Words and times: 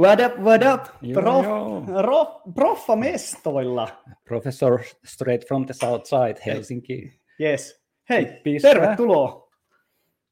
What 0.00 0.20
up, 0.20 0.38
what 0.38 0.62
up, 0.62 0.86
Joo, 1.02 1.22
Prof, 1.22 1.44
joo. 1.44 2.02
Ro, 2.02 2.42
proffa 2.54 2.96
mestoilla. 2.96 3.88
Professor 4.24 4.80
straight 5.04 5.48
from 5.48 5.66
the 5.66 5.74
south 5.74 6.04
side, 6.04 6.40
Helsinki. 6.46 7.20
Yes. 7.40 7.84
Hei, 8.08 8.40
Pistä. 8.44 8.68
tervetuloa. 8.68 9.48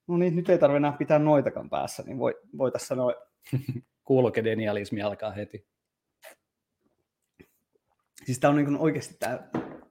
No 0.06 0.16
niin, 0.16 0.36
nyt 0.36 0.48
ei 0.48 0.58
tarvitse 0.58 0.76
enää 0.76 0.92
pitää 0.92 1.18
noitakaan 1.18 1.70
päässä, 1.70 2.02
niin 2.06 2.18
voi, 2.18 2.34
voi 2.58 2.72
tässä 2.72 2.94
noin. 2.94 3.14
Kuulokegenialismi 4.04 5.02
alkaa 5.02 5.30
heti. 5.30 5.66
Siis 8.24 8.38
tää 8.40 8.50
on 8.50 8.56
niin 8.56 8.78
oikeasti 8.78 9.16
tämä 9.18 9.38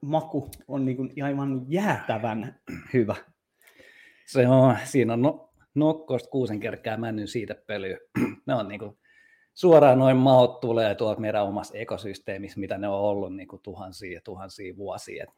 maku 0.00 0.50
on 0.68 0.84
niin 0.84 0.96
kuin 0.96 1.10
aivan 1.24 1.64
jäätävän 1.68 2.60
hyvä. 2.94 3.14
Se 4.26 4.48
on, 4.48 4.76
siinä 4.84 5.12
on 5.12 5.22
no, 5.22 5.52
nokkosta 5.74 6.30
kuusen 6.30 6.60
kerkkää 6.60 6.96
männyn 6.96 7.28
siitä 7.28 7.54
pölyä. 7.66 7.98
ne 8.46 8.54
on 8.54 8.68
niin 8.68 8.78
kuin, 8.78 8.98
suoraan 9.58 9.98
noin 9.98 10.16
maut 10.16 10.60
tulee 10.60 10.94
tuolta 10.94 11.20
meidän 11.20 11.44
omasta 11.44 11.78
ekosysteemistä, 11.78 12.60
mitä 12.60 12.78
ne 12.78 12.88
on 12.88 13.00
ollut 13.00 13.36
niin 13.36 13.48
kuin 13.48 13.62
tuhansia 13.62 14.14
ja 14.14 14.20
tuhansia 14.24 14.76
vuosia. 14.76 15.24
Et 15.24 15.30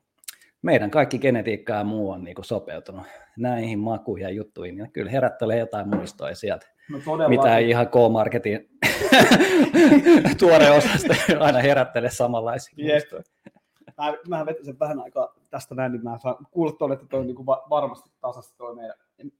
meidän 0.62 0.90
kaikki 0.90 1.18
genetiikka 1.18 1.72
ja 1.72 1.84
muu 1.84 2.10
on 2.10 2.24
niin 2.24 2.34
kuin 2.34 2.44
sopeutunut 2.44 3.06
näihin 3.38 3.78
makuihin 3.78 4.24
ja 4.24 4.30
juttuihin. 4.30 4.78
Ja 4.78 4.86
kyllä 4.92 5.10
herättelee 5.10 5.58
jotain 5.58 5.88
muistoja 5.88 6.34
sieltä, 6.34 6.66
No 6.90 6.98
todella. 7.04 7.28
mitä 7.28 7.58
ei 7.58 7.68
ihan 7.70 7.88
K-Marketin 7.88 8.68
tuore 10.38 10.70
osasta 10.70 11.14
aina 11.40 11.58
herättele 11.58 12.10
samanlaisia 12.10 12.74
Jep. 12.76 12.88
muistoja. 12.92 13.22
Mä, 13.98 14.14
mä 14.28 14.46
vetin 14.46 14.64
sen 14.64 14.78
vähän 14.78 15.00
aikaa 15.00 15.34
tästä 15.50 15.74
näin, 15.74 15.92
niin 15.92 16.02
mä 16.04 16.18
saan 16.18 16.36
kuulla 16.50 16.72
tuonne, 16.72 16.94
että 16.94 17.06
toi 17.10 17.20
on 17.20 17.26
niin 17.26 17.36
kuin 17.36 17.46
va- 17.46 17.66
varmasti 17.70 18.10
tasasta 18.20 18.54
toi 18.56 18.74
meidän 18.74 18.94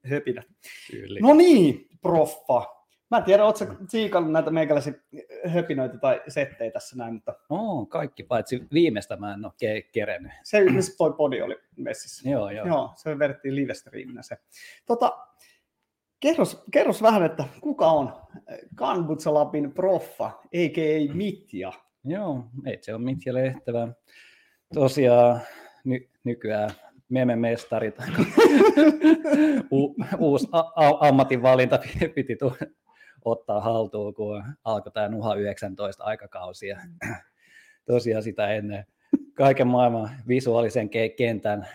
höpinä. 0.07 0.43
Kyllä. 0.91 1.21
No 1.23 1.35
niin, 1.35 1.89
proffa. 2.03 2.80
Mä 3.11 3.19
en 3.19 3.25
tiedä, 3.25 3.45
ootko 3.45 3.65
tsiikannut 3.87 4.33
näitä 4.33 4.51
meikäläisiä 4.51 4.93
höpinöitä 5.47 5.99
tai 5.99 6.23
settejä 6.29 6.71
tässä 6.71 6.97
näin, 6.97 7.15
mutta 7.15 7.35
Oo, 7.49 7.87
kaikki 7.87 8.23
paitsi 8.23 8.63
viimeistä 8.73 9.17
mä 9.17 9.35
en 9.35 9.45
ole 9.45 9.53
ke- 9.53 9.89
kerennyt. 9.93 10.33
se 10.43 10.61
missä 10.65 10.97
toi 10.99 11.13
podi 11.13 11.43
oli 11.43 11.57
messissä. 11.77 12.31
Joo, 12.31 12.51
joo. 12.51 12.67
Joo, 12.67 12.93
se 12.97 13.19
vedettiin 13.19 13.57
livestreaminä 13.57 14.23
se. 14.23 14.37
Tota, 14.87 15.19
kerros, 16.21 16.65
kerros 16.73 17.03
vähän, 17.03 17.23
että 17.23 17.45
kuka 17.61 17.87
on 17.87 18.13
Kanbutsalapin 18.75 19.73
proffa, 19.73 20.27
a.k.a. 20.27 21.15
Mitja? 21.15 21.73
Joo, 22.05 22.45
ei 22.67 22.79
se 22.83 22.95
on 22.95 23.03
Mitja 23.03 23.35
Lehtävä. 23.35 23.89
Tosiaan 24.75 25.41
ny- 25.85 26.09
nykyään 26.25 26.71
meme-mestari, 27.09 27.93
tai 27.93 28.07
U- 29.71 29.95
uusi 30.19 30.49
a- 30.53 30.73
a- 30.87 31.09
ammatinvalinta 31.09 31.79
pi- 31.79 32.09
piti 32.09 32.37
ottaa 33.25 33.61
haltuun, 33.61 34.15
kun 34.15 34.45
alkoi 34.65 34.93
tämä 34.93 35.09
Nuha 35.09 35.35
19 35.35 36.05
aikakausi. 36.05 36.69
Ja 36.69 36.79
tosiaan 37.87 38.23
sitä 38.23 38.49
ennen 38.49 38.87
kaiken 39.35 39.67
maailman 39.67 40.11
visuaalisen 40.29 40.87
ke- 40.87 41.15
kentän 41.17 41.69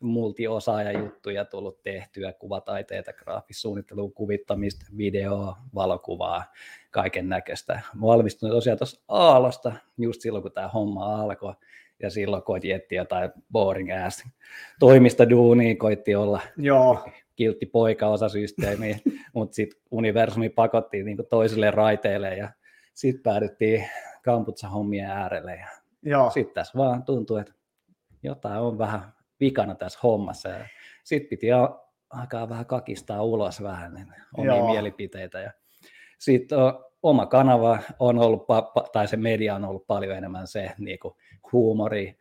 multiosaaja 0.00 0.98
juttuja 0.98 1.44
tullut 1.44 1.82
tehtyä, 1.82 2.32
kuvataiteita, 2.32 3.12
graafissuunnittelua, 3.12 4.10
kuvittamista, 4.10 4.86
videoa, 4.96 5.56
valokuvaa, 5.74 6.44
kaiken 6.90 7.28
näköistä. 7.28 7.80
Valmistuin 8.00 8.52
tosiaan 8.52 8.78
tuossa 8.78 9.02
Aalosta 9.08 9.72
just 9.98 10.20
silloin, 10.20 10.42
kun 10.42 10.52
tämä 10.52 10.68
homma 10.68 11.22
alkoi. 11.22 11.54
Ja 12.02 12.10
silloin 12.10 12.42
koitin 12.42 12.74
etsiä 12.74 13.00
jotain 13.00 13.30
boring 13.52 13.88
ass 14.06 14.24
toimista 14.80 15.30
duunia, 15.30 15.76
koitti 15.76 16.14
olla 16.14 16.40
Joo, 16.56 17.08
kiltti 17.36 17.66
poika 17.66 18.06
osasysteemiä, 18.06 18.98
mutta 19.34 19.54
sitten 19.54 19.80
universumi 19.90 20.48
pakotti 20.48 21.02
niin 21.02 21.18
toiselle 21.30 21.70
raiteille 21.70 22.36
ja 22.36 22.48
sitten 22.94 23.22
päädyttiin 23.22 23.88
kamputsa 24.24 24.68
hommien 24.68 25.10
äärelle. 25.10 25.56
Ja 25.56 25.68
sitten 26.30 26.54
tässä 26.54 26.78
vaan 26.78 27.02
tuntuu, 27.02 27.36
että 27.36 27.52
jotain 28.22 28.60
on 28.60 28.78
vähän 28.78 29.12
vikana 29.40 29.74
tässä 29.74 29.98
hommassa. 30.02 30.48
Ja 30.48 30.66
sitten 31.04 31.28
piti 31.28 31.46
alkaa 32.10 32.48
vähän 32.48 32.66
kakistaa 32.66 33.22
ulos 33.22 33.62
vähän 33.62 33.94
niin 33.94 34.06
omia 34.36 34.56
Joo. 34.56 34.70
mielipiteitä. 34.70 35.40
Ja 35.40 35.52
sitten 36.18 36.58
oma 37.02 37.26
kanava 37.26 37.78
on 37.98 38.18
ollut, 38.18 38.46
tai 38.92 39.08
se 39.08 39.16
media 39.16 39.54
on 39.54 39.64
ollut 39.64 39.86
paljon 39.86 40.16
enemmän 40.16 40.46
se 40.46 40.72
niin 40.78 40.98
kuin 40.98 41.14
huumori, 41.52 42.16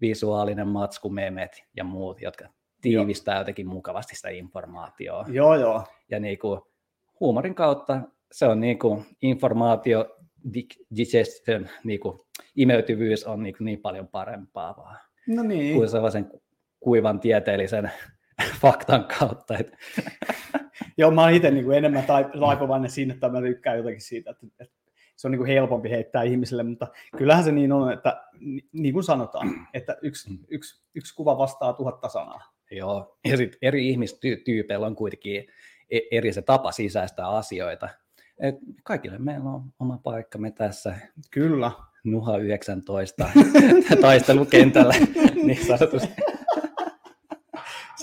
visuaalinen 0.00 0.68
matsku, 0.68 1.08
memet 1.08 1.64
ja 1.76 1.84
muut, 1.84 2.20
jotka 2.20 2.48
tiivistää 2.80 3.38
jotenkin 3.38 3.66
mukavasti 3.66 4.16
sitä 4.16 4.28
informaatiota. 4.28 5.30
Joo, 5.30 5.54
joo. 5.54 5.84
Ja 6.10 6.20
niin 6.20 6.38
kuin 6.38 6.60
huumorin 7.20 7.54
kautta 7.54 8.00
se 8.32 8.46
on 8.46 8.60
niin 8.60 8.78
kuin 8.78 9.04
informaatio, 9.22 10.16
dig- 10.48 10.86
digestion, 10.96 11.68
niin 11.84 12.00
kuin 12.00 12.18
imeytyvyys 12.56 13.24
on 13.24 13.42
niin, 13.42 13.56
kuin 13.56 13.64
niin 13.64 13.80
paljon 13.80 14.08
parempaa 14.08 14.74
vaan 14.76 14.96
No 15.26 15.42
niin. 15.42 15.76
kuin 15.76 15.88
sellaisen 15.88 16.30
kuivan 16.80 17.20
tieteellisen 17.20 17.90
faktan 18.60 19.04
kautta. 19.18 19.58
Että 19.58 19.76
Joo, 20.98 21.10
mä 21.10 21.22
oon 21.22 21.32
itse 21.32 21.50
niin 21.50 21.64
kuin 21.64 21.78
enemmän 21.78 22.04
tai- 22.04 22.30
taipuvainen 22.40 22.90
siinä, 22.90 23.14
että 23.14 23.28
mä 23.28 23.40
tykkään 23.40 23.76
jotenkin 23.76 24.00
siitä, 24.02 24.30
että, 24.30 24.46
että 24.60 24.74
se 25.16 25.28
on 25.28 25.32
niin 25.32 25.38
kuin 25.38 25.48
helpompi 25.50 25.90
heittää 25.90 26.22
ihmisille, 26.22 26.62
mutta 26.62 26.86
kyllähän 27.16 27.44
se 27.44 27.52
niin 27.52 27.72
on, 27.72 27.92
että 27.92 28.24
ni- 28.40 28.68
niin 28.72 28.92
kuin 28.92 29.04
sanotaan, 29.04 29.48
että 29.74 29.96
yksi, 30.02 30.30
yksi, 30.48 30.84
yksi 30.94 31.14
kuva 31.14 31.38
vastaa 31.38 31.72
tuhatta 31.72 32.08
sanaa. 32.08 32.52
joo. 32.70 33.18
Ja 33.24 33.36
sitten 33.36 33.58
eri 33.62 33.88
ihmistyypeillä 33.88 34.86
on 34.86 34.96
kuitenkin 34.96 35.46
e- 35.90 36.00
eri 36.10 36.32
se 36.32 36.42
tapa 36.42 36.72
sisäistää 36.72 37.28
asioita. 37.28 37.88
Et 38.38 38.54
kaikille 38.82 39.18
meillä 39.18 39.50
on 39.50 39.62
oma 39.80 39.98
paikkamme 39.98 40.50
tässä 40.50 40.94
Kyllä. 41.30 41.70
Nuha 42.04 42.36
19 42.38 43.28
taistelukentällä 44.00 44.94
niin 45.44 45.66
sanotusti. 45.66 46.21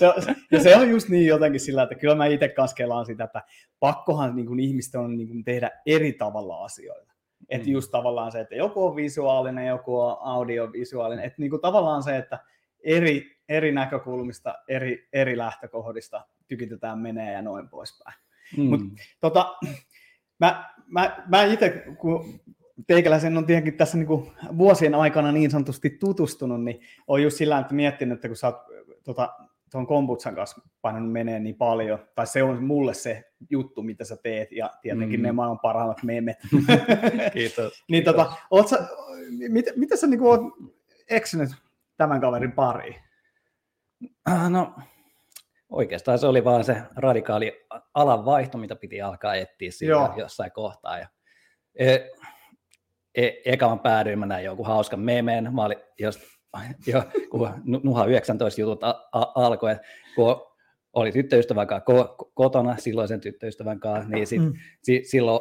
Se, 0.00 0.08
on- 0.08 0.34
ja 0.50 0.60
se 0.60 0.76
on 0.76 0.90
just 0.90 1.08
niin 1.08 1.26
jotenkin 1.26 1.60
sillä, 1.60 1.82
että 1.82 1.94
kyllä 1.94 2.14
mä 2.14 2.26
itse 2.26 2.48
kanssa 2.48 2.74
kelaan 2.76 3.06
sitä, 3.06 3.24
että 3.24 3.42
pakkohan 3.80 4.36
niin 4.36 4.46
kuin 4.46 4.60
ihmisten 4.60 5.00
on 5.00 5.16
niin 5.16 5.28
kuin 5.28 5.44
tehdä 5.44 5.70
eri 5.86 6.12
tavalla 6.12 6.64
asioita. 6.64 7.12
Että 7.48 7.66
Mm. 7.66 7.72
just 7.72 7.90
tavallaan 7.90 8.32
se, 8.32 8.40
että 8.40 8.54
joku 8.54 8.84
on 8.86 8.96
visuaalinen, 8.96 9.66
joku 9.66 10.00
on 10.00 10.16
audiovisuaalinen. 10.20 11.24
Että 11.24 11.36
niin 11.42 11.50
kuin 11.50 11.62
tavallaan 11.62 12.02
se, 12.02 12.16
että 12.16 12.38
eri, 12.84 13.36
eri 13.48 13.72
näkökulmista, 13.72 14.54
eri, 14.68 15.08
eri 15.12 15.38
lähtökohdista 15.38 16.26
tykitetään 16.48 16.98
menee 16.98 17.32
ja 17.32 17.42
noin 17.42 17.68
poispäin. 17.68 18.16
Mm. 18.56 18.62
Mut- 18.64 19.00
Tota, 19.20 19.56
mä, 20.38 20.70
mä, 20.86 21.24
mä 21.28 21.44
itse, 21.44 21.84
kun 21.98 22.40
teikäläisen 22.86 23.36
on 23.38 23.46
tietenkin 23.46 23.76
tässä 23.76 23.96
niin 23.98 24.06
kuin 24.06 24.30
vuosien 24.58 24.94
aikana 24.94 25.32
niin 25.32 25.50
sanotusti 25.50 25.90
tutustunut, 25.90 26.64
niin 26.64 26.80
on 27.06 27.22
just 27.22 27.36
sillä, 27.36 27.58
että 27.58 27.74
miettinyt, 27.74 28.14
että 28.16 28.28
kun 28.28 28.36
sä 28.36 28.46
oot 28.46 28.56
tota, 29.04 29.34
tuon 29.70 29.86
kombutsan 29.86 30.34
kanssa 30.34 30.60
painanut 30.82 31.12
menee 31.12 31.38
niin 31.40 31.56
paljon, 31.56 31.98
tai 32.14 32.26
se 32.26 32.42
on 32.42 32.64
mulle 32.64 32.94
se 32.94 33.24
juttu, 33.50 33.82
mitä 33.82 34.04
sä 34.04 34.16
teet, 34.22 34.52
ja 34.52 34.70
tietenkin 34.82 35.20
Mm. 35.20 35.24
ne 35.26 35.32
maailman 35.32 35.58
parhaimmat 35.58 36.02
memet. 36.02 36.36
Kiitos. 37.32 37.84
niin 37.90 38.04
tota, 38.04 38.32
oot 38.50 38.68
sä, 38.68 38.88
mit, 39.48 39.66
mitä 39.76 39.96
sä 39.96 40.06
niin 40.06 40.22
oot 40.22 40.40
eksynyt 41.10 41.50
tämän 41.96 42.20
kaverin 42.20 42.52
pariin? 42.52 42.96
Ah, 44.24 44.50
No, 44.50 44.74
oikeastaan 45.70 46.18
se 46.18 46.26
oli 46.26 46.44
vaan 46.44 46.64
se 46.64 46.76
radikaali 46.96 47.66
alan 47.94 48.24
vaihto, 48.24 48.58
mitä 48.58 48.76
piti 48.76 49.00
alkaa 49.02 49.34
etsiä 49.34 49.70
siinä 49.70 50.14
jossain 50.16 50.52
kohtaa. 50.52 50.98
Ja, 50.98 51.08
e, 51.74 51.94
e, 53.14 53.30
eka 53.44 53.68
mä 53.68 53.76
päädyin, 53.76 54.18
mä 54.18 54.26
näin 54.26 54.44
jonkun 54.44 54.66
hauskan 54.66 55.00
memeen, 55.00 55.54
mä 55.54 55.64
olin 55.64 55.78
just, 55.98 56.20
jo, 56.86 57.02
kun 57.30 57.50
Nu- 57.64 57.80
Nuha 57.84 58.04
19 58.06 58.60
jutut 58.60 58.84
a, 58.84 59.08
a, 59.12 59.32
alkoi, 59.34 59.76
kun 60.14 60.36
oli 60.92 61.12
tyttöystävän 61.12 61.66
kanssa 61.66 61.84
ko, 61.84 62.16
ko- 62.22 62.30
kotona, 62.34 62.76
silloisen 62.76 63.20
tyttöystävän 63.20 63.80
kanssa, 63.80 64.10
niin 64.10 64.26
sit, 64.26 64.42
Mm. 64.42 64.52
si, 64.82 65.02
silloin 65.04 65.40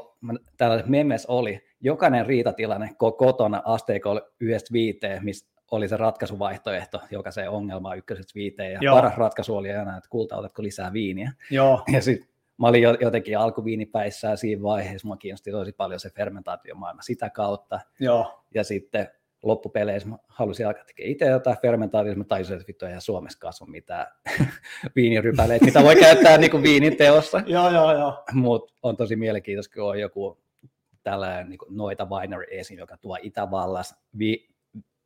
täällä 0.57 0.83
memes 0.87 1.25
oli 1.25 1.59
jokainen 1.81 2.25
riitatilanne 2.25 2.87
ko- 2.87 3.15
kotona 3.17 3.61
asteikolla 3.65 4.21
yhdestä 4.39 4.73
viiteen, 4.73 5.25
missä 5.25 5.49
oli 5.71 5.87
se 5.87 5.97
ratkaisuvaihtoehto 5.97 7.01
jokaiseen 7.11 7.49
ongelmaan 7.49 7.97
ykkösestä 7.97 8.31
viiteen, 8.35 8.71
ja 8.71 8.79
Joo. 8.81 8.95
paras 8.95 9.17
ratkaisu 9.17 9.57
oli 9.57 9.71
aina, 9.71 9.97
että 9.97 10.09
kulta, 10.09 10.35
otatko 10.37 10.63
lisää 10.63 10.93
viiniä. 10.93 11.31
Joo, 11.51 11.83
Ja 11.93 12.01
sitten 12.01 12.29
mä 12.57 12.67
olin 12.67 12.81
jo, 12.81 12.97
jotenkin 13.01 13.37
alkuviinipäissään 13.37 14.37
siinä 14.37 14.61
vaiheessa, 14.63 15.07
mä 15.07 15.17
kiinnosti 15.17 15.51
tosi 15.51 15.71
paljon 15.71 15.99
se 15.99 16.09
fermentaatiomaailma 16.09 17.01
sitä 17.01 17.29
kautta, 17.29 17.79
joo, 17.99 18.43
ja 18.53 18.63
sitten 18.63 19.07
loppupeleissä 19.43 20.09
mä 20.09 20.17
halusin 20.27 20.67
alkaa 20.67 20.83
tekemään 20.83 21.11
itse 21.11 21.25
jotain 21.25 21.57
fermentaatiota, 21.61 22.17
mä 22.17 22.23
tajusin, 22.23 22.55
että 22.55 22.67
vittu 22.67 22.85
eihän 22.85 23.01
Suomessa 23.01 23.39
kasva 23.39 23.65
mitään 23.65 24.07
viinirypäleitä, 24.95 25.65
mitä 25.65 25.83
voi 25.83 25.95
käyttää 25.95 26.37
niin 26.37 26.51
kuin 26.51 26.63
viiniteossa, 26.63 27.41
joo, 27.47 27.69
joo, 27.69 27.93
joo. 27.93 28.23
mutta 28.33 28.73
on 28.83 28.97
tosi 28.97 29.15
mielenkiintoista, 29.15 29.73
kun 29.73 29.89
on 29.89 29.99
joku 29.99 30.41
tällainen 31.03 31.49
niin 31.49 31.57
kuin 31.57 31.77
noita 31.77 32.05
winery 32.05 32.45
esim, 32.51 32.77
joka 32.77 32.97
tuo 32.97 33.17
Itävallassa 33.21 33.95
vi, 34.19 34.49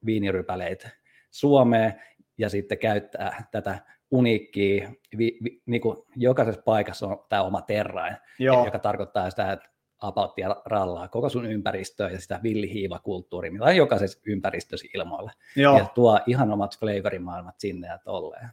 viinirypäleitä 0.06 0.90
Suomeen 1.32 2.02
ja 2.38 2.50
sitten 2.50 2.78
käyttää 2.78 3.44
tätä 3.52 3.80
uniikkiä, 4.12 4.92
vi, 5.18 5.38
vi, 5.44 5.62
niin 5.66 5.82
kuin 5.82 5.98
jokaisessa 6.16 6.62
paikassa 6.62 7.08
on 7.08 7.26
tämä 7.30 7.44
oma 7.44 7.62
terrain, 7.62 8.18
joo. 8.40 8.66
joka 8.66 8.80
tarkoittaa 8.80 9.30
sitä, 9.30 9.52
että 9.52 9.70
about 10.04 10.38
ja 10.38 10.62
rallaa 10.66 11.08
koko 11.08 11.30
sun 11.30 11.46
ympäristöä 11.46 12.10
ja 12.10 12.22
sitä 12.22 12.40
villihiivakulttuuria, 12.44 13.52
mitä 13.52 13.66
on 13.66 13.76
jokaisessa 13.76 14.20
ympäristössä 14.26 14.88
ilmoilla. 14.96 15.32
Joo. 15.56 15.78
Ja 15.78 15.86
tuo 15.86 16.20
ihan 16.28 16.52
omat 16.52 16.80
flavorimaailmat 16.80 17.56
sinne 17.60 17.88
ja 17.88 18.00
tolleen. 18.04 18.50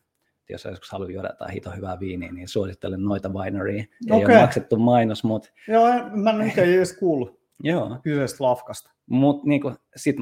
Jos 0.49 0.64
joskus 0.64 0.91
haluaa 0.91 1.11
juoda 1.11 1.29
jotain 1.29 1.50
hito 1.50 1.70
hyvää 1.70 2.00
viiniä, 2.00 2.32
niin 2.32 2.49
suosittelen 2.49 3.05
noita 3.05 3.29
wineria. 3.29 3.82
Ei 3.82 3.87
Okei. 4.11 4.25
ole 4.26 4.41
maksettu 4.41 4.76
mainos, 4.76 5.25
mutta 5.25 5.49
Joo, 5.69 5.88
mä 6.12 6.31
en 6.31 6.49
itse 6.49 6.62
edes 6.62 6.97
kuullut 6.99 7.41
joo. 7.62 7.99
kyseisestä 8.02 8.44
lafkasta. 8.44 8.91
Mutta 9.06 9.49
niinku, 9.49 9.73
sit 9.97 10.17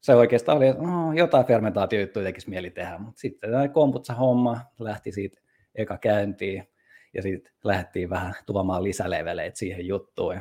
se 0.00 0.14
oikeastaan 0.14 0.58
oli, 0.58 0.66
että 0.66 0.82
no, 0.82 1.12
jotain 1.12 1.46
fermentaatiojuttuja 1.46 2.24
tekisi 2.24 2.50
mieli 2.50 2.70
tehdä, 2.70 2.98
mutta 2.98 3.20
sitten 3.20 3.50
tämä 3.50 3.68
komputsa 3.68 4.14
homma 4.14 4.60
lähti 4.78 5.12
siitä 5.12 5.40
eka 5.74 5.98
käyntiin 5.98 6.68
ja 7.14 7.22
sitten 7.22 7.52
lähdettiin 7.64 8.10
vähän 8.10 8.34
tuomaan 8.46 8.84
lisäleveleitä 8.84 9.58
siihen 9.58 9.86
juttuun. 9.86 10.40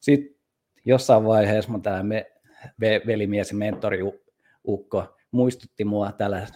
Sitten 0.00 0.34
jossain 0.84 1.24
vaiheessa 1.24 1.70
mun 1.70 1.82
tämä 1.82 2.02
me, 2.02 2.32
ve, 2.80 3.00
velimies 3.06 3.50
ja 3.50 3.58
mentori 3.58 4.00
Ukko 4.68 5.16
muistutti 5.30 5.84
mua 5.84 6.12
tällä 6.12 6.46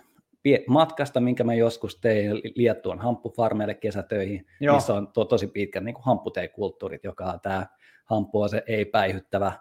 matkasta, 0.66 1.20
minkä 1.20 1.44
mä 1.44 1.54
joskus 1.54 2.00
tein 2.00 2.32
Liettuan 2.54 2.98
hamppufarmeille 2.98 3.74
kesätöihin, 3.74 4.46
Joo. 4.60 4.74
missä 4.74 4.94
on 4.94 5.12
to, 5.12 5.24
tosi 5.24 5.46
pitkät 5.46 5.84
niin 5.84 5.94
hampputeekulttuurit, 6.00 7.04
joka 7.04 7.24
on 7.24 7.40
tämä 7.40 7.66
hamppu 8.04 8.40
on 8.40 8.48
se 8.48 8.62
ei-päihyttävä 8.66 9.52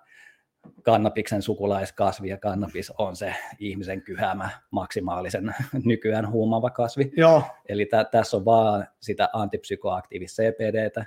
kannabiksen 0.81 1.41
sukulaiskasvi 1.41 2.29
ja 2.29 2.37
kannabis 2.37 2.91
on 2.91 3.15
se 3.15 3.35
ihmisen 3.59 4.01
kyhäämä 4.01 4.49
maksimaalisen 4.71 5.55
nykyään 5.85 6.31
huumaava 6.31 6.69
kasvi. 6.69 7.11
Joo, 7.17 7.43
Eli 7.69 7.85
tä, 7.85 8.03
tässä 8.03 8.37
on 8.37 8.45
vaan 8.45 8.87
sitä 8.99 9.29
antipsykoaktiivista 9.33 10.43
CPDtä, 10.43 11.05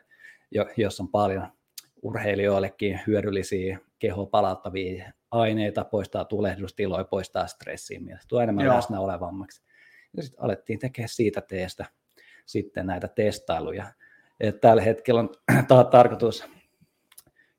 jo, 0.50 0.66
jossa 0.76 1.02
on 1.02 1.08
paljon 1.08 1.48
urheilijoillekin 2.06 3.00
hyödyllisiä 3.06 3.78
kehoa 3.98 4.26
palauttavia 4.26 5.12
aineita, 5.30 5.84
poistaa 5.84 6.24
tulehdustiloja, 6.24 7.04
poistaa 7.04 7.46
stressiä, 7.46 8.00
tuo 8.28 8.40
enemmän 8.40 8.64
Joo. 8.64 8.76
läsnä 8.76 9.00
olevammaksi. 9.00 9.62
Ja 10.16 10.22
sitten 10.22 10.44
alettiin 10.44 10.78
tekemään 10.78 11.08
siitä 11.08 11.40
teestä 11.40 11.84
sitten 12.46 12.86
näitä 12.86 13.08
testailuja. 13.08 13.86
Et 14.40 14.60
tällä 14.60 14.82
hetkellä 14.82 15.20
on 15.20 15.30
ta- 15.68 15.84
tarkoitus 15.84 16.44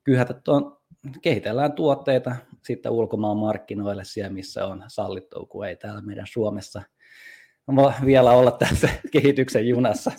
kyhätä 0.04 0.34
tuon, 0.34 0.78
kehitellään 1.22 1.72
tuotteita 1.72 2.36
sitten 2.62 2.92
ulkomaan 2.92 3.36
markkinoille 3.36 4.04
siellä, 4.04 4.32
missä 4.32 4.66
on 4.66 4.84
sallittu, 4.88 5.46
kun 5.46 5.66
ei 5.66 5.76
täällä 5.76 6.00
meidän 6.00 6.26
Suomessa 6.26 6.82
vielä 8.04 8.30
olla 8.30 8.50
tässä 8.50 8.88
kehityksen 9.12 9.68
junassa 9.68 10.12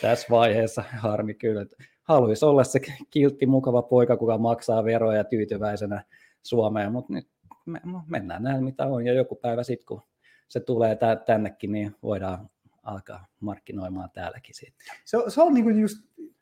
tässä 0.00 0.26
vaiheessa. 0.30 0.84
Harmi 0.98 1.34
kyllä. 1.34 1.66
Haluaisi 2.08 2.44
olla 2.44 2.64
se 2.64 2.80
kiltti, 3.10 3.46
mukava 3.46 3.82
poika, 3.82 4.16
kuka 4.16 4.38
maksaa 4.38 4.84
veroja 4.84 5.24
tyytyväisenä 5.24 6.04
Suomeen, 6.42 6.92
mutta 6.92 7.12
nyt 7.12 7.28
me, 7.66 7.80
no, 7.84 8.02
mennään 8.06 8.42
näin, 8.42 8.64
mitä 8.64 8.86
on. 8.86 9.06
Ja 9.06 9.12
joku 9.12 9.34
päivä 9.34 9.62
sitten, 9.62 9.86
kun 9.86 10.02
se 10.48 10.60
tulee 10.60 10.96
tä- 10.96 11.16
tännekin, 11.16 11.72
niin 11.72 11.96
voidaan 12.02 12.50
alkaa 12.82 13.26
markkinoimaan 13.40 14.10
täälläkin 14.10 14.54
sitten. 14.54 14.86
se, 15.04 15.18
se 15.28 15.42
on 15.42 15.54
niinku 15.54 15.70
just, 15.70 15.96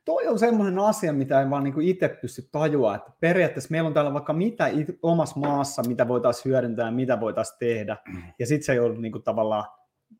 toi 0.04 0.26
on 0.26 0.38
semmoinen 0.38 0.78
asia, 0.78 1.12
mitä 1.12 1.40
en 1.42 1.50
vaan 1.50 1.64
niinku 1.64 1.80
itse 1.80 2.08
pysty 2.08 2.48
tajua, 2.52 2.94
että 2.96 3.12
periaatteessa 3.20 3.70
meillä 3.70 3.86
on 3.86 3.94
täällä 3.94 4.12
vaikka 4.12 4.32
mitä 4.32 4.66
it, 4.66 4.88
omassa 5.02 5.40
maassa, 5.40 5.82
mitä 5.82 6.08
voitaisiin 6.08 6.44
hyödyntää, 6.44 6.90
mitä 6.90 7.20
voitaisiin 7.20 7.58
tehdä, 7.58 7.96
ja 8.38 8.46
sitten 8.46 8.66
se 8.66 8.80
ollut 8.80 9.00
niinku 9.00 9.18
tavallaan 9.18 9.64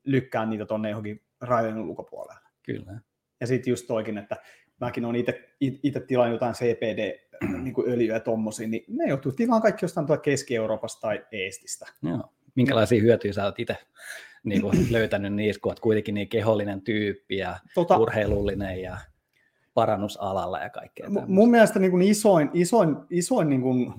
lykkää 0.04 0.46
niitä 0.46 0.66
tonne 0.66 0.90
johonkin 0.90 1.22
rajojen 1.40 1.78
ulkopuolelle. 1.78 2.48
Kyllä. 2.62 3.00
Ja 3.40 3.46
sitten 3.46 3.70
just 3.70 3.87
toikin, 3.87 4.19
että 4.19 4.37
mäkin 4.81 5.05
olen 5.05 5.25
itse 5.61 6.00
tilannut 6.00 6.34
jotain 6.34 6.55
CPD-öljyä 6.55 8.14
ja 8.17 8.20
tommosia, 8.20 8.69
niin 8.69 8.84
ne 8.88 9.08
joutuu 9.08 9.32
tilaan 9.32 9.62
kaikki 9.62 9.84
jostain 9.84 10.06
tuolta 10.06 10.23
Keski-Euroopasta 10.23 11.00
tai 11.00 11.25
Eestistä. 11.32 11.87
Joo. 12.02 12.23
Minkälaisia 12.55 13.02
hyötyjä 13.02 13.32
sä 13.32 13.44
oot 13.44 13.58
itse 13.61 13.76
niin 14.44 14.62
kuin, 14.62 14.87
löytänyt 14.93 15.34
niistä, 15.34 15.61
kun 15.62 15.70
oot 15.70 15.81
kuitenkin 15.81 16.14
niin 16.14 16.28
kehollinen 16.28 16.82
tyyppi 16.82 17.37
ja 17.37 17.56
Tota, 17.75 17.99
urheilullinen 17.99 18.82
ja 18.82 18.96
parannusalalla 19.75 20.58
ja 20.58 20.70
kaikkea. 20.70 21.05
tämmöistä. 21.06 21.31
mun 21.31 21.50
mielestä 21.50 21.79
niin 21.79 21.90
kuin 21.90 22.02
isoin, 22.02 22.50
isoin, 22.55 22.96
isoin 23.11 23.49
niin 23.49 23.62
kuin 23.62 23.93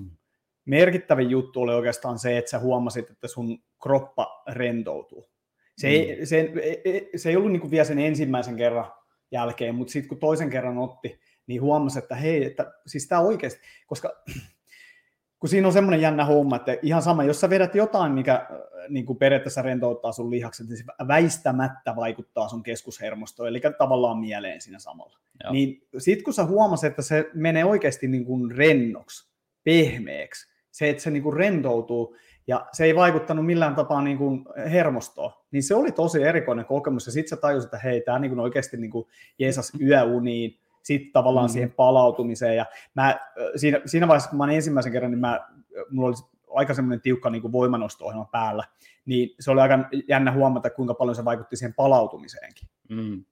merkittävin 0.64 1.30
juttu 1.30 1.60
oli 1.62 1.74
oikeastaan 1.74 2.18
se, 2.18 2.38
että 2.38 2.50
sä 2.50 2.58
huomasit, 2.58 3.10
että 3.10 3.28
sun 3.28 3.58
kroppa 3.82 4.42
rentoutuu. 4.48 5.28
Se 5.76 5.88
ei, 5.88 6.26
se, 6.26 6.52
ei- 6.84 7.10
se 7.16 7.28
ei 7.28 7.36
ollut 7.36 7.52
niin 7.52 7.60
kuin 7.60 7.70
vielä 7.70 7.84
sen 7.84 7.98
ensimmäisen 7.98 8.56
kerran 8.56 8.92
jälkeen, 9.30 9.74
mutta 9.74 9.92
sitten 9.92 10.08
kun 10.08 10.18
toisen 10.18 10.50
kerran 10.50 10.78
otti, 10.78 11.20
niin 11.46 11.62
huomasi, 11.62 11.98
että 11.98 12.14
hei, 12.14 12.44
että 12.44 12.72
siis 12.86 13.08
tämä 13.08 13.20
oikeasti, 13.20 13.60
koska 13.86 14.22
kun 15.40 15.48
siinä 15.48 15.66
on 15.66 15.72
semmoinen 15.72 16.00
jännä 16.00 16.24
homma, 16.24 16.56
että 16.56 16.76
ihan 16.82 17.02
sama, 17.02 17.24
jos 17.24 17.40
sä 17.40 17.50
vedät 17.50 17.74
jotain, 17.74 18.12
mikä 18.12 18.34
äh, 18.34 18.48
niin 18.88 19.06
kuin 19.06 19.18
periaatteessa 19.18 19.62
rentouttaa 19.62 20.12
sun 20.12 20.30
lihakset, 20.30 20.68
niin 20.68 20.76
se 20.76 20.84
väistämättä 21.08 21.96
vaikuttaa 21.96 22.48
sun 22.48 22.62
keskushermostoon, 22.62 23.48
eli 23.48 23.60
tavallaan 23.78 24.18
mieleen 24.18 24.60
siinä 24.60 24.78
samalla. 24.78 25.18
Joo. 25.44 25.52
Niin 25.52 25.82
sitten 25.98 26.24
kun 26.24 26.34
sä 26.34 26.44
huomasit, 26.44 26.90
että 26.90 27.02
se 27.02 27.30
menee 27.34 27.64
oikeasti 27.64 28.08
niin 28.08 28.24
kuin 28.24 28.50
rennoksi, 28.50 29.28
pehmeäksi, 29.64 30.48
se, 30.70 30.90
että 30.90 31.02
se 31.02 31.10
niin 31.10 31.22
kuin 31.22 31.36
rentoutuu, 31.36 32.16
ja 32.48 32.66
se 32.72 32.84
ei 32.84 32.94
vaikuttanut 32.96 33.46
millään 33.46 33.74
tapaa 33.74 34.02
niin 34.02 34.18
kuin 34.18 34.44
hermostoon, 34.70 35.32
niin 35.50 35.62
se 35.62 35.74
oli 35.74 35.92
tosi 35.92 36.22
erikoinen 36.22 36.64
kokemus, 36.64 37.06
ja 37.06 37.12
sitten 37.12 37.28
sä 37.28 37.36
tajusit, 37.36 37.66
että 37.66 37.78
hei, 37.78 38.00
tämä 38.00 38.18
niin 38.18 38.30
kuin 38.30 38.40
oikeasti 38.40 38.76
niin 38.76 38.90
kuin 38.90 39.06
jeesas 39.38 39.72
yöuniin, 39.80 40.58
sitten 40.82 41.12
tavallaan 41.12 41.46
Mm. 41.46 41.52
siihen 41.52 41.70
palautumiseen, 41.72 42.56
ja 42.56 42.66
mä, 42.94 43.18
siinä, 43.56 43.80
siinä 43.86 44.08
vaiheessa, 44.08 44.30
kun 44.30 44.36
mä 44.38 44.44
olin 44.44 44.54
ensimmäisen 44.56 44.92
kerran, 44.92 45.10
niin 45.10 45.18
mä, 45.20 45.48
mulla 45.90 46.08
oli 46.08 46.16
aika 46.54 46.74
semmoinen 46.74 47.00
tiukka 47.00 47.30
niin 47.30 47.42
kuin 47.42 47.52
voimanosto-ohjelma 47.52 48.28
päällä, 48.32 48.64
niin 49.06 49.30
se 49.40 49.50
oli 49.50 49.60
aika 49.60 49.78
jännä 50.08 50.32
huomata, 50.32 50.70
kuinka 50.70 50.94
paljon 50.94 51.14
se 51.14 51.24
vaikutti 51.24 51.56
siihen 51.56 51.74
palautumiseenkin. 51.74 52.68
Mm. 52.88 53.24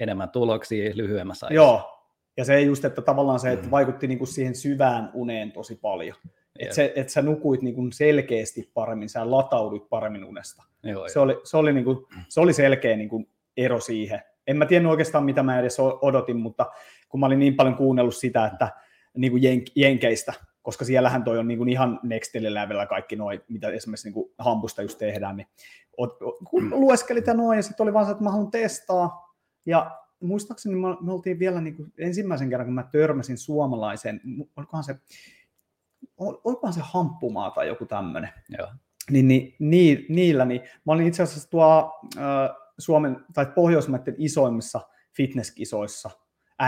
Enemmän 0.00 0.30
tuloksia 0.30 0.90
lyhyemmässä 0.94 1.46
ajassa. 1.46 1.54
Joo, 1.54 2.04
ja 2.36 2.44
se 2.44 2.60
just, 2.60 2.84
että 2.84 3.02
tavallaan 3.02 3.40
se, 3.40 3.52
että 3.52 3.66
Mm. 3.66 3.70
vaikutti 3.70 4.06
niin 4.06 4.18
kuin 4.18 4.28
siihen 4.28 4.54
syvään 4.54 5.10
uneen 5.14 5.52
tosi 5.52 5.76
paljon. 5.76 6.16
Että 6.58 6.74
se, 6.74 6.92
että 6.96 7.12
sä 7.12 7.22
nukuit 7.22 7.62
niin 7.62 7.74
kuin 7.74 7.92
selkeästi 7.92 8.70
paremmin, 8.74 9.08
sä 9.08 9.30
latauduit 9.30 9.88
paremmin 9.88 10.24
unesta. 10.24 10.62
Joo, 10.82 11.08
Se 11.08 11.20
oli, 11.20 11.40
se 11.44 11.56
oli, 11.56 11.72
niin 11.72 11.84
kuin, 11.84 12.06
se 12.28 12.40
oli 12.40 12.52
selkeä 12.52 12.96
niin 12.96 13.08
kuin 13.08 13.28
ero 13.56 13.80
siihen. 13.80 14.20
En 14.46 14.56
mä 14.56 14.66
tiennyt 14.66 14.90
oikeastaan, 14.90 15.24
mitä 15.24 15.42
mä 15.42 15.60
edes 15.60 15.76
odotin, 15.80 16.36
mutta 16.36 16.66
kun 17.08 17.20
mä 17.20 17.26
olin 17.26 17.38
niin 17.38 17.56
paljon 17.56 17.76
kuunnellut 17.76 18.16
sitä, 18.16 18.46
että 18.46 18.68
niin 19.16 19.30
kuin 19.30 19.42
jen, 19.42 19.62
jenkeistä, 19.74 20.32
koska 20.62 20.84
siellähän 20.84 21.24
toi 21.24 21.38
on 21.38 21.48
niin 21.48 21.58
kuin 21.58 21.68
ihan 21.68 22.00
next 22.02 22.34
levelillä 22.34 22.86
kaikki 22.86 23.16
noi, 23.16 23.44
mitä 23.48 23.68
esimerkiksi 23.68 24.06
niin 24.08 24.14
kuin 24.14 24.32
hampusta 24.38 24.82
just 24.82 24.98
tehdään, 24.98 25.36
niin 25.36 25.46
ot, 25.96 26.22
ot, 26.22 26.36
kun 26.50 26.70
lueskelit 26.70 27.26
ja 27.26 27.34
noin, 27.34 27.56
ja 27.56 27.62
sitten 27.62 27.84
oli 27.84 27.92
vaan 27.92 28.06
se, 28.06 28.10
että 28.10 28.24
mä 28.24 28.30
haluan 28.30 28.50
testaa, 28.50 29.34
ja 29.66 29.98
muistaakseni 30.20 30.74
me, 30.74 31.12
oltiin 31.12 31.38
vielä 31.38 31.60
niin 31.60 31.76
kuin 31.76 31.92
ensimmäisen 31.98 32.50
kerran, 32.50 32.66
kun 32.66 32.74
mä 32.74 32.88
törmäsin 32.92 33.38
suomalaisen, 33.38 34.20
olikohan 34.56 34.84
se, 34.84 34.96
olikohan 36.18 36.72
se 36.72 36.80
hamppumaa 36.84 37.50
tai 37.50 37.68
joku 37.68 37.86
tämmöinen, 37.86 38.30
Joo. 38.58 38.68
niin, 39.10 39.28
niin, 39.28 39.54
niin, 39.58 40.06
niillä, 40.08 40.44
niin 40.44 40.60
mä 40.60 40.92
olin 40.92 41.06
itse 41.06 41.22
asiassa 41.22 41.50
tuo 41.50 42.00
äh, 42.16 42.22
Suomen 42.78 43.16
tai 43.34 43.46
Pohjoismaiden 43.54 44.14
isoimmissa 44.18 44.80
fitnesskisoissa, 45.16 46.10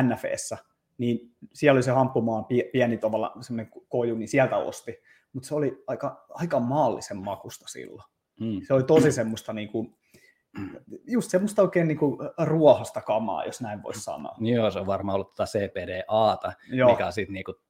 NFEssä, 0.02 0.58
niin 0.98 1.34
siellä 1.52 1.76
oli 1.76 1.82
se 1.82 1.90
hamppumaan 1.90 2.44
pie- 2.44 2.70
pieni 2.72 2.98
tavalla 2.98 3.32
semmoinen 3.40 3.72
koju, 3.88 4.16
niin 4.16 4.28
sieltä 4.28 4.56
osti, 4.56 4.96
mutta 5.32 5.48
se 5.48 5.54
oli 5.54 5.84
aika, 5.86 6.26
aika 6.28 6.60
maallisen 6.60 7.16
makusta 7.16 7.68
silloin. 7.68 8.10
Mm. 8.40 8.60
Se 8.66 8.74
oli 8.74 8.82
tosi 8.82 9.12
semmoista 9.12 9.52
niin 9.52 9.68
kuin, 9.68 9.96
just 11.06 11.30
semmoista 11.30 11.62
oikein 11.62 11.88
niin 11.88 11.98
kuin 11.98 12.18
ruohosta 12.44 13.00
kamaa, 13.00 13.44
jos 13.44 13.60
näin 13.60 13.82
voisi 13.82 14.00
sanoa. 14.00 14.36
Joo, 14.40 14.70
se 14.70 14.78
on 14.78 14.86
varmaan 14.86 15.14
ollut 15.14 15.34
tota 15.34 15.44
CPDAta, 15.44 16.52
Joo, 16.68 16.90
mikä 16.90 17.06
on 17.06 17.12
sitten 17.12 17.34
niinku, 17.34 17.54
ha, 17.54 17.69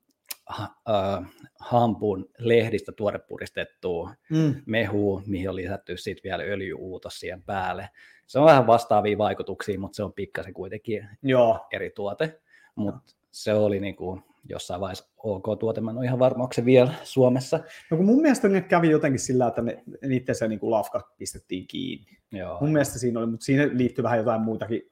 äh, 0.61 1.31
hampun 1.61 2.27
lehdistä 2.39 2.93
tuorepuristettua 2.93 4.15
mm, 4.31 4.55
mehua, 4.67 5.23
mihin 5.27 5.49
on 5.49 5.57
lisätty 5.57 5.97
sitten 5.97 6.31
vielä 6.31 6.43
öljyuutos 6.43 7.21
siihen 7.21 7.43
päälle. 7.43 7.91
Se 8.27 8.39
on 8.39 8.47
vähän 8.47 8.67
vastaavia 8.67 9.19
vaikutuksia, 9.19 9.81
mutta 9.81 9.97
se 9.97 10.03
on 10.03 10.13
pikkasen 10.13 10.55
kuitenkin 10.55 11.09
joo, 11.23 11.67
eri 11.73 11.91
tuote. 11.91 12.41
Mutta 12.75 13.15
se 13.31 13.53
oli 13.53 13.81
niinku 13.81 14.23
jossain 14.49 14.81
vaiheessa 14.81 15.11
OK-tuote, 15.17 15.81
mä 15.81 15.91
en 15.91 15.97
ole 15.97 16.05
ihan 16.05 16.19
varma, 16.19 16.43
onko 16.43 16.53
se 16.53 16.65
vielä 16.65 16.95
Suomessa. 17.03 17.61
No 17.91 17.97
kun 17.97 18.07
mun 18.07 18.23
mielestä 18.23 18.49
ne 18.49 18.61
kävi 18.61 18.91
jotenkin 18.91 19.21
sillä, 19.21 19.47
että 19.47 19.63
ne, 19.63 19.83
niiden 20.09 20.35
se 20.35 20.49
niin 20.49 20.61
kuin 20.61 20.71
lafka 20.71 21.15
pistettiin 21.19 21.67
kiinni. 21.67 22.19
Joo, 22.33 22.59
Mun 22.61 22.73
mielestä 22.73 22.99
siinä 22.99 23.21
oli, 23.21 23.27
mutta 23.27 23.45
siinä 23.45 23.69
liittyy 23.73 24.03
vähän 24.03 24.19
jotain 24.19 24.41
muutakin 24.41 24.83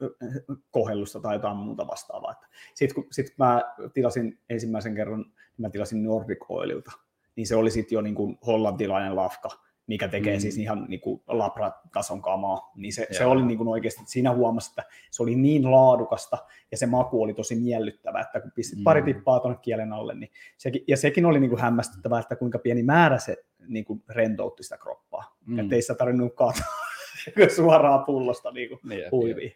kohellusta 0.71 1.19
tai 1.19 1.35
jotain 1.35 1.57
muuta 1.57 1.87
vastaavaa. 1.87 2.35
Sitten 2.73 2.95
kun, 2.95 3.07
sit 3.11 3.33
mä 3.37 3.61
tilasin 3.93 4.39
ensimmäisen 4.49 4.95
kerran, 4.95 5.19
niin 5.19 5.31
mä 5.57 5.69
tilasin 5.69 6.03
Nordic 6.03 6.45
Oililta, 6.49 6.91
niin 7.35 7.47
se 7.47 7.55
oli 7.55 7.71
sitten 7.71 7.95
jo 7.95 8.01
niin 8.01 8.15
kuin 8.15 8.37
hollantilainen 8.47 9.15
lafka. 9.15 9.49
Mikä 9.89 10.07
tekee 10.07 10.35
mm. 10.35 10.39
siis 10.39 10.57
ihan 10.57 10.85
niin 10.87 10.99
kuin 10.99 11.21
labratason 11.27 12.21
kamaa, 12.21 12.71
niin 12.75 12.93
se, 12.93 13.07
se 13.11 13.25
oli 13.25 13.45
niin 13.45 13.57
kuin 13.57 13.67
oikeasti, 13.67 14.01
siinä 14.05 14.33
huomasi, 14.33 14.71
että 14.71 14.83
se 15.11 15.23
oli 15.23 15.35
niin 15.35 15.71
laadukasta 15.71 16.37
ja 16.71 16.77
se 16.77 16.85
maku 16.85 17.23
oli 17.23 17.33
tosi 17.33 17.55
miellyttävä, 17.55 18.21
että 18.21 18.39
kun 18.41 18.51
pistit 18.55 18.83
pari 18.83 19.01
Mm. 19.01 19.05
tippaa 19.05 19.39
tuonne 19.39 19.59
kielen 19.61 19.93
alle, 19.93 20.15
niin 20.15 20.31
sekin, 20.57 20.83
ja 20.87 20.97
sekin 20.97 21.25
oli 21.25 21.39
niin 21.39 21.49
kuin 21.49 21.61
hämmästyttävää, 21.61 22.19
että 22.19 22.35
kuinka 22.35 22.59
pieni 22.59 22.83
määrä 22.83 23.17
se 23.17 23.37
niin 23.67 23.85
kuin 23.85 24.03
rentoutti 24.09 24.63
sitä 24.63 24.77
kroppaa, 24.77 25.37
mm. 25.45 25.59
Että 25.59 25.75
ei 25.75 25.81
sitä 25.81 25.95
tarvinnut 25.95 26.35
kaataa 26.35 26.65
suoraan 27.55 28.05
pullosta 28.05 28.51
niin 28.51 28.69
kuin 28.69 28.99
jep. 28.99 29.11
huiviin. 29.11 29.55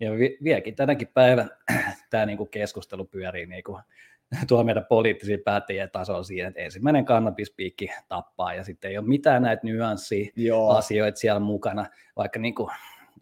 Ja 0.00 0.12
vi- 0.12 0.38
vieläkin 0.44 0.74
tänäkin 0.76 1.08
päivän 1.14 1.50
tämä 2.10 2.26
niinku 2.26 2.46
keskustelu 2.46 3.04
pyörii 3.04 3.46
niinku, 3.46 3.78
tuo 4.48 4.64
meidän 4.64 4.86
poliittisia 4.88 5.38
päättäjien 5.44 5.90
tasolla 5.90 6.22
siihen, 6.22 6.48
että 6.48 6.60
ensimmäinen 6.60 7.04
kannabispiikki 7.04 7.88
tappaa 8.08 8.54
ja 8.54 8.64
sitten 8.64 8.90
ei 8.90 8.98
ole 8.98 9.06
mitään 9.06 9.42
näitä 9.42 9.66
nyanssia 9.66 10.30
Joo, 10.36 10.70
asioita 10.70 11.18
siellä 11.18 11.40
mukana, 11.40 11.86
vaikka 12.16 12.38
niinku 12.38 12.70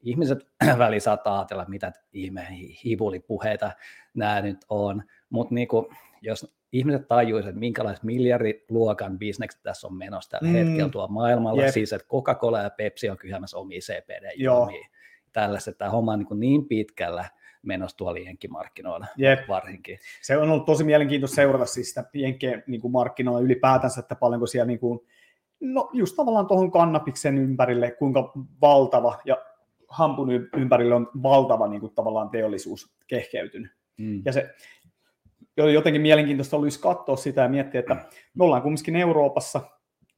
ihmiset 0.03 0.49
väli 0.79 1.01
saattaa 1.01 1.39
ajatella, 1.39 1.65
mitä 1.69 1.93
ihme 2.13 2.47
hivulipuheita 2.85 3.71
nämä 4.15 4.41
nyt 4.41 4.59
on, 4.69 5.03
mutta 5.31 5.55
niinku, 5.55 5.93
jos 6.23 6.55
ihmiset 6.73 7.09
tajuisivat, 7.09 7.49
että 7.49 7.61
minkälaiset 7.61 8.05
miljardiluokan 8.05 9.19
bisnekset 9.19 9.63
tässä 9.63 9.87
on 9.87 9.97
menossa 9.97 10.31
tällä 10.31 10.49
Mm. 10.49 10.55
hetkellä 10.55 10.91
tuolla 10.91 11.09
maailmalla, 11.09 11.63
Jep. 11.63 11.73
siis 11.73 11.93
että 11.93 12.09
Coca-Cola 12.09 12.61
ja 12.63 12.71
Pepsi 12.71 13.11
on 13.11 13.17
kyhämässä 13.19 13.59
omia 13.59 13.81
tällaista, 15.33 15.71
että 15.71 15.79
tämä 15.79 15.91
homma 15.91 16.13
on 16.13 16.19
niin, 16.19 16.41
niin 16.41 16.69
pitkällä 16.69 17.25
menossa 17.63 17.97
tuolla 17.97 18.19
jenkkimarkkinoilla 18.19 19.07
Jep. 19.17 19.49
varsinkin. 19.49 19.99
se 20.23 20.37
on 20.37 20.51
ollut 20.51 20.65
tosi 20.65 20.85
mielenkiintoista 20.85 21.35
seurata 21.35 21.67
siis 21.67 21.89
sitä 21.89 22.05
Jenkkien 22.15 22.65
niin 22.67 22.81
kuin 22.81 22.93
markkinoilla 22.93 23.41
ylipäätänsä, 23.41 24.01
että 24.01 24.15
paljonko 24.15 24.47
siellä 24.47 24.67
niin 24.67 24.79
kuin, 24.79 25.01
no 25.61 25.91
just 25.93 26.17
tavallaan 26.17 26.47
tuohon 26.47 26.71
kannabiksen 26.71 27.39
ympärille, 27.39 27.91
kuinka 27.91 28.33
valtava 28.61 29.19
ja 29.25 29.37
hampun 29.89 30.31
ympärille 30.57 30.95
on 30.95 31.11
valtava 31.23 31.69
niin 31.69 31.81
kuin, 31.81 31.95
tavallaan 31.95 32.31
teollisuus 32.31 32.95
kehkeytynyt. 33.07 33.73
Mm. 33.97 34.23
Ja 34.25 34.33
se 34.33 34.55
jotenkin 35.57 36.03
mielenkiintoista 36.03 36.57
olisi 36.57 36.81
katsoa 36.81 37.17
sitä 37.17 37.43
ja 37.43 37.49
miettiä, 37.49 37.81
että 37.81 37.97
me 38.35 38.45
ollaan 38.45 38.63
kumminkin 38.63 38.97
Euroopassa, 38.97 39.61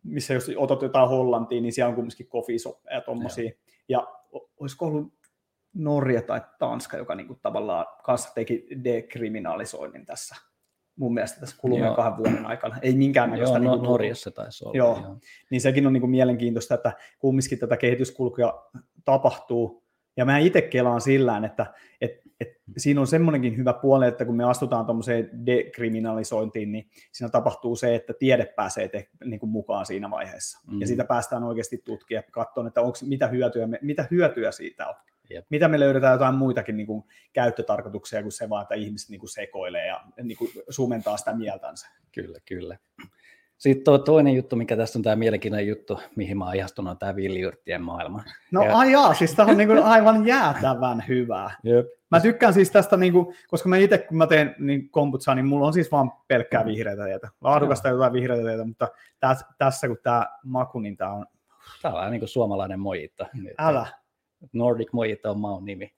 missä 0.02 0.34
jos 0.34 0.50
otat 0.56 0.82
jotain 0.82 1.08
Hollantia, 1.08 1.60
niin 1.60 1.72
siellä 1.72 1.88
on 1.88 1.94
kumminkin 1.94 2.28
kofisoppeja 2.28 2.96
ja 2.96 3.00
tommosia. 3.00 3.50
Ja 3.88 4.06
olisiko 4.60 4.86
ollut 4.86 5.12
Norja 5.74 6.22
tai 6.22 6.40
Tanska, 6.58 6.96
joka 6.96 7.14
niin 7.14 7.26
kuin 7.26 7.38
tavallaan 7.42 7.86
kanssa 8.02 8.34
teki 8.34 8.66
dekriminalisoinnin 8.84 10.06
tässä 10.06 10.36
mun 10.96 11.14
mielestä 11.14 11.40
tässä 11.40 11.56
kuluneen 11.60 11.86
Joo. 11.86 11.96
kahden 11.96 12.16
vuoden 12.16 12.46
aikana. 12.46 12.76
Ei 12.82 12.94
minkäännäköistä. 12.94 13.58
Joo, 13.58 13.74
niin 13.74 13.82
no, 13.82 13.90
Norjassa 13.90 14.30
taisi 14.30 14.64
olla. 14.64 14.76
Joo. 14.76 15.00
Joo. 15.02 15.16
Niin 15.50 15.60
sekin 15.60 15.86
on 15.86 15.92
niin 15.92 16.00
kuin 16.00 16.10
mielenkiintoista, 16.10 16.74
että 16.74 16.92
kumminkin 17.18 17.58
tätä 17.58 17.76
kehityskulkua 17.76 18.70
tapahtuu. 19.04 19.84
Ja 20.16 20.24
mä 20.24 20.38
itse 20.38 20.62
kelaan 20.62 21.00
sillä, 21.00 21.42
että, 21.46 21.66
että, 22.00 22.30
että 22.40 22.60
siinä 22.76 23.00
on 23.00 23.06
semmoinenkin 23.06 23.56
hyvä 23.56 23.72
puoli, 23.72 24.06
että 24.06 24.24
kun 24.24 24.36
me 24.36 24.44
astutaan 24.44 24.86
tuommoiseen 24.86 25.46
dekriminalisointiin, 25.46 26.72
niin 26.72 26.88
siinä 27.12 27.30
tapahtuu 27.30 27.76
se, 27.76 27.94
että 27.94 28.12
tiede 28.18 28.46
pääsee 28.46 28.88
te, 28.88 29.08
niin 29.24 29.40
kuin 29.40 29.50
mukaan 29.50 29.86
siinä 29.86 30.10
vaiheessa. 30.10 30.60
Mm. 30.66 30.80
Ja 30.80 30.86
sitä 30.86 31.04
päästään 31.04 31.42
oikeasti 31.42 31.82
tutkia, 31.84 32.22
katsomaan, 32.30 32.68
että 32.68 32.80
onko, 32.80 32.98
mitä, 33.02 33.26
hyötyä 33.26 33.68
mitä 33.82 34.06
hyötyä 34.10 34.52
siitä 34.52 34.88
on. 34.88 34.94
Jep. 35.30 35.46
Mitä 35.50 35.68
me 35.68 35.80
löydetään 35.80 36.12
jotain 36.12 36.34
muitakin 36.34 36.76
niin 36.76 36.86
kuin, 36.86 37.04
käyttötarkoituksia 37.32 38.22
kuin 38.22 38.32
se 38.32 38.48
vaan, 38.48 38.62
että 38.62 38.74
ihmiset 38.74 39.10
niin 39.10 39.20
kuin, 39.20 39.30
sekoilee 39.30 39.86
ja 39.86 40.00
niin 40.22 40.38
kuin, 40.38 40.50
sumentaa 40.68 41.16
sitä 41.16 41.34
mieltänsä. 41.34 41.88
Kyllä, 42.12 42.38
kyllä. 42.44 42.78
Sitten 43.56 43.84
tuo 43.84 43.98
toinen 43.98 44.34
juttu, 44.34 44.56
mikä 44.56 44.76
tässä 44.76 44.98
on 44.98 45.02
tämä 45.02 45.16
mielenkiintoinen 45.16 45.68
juttu, 45.68 46.00
mihin 46.16 46.38
mä 46.38 46.52
ihastunut, 46.54 46.90
on 46.90 46.98
tämä 46.98 47.16
villiyrttien 47.16 47.82
maailma. 47.82 48.24
No 48.50 48.64
Ja- 48.64 48.76
ai 48.78 48.92
jaa, 48.92 49.14
siis 49.14 49.34
tämä 49.34 49.50
on 49.50 49.56
niin 49.56 49.68
kuin, 49.68 49.82
aivan 49.82 50.26
jäätävän 50.26 51.04
hyvää. 51.08 51.50
Jep. 51.62 51.86
Mä 52.10 52.20
tykkään 52.20 52.54
siis 52.54 52.70
tästä, 52.70 52.96
niin 52.96 53.12
kuin, 53.12 53.34
koska 53.48 53.68
mä 53.68 53.76
itse 53.76 53.98
kun 53.98 54.16
mä 54.16 54.26
teen 54.26 54.54
niin 54.58 54.90
komputsaa, 54.90 55.34
niin 55.34 55.46
mulla 55.46 55.66
on 55.66 55.72
siis 55.72 55.92
vaan 55.92 56.12
pelkkää 56.28 56.62
Mm. 56.62 56.66
vihreätä 56.68 57.04
tietä. 57.04 57.28
Laadukasta 57.40 57.88
jotain 57.88 58.12
vihreätä 58.12 58.42
tietä, 58.42 58.64
mutta 58.64 58.88
täs, 59.20 59.44
tässä 59.58 59.88
kun 59.88 59.98
tämä 60.02 60.26
maku, 60.44 60.80
niin 60.80 60.96
tämä 60.96 61.12
on, 61.12 61.26
Tämä 61.82 61.94
on 61.94 61.98
vähän 61.98 62.10
niin 62.12 62.20
kuin 62.20 62.28
suomalainen 62.28 62.80
mojito. 62.80 63.26
älä. 63.58 63.86
Nordic 64.52 64.92
Mojito 64.92 65.30
on 65.30 65.40
maun 65.40 65.64
nimi. 65.64 65.94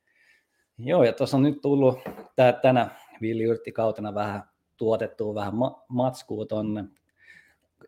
Joo, 0.78 1.04
ja 1.04 1.12
tuossa 1.12 1.36
on 1.36 1.42
nyt 1.42 1.60
tullut 1.60 1.98
tää, 2.36 2.52
tänä 2.52 2.88
villiyrttikautena 3.20 4.14
vähän 4.14 4.42
tuotettua 4.76 5.34
vähän 5.34 5.54
ma- 5.54 5.84
matskua 5.88 6.46
tonne 6.46 6.84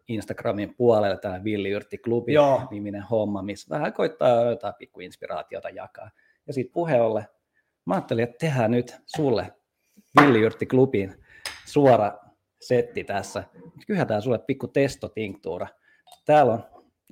Instagramin 0.09 0.75
puolelle, 0.75 1.19
tämä 1.19 1.45
Villiyrttiklubi 1.45 2.33
niminen 2.71 3.03
homma, 3.03 3.43
missä 3.43 3.75
vähän 3.75 3.93
koittaa 3.93 4.45
jotain 4.45 4.75
pikku 4.79 5.01
inspiraatiota 5.01 5.71
jakaa. 5.71 6.11
Ja 6.47 6.53
sitten 6.53 6.73
puheolle, 6.73 7.29
mä 7.85 7.95
ajattelin, 7.95 8.25
että 8.25 8.37
tehdään 8.39 8.71
nyt 8.71 8.97
sulle 9.07 9.53
Villiyrttiklubin 10.21 11.25
suora 11.67 12.19
setti 12.61 13.05
tässä. 13.05 13.45
Kyhätään 13.87 14.23
sulle 14.23 14.39
pikku 14.39 14.69
testotinktuura. 14.69 15.67
Täällä 16.25 16.53
on, 16.53 16.65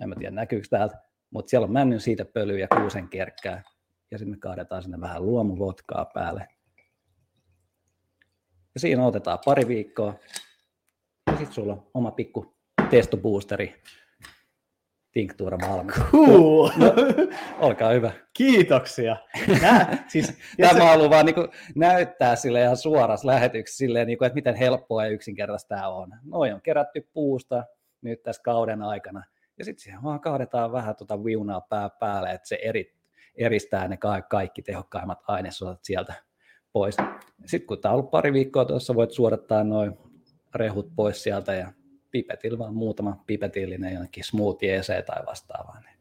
en 0.02 0.08
mä 0.08 0.14
tiedä 0.14 0.30
näkyykö 0.30 0.66
täältä, 0.70 0.98
mutta 1.30 1.50
siellä 1.50 1.64
on 1.64 1.72
männyn 1.72 2.00
siitä 2.00 2.24
pölyä 2.24 2.58
ja 2.58 2.68
kuusen 2.68 3.08
kerkkää. 3.08 3.62
Ja 4.10 4.18
sitten 4.18 4.30
me 4.30 4.36
kaadetaan 4.40 4.82
sinne 4.82 5.00
vähän 5.00 5.26
luomuvotkaa 5.26 6.04
päälle. 6.14 6.48
Ja 8.74 8.80
siinä 8.80 9.06
otetaan 9.06 9.38
pari 9.44 9.68
viikkoa. 9.68 10.14
Ja 11.26 11.36
sitten 11.36 11.52
sulla 11.52 11.72
on 11.72 11.90
oma 11.94 12.10
pikku 12.10 12.56
testoboosteri. 12.90 13.82
Tinktuura 15.12 15.58
valmis. 15.58 15.94
Cool. 15.94 16.70
Olkaa 17.58 17.90
hyvä. 17.90 18.12
Kiitoksia. 18.32 19.16
Nää, 19.62 19.98
siis, 20.08 20.34
Tämä 20.60 20.72
se, 20.72 20.80
haluaa 20.80 21.10
vaan 21.10 21.26
niin 21.26 21.36
näyttää 21.74 22.36
sille 22.36 22.62
ihan 22.62 22.76
suorassa 22.76 23.26
lähetyksessä, 23.26 23.78
silleen, 23.78 24.06
niin 24.06 24.18
kuin, 24.18 24.26
että 24.26 24.34
miten 24.34 24.54
helppoa 24.54 25.04
ja 25.04 25.10
yksinkertaista 25.10 25.68
tämä 25.68 25.88
on. 25.88 26.10
Noin 26.24 26.54
on 26.54 26.62
kerätty 26.62 27.08
puusta 27.12 27.64
nyt 28.02 28.22
tässä 28.22 28.42
kauden 28.42 28.82
aikana. 28.82 29.24
Ja 29.58 29.64
sitten 29.64 29.82
siihen 29.82 30.02
vaan 30.02 30.20
kaadetaan 30.20 30.72
vähän 30.72 30.96
tuota 30.96 31.24
viunaa 31.24 31.60
pää 31.60 31.90
päälle, 31.90 32.30
että 32.30 32.48
se 32.48 32.58
eri, 32.62 32.94
eristää 33.34 33.88
ne 33.88 33.96
ka- 33.96 34.22
kaikki 34.22 34.62
tehokkaimmat 34.62 35.18
ainesosat 35.28 35.84
sieltä 35.84 36.14
pois. 36.72 36.96
Sitten 37.46 37.66
kun 37.66 37.78
tämä 37.78 37.92
on 37.92 37.98
ollut 37.98 38.10
pari 38.10 38.32
viikkoa 38.32 38.64
tuossa, 38.64 38.94
voit 38.94 39.10
suodattaa 39.10 39.64
noin 39.64 39.98
rehut 40.54 40.92
pois 40.96 41.22
sieltä 41.22 41.54
ja 41.54 41.72
pipetillä 42.10 42.58
vaan 42.58 42.74
muutama 42.74 43.24
pipetillinen 43.26 43.92
jonnekin 43.92 44.24
smoothieeseen 44.24 45.04
tai 45.04 45.26
vastaavaan. 45.26 45.82
niin 45.82 45.96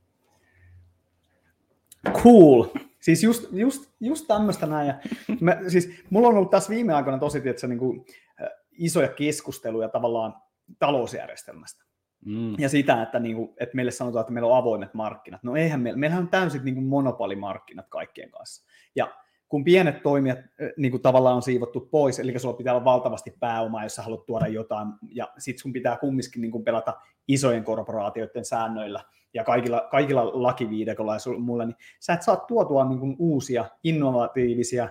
cool. 2.24 2.66
Siis 3.00 3.24
just, 3.24 3.48
just, 3.52 3.92
just 4.00 4.28
tämmöistä 4.28 4.66
näin. 4.66 4.88
Ja 4.88 5.00
mä, 5.42 5.58
siis 5.68 5.90
mulla 6.10 6.28
on 6.28 6.38
ollut 6.38 6.50
tässä 6.50 6.70
viime 6.70 6.94
aikoina 6.94 7.20
tosi 7.20 7.42
tietysti, 7.42 7.68
niin 7.68 7.80
kuin, 7.80 8.06
isoja 8.72 9.08
keskusteluja 9.08 9.90
tavallaan 9.90 10.36
talousjärjestelmästä. 10.80 11.85
Mm. 12.26 12.56
Ja 12.58 12.70
sitä, 12.70 13.02
että, 13.02 13.20
niin 13.20 13.36
kuin, 13.36 13.54
että 13.60 13.76
meille 13.76 13.92
sanotaan, 13.92 14.22
että 14.22 14.34
meillä 14.34 14.50
on 14.50 14.58
avoimet 14.58 14.94
markkinat. 14.94 15.44
No 15.44 15.56
eihän 15.56 15.82
meillä, 15.82 16.00
meillähän 16.00 16.24
on 16.24 16.30
täysin 16.30 16.66
niin 16.66 16.76
kuin 16.76 16.88
monopolimarkkinat 16.88 17.86
kaikkien 17.90 18.32
kanssa. 18.32 18.66
Ja 18.96 19.12
kun 19.50 19.64
pienet 19.64 20.04
toimijat 20.04 20.40
niin 20.78 20.92
kuin 20.92 21.02
tavallaan 21.02 21.36
on 21.36 21.42
siivottu 21.42 21.82
pois, 21.92 22.20
eli 22.20 22.40
sulla 22.40 22.58
pitää 22.58 22.74
olla 22.74 22.86
valtavasti 22.86 23.34
pääomaa, 23.40 23.84
jos 23.84 23.96
sä 23.96 24.02
haluat 24.02 24.26
tuoda 24.26 24.48
jotain, 24.48 24.88
ja 25.12 25.34
sit 25.38 25.58
sun 25.58 25.74
pitää 25.74 25.98
kumminkin 25.98 26.42
niin 26.42 26.52
kuin 26.52 26.64
pelata 26.64 26.94
isojen 27.28 27.64
korporaatioiden 27.64 28.46
säännöillä 28.46 29.04
ja 29.34 29.44
kaikilla, 29.44 29.88
kaikilla 29.92 30.44
lakiviidekolla 30.44 31.14
ja 31.14 31.40
mulla, 31.40 31.66
niin 31.66 31.76
sä 32.00 32.14
et 32.14 32.22
saa 32.22 32.36
tuotua 32.36 32.86
niin 32.86 33.00
kuin 33.00 33.16
uusia 33.20 33.66
innovatiivisia 33.84 34.90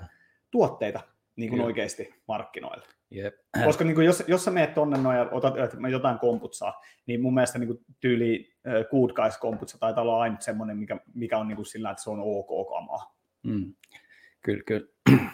tuotteita 0.51 1.01
niin 1.37 1.51
kuin 1.51 1.61
oikeasti 1.61 2.15
markkinoille. 2.29 2.87
Jep. 3.11 3.35
Koska 3.65 3.85
niin 3.85 3.95
kuin 3.95 4.07
jos, 4.07 4.25
jos 4.27 4.45
sä 4.45 4.51
meet 4.51 4.75
tonne 4.75 4.99
noin 4.99 5.17
ja 5.17 5.29
otat 5.33 5.59
että 5.59 5.77
mä 5.77 5.89
jotain 5.89 6.19
komputsaa, 6.19 6.81
niin 7.07 7.23
mun 7.23 7.35
mielestä 7.35 7.59
niin 7.59 7.69
kuin 7.69 7.79
tyyli 8.01 8.53
äh, 8.67 8.73
Good 8.91 9.11
Guys 9.11 9.39
komputsa 9.39 9.79
taitaa 9.79 10.03
olla 10.03 10.21
ainut 10.21 10.43
semmoinen, 10.43 10.77
mikä, 10.77 11.01
mikä 11.15 11.39
on 11.39 11.49
niin 11.49 11.57
kuin 11.57 11.67
sillä, 11.67 11.91
että 11.91 12.03
se 12.03 12.11
on 12.11 12.21
ok 12.23 12.69
kamaa. 12.69 13.17
Mm. 13.43 13.75
Kyllä, 14.45 14.63
kyllä. 14.67 14.87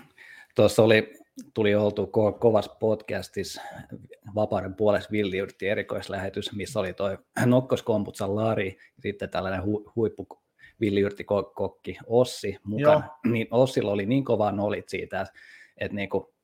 Tuossa 0.56 0.82
oli, 0.82 1.12
tuli 1.54 1.74
oltu 1.74 2.04
ko- 2.04 2.38
kovassa 2.38 2.76
podcastissa 2.80 3.62
Vapauden 4.34 4.74
puolesta 4.74 5.12
villiyrtti 5.12 5.68
erikoislähetys, 5.68 6.52
missä 6.52 6.80
oli 6.80 6.92
toi 6.92 7.18
Nokkoskomputsan 7.46 8.36
Lari 8.36 8.76
ja 8.78 9.02
sitten 9.02 9.30
tällainen 9.30 9.60
hu- 9.60 9.92
huippu 9.96 10.26
villiyrttikokki 10.80 11.98
Ossi 12.06 12.56
mukana. 12.64 13.08
Niin 13.26 13.46
Ossilla 13.50 13.90
oli 13.90 14.06
niin 14.06 14.24
kova 14.24 14.52
nolit 14.52 14.88
siitä, 14.88 15.20
että 15.20 15.34
niinku, 15.92 16.34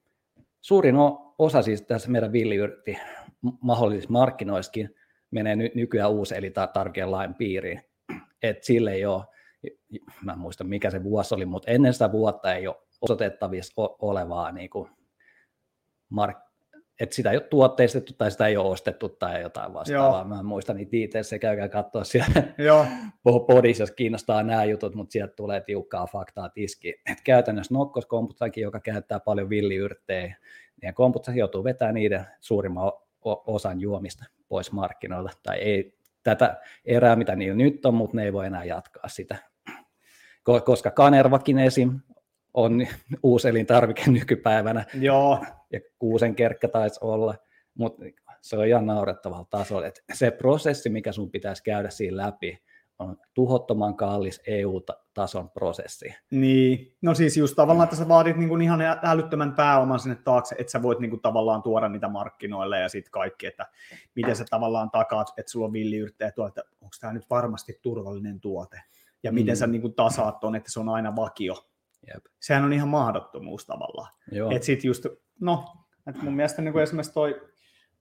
suurin 0.61 0.97
o- 0.97 1.35
osa 1.39 1.63
siis 1.63 1.83
tässä 1.83 2.11
meidän 2.11 2.33
villiyrtti 2.33 2.99
mahdollisista 3.61 4.13
markkinoistakin 4.13 4.95
menee 5.31 5.57
ny- 5.57 5.71
nykyään 5.75 6.11
uusi 6.11 6.37
eli 6.37 6.49
tar- 6.49 6.73
tarkean 6.73 7.11
lain 7.11 7.35
piiriin. 7.35 7.83
Et 8.43 8.63
sille 8.63 8.93
ei 8.93 9.07
ole 9.07 9.25
mä 10.23 10.33
en 10.33 10.39
muista 10.39 10.65
mikä 10.65 10.91
se 10.91 11.03
vuosi 11.03 11.35
oli, 11.35 11.47
mutta 11.47 11.71
ennen 11.71 11.93
sitä 11.93 12.13
vuotta 12.13 12.55
ei 12.55 12.67
ole 12.67 12.77
osoitettavissa 13.01 13.73
olevaa 13.99 14.53
niin 14.53 14.71
kuin 14.71 14.91
mark- 16.11 16.46
että 17.01 17.17
sitä 17.17 17.31
ei 17.31 17.37
ole 17.37 17.47
tuotteistettu 17.51 18.13
tai 18.19 18.31
sitä 18.31 18.47
ei 18.47 18.57
ole 18.57 18.69
ostettu 18.69 19.09
tai 19.09 19.43
jotain 19.43 19.75
vastaavaa. 19.75 20.19
Joo. 20.21 20.25
Mä 20.25 20.43
muistan 20.43 20.77
niitä 20.77 20.91
itse, 20.93 21.39
käykää 21.39 21.69
katsoa 21.69 22.05
siellä 22.05 22.43
Joo. 22.59 22.87
podissa, 23.47 23.83
jos 23.83 23.91
kiinnostaa 23.91 24.43
nämä 24.43 24.65
jutut, 24.65 24.95
mutta 24.95 25.13
sieltä 25.13 25.35
tulee 25.37 25.61
tiukkaa 25.61 26.07
faktaa 26.07 26.49
tiski. 26.49 26.95
Et 27.11 27.19
käytännössä 27.25 27.75
nokkoskomputakin, 27.75 28.63
joka 28.63 28.81
käyttää 28.81 29.21
paljon 29.21 29.49
villiyrttejä, 29.49 30.37
niin 30.83 30.95
komputsa 30.95 31.33
joutuu 31.33 31.65
vetämään 31.65 31.95
niiden 31.95 32.27
suurimman 32.41 32.93
osan 33.47 33.81
juomista 33.81 34.25
pois 34.49 34.73
markkinoilta. 34.73 35.33
Tai 35.43 35.59
ei 35.59 35.97
tätä 36.23 36.61
erää, 36.85 37.17
mitä 37.17 37.37
niillä 37.37 37.57
nyt 37.57 37.87
on, 37.87 37.95
mutta 37.95 38.17
ne 38.17 38.25
ei 38.25 38.33
voi 38.33 38.47
enää 38.47 38.65
jatkaa 38.65 39.09
sitä. 39.09 39.37
Koska 40.65 40.91
kanervakin 40.91 41.59
esim. 41.59 42.01
on 42.55 42.87
uusi 43.23 43.49
elintarvike 43.49 44.11
nykypäivänä. 44.11 44.85
Joo. 44.95 45.45
Ja 45.73 45.81
kuusen 45.99 46.35
kerkkä 46.35 46.69
taisi 46.69 47.01
olla, 47.03 47.35
mutta 47.75 48.05
se 48.41 48.59
on 48.59 48.67
ihan 48.67 48.87
naurettavalla 48.87 49.47
tasolla. 49.51 49.87
Että 49.87 50.03
se 50.15 50.31
prosessi, 50.31 50.89
mikä 50.89 51.13
sun 51.13 51.31
pitäisi 51.31 51.63
käydä 51.63 51.91
siinä 51.91 52.17
läpi, 52.17 52.63
on 52.99 53.17
tuhottoman 53.35 53.97
kallis 53.97 54.41
EU-tason 54.47 55.51
prosessi. 55.51 56.15
Niin, 56.31 56.97
no 57.03 57.15
siis 57.15 57.37
just 57.37 57.57
tavallaan, 57.57 57.85
että 57.85 57.97
sä 57.97 58.09
vaadit 58.09 58.37
niin 58.37 58.49
kuin 58.49 58.63
ihan 58.63 58.81
älyttömän 59.03 59.55
pääoman 59.55 59.99
sinne 59.99 60.17
taakse, 60.25 60.57
että 60.59 60.71
sä 60.71 60.83
voit 60.83 60.99
niin 60.99 61.11
kuin 61.11 61.23
tavallaan 61.23 61.63
tuoda 61.63 61.89
niitä 61.89 62.09
markkinoille 62.09 62.81
ja 62.81 62.89
sitten 62.89 63.11
kaikki, 63.11 63.47
että 63.47 63.67
miten 64.15 64.37
sä 64.37 64.45
tavallaan 64.51 64.91
takaat, 64.91 65.29
että 65.37 65.53
sulla 65.53 65.67
on 65.67 65.73
villiyrttejä 65.73 66.33
tuolla, 66.33 66.49
että 66.49 66.63
onko 66.81 66.97
tämä 67.01 67.13
nyt 67.13 67.31
varmasti 67.31 67.79
turvallinen 67.83 68.41
tuote 68.41 68.81
ja 69.23 69.33
miten 69.33 69.55
mm. 69.55 69.59
sä 69.59 69.67
niin 69.67 69.83
kuin 69.83 69.95
tasaat 69.95 70.41
ton, 70.41 70.57
että 70.57 70.73
se 70.73 70.81
on 70.81 70.89
aina 70.89 71.17
vakio. 71.17 71.55
Jep. 72.15 72.25
Sehän 72.41 72.65
on 72.65 72.73
ihan 72.73 72.89
mahdottomuus 72.89 73.67
tavallaan. 73.67 74.13
Että 74.51 74.67
sit 74.67 74.85
just, 74.85 75.07
no, 75.41 75.65
että 76.07 76.23
mun 76.23 76.37
mielestä 76.37 76.63
niin 76.63 76.73
kuin 76.73 76.83
esimerkiksi 76.83 77.15
toi, 77.15 77.41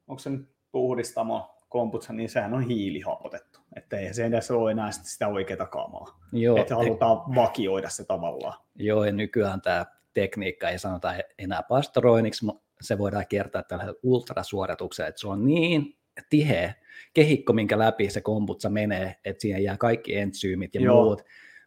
onko 0.08 0.20
se 0.20 0.30
nyt 0.30 0.50
puhdistamo, 0.72 1.56
komputsa, 1.70 2.14
niin 2.14 2.30
sehän 2.30 2.54
on 2.54 2.64
hiilihapotettu. 2.64 3.60
Että 3.76 3.98
ei 3.98 4.14
se 4.14 4.26
edes 4.26 4.52
ole 4.52 4.72
enää 4.72 4.92
sitä 4.92 5.28
oikeaa 5.28 5.68
kamaa. 5.68 6.20
Joo, 6.32 6.58
että 6.58 6.76
halutaan 6.76 7.18
te... 7.18 7.36
vakioida 7.36 7.90
se 7.90 8.06
tavallaan. 8.06 8.60
Joo, 8.76 9.06
ja 9.06 9.12
nykyään 9.12 9.62
tämä 9.62 9.86
tekniikka 10.14 10.70
ei 10.70 10.80
sanota 10.80 11.14
enää 11.38 11.64
pastoroinniksi, 11.70 12.46
se 12.82 12.98
voidaan 12.98 13.26
kiertää 13.30 13.64
tällä 13.64 13.94
ultrasuorituksella, 14.04 15.08
että 15.08 15.22
se 15.22 15.28
on 15.28 15.46
niin 15.46 15.98
tiheä 16.30 16.74
kehikko, 17.14 17.54
minkä 17.54 17.80
läpi 17.80 18.10
se 18.10 18.22
kombutsa 18.22 18.70
menee, 18.70 19.16
että 19.26 19.42
siihen 19.42 19.64
jää 19.64 19.78
kaikki 19.78 20.18
entsyymit 20.18 20.76
ja 20.76 20.82
Joo. 20.82 21.04
muut 21.04 21.22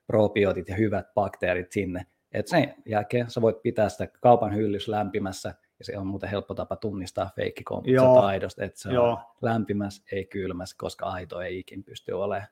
probiootit 0.07 0.69
ja 0.69 0.77
hyvät 0.77 1.15
bakteerit 1.15 1.73
sinne. 1.73 2.07
Että 2.32 2.50
sen 2.50 2.75
jälkeen 2.87 3.30
sä 3.30 3.40
voit 3.40 3.62
pitää 3.62 3.88
sitä 3.88 4.06
kaupan 4.06 4.54
hyllys 4.54 4.88
lämpimässä, 4.88 5.54
ja 5.78 5.85
se 5.85 5.99
on 5.99 6.06
muuten 6.06 6.30
helppo 6.30 6.54
tapa 6.54 6.76
tunnistaa 6.76 7.30
feikkikomputsa 7.37 8.20
aidosta, 8.20 8.64
että 8.64 8.80
se 8.80 8.92
Joo. 8.92 9.11
on 9.11 9.18
lämpimässä, 9.42 10.02
ei 10.12 10.25
kylmässä, 10.25 10.76
koska 10.78 11.06
aito 11.06 11.40
ei 11.40 11.58
ikin 11.58 11.85
pysty 11.85 12.12
olemaan 12.12 12.49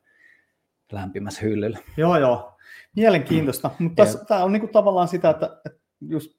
lämpimässä 0.92 1.40
hyllyllä. 1.42 1.78
Joo, 1.97 2.18
joo. 2.18 2.56
Mielenkiintoista. 2.97 3.71
Mm. 3.78 3.85
Mutta 3.85 4.04
tämä 4.28 4.45
on 4.45 4.52
niinku 4.52 4.68
tavallaan 4.68 5.09
sitä, 5.09 5.30
että, 5.30 5.61
että 5.66 5.78
just 6.00 6.33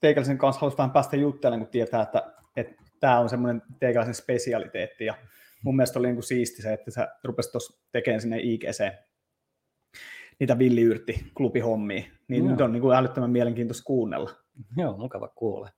teikäläisen 0.00 0.38
kanssa 0.38 0.60
haluaisi 0.60 0.78
vähän 0.78 0.90
päästä 0.90 1.16
juttelemaan, 1.16 1.66
kun 1.66 1.72
tietää, 1.72 2.02
että, 2.02 2.32
että 2.56 2.82
tämä 3.00 3.18
on 3.18 3.28
semmoinen 3.28 3.62
teikäläisen 3.80 4.14
spesialiteetti. 4.14 5.04
Ja 5.04 5.14
mun 5.62 5.76
mielestä 5.76 5.98
oli 5.98 6.06
niinku 6.06 6.22
siisti 6.22 6.62
se, 6.62 6.72
että 6.72 6.90
sä 6.90 7.08
rupesit 7.24 7.52
tuossa 7.52 7.82
tekemään 7.92 8.20
sinne 8.20 8.38
IGC 8.38 8.92
niitä 10.40 10.58
villiyrtti 10.58 11.26
klubihommia, 11.36 12.02
niin 12.28 12.44
Joo. 12.44 12.50
nyt 12.50 12.60
on 12.60 12.72
niinku 12.72 12.90
älyttömän 12.90 13.30
mielenkiintoista 13.30 13.84
kuunnella. 13.84 14.30
Joo, 14.76 14.96
mukava 14.96 15.28
kuulla. 15.28 15.70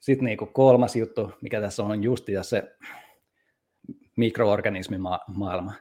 Sitten 0.00 0.24
niin 0.24 0.38
kuin 0.38 0.52
kolmas 0.52 0.96
juttu, 0.96 1.32
mikä 1.40 1.60
tässä 1.60 1.82
on, 1.82 1.90
on 1.90 2.02
just 2.02 2.26
se 2.42 2.76
mikroorganismimaailma, 4.16 5.72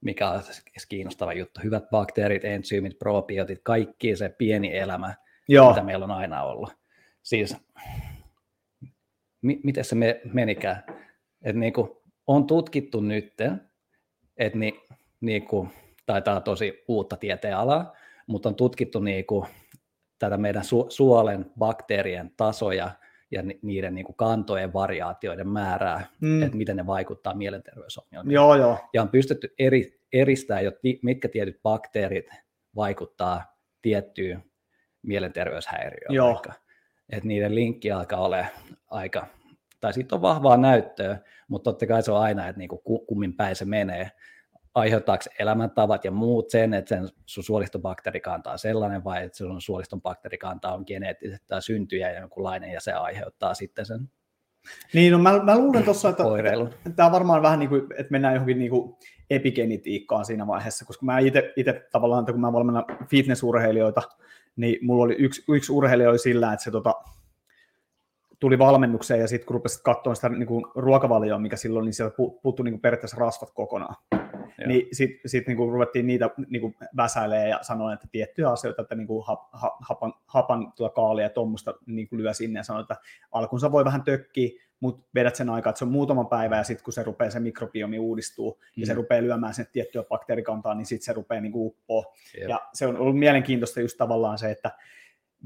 mikä 0.00 0.30
on 0.30 0.42
kiinnostava 0.88 1.32
juttu. 1.32 1.60
Hyvät 1.64 1.90
bakteerit, 1.90 2.44
entsyymit, 2.44 2.98
probiotit, 2.98 3.60
kaikki 3.62 4.16
se 4.16 4.28
pieni 4.28 4.76
elämä, 4.76 5.14
Joo. 5.48 5.70
mitä 5.70 5.82
meillä 5.82 6.04
on 6.04 6.10
aina 6.10 6.42
ollut. 6.42 6.76
Siis, 7.22 7.56
mi- 9.42 9.60
miten 9.64 9.84
se 9.84 9.94
me, 9.94 10.20
menikään? 10.32 10.82
Et 11.42 11.56
niin 11.56 11.72
kuin, 11.72 11.90
on 12.26 12.46
tutkittu 12.46 13.00
nyt, 13.00 13.34
että 14.36 14.58
ni, 14.58 14.80
niin 15.20 15.46
kuin, 15.46 15.68
taitaa 16.12 16.40
tosi 16.40 16.84
uutta 16.88 17.16
tieteenalaa, 17.16 17.92
mutta 18.26 18.48
on 18.48 18.54
tutkittu 18.54 19.00
niin 19.00 19.26
kuin, 19.26 19.46
tätä 20.18 20.36
meidän 20.36 20.62
su- 20.62 20.86
suolen 20.88 21.52
bakteerien 21.58 22.32
tasoja– 22.36 22.90
ja 23.30 23.42
niiden 23.62 23.94
niin 23.94 24.04
kuin 24.04 24.16
kantojen 24.16 24.72
variaatioiden 24.72 25.48
määrää, 25.48 26.06
mm. 26.20 26.42
että 26.42 26.56
miten 26.56 26.76
ne 26.76 26.86
vaikuttaa 26.86 27.34
mielenterveysongelmiin. 27.34 28.34
Joo, 28.34 28.56
joo. 28.56 28.78
Ja 28.94 29.02
on 29.02 29.08
pystytty 29.08 29.54
eri, 29.58 30.00
eristämään 30.12 30.64
jo, 30.64 30.72
mitkä 31.02 31.28
tietyt 31.28 31.62
bakteerit 31.62 32.26
vaikuttaa 32.76 33.56
tiettyyn 33.82 34.44
mielenterveyshäiriöön. 35.02 36.14
Joo. 36.14 36.28
Vaikka. 36.28 36.52
Että 37.10 37.28
niiden 37.28 37.54
linkki 37.54 37.90
alkaa 37.90 38.20
olla 38.20 38.44
aika, 38.90 39.26
tai 39.80 39.92
siitä 39.92 40.14
on 40.14 40.22
vahvaa 40.22 40.56
näyttöä, 40.56 41.18
mutta 41.48 41.70
totta 41.70 41.86
kai 41.86 42.02
se 42.02 42.12
on 42.12 42.20
aina, 42.20 42.48
että 42.48 42.58
niin 42.58 42.68
kuin 42.68 42.82
kummin 43.06 43.34
päin 43.34 43.56
se 43.56 43.64
menee 43.64 44.10
aiheuttaako 44.78 45.24
elämäntavat 45.38 46.04
ja 46.04 46.10
muut 46.10 46.50
sen, 46.50 46.74
että 46.74 46.88
sen 46.88 47.08
sun 47.26 47.44
suolistobakteerikanta 47.44 48.52
on 48.52 48.58
sellainen 48.58 49.04
vai 49.04 49.24
että 49.24 49.38
sun 49.38 49.60
suoliston 49.60 50.02
bakteerikanta 50.02 50.72
on 50.72 50.84
geneettisesti 50.86 51.46
tai 51.46 51.62
syntyjä 51.62 52.10
ja 52.10 52.20
jonkunlainen 52.20 52.72
ja 52.72 52.80
se 52.80 52.92
aiheuttaa 52.92 53.54
sitten 53.54 53.86
sen 53.86 54.10
niin, 54.92 55.12
no 55.12 55.18
mä, 55.18 55.42
mä 55.44 55.58
luulen 55.58 55.84
tuossa, 55.84 56.08
että, 56.08 56.24
tämä 56.96 57.06
on 57.06 57.12
varmaan 57.12 57.42
vähän 57.42 57.58
niin 57.58 57.68
kuin, 57.68 57.82
että 57.90 58.10
mennään 58.10 58.34
johonkin 58.34 58.58
niin 58.58 58.70
kuin 58.70 58.96
epigenetiikkaan 59.30 60.24
siinä 60.24 60.46
vaiheessa, 60.46 60.84
koska 60.84 61.06
mä 61.06 61.18
itse 61.56 61.88
tavallaan, 61.92 62.22
että 62.22 62.32
kun 62.32 62.40
mä 62.40 62.52
valmennan 62.52 62.84
fitnessurheilijoita, 63.10 64.02
niin 64.56 64.86
mulla 64.86 65.04
oli 65.04 65.16
yksi, 65.18 65.44
yksi 65.48 65.72
urheilija 65.72 66.10
oli 66.10 66.18
sillä, 66.18 66.52
että 66.52 66.64
se 66.64 66.70
tota, 66.70 66.94
tuli 68.40 68.58
valmennukseen 68.58 69.20
ja 69.20 69.28
sitten 69.28 69.46
kun 69.46 69.54
rupesit 69.54 69.82
katsoa 69.82 70.14
sitä 70.14 70.28
niin 70.28 70.46
kuin 70.46 70.64
ruokavalioa, 70.74 71.38
mikä 71.38 71.56
silloin, 71.56 71.84
niin 71.84 71.94
sieltä 71.94 72.16
puuttui 72.42 72.64
niin 72.64 72.74
kuin 72.74 72.80
periaatteessa 72.80 73.16
rasvat 73.20 73.50
kokonaan. 73.54 73.94
Joo. 74.58 74.68
Niin 74.68 74.88
sitten 74.92 75.30
sit 75.30 75.46
niinku 75.46 75.70
ruvettiin 75.70 76.06
niitä 76.06 76.30
niinku 76.48 76.74
väsäilee 76.96 77.48
ja 77.48 77.58
sanoa, 77.62 77.92
että 77.92 78.08
tiettyjä 78.12 78.50
asioita, 78.50 78.82
että 78.82 78.94
niinku 78.94 79.20
hap, 79.20 79.40
ha, 79.52 79.76
hapan, 79.80 80.12
hapan 80.26 80.72
tuota 80.76 80.94
kaalia 80.94 81.22
ja 81.22 81.30
tuommoista 81.30 81.74
niinku 81.86 82.16
lyö 82.16 82.34
sinne 82.34 82.60
ja 82.60 82.64
sanoi, 82.64 82.80
että 82.80 82.96
alkuunsa 83.32 83.72
voi 83.72 83.84
vähän 83.84 84.02
tökkiä, 84.02 84.50
mutta 84.80 85.08
vedät 85.14 85.36
sen 85.36 85.50
aikaa, 85.50 85.70
että 85.70 85.78
se 85.78 85.84
on 85.84 85.90
muutama 85.90 86.24
päivä 86.24 86.56
ja 86.56 86.64
sitten 86.64 86.84
kun 86.84 86.92
se 86.92 87.02
rupeaa 87.02 87.30
se 87.30 87.40
mikrobiomi 87.40 87.98
uudistuu 87.98 88.60
mm. 88.60 88.80
ja 88.80 88.86
se 88.86 88.92
mm. 88.92 88.96
rupeaa 88.96 89.22
lyömään 89.22 89.54
sinne 89.54 89.70
tiettyä 89.72 90.02
bakteerikantaa, 90.02 90.74
niin 90.74 90.86
sitten 90.86 91.04
se 91.04 91.12
rupeaa 91.12 91.40
niinku 91.40 91.66
uppoa. 91.66 92.14
Ja 92.48 92.60
se 92.72 92.86
on 92.86 92.96
ollut 92.96 93.18
mielenkiintoista 93.18 93.80
just 93.80 93.98
tavallaan 93.98 94.38
se, 94.38 94.50
että 94.50 94.70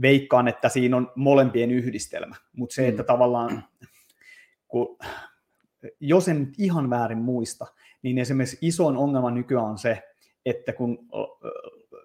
veikkaan, 0.03 0.48
että 0.48 0.68
siinä 0.68 0.96
on 0.96 1.12
molempien 1.14 1.70
yhdistelmä, 1.70 2.37
mutta 2.57 2.75
se, 2.75 2.83
mm. 2.83 2.88
että 2.88 3.03
tavallaan 3.03 3.64
kun, 4.68 4.98
jos 6.01 6.29
en 6.29 6.40
nyt 6.40 6.55
ihan 6.59 6.90
väärin 6.90 7.18
muista, 7.18 7.66
niin 8.03 8.18
esimerkiksi 8.18 8.59
isoin 8.61 8.97
ongelma 8.97 9.31
nykyään 9.31 9.64
on 9.64 9.79
se, 9.79 10.03
että 10.47 10.73
kun 10.73 10.99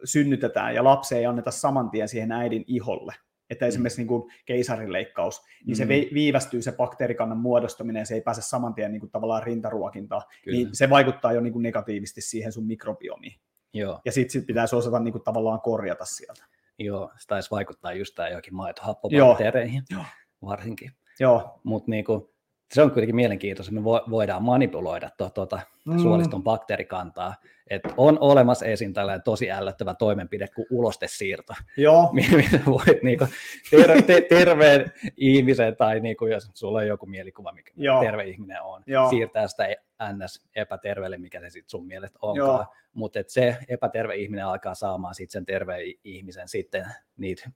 synnytetään 0.03 0.75
ja 0.75 0.83
lapsi 0.83 1.15
ei 1.15 1.25
anneta 1.25 1.51
saman 1.51 1.89
tien 1.89 2.07
siihen 2.07 2.31
äidin 2.31 2.63
iholle, 2.67 3.13
että 3.49 3.65
mm. 3.65 3.69
esimerkiksi 3.69 4.01
niin 4.01 4.07
kuin 4.07 4.31
keisarileikkaus, 4.45 5.41
niin 5.65 5.77
mm. 5.77 5.77
se 5.77 5.87
viivästyy 5.87 6.61
se 6.61 6.71
bakteerikannan 6.71 7.37
muodostuminen 7.37 8.01
ja 8.01 8.05
se 8.05 8.13
ei 8.13 8.21
pääse 8.21 8.41
saman 8.41 8.73
tien 8.73 8.91
niin 8.91 8.99
kuin 8.99 9.11
tavallaan 9.11 9.43
rintaruokintaan, 9.43 10.21
Kyllä. 10.43 10.57
niin 10.57 10.69
se 10.75 10.89
vaikuttaa 10.89 11.33
jo 11.33 11.41
niin 11.41 11.53
kuin 11.53 11.63
negatiivisesti 11.63 12.21
siihen 12.21 12.51
sun 12.51 12.67
mikrobiomiin. 12.67 13.39
Joo. 13.73 14.01
Ja 14.05 14.11
sitten 14.11 14.31
sit 14.31 14.47
pitäisi 14.47 14.75
osata 14.75 14.99
niin 14.99 15.11
kuin 15.11 15.23
tavallaan 15.23 15.61
korjata 15.61 16.05
sieltä. 16.05 16.45
Joo, 16.79 17.11
se 17.17 17.27
taisi 17.27 17.51
vaikuttaa 17.51 17.93
just 17.93 18.15
tämä 18.15 18.29
jokin 18.29 18.55
maitohappobakteereihin 18.55 19.83
Joo. 19.89 20.03
varsinkin. 20.41 20.91
Joo. 21.19 21.59
Mutta 21.63 21.91
niin 21.91 22.05
kuin, 22.05 22.29
se 22.73 22.81
on 22.81 22.91
kuitenkin 22.91 23.15
mielenkiintoista, 23.15 23.73
me 23.73 23.83
voidaan 23.83 24.43
manipuloida 24.43 25.09
tuota, 25.17 25.33
tuota 25.33 25.59
mm. 25.85 25.99
suoliston 25.99 26.43
bakteerikantaa. 26.43 27.35
Et 27.69 27.81
on 27.97 28.17
olemassa 28.19 28.65
esim. 28.65 28.93
tällainen 28.93 29.23
tosi 29.23 29.51
ällöttävä 29.51 29.93
toimenpide 29.93 30.47
kuin 30.55 30.67
ulostesiirto. 30.71 31.53
Joo. 31.77 32.09
Mitä 32.13 32.59
voit 32.65 33.03
niinku 33.03 33.27
ter- 33.71 34.01
te- 34.01 34.21
terveen 34.21 34.91
ihmisen 35.17 35.75
tai 35.75 35.99
niinku, 35.99 36.25
jos 36.25 36.51
sulla 36.53 36.77
on 36.77 36.87
joku 36.87 37.05
mielikuva, 37.05 37.51
mikä 37.51 37.71
Joo. 37.75 38.01
terve 38.01 38.23
ihminen 38.23 38.61
on, 38.61 38.83
Joo. 38.87 39.09
siirtää 39.09 39.47
sitä 39.47 39.67
ns. 40.13 40.47
epäterveelle, 40.55 41.17
mikä 41.17 41.39
se 41.39 41.49
sitten 41.49 41.69
sun 41.69 41.87
mielestä 41.87 42.19
onkaan. 42.21 42.67
Mutta 42.93 43.19
se 43.27 43.57
epäterve 43.67 44.15
ihminen 44.15 44.45
alkaa 44.45 44.75
saamaan 44.75 45.15
sitten 45.15 45.31
sen 45.31 45.45
terveen 45.45 45.93
ihmisen 46.03 46.47
sitten 46.47 46.85
niitä 47.17 47.51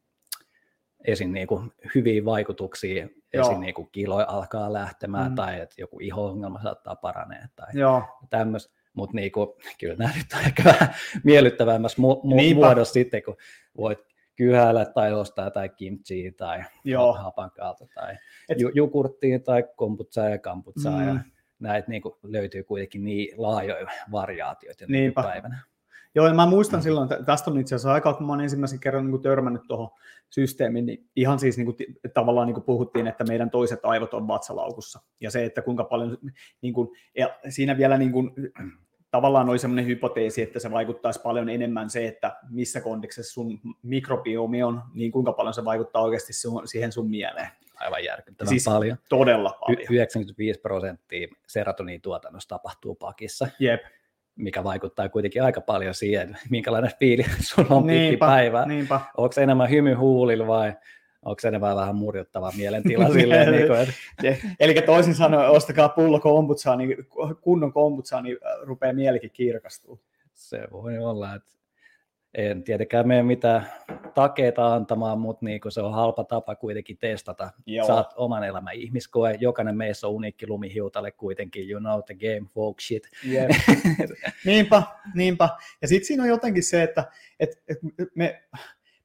esim. 1.06 1.32
Niinku 1.32 1.64
hyviä 1.96 2.26
vaikutuksia, 2.26 3.08
esim. 3.34 3.60
Niinku 3.60 3.86
kilo 3.86 4.16
alkaa 4.16 4.74
lähtemään 4.74 5.32
mm. 5.32 5.36
tai 5.36 5.60
että 5.60 5.76
joku 5.82 6.00
iho-ongelma 6.00 6.62
saattaa 6.64 6.96
paranee 6.96 7.44
tai 7.56 7.68
tämmöistä. 8.30 8.74
Mutta 8.94 9.16
niinku, 9.16 9.58
kyllä 9.80 9.96
nämä 9.96 10.12
nyt 10.18 10.26
on 10.34 10.40
ehkä 10.46 10.64
vähän 10.64 10.94
miellyttävämmässä 11.24 12.02
mu- 12.02 12.22
mu- 12.52 12.56
muodossa 12.56 12.94
sitten, 12.94 13.24
kun 13.24 13.38
voit 13.78 14.00
kyhäillä 14.36 14.86
tai 14.86 15.14
ostaa 15.14 15.52
tai 15.52 15.70
kimchiä 15.70 16.32
tai 16.38 16.64
Joo. 16.84 17.14
hapankaalta 17.14 17.86
tai 17.96 18.16
Et- 18.50 18.60
ju- 18.60 18.72
jukurttia 18.74 19.40
tai 19.40 19.64
kombutsaa 19.76 20.30
ja 20.30 20.38
kamputsaa 20.40 21.00
Mm. 21.02 21.08
ja 21.08 21.16
näitä 21.60 21.92
niin 21.92 22.02
kuin 22.02 22.16
löytyy 22.24 22.64
kuitenkin 22.64 23.04
niin 23.04 23.34
laajoja 23.38 23.88
variaatioita 24.12 24.86
Niinpä. 24.88 25.24
päivänä. 25.24 25.60
Joo, 26.16 26.28
ja 26.28 26.34
mä 26.34 26.46
muistan 26.46 26.82
silloin, 26.82 27.12
että 27.12 27.26
tästä 27.26 27.52
on 27.52 27.60
itse 27.60 27.76
asiassa 27.76 27.94
aikaa, 27.94 28.14
kun 28.14 28.26
mä 28.26 28.32
oon 28.32 28.42
ensimmäisen 28.42 28.80
kerran 28.80 29.04
niin 29.04 29.12
kuin 29.12 29.22
törmännyt 29.22 29.62
tuohon 29.68 29.90
systeemiin, 30.30 30.86
niin 30.86 31.10
ihan 31.16 31.40
siis 31.40 31.58
niin 31.58 31.66
kuin, 31.66 31.78
tavallaan 32.14 32.48
niin 32.48 32.54
kuin 32.54 32.64
puhuttiin, 32.64 33.08
että 33.08 33.24
meidän 33.24 33.50
toiset 33.50 33.80
aivot 33.84 34.14
on 34.14 34.28
vatsalaukussa. 34.28 35.02
Ja 35.20 35.32
se, 35.32 35.46
että 35.46 35.62
kuinka 35.62 35.84
paljon, 35.84 36.18
niin 36.62 36.74
kuin, 36.74 36.90
ja 37.18 37.40
siinä 37.50 37.78
vielä 37.78 37.98
niin 37.98 38.12
kuin, 38.12 38.32
tavallaan 39.12 39.50
oli 39.50 39.60
semmoinen 39.60 39.86
hypoteesi, 39.86 40.42
että 40.42 40.60
se 40.60 40.72
vaikuttaisi 40.72 41.22
paljon 41.22 41.50
enemmän 41.50 41.90
se, 41.90 42.08
että 42.08 42.36
missä 42.50 42.82
kondiksessa 42.82 43.34
sun 43.34 43.60
mikrobiomi 43.84 44.64
on, 44.64 44.82
niin 44.94 45.12
kuinka 45.12 45.34
paljon 45.34 45.54
se 45.54 45.66
vaikuttaa 45.66 46.02
oikeasti 46.02 46.34
sun, 46.34 46.68
siihen 46.68 46.92
sun 46.92 47.10
mieleen. 47.10 47.48
Aivan 47.76 48.04
järkyttävän 48.04 48.50
Siis 48.50 48.66
paljon. 48.66 48.98
Todella 49.10 49.50
Y- 49.50 49.60
paljon. 49.60 49.94
95 49.94 50.60
prosenttia 50.60 51.28
serotoniin 51.48 52.02
tuotannosta 52.02 52.56
tapahtuu 52.56 52.96
pakissa, 52.96 53.48
Jep, 53.60 53.82
mikä 54.36 54.64
vaikuttaa 54.64 55.10
kuitenkin 55.10 55.44
aika 55.44 55.62
paljon 55.62 55.94
siihen, 55.94 56.38
minkälainen 56.50 56.92
fiili 57.00 57.26
sulla 57.54 57.76
on 57.76 57.88
pitkin 57.88 58.20
päivää. 58.20 58.66
niinpä. 58.66 59.00
Onko 59.18 59.32
se 59.32 59.44
enemmän 59.44 59.70
hymy 59.70 59.94
huulilla 59.94 60.48
vai 60.48 60.74
onko 61.26 61.40
se 61.40 61.48
enemmän 61.48 61.76
vähän 61.76 61.96
murjottava 61.96 62.52
mielentila 62.58 63.10
silleen, 63.14 63.52
niin 63.52 63.68
kuin, 63.68 63.80
että 63.80 63.94
Eli 64.60 64.82
toisin 64.82 65.16
sanoen, 65.16 65.50
ostakaa 65.50 65.90
pullo 65.90 66.20
kombutsaa, 66.20 66.76
niin 66.76 66.96
kunnon 67.42 67.74
kombutsaa, 67.74 68.22
niin 68.22 68.38
äh, 68.46 68.52
rupeaa 68.62 68.94
mielikin 68.94 69.32
kirkastua. 69.32 69.98
se 70.34 70.68
voi 70.72 70.98
olla, 70.98 71.36
että 71.36 71.52
en 72.34 72.64
tietenkään 72.64 73.08
mene 73.08 73.24
mitään 73.24 73.66
takeita 74.14 74.74
antamaan, 74.74 75.20
mutta 75.20 75.46
niin 75.46 75.62
se 75.70 75.82
on 75.82 75.94
halpa 75.94 76.24
tapa 76.24 76.56
kuitenkin 76.56 76.98
testata. 76.98 77.52
Joo. 77.66 77.88
Saat 77.88 78.14
oman 78.16 78.44
elämän 78.44 78.76
ihmiskoe, 78.76 79.38
jokainen 79.40 79.78
meissä 79.78 80.08
on 80.08 80.14
uniikki 80.14 80.48
lumihiutalle 80.48 81.12
kuitenkin, 81.12 81.70
you 81.70 81.80
know 81.80 82.02
the 82.06 82.16
game, 82.16 82.50
folk 82.54 82.80
shit. 82.80 83.04
Jep. 83.24 83.50
niinpä, 84.46 84.84
niinpä. 85.16 85.50
Ja 85.82 85.88
sitten 85.88 86.08
siinä 86.08 86.24
on 86.24 86.30
jotenkin 86.30 86.64
se, 86.64 86.84
että 86.84 87.04
et, 87.40 87.64
et 87.68 87.78
me, 88.16 88.44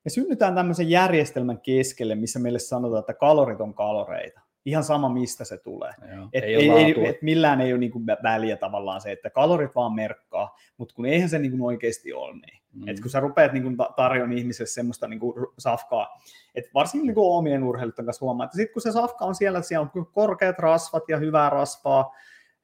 me 0.05 0.11
synnytään 0.11 0.55
tämmöisen 0.55 0.91
järjestelmän 0.91 1.61
keskelle, 1.61 2.15
missä 2.15 2.39
meille 2.39 2.59
sanotaan, 2.59 3.01
että 3.01 3.15
kalorit 3.15 3.61
on 3.61 3.75
kaloreita. 3.75 4.41
Ihan 4.65 4.85
sama, 4.85 5.09
mistä 5.09 5.45
se 5.45 5.59
tulee. 5.59 5.93
Joo, 6.15 6.29
Et 6.33 6.45
ei, 6.45 6.55
ei, 6.55 6.71
ei, 6.71 7.07
et 7.07 7.23
millään 7.23 7.61
ei 7.61 7.73
ole 7.73 7.81
niinku 7.81 8.03
väliä 8.23 8.57
tavallaan 8.57 9.01
se, 9.01 9.13
että 9.13 9.31
kalorit 9.31 9.75
vaan 9.75 9.93
merkkaa, 9.93 10.57
mutta 10.77 10.95
kun 10.95 11.07
eihän 11.07 11.29
se 11.29 11.39
niinku 11.39 11.67
oikeasti 11.67 12.13
ole 12.13 12.33
niin. 12.33 12.63
Mm. 12.77 12.89
Et 12.89 13.01
kun 13.01 13.11
sä 13.11 13.21
rupeat 13.21 13.53
ta- 13.77 13.93
tarjoamaan 13.97 14.39
ihmiselle 14.39 14.69
semmoista 14.69 15.07
ru- 15.07 15.55
safkaa, 15.59 16.21
että 16.55 16.71
varsinkin 16.75 17.07
niinku 17.07 17.33
omien 17.37 17.65
urheilijoiden 17.65 18.05
kanssa 18.05 18.25
huomaa, 18.25 18.45
että 18.45 18.57
sitten 18.57 18.73
kun 18.73 18.83
se 18.83 18.93
safka 18.93 19.25
on 19.25 19.35
siellä, 19.35 19.59
että 19.59 19.69
siellä 19.69 19.89
on 19.95 20.07
korkeat 20.07 20.59
rasvat 20.59 21.03
ja 21.09 21.17
hyvää 21.19 21.51
rasvaa, 21.51 22.15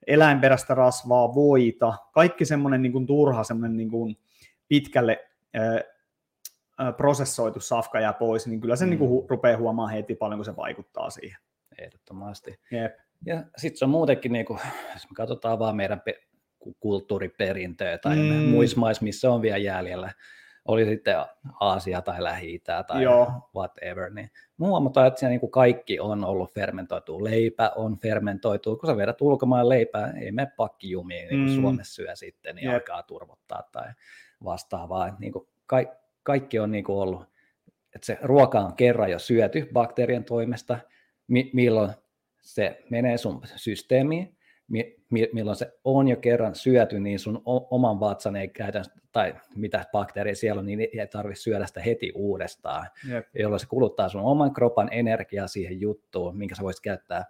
eläinperäistä 0.07 0.75
rasvaa, 0.75 1.35
voita, 1.35 1.95
kaikki 2.13 2.45
semmoinen 2.45 2.83
niinku 2.83 3.01
turha, 3.07 3.45
semmoinen 3.45 3.77
niinku 3.77 4.09
pitkälle 4.69 5.29
ää, 5.55 5.81
ää, 6.79 6.93
prosessoitu 6.93 7.61
safka 7.61 8.01
jää 8.01 8.13
pois, 8.13 8.47
niin 8.47 8.61
kyllä 8.61 8.77
se 8.77 8.85
Mm. 8.85 8.89
mm. 8.89 8.91
niinku 8.91 9.23
hu- 9.23 9.27
rupeaa 9.31 9.59
huomaamaan 9.59 9.95
heti 9.95 10.15
paljon, 10.15 10.39
kun 10.39 10.45
se 10.45 10.57
vaikuttaa 10.57 11.11
siihen. 11.11 11.39
Ehdottomasti. 11.79 12.61
Jep. 12.71 12.93
Ja 13.27 13.45
sitten 13.57 13.79
se 13.79 13.85
on 13.85 13.91
muutenkin, 13.91 14.33
niin 14.33 14.47
kuin, 14.47 14.59
jos 14.93 15.11
me 15.11 15.15
katsotaan 15.15 15.59
vaan 15.59 15.77
meidän 15.77 16.01
pe- 16.01 16.21
kulttuuriperintöä 16.81 17.99
tai 17.99 18.17
Mm. 18.17 18.23
muissa 18.51 18.81
maissa, 18.81 19.03
missä 19.05 19.31
on 19.33 19.43
vielä 19.43 19.57
jäljellä, 19.59 20.11
oli 20.65 20.85
sitten 20.85 21.17
Aasia 21.61 22.03
tai 22.03 22.23
lähi 22.23 22.59
tai 22.87 23.03
Joo. 23.03 23.33
whatever, 23.57 24.11
niin 24.11 24.31
huomataan, 24.59 25.07
että 25.07 25.21
siellä 25.21 25.31
niin 25.31 25.41
kuin 25.41 25.51
kaikki 25.51 26.01
on 26.01 26.25
ollut 26.25 26.55
fermentoitu. 26.55 27.25
Leipä 27.25 27.73
on 27.77 27.99
fermentoitu. 27.99 28.77
Kun 28.77 28.87
sä 28.87 28.97
vedät 28.97 29.21
ulkomaan 29.21 29.69
leipää, 29.69 30.13
ei 30.21 30.33
mene 30.33 30.51
pakkijumiin, 30.57 31.29
niin 31.29 31.45
kuin 31.47 31.57
Mm. 31.57 31.61
Suomessa 31.63 31.95
syö 31.95 32.17
sitten, 32.17 32.57
niin 32.57 32.65
Jep. 32.65 32.75
alkaa 32.75 33.03
turvottaa 33.03 33.63
tai 33.73 33.89
vastaavaa. 34.45 35.17
Niin 35.19 35.33
kuin 35.33 35.49
ka- 35.67 35.95
kaikki 36.23 36.59
on 36.59 36.73
niin 36.73 36.85
kuin 36.85 36.97
ollut, 36.99 37.23
että 37.95 38.07
se 38.07 38.19
ruoka 38.23 38.61
on 38.61 38.75
kerran 38.77 39.11
jo 39.11 39.19
syöty 39.19 39.69
bakteerien 39.73 40.25
toimesta, 40.25 40.79
mi- 41.29 41.51
milloin 41.55 41.91
se 42.43 42.83
menee 42.91 43.19
sun 43.19 43.43
systeemiin, 43.57 44.23
mi- 44.23 44.29
mi- 44.29 44.42
milloin 45.33 45.57
se 45.57 45.73
on 45.85 46.09
jo 46.09 46.17
kerran 46.17 46.55
syöty, 46.55 47.01
niin 47.01 47.19
sun 47.19 47.43
oman 47.45 48.01
vatsan 48.01 48.37
ei 48.37 48.49
käytännössä, 48.49 48.95
tai 49.13 49.35
mitä 49.57 49.85
bakteeria 49.93 50.35
siellä 50.35 50.61
on, 50.61 50.67
niin 50.67 50.81
ei 50.81 51.07
tarvitse 51.07 51.43
syödä 51.43 51.67
sitä 51.67 51.81
heti 51.81 52.13
uudestaan, 52.15 52.87
Jep. 53.09 53.27
jolloin 53.35 53.61
se 53.61 53.67
kuluttaa 53.67 54.09
sun 54.09 54.21
oman 54.21 54.53
kropan 54.53 54.89
energiaa 54.93 55.47
siihen 55.47 55.81
juttuun, 55.81 56.39
minkä 56.39 56.55
sä 56.55 56.63
voisit 56.63 56.83
käyttää 56.83 57.25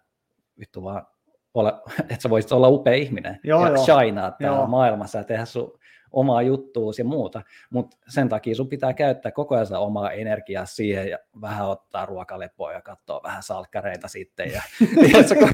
vittu 0.59 0.83
vaan, 0.83 1.07
olla, 1.55 1.83
että 2.00 2.22
sä 2.22 2.31
voisit 2.31 2.52
olla 2.52 2.68
upea 2.68 2.94
ihminen 2.94 3.40
Joo, 3.44 3.66
ja 3.66 3.72
joo. 3.72 3.85
shinaa 3.85 4.31
täällä 4.31 4.59
Joo. 4.59 4.66
maailmassa 4.66 5.18
ja 5.18 5.24
tehdä 5.24 5.44
sun 5.44 5.78
omaa 6.12 6.42
juttuus 6.42 6.98
ja 6.98 7.05
muuta, 7.05 7.42
mutta 7.70 7.96
sen 8.09 8.29
takia 8.29 8.55
sun 8.55 8.68
pitää 8.68 8.92
käyttää 8.92 9.33
koko 9.33 9.55
ajan 9.55 9.66
omaa 9.72 10.11
energiaa 10.11 10.66
siihen 10.66 11.09
ja 11.09 11.18
vähän 11.40 11.68
ottaa 11.68 12.07
ruokalepoa 12.07 12.72
ja 12.72 12.83
katsoa 12.83 13.20
vähän 13.22 13.42
salkkareita 13.42 14.09
sitten 14.09 14.53
ja 14.53 14.62
tiedätkö, 15.01 15.35
kun 15.35 15.51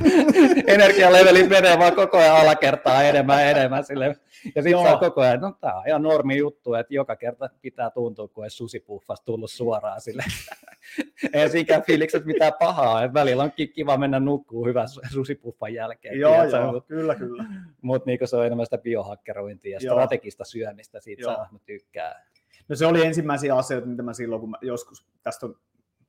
energialeveli 0.67 1.49
menee 1.49 1.79
vaan 1.79 1.95
koko 1.95 2.17
ajan 2.17 2.37
alakertaa 2.37 3.03
enemmän 3.03 3.43
ja 3.43 3.51
enemmän 3.51 3.85
sille. 3.85 4.07
ja 4.55 4.63
sitten 4.63 4.83
saa 4.83 4.97
koko 4.97 5.21
ajan, 5.21 5.41
no 5.41 5.53
tää 5.61 5.79
on 5.79 5.89
ihan 5.89 6.03
normi 6.03 6.37
juttu, 6.37 6.75
että 6.75 6.95
joka 6.95 7.17
kerta 7.17 7.51
pitää 7.63 7.91
tuntua, 7.91 8.29
kun 8.29 8.45
ei 8.45 8.51
susipuffasta 8.51 9.25
tullut 9.25 9.51
suoraan 9.51 10.01
sille. 10.01 10.25
ei 11.33 11.51
siinäkään 11.51 11.83
fiilikset 11.83 12.25
mitään 12.25 12.53
pahaa, 12.59 13.05
että 13.05 13.15
välillä 13.15 13.43
on 13.43 13.53
ki- 13.53 13.69
kiva 13.69 13.97
mennä 13.97 14.21
nukkuu 14.21 14.67
hyvän 14.67 14.87
su- 14.87 15.13
susipuffan 15.13 15.75
jälkeen. 15.75 16.21
Joo, 16.21 16.33
tiedätkö, 16.33 16.57
joo, 16.57 16.81
kyllä, 16.81 17.15
kyllä. 17.15 17.45
mutta 17.83 18.07
niinku 18.07 18.27
se 18.27 18.37
on 18.37 18.47
enemmän 18.47 18.67
sitä 18.67 18.79
biohakkerointia 18.79 19.73
ja 19.73 19.81
strategista 19.81 20.45
syömistä, 20.51 21.01
siitä 21.01 21.23
Joo. 21.23 21.35
saa, 21.35 21.49
mä 21.53 21.59
tykkään. 21.67 22.23
No 22.69 22.77
se 22.77 22.87
oli 22.87 23.07
ensimmäisiä 23.07 23.57
asioita, 23.57 23.87
mitä 23.87 24.03
mä 24.03 24.13
silloin, 24.13 24.41
kun 24.41 24.51
mä 24.51 24.57
joskus, 24.63 25.09
tästä 25.23 25.47
on, 25.47 25.57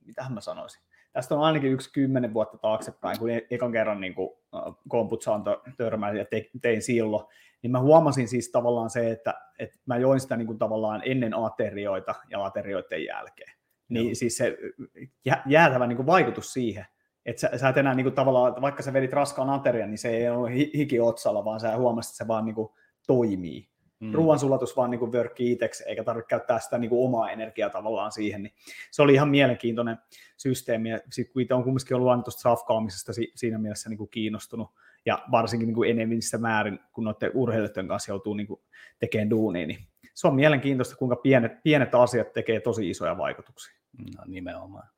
mitähän 0.04 0.32
mä 0.32 0.40
sanoisin, 0.40 0.82
tästä 1.12 1.34
on 1.34 1.42
ainakin 1.42 1.72
yksi 1.72 1.92
kymmenen 1.92 2.34
vuotta 2.34 2.58
taaksepäin, 2.58 3.18
kun 3.18 3.30
e- 3.30 3.46
ekan 3.50 3.72
kerran 3.72 4.00
niin 4.00 4.14
kuin, 4.14 4.30
komputsaan 4.88 5.42
tö- 5.42 5.72
törmäsin 5.76 6.18
ja 6.18 6.24
te, 6.24 6.50
tein 6.62 6.82
silloin, 6.82 7.26
niin 7.62 7.70
mä 7.70 7.80
huomasin 7.80 8.28
siis 8.28 8.50
tavallaan 8.50 8.90
se, 8.90 9.10
että, 9.10 9.34
että 9.58 9.78
mä 9.86 9.96
join 9.96 10.20
sitä 10.20 10.36
niin 10.36 10.46
kuin 10.46 10.58
tavallaan 10.58 11.02
ennen 11.04 11.34
aterioita 11.34 12.14
ja 12.30 12.44
aterioiden 12.44 13.04
jälkeen. 13.04 13.52
Niin 13.88 14.06
Joo. 14.06 14.14
siis 14.14 14.36
se 14.36 14.56
jä- 15.24 15.42
jäätävä 15.46 15.86
niin 15.86 15.96
kuin 15.96 16.06
vaikutus 16.06 16.52
siihen, 16.52 16.86
että 17.26 17.40
sä, 17.40 17.58
sä 17.58 17.68
et 17.68 17.76
enää 17.76 17.94
niin 17.94 18.04
kuin 18.04 18.14
tavallaan, 18.14 18.62
vaikka 18.62 18.82
sä 18.82 18.92
vedit 18.92 19.12
raskaan 19.12 19.50
aterian, 19.50 19.90
niin 19.90 19.98
se 19.98 20.08
ei 20.08 20.30
ole 20.30 20.54
hi- 20.54 20.70
hiki 20.74 21.00
otsalla, 21.00 21.44
vaan 21.44 21.60
sä 21.60 21.76
huomasit, 21.76 22.10
että 22.10 22.24
se 22.24 22.28
vaan 22.28 22.44
niin 22.44 22.54
kuin 22.54 22.68
toimii 23.06 23.69
Mm. 24.00 24.12
ruoansulatus 24.12 24.76
vaan 24.76 24.90
niin 24.90 25.12
vörkkii 25.12 25.52
itseksi, 25.52 25.84
eikä 25.86 26.04
tarvitse 26.04 26.28
käyttää 26.28 26.58
sitä 26.58 26.78
niin 26.78 26.88
kuin 26.88 27.04
omaa 27.04 27.30
energiaa 27.30 27.70
tavallaan 27.70 28.12
siihen, 28.12 28.42
niin 28.42 28.52
se 28.90 29.02
oli 29.02 29.14
ihan 29.14 29.28
mielenkiintoinen 29.28 29.98
systeemi, 30.36 30.90
ja 30.90 31.00
sitten 31.10 31.32
kun 31.32 31.42
itse 31.42 31.54
on 31.54 31.64
kumminkin 31.64 31.96
ollut 31.96 32.10
aina 32.10 32.22
tuosta 32.22 32.40
safkaamisesta 32.40 33.12
si- 33.12 33.32
siinä 33.34 33.58
mielessä 33.58 33.88
niin 33.88 33.98
kuin 33.98 34.10
kiinnostunut, 34.10 34.70
ja 35.06 35.24
varsinkin 35.30 35.66
niin 35.66 35.74
kuin 35.74 35.90
enemmissä 35.90 36.38
määrin, 36.38 36.78
kun 36.92 37.04
noiden 37.04 37.30
urheilijoiden 37.34 37.88
kanssa 37.88 38.12
joutuu 38.12 38.34
niin 38.34 38.46
kuin 38.46 38.60
tekemään 38.98 39.30
duunia, 39.30 39.66
niin 39.66 39.78
se 40.14 40.28
on 40.28 40.34
mielenkiintoista, 40.34 40.96
kuinka 40.96 41.16
pienet, 41.16 41.52
pienet 41.62 41.94
asiat 41.94 42.32
tekee 42.32 42.60
tosi 42.60 42.90
isoja 42.90 43.18
vaikutuksia. 43.18 43.74
No 44.16 44.24
nimenomaan. 44.26 44.88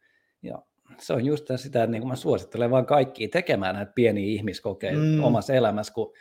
Ja 0.42 0.62
se 0.98 1.12
on 1.12 1.24
just 1.24 1.46
sitä, 1.56 1.82
että 1.82 1.90
niin 1.90 2.02
kuin 2.02 2.08
mä 2.08 2.16
suosittelen 2.16 2.70
vaan 2.70 2.86
kaikkia 2.86 3.28
tekemään 3.28 3.74
näitä 3.74 3.92
pieniä 3.94 4.26
ihmiskokeita 4.26 4.98
mm. 4.98 5.24
omassa 5.24 5.54
elämässä, 5.54 5.94
kun 5.94 6.12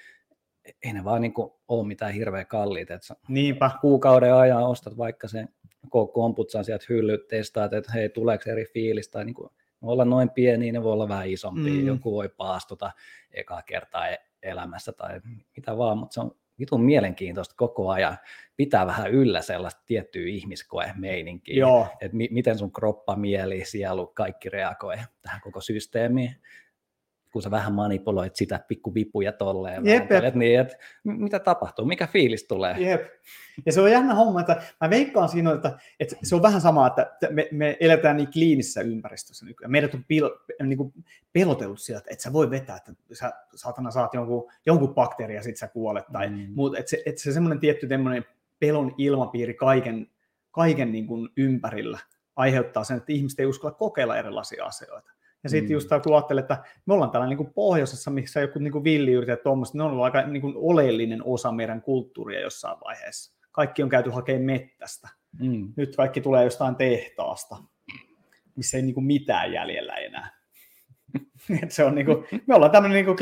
ei 0.84 0.93
ne 0.93 1.04
vaan 1.04 1.21
niin 1.21 1.34
kuin 1.34 1.52
ole 1.67 1.88
mitään 1.88 2.13
hirveän 2.13 2.47
kalliita. 2.47 2.93
Että 2.93 3.08
sä 3.08 3.15
Niinpä, 3.28 3.71
kuukauden 3.82 4.34
ajan 4.36 4.63
ostat 4.63 4.97
vaikka 4.97 5.28
sen 5.28 5.50
komputsan 6.13 6.65
sieltä 6.65 6.86
hyllyt, 6.89 7.28
testaat, 7.28 7.74
että 7.74 7.91
hei, 7.91 8.10
tuleeko 8.10 8.50
eri 8.50 8.65
fiilis, 8.65 9.10
tai 9.10 9.26
niin 9.26 9.34
kuin, 9.34 9.50
ne 9.54 9.86
voi 9.86 9.93
olla 9.93 10.06
noin 10.06 10.30
pieniä, 10.30 10.71
ne 10.71 10.84
voi 10.84 10.93
olla 10.93 11.08
vähän 11.10 11.28
isompia, 11.30 11.74
Mm. 11.74 11.88
joku 11.88 12.12
voi 12.12 12.30
paastuta 12.30 12.91
ekaa 13.32 13.62
kertaa 13.62 14.08
e- 14.08 14.17
elämässä 14.43 14.91
tai 14.91 15.21
mitä 15.56 15.78
vaan, 15.78 15.97
mutta 15.97 16.13
se 16.13 16.19
on 16.19 16.32
vitun 16.60 16.84
mielenkiintoista 16.84 17.56
koko 17.58 17.89
ajan 17.89 18.17
pitää 18.56 18.86
vähän 18.88 19.12
yllä 19.12 19.41
sellaista 19.41 19.82
tiettyä 19.86 20.26
ihmiskoe-meininkiä, 20.28 21.56
että 22.02 22.17
mi- 22.17 22.30
miten 22.32 22.58
sun 22.58 22.71
kroppa, 22.71 23.15
mieli, 23.15 23.65
sielu, 23.65 24.08
kaikki 24.08 24.50
reagoi 24.50 24.95
tähän 25.21 25.41
koko 25.41 25.62
systeemiin, 25.62 26.36
kun 27.32 27.41
sä 27.41 27.52
vähän 27.52 27.74
manipuloit 27.74 28.36
sitä 28.36 28.60
pikkuvipuja 28.67 29.32
tolleen, 29.32 29.86
Jep, 29.86 30.00
vääntelet 30.00 30.36
niin, 30.36 30.60
että 30.60 30.78
mitä 31.04 31.39
tapahtuu, 31.39 31.86
mikä 31.86 32.08
fiilis 32.08 32.44
tulee. 32.44 32.76
Jep. 32.80 33.02
Ja 33.65 33.72
se 33.72 33.82
on 33.82 33.91
jännä 33.91 34.15
homma, 34.15 34.39
että 34.39 34.62
mä 34.82 34.89
veikkaan 34.89 35.30
siinä, 35.30 35.54
että, 35.54 35.80
että 36.00 36.15
se 36.24 36.36
on 36.36 36.41
vähän 36.41 36.62
sama, 36.62 36.88
että 36.88 37.12
me, 37.30 37.48
me 37.52 37.78
eletään 37.80 38.17
niin 38.17 38.32
kliinisessä 38.32 38.82
ympäristössä 38.82 39.46
nykyään. 39.46 39.72
Meidät 39.72 39.94
on 39.94 40.04
pil, 40.08 40.30
niin 40.63 40.78
kuin 40.78 40.94
pelotellut 41.34 41.80
sieltä, 41.80 42.00
että 42.00 42.13
et 42.13 42.20
sä 42.20 42.34
voi 42.34 42.50
vetää, 42.50 42.76
että 42.78 42.94
sä 43.13 43.32
saatana 43.56 43.91
saat 43.91 44.13
jonkun, 44.13 44.52
jonkun 44.65 44.96
bakteeria 44.96 45.36
ja 45.36 45.44
sit 45.44 45.58
sä 45.58 45.67
kuolet. 45.67 46.06
Tai 46.12 46.30
Mm. 46.30 46.36
mm. 46.36 46.48
muut, 46.56 46.78
että 46.78 46.89
se, 46.89 47.04
että 47.06 47.22
se 47.22 47.32
semmoinen 47.34 47.60
tietty 47.60 47.88
tämmöinen 47.88 48.26
pelon 48.60 48.96
ilmapiiri 48.98 49.54
kaiken, 49.54 50.08
kaiken 50.52 50.91
niin 50.91 51.08
kuin 51.08 51.30
ympärillä 51.38 52.00
aiheuttaa 52.36 52.84
sen, 52.84 52.98
että 52.98 53.13
ihmiset 53.13 53.39
ei 53.39 53.46
uskalla 53.46 53.76
kokeilla 53.76 54.17
erilaisia 54.17 54.65
asioita. 54.65 55.12
Ja 55.43 55.49
sitten 55.49 55.69
Mm. 55.69 55.73
just 55.73 55.89
kun 56.04 56.15
ajattelee, 56.15 56.41
että 56.41 56.63
me 56.86 56.93
ollaan 56.93 57.12
täällä 57.12 57.27
niin 57.27 57.38
kuin 57.38 57.54
pohjoisessa, 57.54 58.12
missä 58.12 58.39
joku 58.41 58.60
niin 58.60 58.71
kuin 58.71 58.84
villiyrittäjät 58.84 59.39
ja 59.39 59.43
tuommoista, 59.43 59.77
ne 59.77 59.84
on 59.84 59.91
ollut 59.91 60.04
aika 60.06 60.21
niin 60.21 60.41
kuin 60.41 60.54
oleellinen 60.58 61.23
osa 61.25 61.51
meidän 61.51 61.82
kulttuuria 61.82 62.39
jossain 62.39 62.77
vaiheessa. 62.84 63.36
Kaikki 63.51 63.84
on 63.84 63.89
käyty 63.89 64.10
hakemaan 64.10 64.43
mettästä. 64.45 65.10
Mm. 65.39 65.73
Nyt 65.75 65.95
kaikki 65.95 66.21
tulee 66.21 66.43
jostain 66.43 66.75
tehtaasta, 66.75 67.58
missä 68.56 68.77
ei 68.77 68.84
niin 68.84 68.93
kuin 68.93 69.06
mitään 69.06 69.54
jäljellä 69.54 69.93
enää. 69.93 70.41
Et 71.63 71.71
se 71.71 71.84
on 71.84 71.95
niinku, 71.95 72.25
me 72.47 72.56
ollaan 72.56 72.71
tämmöinen 72.71 72.95
niinku, 72.95 73.15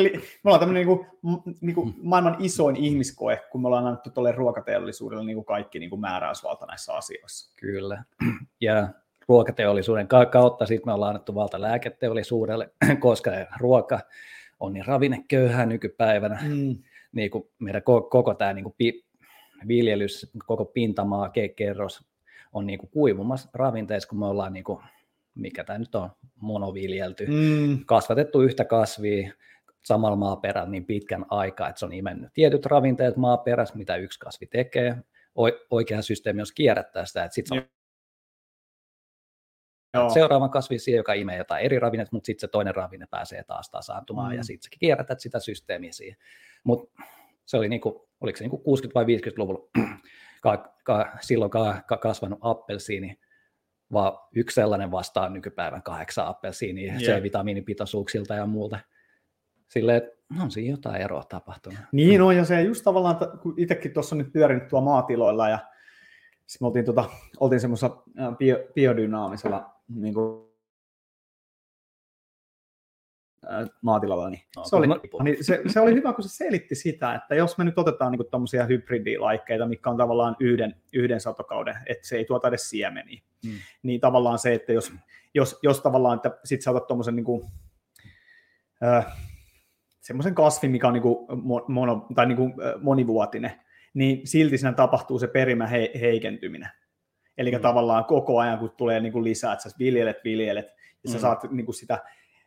me 0.43 0.47
ollaan 0.49 0.59
tämmönen 0.59 0.87
niinku, 0.87 1.05
m- 1.21 1.51
niinku 1.61 1.93
maailman 2.03 2.35
isoin 2.39 2.75
ihmiskoe, 2.75 3.41
kun 3.51 3.61
me 3.61 3.67
ollaan 3.67 3.85
annettu 3.85 4.09
tuolle 4.09 4.31
ruokateollisuudelle 4.31 5.23
niinku 5.25 5.43
kaikki 5.43 5.79
niinku 5.79 5.97
määräysvalta 5.97 6.65
näissä 6.65 6.93
asioissa. 6.93 7.53
Kyllä. 7.59 8.03
Ja 8.61 8.89
ruokateollisuuden 9.29 10.07
ka- 10.07 10.25
kautta 10.25 10.65
sitten 10.65 10.87
me 10.89 10.93
ollaan 10.93 11.09
annettu 11.09 11.35
valta 11.35 11.61
lääketeollisuudelle, 11.61 12.69
koska 12.99 13.31
ruoka 13.59 13.99
on 14.59 14.73
niin 14.73 14.85
ravinneköyhää 14.85 15.65
nykypäivänä. 15.65 16.39
Mm. 16.47 16.77
Niin 17.11 17.31
kuin 17.31 17.43
meidän 17.59 17.81
ko- 17.81 18.09
koko 18.09 18.33
tämä 18.33 18.53
niin 18.53 18.73
pi- 18.77 19.05
viljelys, 19.67 20.31
koko 20.45 20.65
pintamaa, 20.65 21.27
ke- 21.27 21.53
kerros 21.55 22.09
on 22.53 22.65
niin 22.65 22.79
kuin 22.79 22.89
kuivumassa 22.89 23.49
ravinteissa, 23.53 24.09
kun 24.09 24.19
me 24.19 24.25
ollaan, 24.25 24.53
niin 24.53 24.63
kuin, 24.63 24.79
mikä 25.35 25.63
tämä 25.63 25.79
nyt 25.79 25.95
on, 25.95 26.09
monoviljelty, 26.41 27.25
Mm. 27.27 27.79
kasvatettu 27.85 28.41
yhtä 28.41 28.65
kasvia 28.65 29.33
samalla 29.85 30.15
maaperällä 30.15 30.69
niin 30.69 30.85
pitkän 30.85 31.25
aikaa, 31.29 31.69
että 31.69 31.79
se 31.79 31.85
on 31.85 31.93
imennyt 31.93 32.33
tietyt 32.33 32.65
ravinteet 32.65 33.17
maaperässä, 33.17 33.77
mitä 33.77 33.95
yksi 33.95 34.19
kasvi 34.19 34.45
tekee. 34.45 34.95
O- 35.37 35.65
oikea 35.71 36.01
systeemi 36.01 36.41
olisi 36.41 36.55
kierrättää 36.55 37.05
sitä, 37.05 37.23
että 37.23 37.35
sitten 37.35 37.57
se 37.57 37.63
on 37.63 37.69
Joo. 39.93 40.09
seuraavan 40.09 40.49
kasvin 40.49 40.79
siihen, 40.79 40.97
joka 40.97 41.13
imee 41.13 41.37
jotain 41.37 41.65
eri 41.65 41.79
ravinnetta, 41.79 42.15
mutta 42.15 42.25
sitten 42.25 42.41
se 42.41 42.47
toinen 42.47 42.75
ravinne 42.75 43.07
pääsee 43.11 43.43
taas 43.43 43.69
tasaantumaan, 43.69 44.31
mm. 44.31 44.37
ja 44.37 44.43
sitten 44.43 44.63
sä 44.63 44.77
kierrätät 44.79 45.19
sitä 45.19 45.39
systeemiä 45.39 45.91
siihen. 45.91 46.17
Mutta 46.63 47.03
se 47.45 47.57
oli 47.57 47.69
niinku, 47.69 48.09
oliko 48.21 48.37
se 48.37 48.43
niinku 48.43 48.63
60- 48.87 48.91
vai 48.95 49.03
50-luvulla 49.03 49.69
ka, 50.41 50.73
ka, 50.83 51.11
silloin 51.21 51.51
ka, 51.51 51.81
ka, 51.87 51.97
kasvanut 51.97 52.39
appelsiini, 52.41 53.19
vaan 53.93 54.13
yksi 54.35 54.55
sellainen 54.55 54.91
vastaa 54.91 55.29
nykypäivän 55.29 55.83
kahdeksan 55.83 56.27
appelsiiniä 56.27 56.93
Jep. 56.93 57.01
C-vitamiinipitoisuuksilta 57.01 58.33
ja 58.33 58.45
muulta. 58.45 58.79
Silleen, 59.67 59.97
että 59.97 60.19
on 60.43 60.51
siinä 60.51 60.73
jotain 60.73 61.01
eroa 61.01 61.23
tapahtunut. 61.23 61.79
Niin 61.91 62.21
on, 62.21 62.35
ja 62.35 62.45
se 62.45 62.61
just 62.61 62.83
tavallaan, 62.83 63.17
kun 63.41 63.53
itsekin 63.57 63.93
tuossa 63.93 64.15
nyt 64.15 64.31
pyörinyt 64.33 64.67
tuolla 64.67 64.85
maatiloilla, 64.85 65.49
ja 65.49 65.59
sitten 66.47 66.65
me 66.65 66.67
oltiin, 66.67 66.85
tota, 66.85 67.05
oltiin 67.39 67.59
semmoisella 67.59 68.03
bio, 68.37 68.57
biodynaamisella 68.75 69.78
niin 69.95 70.13
kuin, 70.13 70.49
maatilalla, 73.81 74.29
niin, 74.29 74.41
No, 74.55 74.63
se, 74.65 74.75
oli, 74.75 74.87
niin 75.23 75.43
se, 75.45 75.61
se 75.67 75.79
oli 75.79 75.93
hyvä, 75.93 76.13
kun 76.13 76.23
se 76.23 76.29
selitti 76.29 76.75
sitä, 76.75 77.15
että 77.15 77.35
jos 77.35 77.57
me 77.57 77.63
nyt 77.63 77.77
otetaan 77.77 78.11
niin 78.11 78.29
tuommoisia 78.31 78.65
hybridilaikkeita, 78.65 79.65
mikä 79.65 79.89
on 79.89 79.97
tavallaan 79.97 80.35
yhden, 80.39 80.75
yhden 80.93 81.21
satokauden, 81.21 81.75
että 81.85 82.07
se 82.07 82.17
ei 82.17 82.25
tuota 82.25 82.47
edes 82.47 82.69
siemeniä, 82.69 83.21
Mm. 83.45 83.51
niin 83.83 84.01
tavallaan 84.01 84.39
se, 84.39 84.53
että 84.53 84.73
jos, 84.73 84.93
jos, 85.33 85.59
jos 85.63 85.81
tavallaan, 85.81 86.15
että 86.15 86.39
sit 86.43 86.61
sä 86.61 86.71
otat 86.71 86.87
tuommoisen 86.87 87.15
niin 87.15 87.23
kuin, 87.23 87.51
äh, 88.83 89.17
semmoisen 90.01 90.35
kasvin, 90.35 90.71
mikä 90.71 90.87
on 90.87 90.93
niin 90.93 91.01
kuin 91.01 91.27
mono, 91.67 92.07
tai 92.15 92.25
niin 92.25 92.35
kuin 92.35 92.53
monivuotinen, 92.81 93.51
niin 93.93 94.27
silti 94.27 94.57
siinä 94.57 94.73
tapahtuu 94.73 95.19
se 95.19 95.27
perimä 95.27 95.67
he, 95.67 95.91
heikentyminen. 96.01 96.69
Eli 97.39 97.51
mm. 97.51 97.57
Mm. 97.57 97.61
tavallaan 97.61 98.05
koko 98.05 98.39
ajan, 98.39 98.59
kun 98.59 98.71
tulee 98.77 98.99
niin 98.99 99.13
kuin 99.13 99.23
lisää, 99.23 99.53
että 99.53 99.69
sä 99.69 99.75
viljelet, 99.79 100.17
viljelet, 100.23 100.67
ja 101.03 101.09
sä 101.09 101.17
Mm. 101.17 101.21
saat 101.21 101.51
niin 101.51 101.65
kuin 101.65 101.75
sitä 101.75 102.03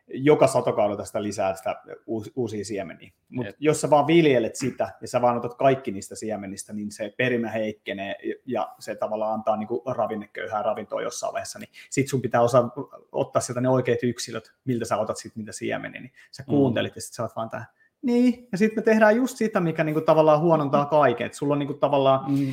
joka 0.07 0.47
satokaudelta 0.47 1.05
sitä 1.05 1.23
lisää 1.23 1.55
sitä 1.55 1.81
uus, 2.05 2.31
uusia 2.35 2.65
siemeniä. 2.65 3.11
Mutta 3.29 3.53
jos 3.59 3.81
sä 3.81 3.89
vaan 3.89 4.07
viljelet 4.07 4.55
sitä 4.55 4.89
ja 5.01 5.07
sä 5.07 5.21
vaan 5.21 5.37
otat 5.37 5.53
kaikki 5.53 5.91
niistä 5.91 6.15
siemenistä, 6.15 6.73
niin 6.73 6.91
se 6.91 7.13
perimä 7.17 7.49
heikkenee 7.49 8.15
ja 8.45 8.75
se 8.79 8.95
tavallaan 8.95 9.33
antaa 9.33 9.57
niin 9.57 9.67
kuin 9.67 9.81
ravinneköyhää 9.95 10.63
ravintoa 10.63 11.01
jossain 11.01 11.33
vaiheessa, 11.33 11.59
niin 11.59 11.69
sit 11.89 12.07
sun 12.07 12.21
pitää 12.21 12.41
osaa 12.41 12.71
ottaa 13.11 13.41
sieltä 13.41 13.61
ne 13.61 13.69
oikeat 13.69 14.03
yksilöt, 14.03 14.53
miltä 14.65 14.85
sä 14.85 14.97
otat 14.97 15.17
sitten 15.17 15.41
niitä 15.41 15.51
siemeniä, 15.51 16.01
niin 16.01 16.11
sä 16.31 16.43
Mm. 16.43 16.45
kuuntelit 16.45 16.95
ja 16.95 17.01
sit 17.01 17.13
sä 17.13 17.23
oot 17.23 17.35
vaan 17.35 17.49
tää, 17.49 17.65
niin, 18.03 18.47
ja 18.51 18.57
sitten 18.57 18.77
me 18.79 18.81
tehdään 18.85 19.15
just 19.15 19.37
sitä, 19.37 19.59
mikä 19.59 19.83
niinku 19.83 20.01
tavallaan 20.01 20.39
huonontaa 20.39 20.85
kaiken. 20.85 21.25
Et 21.27 21.33
sulla 21.33 21.53
on 21.53 21.59
niinku 21.59 21.73
tavallaan, 21.73 22.31
Mm. 22.31 22.47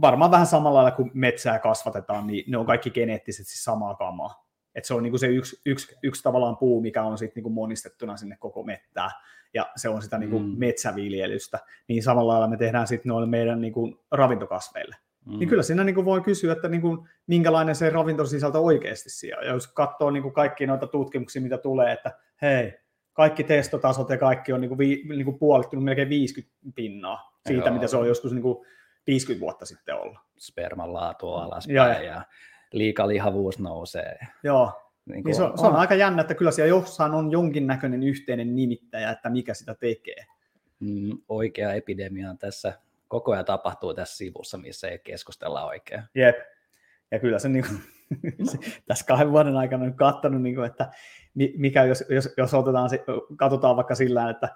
varmaan 0.00 0.30
vähän 0.30 0.46
samalla 0.46 0.76
lailla 0.82 0.96
kuin 0.96 1.10
metsää 1.14 1.58
kasvatetaan, 1.58 2.26
niin 2.26 2.44
ne 2.48 2.58
on 2.58 2.66
kaikki 2.66 2.90
geneettisesti 2.90 3.58
samaa 3.58 3.94
kamaa. 3.94 4.44
Et 4.74 4.84
se 4.84 4.94
on 4.94 5.02
niinku 5.02 5.18
se 5.18 5.26
yksi, 5.26 5.60
yksi, 5.66 5.96
yksi 6.02 6.22
tavallaan 6.22 6.56
puu, 6.56 6.80
mikä 6.80 7.02
on 7.02 7.18
sitten 7.18 7.34
niinku 7.34 7.50
monistettuna 7.50 8.16
sinne 8.16 8.36
koko 8.40 8.62
mettää, 8.62 9.10
ja 9.54 9.66
se 9.76 9.88
on 9.88 10.02
sitä 10.02 10.18
niinku 10.18 10.38
Mm. 10.38 10.54
metsäviljelystä. 10.58 11.58
Niin 11.88 12.02
samalla 12.02 12.32
lailla 12.32 12.48
me 12.48 12.56
tehdään 12.56 12.86
sitten 12.86 13.10
noille 13.10 13.28
meidän 13.28 13.60
niinku 13.60 14.04
ravintokasveille. 14.12 14.96
Mm. 15.26 15.38
Niin 15.38 15.48
kyllä 15.48 15.62
siinä 15.62 15.84
niinku 15.84 16.04
voi 16.04 16.20
kysyä, 16.20 16.52
että 16.52 16.68
niinku, 16.68 17.06
minkälainen 17.26 17.74
se 17.74 17.90
ravintosisältö 17.90 18.58
oikeasti 18.58 19.10
siellä. 19.10 19.44
Ja 19.44 19.52
jos 19.52 19.66
katsoo 19.66 20.10
niinku 20.10 20.30
kaikki 20.30 20.66
noita 20.66 20.86
tutkimuksia, 20.86 21.42
mitä 21.42 21.58
tulee, 21.58 21.92
että 21.92 22.18
hei, 22.42 22.72
kaikki 23.14 23.44
testotasot 23.44 24.10
ja 24.10 24.18
kaikki 24.18 24.52
on 24.52 24.60
niinku 24.60 24.78
vi, 24.78 25.02
niinku 25.08 25.32
puolittunut 25.32 25.84
melkein 25.84 26.08
50 26.08 26.54
pinnaa 26.74 27.38
siitä, 27.48 27.66
Joo. 27.66 27.74
mitä 27.74 27.86
se 27.86 27.96
on 27.96 28.08
joskus 28.08 28.32
niinku 28.32 28.66
50 29.06 29.40
vuotta 29.40 29.66
sitten 29.66 29.94
ollut. 29.96 30.18
sperman 30.38 30.92
laatu 30.92 31.28
alaspäin 31.32 31.76
Joo, 31.76 31.86
ja, 31.86 32.02
ja 32.02 32.22
liikalihavuus 32.72 33.58
nousee. 33.58 34.18
Joo, 34.42 34.72
Niin 35.06 35.24
niin 35.24 35.34
se 35.34 35.42
on, 35.42 35.58
se 35.58 35.66
on 35.66 35.76
aika 35.76 35.94
jännä, 35.94 36.20
että 36.20 36.34
kyllä 36.34 36.50
siellä 36.50 36.68
jossain 36.68 37.12
on 37.12 37.30
jonkinnäköinen 37.30 38.02
yhteinen 38.02 38.56
nimittäjä, 38.56 39.10
että 39.10 39.30
mikä 39.30 39.54
sitä 39.54 39.74
tekee. 39.74 40.24
mm, 40.80 41.18
oikea 41.28 41.72
epidemia 41.72 42.30
on 42.30 42.38
tässä 42.38 42.72
koko 43.08 43.32
ajan 43.32 43.44
tapahtuu 43.44 43.94
tässä 43.94 44.16
sivussa, 44.16 44.58
missä 44.58 44.88
ei 44.88 44.98
keskustella 44.98 45.66
oikein. 45.66 46.02
Jep. 46.14 46.36
Ja 47.10 47.18
kyllä 47.18 47.38
se, 47.38 47.48
niin 47.48 47.64
kuin, 47.68 47.80
tässä 48.86 49.06
kahden 49.06 49.32
vuoden 49.32 49.56
aikana 49.56 49.84
on 49.84 49.94
katsonut, 49.94 50.42
niin 50.42 50.54
kuin, 50.54 50.66
että 50.66 50.90
mi- 51.34 51.54
mikä, 51.56 51.84
jos, 51.84 52.04
jos, 52.08 52.34
jos 52.36 52.54
otetaan, 52.54 52.90
katsotaan 53.36 53.76
vaikka 53.76 53.94
sillä, 53.94 54.30
että 54.30 54.48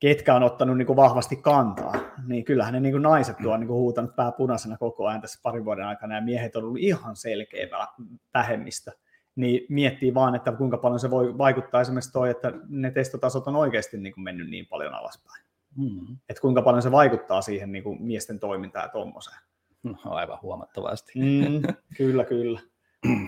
ketkä 0.00 0.34
on 0.34 0.42
ottanut 0.42 0.78
niin 0.78 0.86
kuin 0.86 0.96
vahvasti 0.96 1.36
kantaa, 1.36 1.94
niin 2.26 2.44
kyllähän 2.44 2.74
ne 2.74 2.80
niin 2.80 2.92
kuin 2.92 3.02
naiset 3.02 3.36
tuo 3.42 3.56
niin 3.56 3.68
kuin 3.68 3.76
huutanut 3.76 4.16
pää 4.16 4.32
punaisena 4.32 4.76
koko 4.78 5.06
ajan 5.06 5.20
tässä 5.20 5.40
parin 5.42 5.64
vuoden 5.64 5.86
aikana, 5.86 6.14
ja 6.14 6.20
miehet 6.20 6.56
on 6.56 6.64
ollut 6.64 6.78
ihan 6.78 7.16
selkeä 7.16 7.66
vä- 7.66 8.04
vähemmistö. 8.34 8.92
Niin 9.36 9.66
miettii 9.68 10.14
vaan, 10.14 10.34
että 10.34 10.52
kuinka 10.52 10.78
paljon 10.78 11.00
se 11.00 11.10
voi 11.10 11.38
vaikuttaa 11.38 11.80
esimerkiksi 11.80 12.12
toi, 12.12 12.30
että 12.30 12.52
ne 12.68 12.90
testotasot 12.90 13.46
on 13.46 13.56
oikeasti 13.56 13.98
niin 13.98 14.14
kuin 14.14 14.24
mennyt 14.24 14.50
niin 14.50 14.66
paljon 14.66 14.94
alaspäin. 14.94 15.44
Mm. 15.76 16.16
Että 16.28 16.40
kuinka 16.40 16.62
paljon 16.62 16.82
se 16.82 16.90
vaikuttaa 16.90 17.42
siihen 17.42 17.72
niin 17.72 17.84
kuin 17.84 18.02
miesten 18.02 18.40
toimintaan 18.40 18.84
ja 18.84 18.88
tommoseen. 18.88 19.38
No, 19.82 19.94
aivan 20.04 20.38
huomattavasti. 20.42 21.12
Mm, 21.16 21.62
kyllä, 21.96 22.24
kyllä. 22.24 22.60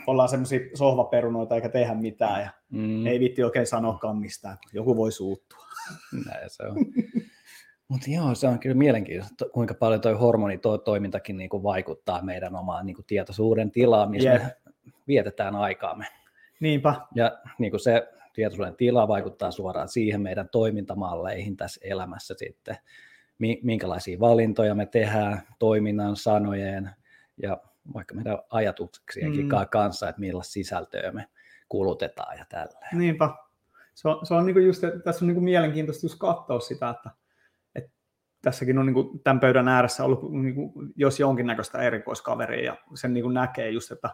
Ollaan 0.07 0.29
semmoisia 0.29 0.61
sohvaperunoita 0.75 1.55
eikä 1.55 1.69
tehdä 1.69 1.95
mitään 1.95 2.41
ja 2.43 2.51
Mm. 2.71 3.07
ei 3.07 3.21
vitti 3.21 3.43
oikein 3.45 3.67
sanoakaan 3.67 4.17
mistään, 4.19 4.59
kun 4.63 4.71
joku 4.75 4.97
voi 4.97 5.13
suuttua. 5.13 5.65
Näin 6.27 6.51
se 6.51 6.63
on. 6.63 6.77
Mutta 7.89 8.11
joo, 8.11 8.35
se 8.35 8.49
on 8.49 8.59
kyllä 8.59 8.75
mielenkiintoista, 8.77 9.35
to- 9.39 9.51
kuinka 9.53 9.75
paljon 9.75 10.01
tuo 10.01 10.17
hormonitoimintakin 10.17 11.37
niinku 11.37 11.63
vaikuttaa 11.63 12.23
meidän 12.23 12.57
omaan 12.57 12.87
niinku 12.87 13.03
tietoisuuden 13.07 13.71
tilaan, 13.71 14.11
missä 14.11 14.29
Jep. 14.29 14.43
me 14.43 14.93
vietetään 15.09 15.57
aikaamme. 15.57 16.07
Niinpä, 16.61 16.95
Ja 17.15 17.39
niinku 17.59 17.79
se 17.79 18.09
tietoisuuden 18.33 18.77
tila 18.77 19.09
vaikuttaa 19.09 19.51
suoraan 19.51 19.89
siihen 19.89 20.21
meidän 20.23 20.49
toimintamalleihin 20.49 21.57
tässä 21.57 21.81
elämässä 21.85 22.35
sitten, 22.39 22.77
minkälaisia 23.63 24.21
valintoja 24.21 24.75
me 24.75 24.87
tehdään 24.87 25.43
toiminnan, 25.59 26.17
sanojen 26.17 26.91
ja 27.43 27.61
vaikka 27.95 28.15
meidän 28.15 28.39
ajatuksienkin 28.51 29.49
Mm. 29.49 29.67
kanssa, 29.71 30.09
että 30.09 30.21
millaista 30.21 30.53
sisältöä 30.53 31.13
me 31.13 31.29
kulutetaan 31.69 32.39
ja 32.39 32.45
tällä. 32.49 32.89
niinpä. 32.93 33.31
Se 33.95 34.09
on, 34.09 34.27
se 34.27 34.35
on 34.35 34.47
niinku 34.47 34.61
just, 34.61 34.85
että 34.85 35.01
tässä 35.01 35.25
on 35.25 35.27
niinku 35.27 35.41
mielenkiintoista 35.41 36.07
just 36.07 36.19
katsoa 36.19 36.61
sitä, 36.61 36.91
että, 36.91 37.11
että 37.75 37.91
tässäkin 38.43 38.79
on 38.79 38.87
niinku 38.87 39.21
tämän 39.25 39.41
pöydän 39.41 39.69
ääressä 39.69 40.05
ollut 40.05 40.33
niinku, 40.33 40.73
jos 40.97 41.21
jonkinnäköistä 41.21 41.79
erikoiskaveria 41.83 42.65
ja 42.65 42.77
sen 42.95 43.15
niinku 43.15 43.29
näkee 43.29 43.71
just, 43.71 43.93
että, 43.93 44.11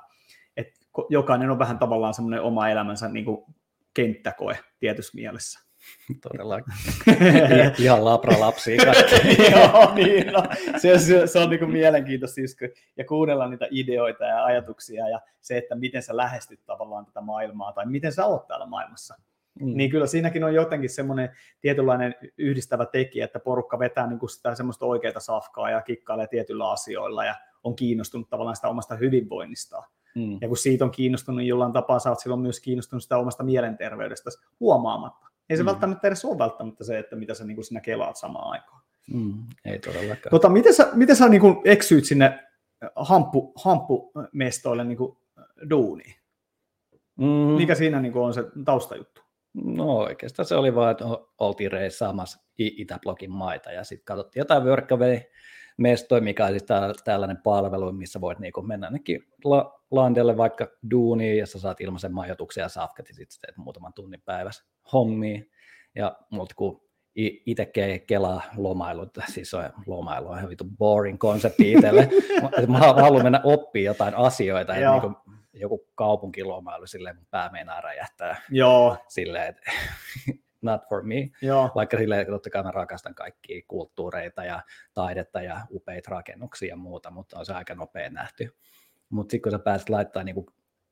että 0.56 0.80
jokainen 1.09 1.50
on 1.50 1.59
vähän 1.59 1.78
tavallaan 1.78 2.14
semmoinen 2.14 2.42
oma 2.42 2.68
elämänsä 2.68 3.09
niinku 3.09 3.46
kenttäkoe 3.94 4.59
tietyssä 4.80 5.12
mielessä. 5.14 5.69
Todella 6.22 6.61
ihan 7.79 8.05
labralapsia 8.05 8.85
kaikki. 8.85 9.42
Joo, 9.53 9.94
niin, 9.94 10.26
no, 10.26 10.42
se, 10.79 10.98
se, 10.98 11.26
se 11.26 11.38
on 11.38 11.50
niin 11.50 11.61
kuin 11.61 11.70
mielenkiintoista 11.70 12.40
kun- 12.59 12.74
ja 12.96 13.05
kuunnella 13.05 13.48
niitä 13.48 13.66
ideoita 13.70 14.24
ja 14.24 14.44
ajatuksia 14.44 15.09
ja 15.09 15.20
se, 15.40 15.59
että 15.59 15.74
miten 15.74 16.03
sä 16.03 16.16
lähestyt 16.16 16.61
tavallaan 16.66 17.07
tätä 17.07 17.20
maailmaa 17.20 17.72
tai 17.72 17.87
miten 17.87 18.12
sä 18.12 18.26
oot 18.26 18.46
täällä 18.46 18.66
maailmassa. 18.66 19.14
Mm. 19.61 19.76
Niin 19.76 19.90
kyllä 19.90 20.07
siinäkin 20.07 20.44
on 20.44 20.55
jotenkin 20.55 20.90
semmoinen 20.90 21.31
tietynlainen 21.61 22.14
yhdistävä 22.38 22.87
tekijä, 22.87 23.24
että 23.24 23.40
porukka 23.40 23.79
vetää 23.79 24.07
niin 24.07 24.18
kuin 24.18 24.31
sitä 24.31 24.55
semmoista 24.55 24.87
oikeaa 24.87 25.20
safkaa 25.20 25.70
ja 25.70 25.83
kikkailee 25.83 26.26
tietyillä 26.26 26.70
asioilla 26.70 27.24
ja 27.24 27.35
on 27.64 27.76
kiinnostunut 27.76 28.31
tavallaan 28.31 28.57
sitä 28.57 28.68
omasta 28.68 28.96
hyvinvoinnistaan. 28.96 29.85
Mm. 30.14 30.38
Ja 30.40 30.48
kun 30.48 30.57
siitä 30.57 30.85
on 30.85 30.90
kiinnostunut, 30.90 31.38
niin 31.38 31.48
jollain 31.48 31.72
tapaa 31.72 31.98
sä 31.98 32.11
oot 32.11 32.20
silloin 32.20 32.40
myös 32.40 32.61
kiinnostunut 32.61 33.03
sitä 33.03 33.16
omasta 33.16 33.42
mielenterveydestä 33.42 34.31
huomaamatta. 34.61 35.30
Ei 35.51 35.57
se 35.57 35.63
mm. 35.63 35.67
välttämättä 35.67 36.09
edes 36.09 36.25
ole 36.25 36.39
välttämättä 36.39 36.85
se, 36.85 36.99
että 36.99 37.17
mitä 37.17 37.35
sä 37.35 37.45
niin 37.45 37.55
kuin 37.55 37.65
sinä 37.65 37.81
kelaat 37.81 38.17
samaan 38.17 38.51
aikaan. 38.51 38.83
Mm, 39.13 39.45
ei 39.65 39.79
todellakaan. 39.79 40.31
Tota, 40.31 40.49
miten 40.49 40.75
sä, 40.75 40.89
miten 40.93 41.17
sä 41.17 41.29
niin 41.29 41.41
kuin 41.41 41.57
eksyit 41.65 42.05
sinne 42.05 42.39
hamppu, 42.97 43.53
hamppumestoille 43.57 44.85
niin 44.85 44.99
kuin 44.99 45.19
duuniin? 45.71 46.15
Mm. 47.19 47.27
Mikä 47.57 47.75
siinä 47.75 48.01
niin 48.01 48.13
kuin 48.13 48.23
on 48.23 48.35
se 48.35 48.45
taustajuttu? 48.65 49.23
No 49.55 49.97
oikeastaan 49.97 50.47
se 50.47 50.55
oli 50.55 50.75
vaan, 50.75 50.91
että 50.91 51.05
oltiin 51.39 51.73
reissaamassa 51.73 52.41
Itäblogin 52.59 53.31
maita 53.31 53.73
ja 53.73 53.85
sitten 53.85 54.05
katsottiin 54.05 54.41
jotain 54.41 54.65
workaway 54.65 55.21
mestoja, 55.77 56.23
mikä 56.23 56.45
on 56.45 56.51
siis 56.51 56.67
tällainen 57.05 57.43
palvelu, 57.43 57.93
missä 57.93 58.21
voit 58.21 58.39
niinku 58.39 58.63
mennä 58.63 58.87
ainakin 58.87 59.23
la- 59.45 59.81
landelle 59.91 60.37
vaikka 60.37 60.69
duuniin, 60.91 61.39
jossa 61.39 61.59
saat 61.59 61.81
ilmaisen 61.81 62.15
majoituksen 62.15 62.63
ja 62.63 62.69
safkat 62.69 63.09
ja 63.09 63.15
sitten 63.15 63.55
muutaman 63.57 63.93
tunnin 63.93 64.23
päivässä 64.25 64.65
hommiin. 64.92 65.50
Ja 65.94 66.16
multa 66.31 66.55
kun 66.55 66.90
itse 67.46 67.72
kelaa 68.07 68.42
lomailu, 68.57 69.07
siis 69.29 69.55
on 69.55 69.70
lomailu 69.87 70.29
on 70.29 70.42
hyvin 70.42 70.57
boring 70.79 71.18
konsepti 71.18 71.72
itselle. 71.72 72.09
mä 72.68 72.79
haluan 72.79 73.22
mennä 73.22 73.40
oppimaan 73.44 73.85
jotain 73.85 74.14
asioita, 74.14 74.74
että 74.74 75.00
niin 75.00 75.37
joku 75.53 75.87
kaupunkilomailu, 75.94 76.87
silleen 76.87 77.16
mun 77.16 77.26
pää 77.31 77.48
meinaa 77.53 77.81
räjähtää. 77.81 78.42
Joo. 78.50 78.96
Silleen, 79.09 79.48
että 79.48 79.70
not 80.62 80.81
for 80.88 81.03
me. 81.03 81.31
Joo. 81.42 81.70
Vaikka 81.74 81.96
silleen, 81.96 82.20
että 82.20 82.33
totta 82.33 82.50
kai 82.50 82.62
mä 82.62 82.70
rakastan 82.70 83.14
kaikkia 83.14 83.62
kulttuureita 83.68 84.44
ja 84.44 84.62
taidetta 84.94 85.42
ja 85.42 85.61
upeita 85.70 86.11
rakennuksia 86.11 86.68
ja 86.68 86.76
muuta, 86.76 87.11
mutta 87.11 87.38
on 87.38 87.46
se 87.46 87.55
aika 87.55 87.74
nopea 87.74 88.11
nähty. 88.11 88.57
Mutta 89.09 89.31
sitten 89.31 89.42
kun 89.42 89.53
sä 89.53 89.64
pääset 89.64 89.88
laittaa 89.88 90.24
niinku 90.24 90.46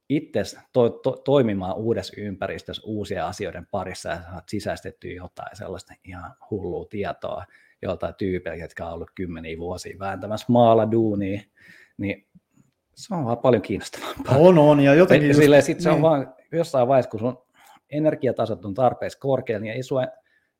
itse 0.08 0.42
to, 0.72 0.88
to, 0.88 1.12
toimimaan 1.12 1.76
uudessa 1.76 2.20
ympäristössä 2.20 2.82
uusia 2.86 3.26
asioiden 3.26 3.66
parissa 3.70 4.08
ja 4.08 4.22
saat 4.22 4.48
sisäistettyä 4.48 5.10
jotain 5.10 5.56
sellaista 5.56 5.94
ihan 6.04 6.34
hullua 6.50 6.86
tietoa 6.90 7.44
joltain 7.82 8.14
tyypeiltä, 8.14 8.64
jotka 8.64 8.86
on 8.86 8.92
ollut 8.92 9.10
kymmeniä 9.14 9.58
vuosia 9.58 9.98
vääntämässä 9.98 10.46
maala 10.48 10.90
duunia, 10.90 11.40
niin 11.98 12.26
se 12.94 13.14
on 13.14 13.24
vaan 13.24 13.38
paljon 13.38 13.62
kiinnostavampaa. 13.62 14.36
On, 14.36 14.58
on, 14.58 14.80
ja 14.80 14.94
jotenkin 14.94 15.28
just, 15.28 15.40
Silleen, 15.40 15.62
sit 15.62 15.80
se 15.80 15.88
on 15.88 15.94
niin. 15.94 16.02
vaan 16.02 16.34
jossain 16.52 16.88
vaiheessa, 16.88 17.10
kun 17.10 17.20
sun 17.20 17.42
energiatasot 17.90 18.64
on 18.64 18.74
tarpeeksi 18.74 19.18
korkealla, 19.18 19.62
niin 19.62 19.74
ei 19.74 19.82
sua 19.82 20.06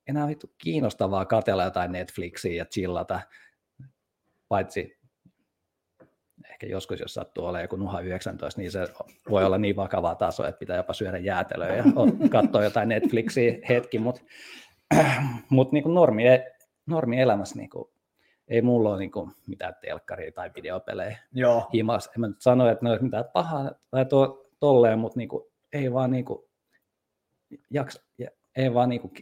enää 0.07 0.29
vittu 0.29 0.51
kiinnostavaa 0.59 1.25
katella 1.25 1.65
jotain 1.65 1.93
Netflixiä 1.93 2.53
ja 2.53 2.65
chillata, 2.65 3.21
paitsi 4.49 4.98
ehkä 6.63 6.75
joskus, 6.75 7.01
jos 7.01 7.15
sattuu 7.15 7.45
olemaan 7.45 7.65
joku 7.65 7.77
nuha 7.77 8.01
19, 8.01 8.61
niin 8.61 8.71
se 8.71 8.89
voi 9.31 9.45
olla 9.45 9.59
niin 9.59 9.77
vakavaa 9.77 10.15
taso, 10.15 10.47
että 10.47 10.59
pitää 10.59 10.77
jopa 10.77 10.93
syödä 10.93 11.19
jäätelöä 11.19 11.77
ja 11.77 11.85
katsoa 12.31 12.65
jotain 12.65 12.89
Netflixiä 12.89 13.59
hetki, 13.69 13.99
mutta 13.99 14.21
mut 15.51 15.73
niin 15.73 15.95
normi, 15.95 16.25
normi 16.87 17.21
elämässä 17.21 17.57
niin 17.57 17.71
kuin, 17.71 17.91
ei 18.49 18.63
mulla 18.63 18.91
ole 18.91 18.99
niin 18.99 19.11
kuin 19.11 19.31
mitään 19.47 19.75
telkkaria 19.81 20.33
tai 20.33 20.51
videopelejä 20.55 21.19
Joo. 21.33 21.69
himas. 21.75 22.07
En 22.07 22.21
mä 22.21 22.29
nyt 22.29 22.41
sano, 22.41 22.69
että 22.69 22.85
ne 22.85 22.91
olisi 22.91 23.05
mitään 23.05 23.25
pahaa 23.33 23.71
tai 23.91 24.05
to, 24.05 24.47
tolleen, 24.61 24.99
mutta 24.99 25.19
niin 25.19 25.29
kuin, 25.29 25.45
ei 25.73 25.93
vaan 25.93 26.11
niin 26.11 26.25
kuin, 26.25 26.39
jaksa, 27.71 28.03
ei 28.57 28.75
vaan 28.75 28.89
niin 28.89 29.01
kuin 29.01 29.13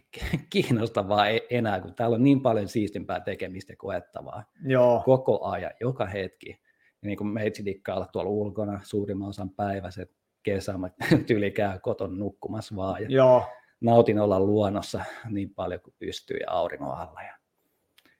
kiinnostavaa 0.53 1.27
e-, 1.29 1.47
enää, 1.49 1.81
kun 1.81 1.95
täällä 1.95 2.15
on 2.15 2.23
niin 2.23 2.41
paljon 2.41 2.67
siistimpää 2.67 3.19
tekemistä 3.19 3.73
ja 3.73 3.77
koettavaa 3.77 4.43
Joo. 4.65 5.01
koko 5.05 5.45
ajan, 5.45 5.71
joka 5.81 6.05
hetki. 6.05 6.66
Niin 7.01 7.17
kuin 7.17 7.27
meitsi 7.27 7.65
dikkaa 7.65 7.95
olla 7.95 8.07
tuolla 8.11 8.29
ulkona 8.29 8.79
suurimman 8.83 9.29
osan 9.29 9.49
päivässä, 9.49 10.05
kesä, 10.43 10.77
mä 10.77 10.89
tyyli 11.27 11.51
käy 11.51 11.79
koton 11.79 12.19
nukkumassa 12.19 12.75
vaan. 12.75 13.01
Ja 13.01 13.07
Joo. 13.09 13.45
Nautin 13.81 14.19
olla 14.19 14.39
luonnossa 14.39 15.01
niin 15.29 15.53
paljon 15.53 15.81
kuin 15.81 15.93
pystyy 15.99 16.37
ja 16.37 16.51
auringon 16.51 16.97
alla. 16.97 17.21
Ja 17.21 17.37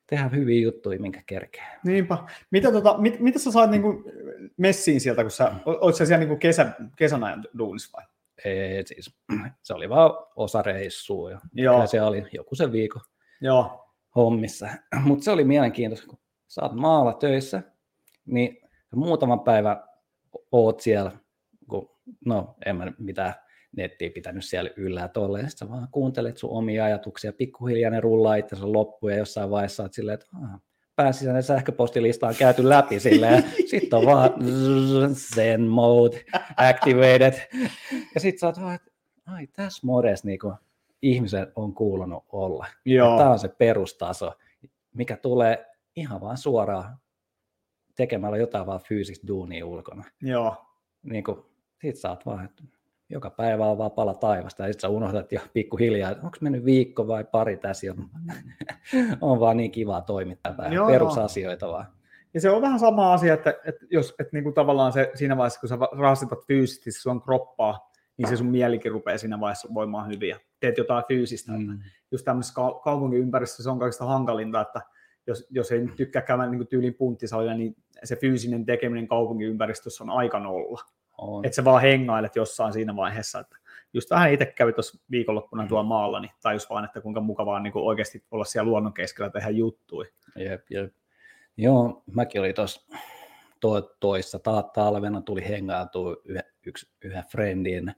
tehdä 0.10 0.30
hyviä 0.30 0.62
juttuja, 0.62 1.00
minkä 1.00 1.24
kerkee. 1.26 1.66
Niinpä. 1.86 2.18
Mitä, 2.52 2.72
tota, 2.72 2.98
mit, 2.98 3.20
mitä 3.20 3.40
sä 3.40 3.52
saat 3.52 3.70
niinku 3.70 4.04
messiin 4.58 5.02
sieltä, 5.02 5.22
kun 5.22 5.32
sä, 5.32 5.52
oot 5.66 5.96
sä 5.96 6.06
siellä 6.06 6.20
niinku 6.20 6.38
kesä, 6.38 6.72
kesän 6.96 7.24
ajan 7.24 7.44
duunissa 7.58 7.98
vai? 7.98 8.06
Ei, 8.46 8.86
siis 8.86 9.18
se 9.64 9.74
oli 9.74 9.90
vaan 9.90 10.12
osa 10.36 10.62
reissua 10.62 11.32
ja 11.32 11.40
Joo. 11.54 11.88
se 11.88 12.02
oli 12.02 12.26
joku 12.32 12.56
se 12.56 12.72
viikko 12.72 13.00
Joo. 13.42 13.94
hommissa. 14.16 14.70
Mutta 15.06 15.24
se 15.24 15.32
oli 15.32 15.44
mielenkiintoista, 15.44 16.08
kun 16.08 16.20
sä 16.48 16.62
oot 16.62 16.74
maalla 16.74 17.14
töissä, 17.14 17.62
niin 18.26 18.67
muutaman 18.98 19.40
päivän 19.40 19.84
oot 20.52 20.80
siellä, 20.80 21.12
kun, 21.68 21.90
no 22.26 22.56
en 22.66 22.76
mä 22.76 22.92
mitään 23.00 23.34
nettiä 23.76 24.10
pitänyt 24.10 24.46
siellä 24.46 24.70
yllä 24.76 25.02
ja 25.02 25.08
tolleen. 25.08 25.50
Sitten 25.50 25.70
vaan 25.70 25.88
kuuntelet 25.92 26.38
sun 26.38 26.50
omia 26.50 26.86
ajatuksia, 26.86 27.34
pikkuhiljaa 27.34 27.92
ne 27.92 28.00
rullaa 28.00 28.36
itsensä 28.36 28.74
loppuun 28.74 29.12
ja 29.12 29.18
jossain 29.18 29.50
vaiheessa 29.50 29.84
olet 29.84 29.94
silleen, 29.94 30.14
että 30.14 30.28
pääsisäinen 30.96 31.44
sähköpostilista 31.44 32.28
on 32.28 32.36
käyty 32.36 32.70
läpi 32.70 33.00
silleen, 33.00 33.44
sitten 33.72 34.00
on 34.00 34.06
vaan 34.06 34.34
zen 35.14 35.62
mode 35.62 36.26
activated. 36.58 37.34
Ja 38.16 38.20
sitten 38.20 38.40
sä 38.40 38.48
oot, 38.48 38.76
että 38.76 38.92
ai 39.26 39.48
tässä 39.48 39.88
modessa 39.88 40.28
niin 40.28 40.40
ihmisen 41.02 41.52
on 41.56 41.74
kuulunut 41.74 42.24
olla. 42.30 42.66
Tämä 43.18 43.32
on 43.32 43.40
se 43.40 43.48
perustaso, 43.48 44.34
mikä 44.94 45.18
tulee 45.18 45.66
ihan 45.96 46.22
vaan 46.22 46.38
suoraan 46.38 46.98
tekemällä 47.98 48.38
jotain 48.38 48.66
vaan 48.66 48.80
fyysistä 48.80 49.28
duunia 49.28 49.66
ulkona. 49.66 50.04
Joo. 50.22 50.56
Niin 51.04 51.24
kuin, 51.24 51.38
sit 51.82 51.96
sä 51.96 52.10
oot 52.10 52.26
vaan, 52.26 52.46
että 52.46 52.64
joka 53.10 53.30
päivä 53.30 53.66
on 53.66 53.78
vaan 53.78 53.92
pala 53.92 54.14
taivasta, 54.14 54.64
ja 54.64 54.74
sitten 54.74 54.82
sä 54.82 54.90
unohdat 54.90 55.32
jo 55.32 55.40
pikkuhiljaa, 55.54 56.12
että 56.12 56.26
onko 56.26 56.38
mennyt 56.42 56.66
viikko 56.66 57.08
vai 57.08 57.24
pari 57.24 57.58
tässä, 57.58 57.88
on 59.22 59.40
vaan 59.40 59.58
niin 59.58 59.72
kivaa 59.72 60.02
toimittaa 60.02 60.72
Joo. 60.72 60.88
perusasioita 60.88 61.68
vaan. 61.68 61.86
Ja 62.34 62.42
se 62.42 62.50
on 62.50 62.62
vähän 62.62 62.80
sama 62.80 63.14
asia, 63.14 63.34
että, 63.34 63.54
että 63.66 63.86
jos 63.92 64.16
että 64.20 64.30
niin 64.34 64.44
kuin 64.44 64.54
tavallaan 64.54 64.94
se, 64.94 65.12
siinä 65.16 65.38
vaiheessa, 65.38 65.60
kun 65.60 65.70
sä 65.70 65.78
rasitat 65.98 66.48
fyysisesti 66.48 66.92
sun 66.92 67.22
kroppaa, 67.22 67.92
niin 68.18 68.28
se 68.28 68.38
sun 68.38 68.48
mielikin 68.48 68.92
rupeaa 68.92 69.18
siinä 69.18 69.40
vaiheessa 69.40 69.74
voimaan 69.74 70.08
hyvin 70.08 70.30
ja 70.30 70.40
teet 70.60 70.78
jotain 70.78 71.04
fyysistä. 71.08 71.52
Mm. 71.52 71.80
Just 72.12 72.26
tämmöisessä 72.26 72.62
kaupunkiympäristössä 72.84 73.64
se 73.64 73.70
on 73.70 73.80
kaikista 73.80 74.06
hankalinta, 74.06 74.62
että 74.62 74.82
jos, 75.28 75.48
jos 75.50 75.72
ei 75.72 75.88
tykkää 75.96 76.22
käydä 76.22 76.46
niin 76.46 76.68
tyylin 76.68 76.94
punttisalilla, 76.94 77.54
niin 77.54 77.76
se 78.04 78.16
fyysinen 78.16 78.66
tekeminen 78.66 79.08
kaupunkiympäristössä 79.08 80.04
on 80.04 80.10
aika 80.10 80.40
nolla. 80.40 80.82
On. 81.18 81.46
Että 81.46 81.56
sä 81.56 81.66
vaan 81.66 81.82
hengailet 81.82 82.36
jossain 82.36 82.74
siinä 82.74 82.96
vaiheessa, 82.96 83.40
että 83.40 83.58
just 83.94 84.10
vähän 84.10 84.34
itse 84.34 84.46
kävi 84.46 84.74
tuossa 84.74 85.00
viikonloppuna 85.12 85.64
mm. 85.64 85.68
tuolla 85.68 85.88
maalla, 85.88 86.20
niin 86.20 86.32
tajus 86.42 86.70
vaan, 86.70 86.86
että 86.86 87.02
kuinka 87.02 87.22
mukavaa 87.22 87.60
niin 87.60 87.72
oikeasti 87.76 88.24
olla 88.32 88.46
siellä 88.46 88.70
luonnon 88.70 88.94
keskellä 88.94 89.30
tehdä 89.30 89.50
juttuja. 89.50 90.10
Jep, 90.36 90.62
jep. 90.70 90.94
Joo, 91.58 92.04
mäkin 92.12 92.42
olin 92.42 92.56
tuossa 92.56 92.98
to, 93.60 93.82
toissa 94.00 94.40
ta, 94.40 94.64
talvena 94.64 95.22
tuli 95.22 95.48
hengailtua 95.48 96.16
yhä, 96.26 96.42
yksi, 96.66 96.90
yhden 97.02 97.24
friendin 97.32 97.94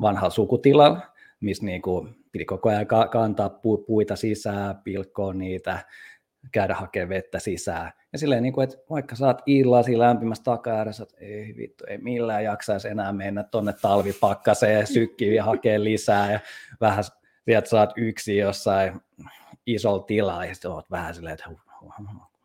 vanhalla 0.00 0.30
sukutilalla, 0.30 1.00
missä 1.40 1.64
niinku 1.64 2.08
piti 2.32 2.44
koko 2.44 2.68
ajan 2.68 2.86
kantaa 3.10 3.50
pu, 3.50 3.78
puita 3.78 4.16
sisään, 4.16 4.76
pilkkoa 4.84 5.32
niitä, 5.32 5.78
käydä 6.52 6.74
hakemaan 6.74 7.08
vettä 7.08 7.38
sisään. 7.38 7.92
Ja 8.12 8.18
silleen, 8.18 8.42
niin 8.42 8.52
kuin, 8.52 8.64
että 8.64 8.76
vaikka 8.90 9.16
saat 9.16 9.42
illasi 9.46 9.98
lämpimässä 9.98 10.44
taka-ääressä, 10.44 11.02
että 11.02 11.16
ei 11.18 11.54
vittu, 11.56 11.84
ei 11.88 11.98
millään 11.98 12.44
jaksaisi 12.44 12.88
enää 12.88 13.12
mennä 13.12 13.42
tuonne 13.42 13.72
talvipakkaseen 13.82 14.86
sykkiin 14.86 15.34
ja 15.34 15.44
hakea 15.44 15.84
lisää 15.84 16.32
ja 16.32 16.40
vähän 16.80 17.04
sieltä 17.44 17.68
saat 17.68 17.92
yksi 17.96 18.36
jossain 18.36 19.00
isolla 19.66 20.02
tilaa 20.02 20.44
ja 20.44 20.54
sitten 20.54 20.70
olet 20.70 20.90
vähän 20.90 21.14
silleen, 21.14 21.34
että 21.34 21.50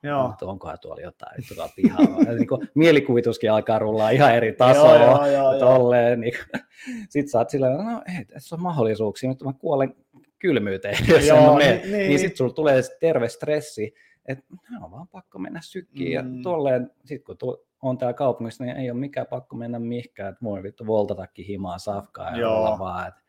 Joo. 0.04 0.28
Mutta 0.28 0.46
onkohan 0.46 0.78
tuolla 0.82 1.02
jotain 1.02 1.38
vittu 1.38 1.56
tuolla 1.56 1.72
pihalla. 1.76 2.24
ja 2.24 2.34
niin 2.34 2.48
kuin, 2.48 2.70
mielikuvituskin 2.76 3.52
alkaa 3.52 3.80
rullaa 3.80 4.10
ihan 4.10 4.36
eri 4.36 4.54
tasoa. 4.54 4.96
joo, 4.96 5.26
joo, 5.26 5.60
tolleen, 5.60 6.20
niin, 6.22 6.34
Sitten 7.10 7.30
sä 7.32 7.38
oot 7.38 7.50
silleen, 7.50 7.78
no 7.78 8.02
ei, 8.18 8.26
tässä 8.26 8.56
on 8.56 8.62
mahdollisuuksia, 8.62 9.30
mutta 9.30 9.46
mä 9.46 9.54
kuolen 9.54 9.96
kylmyyteen, 10.42 10.98
jos 11.08 11.28
Joo, 11.28 11.60
en 11.60 11.80
niin, 11.80 11.92
niin, 11.92 12.08
niin 12.08 12.20
sitten 12.20 12.38
sulla 12.38 12.54
tulee 12.54 12.82
terve 13.00 13.30
stressi, 13.30 13.94
että 14.26 14.44
on 14.82 14.92
vaan 14.92 15.08
pakko 15.08 15.40
mennä 15.40 15.60
sykkiin 15.64 16.26
mm. 16.26 16.36
ja 16.36 16.44
tolleen, 16.44 16.92
sit 17.06 17.24
kun 17.24 17.38
on 17.82 17.98
täällä 17.98 18.14
kaupungissa, 18.14 18.64
niin 18.64 18.78
ei 18.78 18.92
ole 18.92 19.00
mikään 19.00 19.28
pakko 19.28 19.56
mennä 19.56 19.80
mihinkään, 19.80 20.30
että 20.30 20.46
voi 20.46 20.64
vittu 20.64 20.88
voltatakin 20.88 21.46
himaa 21.46 21.80
safkaa 21.80 22.32
ja 22.32 22.38
Joo. 22.38 22.58
olla 22.58 22.80
vaan, 22.80 23.08
että 23.08 23.22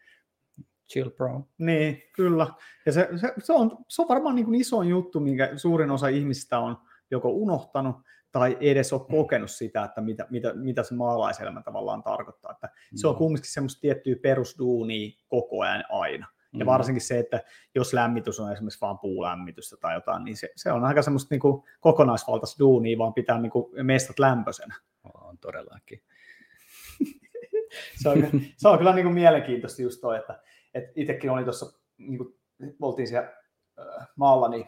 chill 0.92 1.10
bro. 1.10 1.48
Niin, 1.58 2.02
kyllä. 2.16 2.46
Ja 2.86 2.92
se, 2.92 3.08
se, 3.20 3.32
se, 3.38 3.52
on, 3.52 3.78
se 3.88 4.02
on 4.02 4.08
varmaan 4.08 4.34
niin 4.34 4.44
kuin 4.44 4.60
iso 4.60 4.82
juttu, 4.82 5.20
minkä 5.20 5.52
suurin 5.56 5.90
osa 5.90 6.08
ihmistä 6.08 6.58
on 6.58 6.76
joko 7.10 7.28
unohtanut 7.28 7.96
tai 8.32 8.56
edes 8.60 8.92
ole 8.92 9.02
kokenut 9.10 9.50
sitä, 9.50 9.84
että 9.84 10.00
mitä, 10.00 10.26
mitä, 10.30 10.54
mitä 10.54 10.82
se 10.82 10.94
maalaiselämä 10.94 11.62
tavallaan 11.62 12.02
tarkoittaa. 12.02 12.52
Että 12.52 12.68
se 12.94 13.08
on 13.08 13.16
kumminkin 13.16 13.52
semmoista 13.52 13.80
tiettyä 13.80 14.16
perusduunia 14.22 15.10
koko 15.28 15.60
ajan 15.60 15.84
aina. 15.90 16.26
Mm. 16.52 16.66
varsinkin 16.66 17.02
se, 17.02 17.18
että 17.18 17.40
jos 17.74 17.92
lämmitys 17.92 18.40
on 18.40 18.52
esimerkiksi 18.52 18.80
vain 18.80 18.98
puulämmitystä 18.98 19.76
tai 19.76 19.94
jotain, 19.94 20.24
niin 20.24 20.36
se, 20.36 20.48
se 20.56 20.72
on 20.72 20.84
aika 20.84 21.02
semmoista 21.02 21.34
niin 21.34 21.40
kuin 21.40 21.62
kokonaisvaltaista 21.80 22.58
duunia, 22.58 22.98
vaan 22.98 23.14
pitää 23.14 23.38
niin 23.38 23.50
kuin 23.52 23.86
mestat 23.86 24.18
lämpöisenä. 24.18 24.74
On 25.14 25.38
todellakin. 25.38 26.02
se, 28.02 28.08
on, 28.08 28.18
se 28.56 28.68
on 28.68 28.78
kyllä 28.78 28.94
niin 28.94 29.04
kuin 29.04 29.14
mielenkiintoista 29.14 29.82
just 29.82 30.00
toi, 30.00 30.16
että, 30.18 30.40
että 30.74 30.92
itsekin 30.96 31.30
oli 31.30 31.44
tuossa, 31.44 31.80
niin 31.98 32.18
kuin, 32.18 32.34
oltiin 32.80 33.08
siellä 33.08 33.32
maalla, 34.16 34.48
niin 34.48 34.66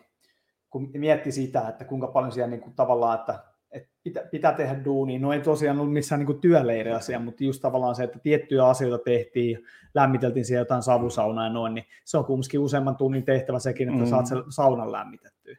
kun 0.70 0.90
mietti 0.94 1.32
sitä, 1.32 1.68
että 1.68 1.84
kuinka 1.84 2.06
paljon 2.06 2.32
siellä 2.32 2.50
niin 2.50 2.60
kuin, 2.60 2.74
tavallaan, 2.74 3.18
että 3.20 3.44
että 3.74 3.88
pitää, 4.02 4.24
pitää 4.30 4.52
tehdä 4.52 4.84
duunia. 4.84 5.18
No 5.18 5.32
ei 5.32 5.40
tosiaan 5.40 5.78
ollut 5.78 5.92
missään 5.92 6.24
niin 6.24 6.40
työleiriasia, 6.40 7.18
mutta 7.18 7.44
just 7.44 7.62
tavallaan 7.62 7.94
se, 7.94 8.04
että 8.04 8.18
tiettyjä 8.18 8.66
asioita 8.66 9.04
tehtiin, 9.04 9.64
lämmiteltiin 9.94 10.44
siellä 10.44 10.60
jotain 10.60 10.82
savusaunaa 10.82 11.44
ja 11.44 11.52
noin, 11.52 11.74
niin 11.74 11.84
se 12.04 12.18
on 12.18 12.24
kumminkin 12.24 12.60
useamman 12.60 12.96
tunnin 12.96 13.24
tehtävä 13.24 13.58
sekin, 13.58 13.88
että 13.88 14.04
mm. 14.04 14.10
saat 14.10 14.26
sen 14.26 14.42
saunan 14.48 14.92
lämmitettyä. 14.92 15.56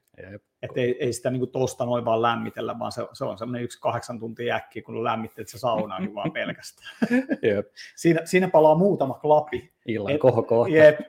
Että 0.62 0.82
ei, 0.82 0.98
ei 1.00 1.14
sitä 1.14 1.30
niin 1.30 1.52
tosta 1.52 1.86
noin 1.86 2.06
vaan 2.06 2.22
lämmitellä, 2.22 2.80
vaan 2.80 2.92
se, 2.92 3.08
se 3.14 3.26
on 3.26 3.38
semmoinen 3.38 3.64
yksi 3.64 3.82
kahdeksan 3.82 4.20
tuntia 4.20 4.56
äkkiä, 4.56 4.82
kun 4.82 5.04
lämmittelet 5.04 5.48
se 5.48 5.60
saunaa 5.60 6.00
niin 6.00 6.16
vaan 6.16 6.32
pelkästään. 6.32 6.98
Jep. 7.50 7.68
Siinä, 7.96 8.22
siinä 8.26 8.48
palaa 8.48 8.76
muutama 8.76 9.14
klapi. 9.14 9.72
Illan 9.86 10.20
kohokohta. 10.20 10.76
Jep. 10.76 11.00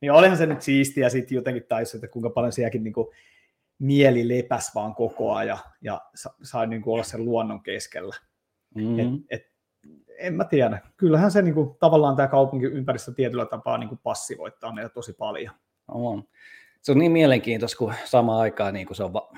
Niin 0.00 0.12
olihan 0.12 0.36
se 0.36 0.46
nyt 0.46 0.62
siistiä 0.62 1.08
sitten 1.08 1.36
jotenkin 1.36 1.64
taisi, 1.68 1.96
että 1.96 2.08
kuinka 2.08 2.30
paljon 2.30 2.52
sielläkin 2.52 2.84
niin 2.84 2.92
kuin 2.92 3.08
mieli 3.80 4.28
lepäs 4.28 4.74
vaan 4.74 4.94
koko 4.94 5.32
ajan 5.32 5.58
ja 5.80 6.00
sai 6.42 6.66
niin 6.66 6.82
kuin 6.82 6.94
olla 6.94 7.04
sen 7.04 7.24
luonnon 7.24 7.62
keskellä. 7.62 8.16
Mm-hmm. 8.74 8.98
Et, 8.98 9.08
et, 9.30 9.50
en 10.18 10.34
mä 10.34 10.44
tiedä. 10.44 10.78
Kyllähän 10.96 11.30
se 11.30 11.42
niin 11.42 11.54
kuin, 11.54 11.76
tavallaan 11.78 12.16
tämä 12.16 12.28
kaupunkiympäristö 12.28 13.12
tietyllä 13.12 13.46
tapaa 13.46 13.78
niin 13.78 13.88
kuin 13.88 14.00
passivoittaa 14.02 14.72
meitä 14.72 14.88
tosi 14.88 15.12
paljon. 15.12 15.54
On. 15.88 16.24
Se 16.82 16.92
on 16.92 16.98
niin 16.98 17.12
mielenkiintoista, 17.12 17.78
kun 17.78 17.94
samaan 18.04 18.40
aikaan 18.40 18.74
niin 18.74 18.86
kuin 18.86 18.96
se 18.96 19.04
on 19.04 19.12
va- 19.12 19.32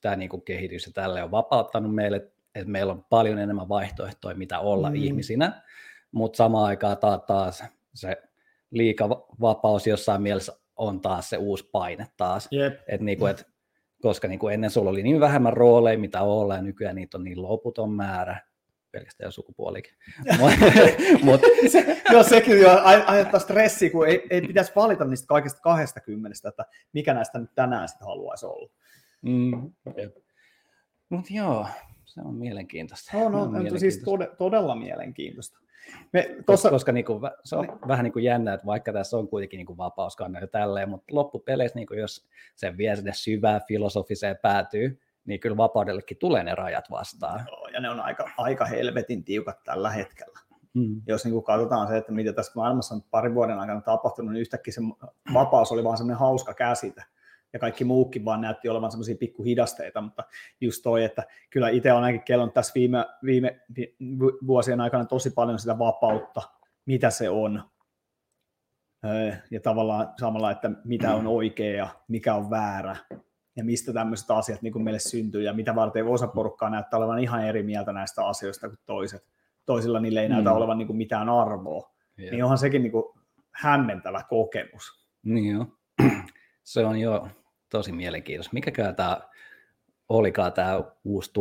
tämä 0.00 0.16
niin 0.16 0.28
kuin 0.28 0.42
kehitys 0.42 0.86
ja 0.86 0.92
tälle 0.92 1.22
on 1.22 1.30
vapauttanut 1.30 1.94
meille, 1.94 2.16
että 2.54 2.70
meillä 2.70 2.92
on 2.92 3.04
paljon 3.04 3.38
enemmän 3.38 3.68
vaihtoehtoja, 3.68 4.36
mitä 4.36 4.60
olla 4.60 4.90
mm. 4.90 4.96
ihmisinä, 4.96 5.62
mutta 6.12 6.36
samaan 6.36 6.64
aikaan 6.64 6.96
taas 7.26 7.64
se 7.94 8.22
liikavapaus 8.70 9.86
jossain 9.86 10.22
mielessä 10.22 10.52
on 10.76 11.00
taas 11.00 11.30
se 11.30 11.36
uusi 11.36 11.68
paine 11.72 12.06
taas. 12.16 12.48
Yep. 12.52 12.80
Et 12.88 13.00
niinku, 13.00 13.26
et 13.26 13.51
koska 14.02 14.28
niin 14.28 14.38
kuin 14.38 14.54
ennen 14.54 14.70
sulla 14.70 14.90
oli 14.90 15.02
niin 15.02 15.20
vähemmän 15.20 15.52
rooleja, 15.52 15.98
mitä 15.98 16.22
olla, 16.22 16.56
ja 16.56 16.62
nykyään 16.62 16.96
niitä 16.96 17.18
on 17.18 17.24
niin 17.24 17.42
loputon 17.42 17.92
määrä, 17.92 18.40
pelkästään 18.90 19.32
sukupuolikin. 19.32 19.94
Mut. 21.24 21.40
Se, 21.68 22.02
joo, 22.12 22.22
sekin 22.22 22.60
jo 22.60 22.70
aiheuttaa 22.82 23.40
stressiä, 23.40 23.90
kun 23.90 24.08
ei, 24.08 24.26
ei 24.30 24.40
pitäisi 24.40 24.72
valita 24.76 25.04
niistä 25.04 25.26
kaikista 25.26 25.60
20, 25.60 26.48
että 26.48 26.64
mikä 26.92 27.14
näistä 27.14 27.38
nyt 27.38 27.54
tänään 27.54 27.88
sitten 27.88 28.06
haluaisi 28.06 28.46
olla. 28.46 28.70
Mm, 29.22 29.72
Mutta 31.08 31.34
joo, 31.34 31.66
se 32.04 32.20
on 32.24 32.34
mielenkiintoista. 32.34 33.16
No, 33.16 33.28
no, 33.28 33.42
on 33.42 33.50
mielenkiintoista. 33.50 33.78
siis 33.78 34.04
tod- 34.04 34.36
todella 34.36 34.74
mielenkiintoista. 34.74 35.58
Me, 36.12 36.36
tossa... 36.46 36.70
Koska 36.70 36.92
niin 36.92 37.04
kuin, 37.04 37.20
se 37.44 37.56
on 37.56 37.66
niin. 37.66 37.78
vähän 37.88 38.04
niin 38.04 38.12
kuin 38.12 38.24
jännä, 38.24 38.54
että 38.54 38.66
vaikka 38.66 38.92
tässä 38.92 39.16
on 39.16 39.28
kuitenkin 39.28 39.58
niin 39.58 39.78
vapauskanne 39.78 40.40
ja 40.40 40.46
tälleen, 40.46 40.88
mutta 40.88 41.14
loppupeleissä, 41.14 41.78
niin 41.78 41.86
kuin 41.86 42.00
jos 42.00 42.28
se 42.56 42.76
vie 42.76 42.96
sinne 42.96 43.12
syvään 43.14 43.60
filosofiseen 43.68 44.36
päätyy, 44.42 45.00
niin 45.24 45.40
kyllä 45.40 45.56
vapaudellekin 45.56 46.16
tulee 46.16 46.44
ne 46.44 46.54
rajat 46.54 46.90
vastaan. 46.90 47.44
Joo, 47.48 47.68
ja 47.68 47.80
ne 47.80 47.90
on 47.90 48.00
aika, 48.00 48.30
aika 48.36 48.64
helvetin 48.64 49.24
tiukat 49.24 49.64
tällä 49.64 49.90
hetkellä. 49.90 50.38
Mm. 50.74 51.02
Jos 51.06 51.24
niin 51.24 51.32
kuin 51.32 51.44
katsotaan 51.44 51.88
se, 51.88 51.96
että 51.96 52.12
mitä 52.12 52.32
tässä 52.32 52.52
maailmassa 52.56 52.94
on 52.94 53.02
parin 53.10 53.34
vuoden 53.34 53.58
aikana 53.58 53.80
tapahtunut, 53.80 54.32
niin 54.32 54.40
yhtäkkiä 54.40 54.72
se 54.72 54.80
vapaus 55.34 55.72
oli 55.72 55.84
vaan 55.84 55.96
semmoinen 55.96 56.18
hauska 56.18 56.54
käsite 56.54 57.02
ja 57.52 57.58
kaikki 57.58 57.84
muukin 57.84 58.24
vaan 58.24 58.40
näytti 58.40 58.68
olevan 58.68 58.90
semmoisia 58.90 59.16
pikkuhidasteita, 59.20 60.00
mutta 60.00 60.24
just 60.60 60.82
toi, 60.82 61.04
että 61.04 61.22
kyllä 61.50 61.68
itse 61.68 61.92
on 61.92 62.04
ainakin 62.04 62.24
kellon 62.24 62.52
tässä 62.52 62.72
viime, 62.74 63.06
viime 63.24 63.60
vuosien 64.46 64.80
aikana 64.80 65.04
tosi 65.04 65.30
paljon 65.30 65.58
sitä 65.58 65.78
vapautta, 65.78 66.42
mitä 66.86 67.10
se 67.10 67.30
on, 67.30 67.62
ja 69.50 69.60
tavallaan 69.60 70.12
samalla, 70.20 70.50
että 70.50 70.70
mitä 70.84 71.14
on 71.14 71.26
oikea 71.26 71.76
ja 71.76 71.88
mikä 72.08 72.34
on 72.34 72.50
väärä, 72.50 72.96
ja 73.56 73.64
mistä 73.64 73.92
tämmöiset 73.92 74.30
asiat 74.30 74.62
niin 74.62 74.72
kuin 74.72 74.84
meille 74.84 74.98
syntyy, 74.98 75.42
ja 75.42 75.52
mitä 75.52 75.74
varten 75.74 76.06
osa 76.06 76.26
porukkaa 76.26 76.70
näyttää 76.70 76.98
olevan 76.98 77.18
ihan 77.18 77.44
eri 77.44 77.62
mieltä 77.62 77.92
näistä 77.92 78.26
asioista 78.26 78.68
kuin 78.68 78.78
toiset. 78.86 79.22
Toisilla 79.66 80.00
niille 80.00 80.22
ei 80.22 80.28
näytä 80.28 80.50
mm. 80.50 80.56
olevan 80.56 80.78
niin 80.78 80.86
kuin 80.86 80.96
mitään 80.96 81.28
arvoa. 81.28 81.92
Yeah. 82.18 82.32
Niin 82.32 82.44
onhan 82.44 82.58
sekin 82.58 82.82
niin 82.82 82.92
kuin 82.92 83.04
hämmentävä 83.54 84.22
kokemus. 84.28 85.08
Niin 85.22 85.54
jo. 85.54 85.66
Se 86.62 86.84
on 86.84 86.98
jo 87.00 87.28
tosi 87.72 87.92
mielenkiintoista. 87.92 88.54
Mikäkään 88.54 88.96
tämä 88.96 89.20
olikaan 90.08 90.52
tämä 90.52 90.80
uusi 91.04 91.32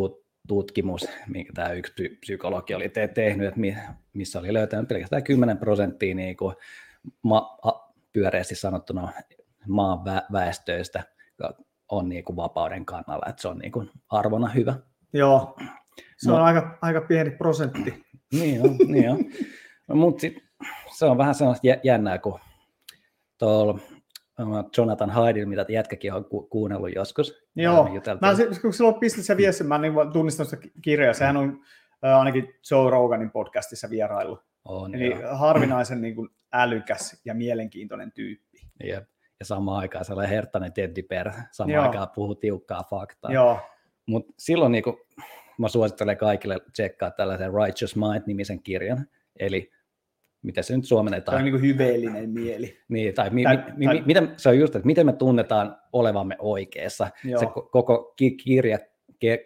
tutkimus, 0.48 1.08
minkä 1.28 1.54
tämä 1.54 1.70
yksi 1.70 2.18
psykologi 2.20 2.74
oli 2.74 2.90
te- 2.90 3.08
tehnyt, 3.08 3.48
että 3.48 3.60
missä 4.14 4.40
oli 4.40 4.54
löytänyt 4.54 4.88
pelkästään 4.88 5.24
10 5.24 5.58
prosenttia 5.58 6.16
niin 6.16 6.38
kuin 6.38 6.56
ma- 7.24 7.58
pyöreästi 8.14 8.56
sanottuna 8.56 9.12
maan 9.68 10.00
vä- 10.00 10.26
väestöistä 10.32 11.04
on 11.90 12.10
niin 12.10 12.24
kuin 12.24 12.36
vapauden 12.36 12.86
kannalla, 12.86 13.26
että 13.30 13.42
se 13.42 13.48
on 13.48 13.58
niin 13.58 13.72
kuin 13.72 13.90
arvona 14.10 14.50
hyvä. 14.50 14.76
Joo, 15.14 15.58
se 16.18 16.32
on 16.32 16.38
no, 16.38 16.44
aika, 16.44 16.78
aika 16.82 17.02
pieni 17.02 17.32
prosentti. 17.32 18.04
Niin 18.32 18.62
on, 18.62 18.78
niin 18.88 19.10
on. 19.10 19.26
Mutta 19.98 20.28
se 20.98 21.06
on 21.06 21.18
vähän 21.18 21.36
sellaista 21.36 21.68
jännää, 21.84 22.18
kun 22.18 22.40
tuolla 23.38 23.80
Jonathan 24.78 25.10
Haidin, 25.10 25.50
mitä 25.50 25.66
jätkäkin 25.70 26.14
on 26.14 26.26
ku- 26.26 26.48
kuunnellut 26.48 26.96
joskus. 26.96 27.44
Joo, 27.56 27.90
mä, 28.22 28.60
kun 28.62 28.74
silloin 28.74 29.00
pistit 29.00 29.26
se 29.26 29.38
viesti, 29.38 29.64
mä 29.64 29.78
niin 29.78 29.94
tunnistan 30.14 30.46
sitä 30.46 30.68
kirjaa, 30.82 31.14
sehän 31.14 31.38
on 31.38 31.62
äh, 32.06 32.20
ainakin 32.20 32.54
Joe 32.72 32.92
Roganin 32.92 33.32
podcastissa 33.32 33.90
vierailu. 33.90 34.40
On, 34.66 34.96
Eli 34.96 35.12
joo. 35.12 35.38
harvinaisen 35.38 36.02
niin 36.02 36.16
kuin, 36.16 36.30
älykäs 36.54 37.22
ja 37.26 37.34
mielenkiintoinen 37.34 38.12
tyyppi. 38.12 38.60
Jep. 38.84 39.04
Ja 39.40 39.46
samaan 39.46 39.80
aikaan 39.80 40.06
sellainen 40.06 40.36
herttainen 40.36 40.74
Teddy 40.74 41.02
Per, 41.02 41.32
samaan 41.52 41.74
joo. 41.74 41.84
aikaan 41.84 42.08
puhuu 42.16 42.36
tiukkaa 42.36 42.84
faktaa. 42.90 43.32
Joo. 43.32 43.60
Mutta 44.06 44.34
silloin 44.40 44.72
niin 44.72 44.84
kuin, 44.84 44.98
mä 45.58 45.68
suosittelen 45.68 46.18
kaikille 46.18 46.58
tsekkaa 46.74 47.12
tällaisen 47.12 47.54
Righteous 47.54 47.96
Mind-nimisen 47.96 48.64
kirjan, 48.64 49.08
eli 49.40 49.72
miten 50.44 50.64
se 50.64 50.76
nyt 50.76 50.86
suomennetaan. 50.86 51.38
On 51.38 51.44
niin 51.44 51.54
kuin 51.54 51.62
hyveellinen 51.62 52.30
mieli. 52.30 52.78
Niin, 52.88 53.14
tai, 53.14 53.30
mi, 53.30 53.44
tai, 53.44 53.64
mi, 53.76 53.86
tai... 53.86 54.04
Miten, 54.06 54.34
se 54.38 54.50
on 54.50 54.60
just, 54.60 54.76
että 54.76 54.86
miten 54.86 55.06
me 55.06 55.14
tunnetaan 55.14 55.78
olevamme 55.94 56.36
oikeassa. 56.40 57.08
Joo. 57.24 57.40
Se 57.40 57.46
koko 57.72 58.14
kirja 58.44 58.80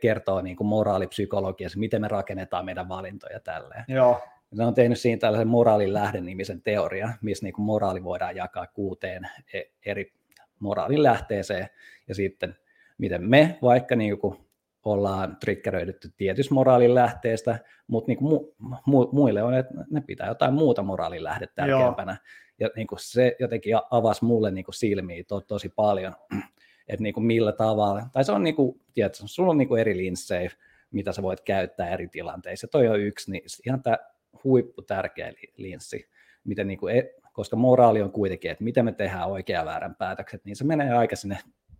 kertoo 0.01 0.41
niin 0.41 0.55
kuin 0.55 0.67
moraalipsykologiassa, 0.67 1.79
miten 1.79 2.01
me 2.01 2.07
rakennetaan 2.07 2.65
meidän 2.65 2.89
valintoja 2.89 3.39
tälleen. 3.39 3.83
Joo. 3.87 4.21
Se 4.53 4.63
on 4.63 4.73
tehnyt 4.73 4.99
siinä 4.99 5.19
tällaisen 5.19 5.47
moraalin 5.47 5.93
lähden-nimisen 5.93 6.61
teoria, 6.61 7.09
missä 7.21 7.45
niin 7.45 7.53
kuin 7.53 7.65
moraali 7.65 8.03
voidaan 8.03 8.35
jakaa 8.35 8.67
kuuteen 8.67 9.29
e, 9.53 9.61
eri 9.85 10.13
moraalin 10.59 11.03
lähteeseen, 11.03 11.67
ja 12.07 12.15
sitten 12.15 12.55
miten 12.97 13.23
me 13.29 13.57
vaikka 13.61 13.95
niin 13.95 14.19
kuin 14.19 14.44
ollaan 14.86 15.38
triggeröidytty 15.39 16.11
tietystä 16.17 16.53
moraalin 16.53 16.95
lähteestä, 16.95 17.59
mutta 17.88 18.11
niin 18.11 18.19
mu- 18.19 18.55
mu- 18.71 19.09
muille 19.11 19.43
on, 19.43 19.53
että 19.53 19.73
ne 19.89 20.01
pitää 20.01 20.27
jotain 20.27 20.53
muuta 20.53 20.83
moraalin 20.83 21.23
lähdettä 21.23 21.55
tärkeämpänä. 21.55 22.11
Joo. 22.11 22.45
Ja 22.59 22.69
niin 22.75 22.88
kuin 22.88 22.99
se 23.01 23.36
jotenkin 23.39 23.75
avasi 23.91 24.25
mulle 24.25 24.51
niin 24.51 24.65
kuin 24.65 24.75
silmiä 24.75 25.23
to- 25.27 25.41
tosi 25.41 25.69
paljon, 25.69 26.15
että 26.89 27.03
niin 27.03 27.13
kuin 27.13 27.25
millä 27.25 27.51
tavalla, 27.51 28.03
tai 28.13 28.23
se 28.23 28.31
on 28.31 28.43
niin 28.43 28.55
kuin, 28.55 28.81
tiedätkö, 28.93 29.23
sulla 29.25 29.51
on 29.51 29.57
niin 29.57 29.67
kuin 29.67 29.81
eri 29.81 29.97
linssejä, 29.97 30.51
mitä 30.91 31.11
sä 31.11 31.21
voit 31.21 31.41
käyttää 31.41 31.89
eri 31.89 32.07
tilanteissa. 32.07 32.67
Toi 32.67 32.88
on 32.88 32.99
yksi, 32.99 33.31
niin 33.31 33.43
ihan 33.65 33.83
tämä 33.83 33.97
huippu 34.43 34.81
tärkeä 34.81 35.33
linssi, 35.57 36.09
miten 36.43 36.67
niin 36.67 36.79
kuin, 36.79 36.95
e, 36.95 37.03
koska 37.33 37.55
moraali 37.55 38.01
on 38.01 38.11
kuitenkin, 38.11 38.51
että 38.51 38.63
miten 38.63 38.86
me 38.86 38.91
tehdään 38.91 39.27
oikea 39.27 39.65
väärän 39.65 39.95
päätökset, 39.95 40.45
niin 40.45 40.55
se 40.55 40.63
menee 40.63 40.91
aika 40.93 41.15
sinne 41.15 41.38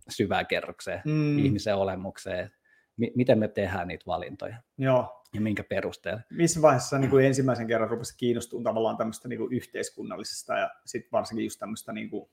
syvään 0.08 0.46
kerrokseen, 0.46 1.02
mm. 1.04 1.38
ihmisen 1.38 1.76
olemukseen, 1.76 2.50
mi- 2.96 3.12
miten 3.14 3.38
me 3.38 3.48
tehdään 3.48 3.88
niitä 3.88 4.06
valintoja. 4.06 4.56
Joo. 4.78 5.22
Ja 5.34 5.40
minkä 5.40 5.64
perusteella. 5.64 6.20
Missä 6.30 6.62
vaiheessa 6.62 6.98
niin 6.98 7.10
kuin 7.10 7.24
ensimmäisen 7.24 7.66
kerran 7.66 7.90
rupesi 7.90 8.16
kiinnostumaan 8.16 8.64
tavallaan 8.64 8.96
tämmöistä 8.96 9.28
niin 9.28 9.38
kuin 9.38 9.52
yhteiskunnallisesta 9.52 10.58
ja 10.58 10.70
sitten 10.86 11.12
varsinkin 11.12 11.44
just 11.44 11.58
tämmöistä, 11.58 11.92
niin 11.92 12.10
kuin, 12.10 12.30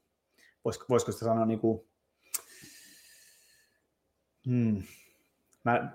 voisiko, 0.66 0.86
voisiko 0.90 1.12
sitä 1.12 1.26
sanoa, 1.26 1.46
niin 1.46 1.60
kuin, 1.60 1.88
hmm, 4.46 4.84
mä 5.64 5.92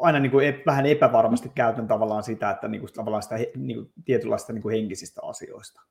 aina 0.00 0.18
niin 0.18 0.30
kuin 0.30 0.62
vähän 0.66 0.86
epävarmasti 0.86 1.48
käytän 1.54 1.88
tavallaan 1.88 2.22
sitä, 2.22 2.50
että 2.50 2.68
niin 2.68 2.80
kuin, 2.80 2.92
tavallaan 2.92 3.22
sitä 3.22 3.36
niin 3.56 3.76
kuin, 3.76 3.92
tietynlaista 4.04 4.52
niin 4.52 4.62
kuin 4.62 4.74
henkisistä 4.74 5.20
asioista. 5.24 5.82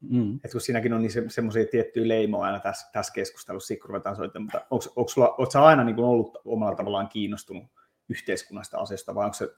Mm. 0.00 0.40
Et 0.44 0.52
kun 0.52 0.60
siinäkin 0.60 0.92
on 0.92 1.02
niin 1.02 1.12
se, 1.12 1.24
semmoisia 1.28 1.66
tiettyjä 1.70 2.08
leimoja 2.08 2.46
aina 2.46 2.60
tässä, 2.60 2.90
tässä 2.92 3.12
keskustelussa, 3.12 3.74
kun 3.76 3.90
ruvetaan 3.90 4.16
soittamaan, 4.16 4.44
mutta 4.44 4.66
onko, 4.70 4.84
onko 4.96 5.08
sulla, 5.08 5.28
oletko 5.28 5.50
sä 5.50 5.64
aina 5.64 5.84
niin 5.84 5.96
kuin 5.96 6.04
ollut 6.04 6.38
omalla 6.44 6.76
tavallaan 6.76 7.08
kiinnostunut 7.08 7.64
yhteiskunnasta 8.08 8.78
asioista, 8.78 9.14
vai 9.14 9.24
onko 9.24 9.34
se 9.34 9.48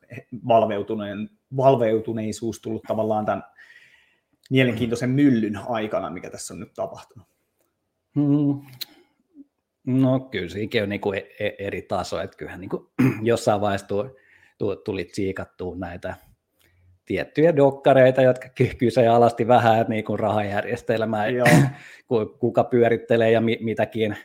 valveutuneen, 0.49 1.31
valveutuneisuus 1.57 2.61
tullut 2.61 2.83
tavallaan 2.83 3.27
tämän 3.27 3.45
mielenkiintoisen 4.51 5.11
myllyn 5.11 5.57
aikana, 5.69 6.11
mikä 6.11 6.31
tässä 6.31 6.55
on 6.55 6.61
nyt 6.61 6.75
tapahtunut? 6.75 7.29
Mm. 8.17 8.61
No 9.87 10.21
kyllä 10.21 10.49
siinäkin 10.49 10.83
on 10.83 10.89
niin 10.89 11.01
kuin 11.01 11.23
eri 11.59 11.83
taso, 11.83 12.21
että 12.21 12.37
kyllähän 12.37 12.61
niin 12.61 12.71
kuin 12.71 12.87
jossain 13.23 13.61
vaiheessa 13.61 13.87
tuli 14.85 15.05
tsiikattua 15.05 15.77
näitä 15.77 16.15
tiettyjä 17.13 17.57
dokkareita, 17.57 18.23
jotka 18.23 18.49
kyseenalaisti 18.79 19.49
vähän 19.49 19.87
niin 19.89 20.05
kuin 20.05 20.19
rahajärjestelmää, 20.19 21.29
Joo. 21.29 21.47
kuka 22.41 22.65
pyörittelee 22.65 23.31
ja 23.31 23.41
mi- 23.41 23.59
mitäkin 23.61 24.17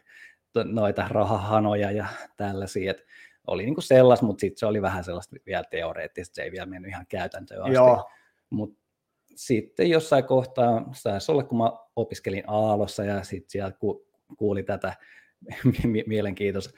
noita 0.65 1.07
rahahanoja 1.09 1.91
ja 1.91 2.05
tällaisia. 2.37 2.91
Et 2.91 3.05
oli 3.47 3.65
niin 3.65 3.75
kuin 3.75 3.83
sellas, 3.83 4.21
mutta 4.21 4.41
sitten 4.41 4.59
se 4.59 4.65
oli 4.65 4.81
vähän 4.81 5.03
sellaista 5.03 5.35
vielä 5.45 5.63
teoreettista, 5.71 6.35
se 6.35 6.41
ei 6.41 6.51
vielä 6.51 6.65
mennyt 6.65 6.89
ihan 6.89 7.05
käytäntöön 7.09 7.61
asti. 7.61 7.73
Joo. 7.73 8.09
Mut 8.49 8.77
sitten 9.35 9.89
jossain 9.89 10.23
kohtaa, 10.23 10.89
saisi 10.93 11.31
olla 11.31 11.43
kun 11.43 11.57
mä 11.57 11.71
opiskelin 11.95 12.43
Aalossa 12.47 13.03
ja 13.03 13.23
sitten 13.23 13.49
sieltä 13.49 13.77
ku, 13.79 14.07
kuuli 14.37 14.63
tätä 14.63 14.93
mielenkiintoista 16.07 16.73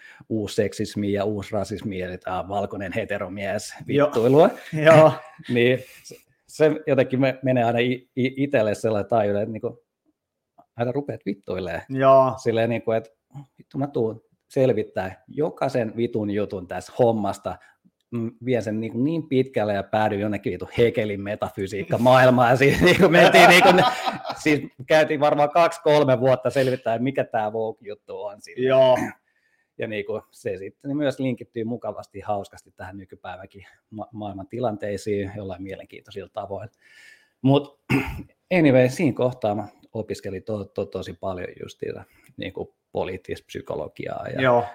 seksismi 0.50 1.14
ja 1.14 1.24
rasismi, 1.52 2.02
eli 2.02 2.18
tämä 2.18 2.48
valkoinen 2.48 2.94
heteromies 2.94 3.74
vittuilua. 3.88 4.50
Joo. 4.86 5.12
niin 5.54 5.80
se 6.48 6.72
jotenkin 6.88 7.20
menee 7.44 7.64
aina 7.64 7.80
itselle 8.16 8.76
sellainen 8.76 9.10
taajuuden, 9.10 9.42
että 9.42 9.54
niinku, 9.54 9.84
aina 10.76 10.92
rupeat 10.92 11.22
vittuilemaan. 11.26 11.82
Joo. 11.90 12.34
Silleen, 12.44 12.70
niinku, 12.70 12.92
että 12.92 13.10
vittu 13.58 13.78
mä 13.78 13.88
tuun 13.88 14.30
selvittää 14.50 15.24
jokaisen 15.28 15.94
vitun 15.98 16.32
jutun 16.32 16.68
tässä 16.68 16.94
hommasta, 17.00 17.58
vien 18.46 18.64
sen 18.64 18.80
niin, 18.80 19.04
niin 19.04 19.28
pitkälle 19.28 19.74
ja 19.74 19.84
päädyin 19.84 20.22
jonnekin 20.22 20.54
vitu 20.54 20.70
Hegelin 20.78 21.22
metafysiikka 21.22 21.98
maailmaan 21.98 22.58
siinä 22.58 22.86
niin 22.86 23.12
mentiin 23.12 23.50
niin 23.50 23.64
kuin, 23.64 23.84
siis 24.44 24.62
käytiin 24.88 25.20
varmaan 25.20 25.50
kaksi-kolme 25.50 26.20
vuotta 26.20 26.50
selvittää, 26.50 27.00
mikä 27.00 27.24
tämä 27.24 27.54
Vogue-juttu 27.54 28.22
on. 28.22 28.42
Siinä. 28.42 28.68
Joo. 28.68 28.98
Ja 29.78 29.88
niin 29.88 30.06
kuin 30.06 30.22
se 30.32 30.58
sitten 30.58 30.98
myös 30.98 31.20
linkittyy 31.20 31.64
mukavasti, 31.64 32.20
hauskasti 32.20 32.72
tähän 32.72 32.98
nykypäiväkin 32.98 33.66
ma- 33.90 34.10
maailman 34.12 34.48
tilanteisiin 34.48 35.32
jollain 35.36 35.64
mielenkiintoisilla 35.64 36.30
tavoin. 36.34 36.70
Mutta 37.42 37.94
anyway, 38.60 38.90
siinä 38.90 39.16
kohtaa 39.16 39.56
mä 39.56 39.68
opiskelin 39.94 40.44
to, 40.44 40.66
to, 40.66 40.86
tosi 40.86 41.14
paljon 41.14 41.48
just 41.62 41.82
niin 42.38 42.54
kuin 42.54 42.70
poliittista 42.92 43.46
psykologiaa 43.46 44.28
ja 44.28 44.42
Joo. 44.42 44.66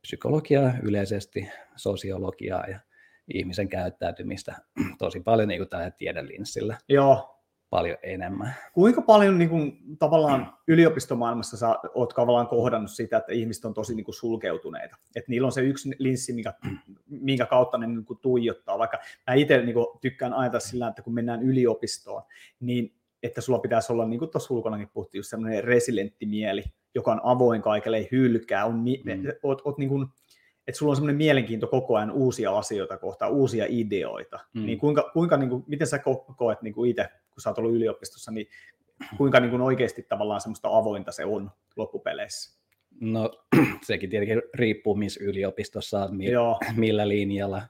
Psykologiaa 0.00 0.72
yleisesti, 0.82 1.48
sosiologiaa 1.76 2.64
ja 2.66 2.80
ihmisen 3.34 3.68
käyttäytymistä 3.68 4.56
tosi 4.98 5.20
paljon 5.20 5.48
niin 5.48 5.60
kuin 5.60 5.68
tällä 5.68 5.90
tiedelinssillä. 5.90 6.78
Joo. 6.88 7.34
Paljon 7.70 7.96
enemmän. 8.02 8.54
Kuinka 8.72 9.02
paljon 9.02 9.38
niin 9.38 9.50
kuin, 9.50 9.78
tavallaan 9.98 10.58
yliopistomaailmassa 10.68 11.56
sä 11.56 11.68
oot 11.94 12.08
tavallaan 12.08 12.48
kohdannut 12.48 12.90
sitä, 12.90 13.16
että 13.16 13.32
ihmiset 13.32 13.64
on 13.64 13.74
tosi 13.74 13.94
niin 13.94 14.04
kuin, 14.04 14.14
sulkeutuneita? 14.14 14.96
Että 15.16 15.30
niillä 15.30 15.46
on 15.46 15.52
se 15.52 15.60
yksi 15.60 15.90
linssi, 15.98 16.32
mikä, 16.32 16.54
minkä 17.06 17.46
kautta 17.46 17.78
ne 17.78 17.86
niin 17.86 18.04
kuin, 18.04 18.18
tuijottaa. 18.18 18.78
Vaikka 18.78 18.98
mä 19.26 19.34
itse 19.34 19.62
niin 19.62 19.74
kuin, 19.74 19.86
tykkään 20.00 20.32
ajatella 20.32 20.60
sillä, 20.60 20.88
että 20.88 21.02
kun 21.02 21.14
mennään 21.14 21.42
yliopistoon, 21.42 22.22
niin 22.60 22.94
että 23.22 23.40
sulla 23.40 23.58
pitäisi 23.58 23.92
olla, 23.92 24.04
niin 24.04 24.18
kuin 24.18 24.30
tuossa 24.30 24.54
ulkonakin 24.54 24.90
puhuttiin, 24.92 25.18
just 25.18 25.30
semmoinen 25.30 25.64
resilientti 25.64 26.26
mieli, 26.26 26.64
joka 26.98 27.12
on 27.12 27.20
avoin 27.22 27.62
kaikille, 27.62 27.96
ei 27.96 28.08
hylkää, 28.12 28.64
on, 28.64 28.74
mm. 28.74 29.22
oot, 29.42 29.62
oot 29.64 29.78
niin 29.78 29.88
kuin, 29.88 30.06
että 30.66 30.78
sulla 30.78 30.90
on 30.90 30.96
semmoinen 30.96 31.16
mielenkiinto 31.16 31.66
koko 31.66 31.96
ajan 31.96 32.10
uusia 32.10 32.58
asioita 32.58 32.98
kohtaan, 32.98 33.32
uusia 33.32 33.66
ideoita. 33.68 34.38
Mm. 34.54 34.66
Niin 34.66 34.78
kuinka, 34.78 35.10
kuinka 35.12 35.36
niin 35.36 35.50
kuin, 35.50 35.64
miten 35.66 35.86
sä 35.86 36.00
koet 36.36 36.62
niin 36.62 36.74
kuin 36.74 36.90
itse, 36.90 37.08
kun 37.30 37.40
sä 37.40 37.50
oot 37.50 37.58
ollut 37.58 37.74
yliopistossa, 37.74 38.30
niin 38.30 38.46
kuinka 39.16 39.40
niin 39.40 39.50
kuin 39.50 39.62
oikeasti 39.62 40.02
tavallaan 40.02 40.40
semmoista 40.40 40.68
avointa 40.72 41.12
se 41.12 41.24
on 41.24 41.50
loppupeleissä? 41.76 42.58
No 43.00 43.30
sekin 43.86 44.10
tietenkin 44.10 44.42
riippuu, 44.54 44.94
missä 44.94 45.24
yliopistossa 45.24 46.08
mi- 46.10 46.26
millä 46.76 47.08
linjalla, 47.08 47.62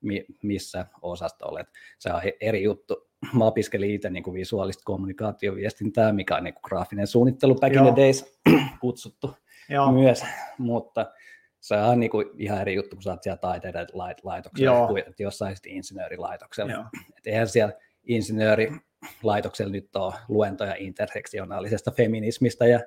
mi- 0.00 0.26
missä 0.42 0.86
osasta 1.02 1.46
olet. 1.46 1.66
Se 1.98 2.12
on 2.12 2.20
eri 2.40 2.62
juttu. 2.62 3.05
Mä 3.34 3.44
opiskelin 3.44 3.90
itse 3.90 4.10
niin 4.10 4.22
kuin 4.22 4.34
visuaalista 4.34 4.82
kommunikaatioviestintää, 4.84 6.12
mikä 6.12 6.36
on 6.36 6.44
niin 6.44 6.54
kuin 6.54 6.62
graafinen 6.64 7.06
suunnittelu 7.06 7.54
back 7.54 7.74
Joo. 7.74 7.88
in 7.88 7.94
the 7.94 8.02
days 8.02 8.40
kutsuttu 8.80 9.36
Joo. 9.68 9.92
myös, 9.92 10.24
mutta 10.58 11.12
se 11.60 11.76
on 11.76 12.00
niin 12.00 12.10
kuin 12.10 12.26
ihan 12.38 12.60
eri 12.60 12.74
juttu, 12.74 12.96
kun 12.96 13.02
sä 13.02 13.10
oot 13.10 13.22
siellä 13.22 13.36
taiteiden 13.36 13.86
laitoksella 14.22 14.86
kuin 14.86 15.04
että 15.06 15.22
jossain 15.22 15.56
sitten 15.56 15.72
insinöörilaitoksella. 15.72 16.90
Et 17.18 17.26
eihän 17.26 17.48
siellä 17.48 17.74
insinöörilaitoksella 18.04 19.72
nyt 19.72 19.96
ole 19.96 20.14
luentoja 20.28 20.74
intersektionaalisesta 20.78 21.90
feminismistä 21.90 22.66
ja 22.66 22.80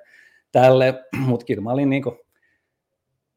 tälle, 0.52 1.04
mutta 1.26 1.46
kyllä 1.46 1.60
mä 1.60 1.70
olin 1.70 1.90
niin 1.90 2.02
kuin, 2.02 2.18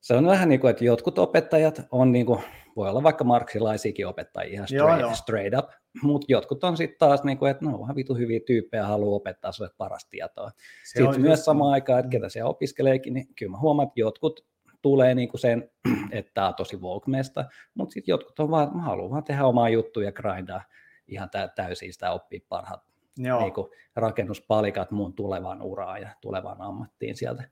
se 0.02 0.14
on 0.14 0.28
vähän 0.28 0.50
niin 0.50 0.60
kuin, 0.60 0.72
että 0.72 0.86
jotkut 0.86 1.20
opettajat 1.20 1.82
on 1.92 2.12
niin 2.12 2.26
kuin, 2.26 2.40
voi 2.76 2.90
olla 2.90 3.04
vaikka 3.04 3.24
marksilaisiakin 3.24 4.08
opettajia 4.08 4.54
ihan 4.54 4.68
straight, 4.68 5.00
joo, 5.00 5.10
joo. 5.10 5.16
straight 5.16 5.60
up, 5.60 5.70
mutta 6.02 6.26
jotkut 6.30 6.64
on 6.64 6.78
sitten 6.78 7.00
taas, 7.00 7.24
niin 7.24 7.38
kuin, 7.38 7.52
että 7.52 7.66
no 7.66 7.78
onhan 7.78 7.96
vitu 7.96 8.16
hyviä 8.16 8.40
tyyppejä, 8.46 8.86
haluaa 8.86 9.16
opettaa 9.16 9.52
sulle 9.52 9.70
parasta 9.78 10.10
tietoa. 10.10 10.52
Sitten 10.84 11.22
myös 11.22 11.46
samaan 11.46 11.72
aikaan, 11.72 12.00
että 12.00 12.10
ketä 12.10 12.30
siellä 12.30 12.50
opiskeleekin, 12.50 13.14
niin 13.14 13.28
kyllä 13.36 13.52
mä 13.52 13.60
huomaan, 13.60 13.88
että 13.88 14.00
jotkut 14.00 14.46
tulee 14.82 15.16
niin 15.16 15.30
kuin 15.30 15.42
sen, 15.42 15.70
että 16.12 16.32
tämä 16.34 16.48
on 16.48 16.56
tosi 16.56 16.82
volkmeesta, 16.82 17.46
mutta 17.74 17.94
sitten 17.94 18.14
jotkut 18.14 18.40
on 18.40 18.52
vaan, 18.52 18.76
mä 18.76 18.82
haluan 18.82 19.12
vaan 19.12 19.24
tehdä 19.24 19.46
omaa 19.46 19.70
juttuja 19.70 20.08
ja 20.08 20.12
grindaa 20.12 20.64
ihan 21.08 21.30
täysin 21.56 21.94
sitä 21.94 22.12
oppia 22.12 22.40
parhaat 22.50 22.84
niin 23.18 23.54
kuin 23.54 23.72
rakennuspalikat 23.96 24.92
muun 24.92 25.14
tulevaan 25.14 25.62
uraan 25.62 26.02
ja 26.02 26.10
tulevaan 26.22 26.62
ammattiin 26.62 27.16
sieltä. 27.16 27.44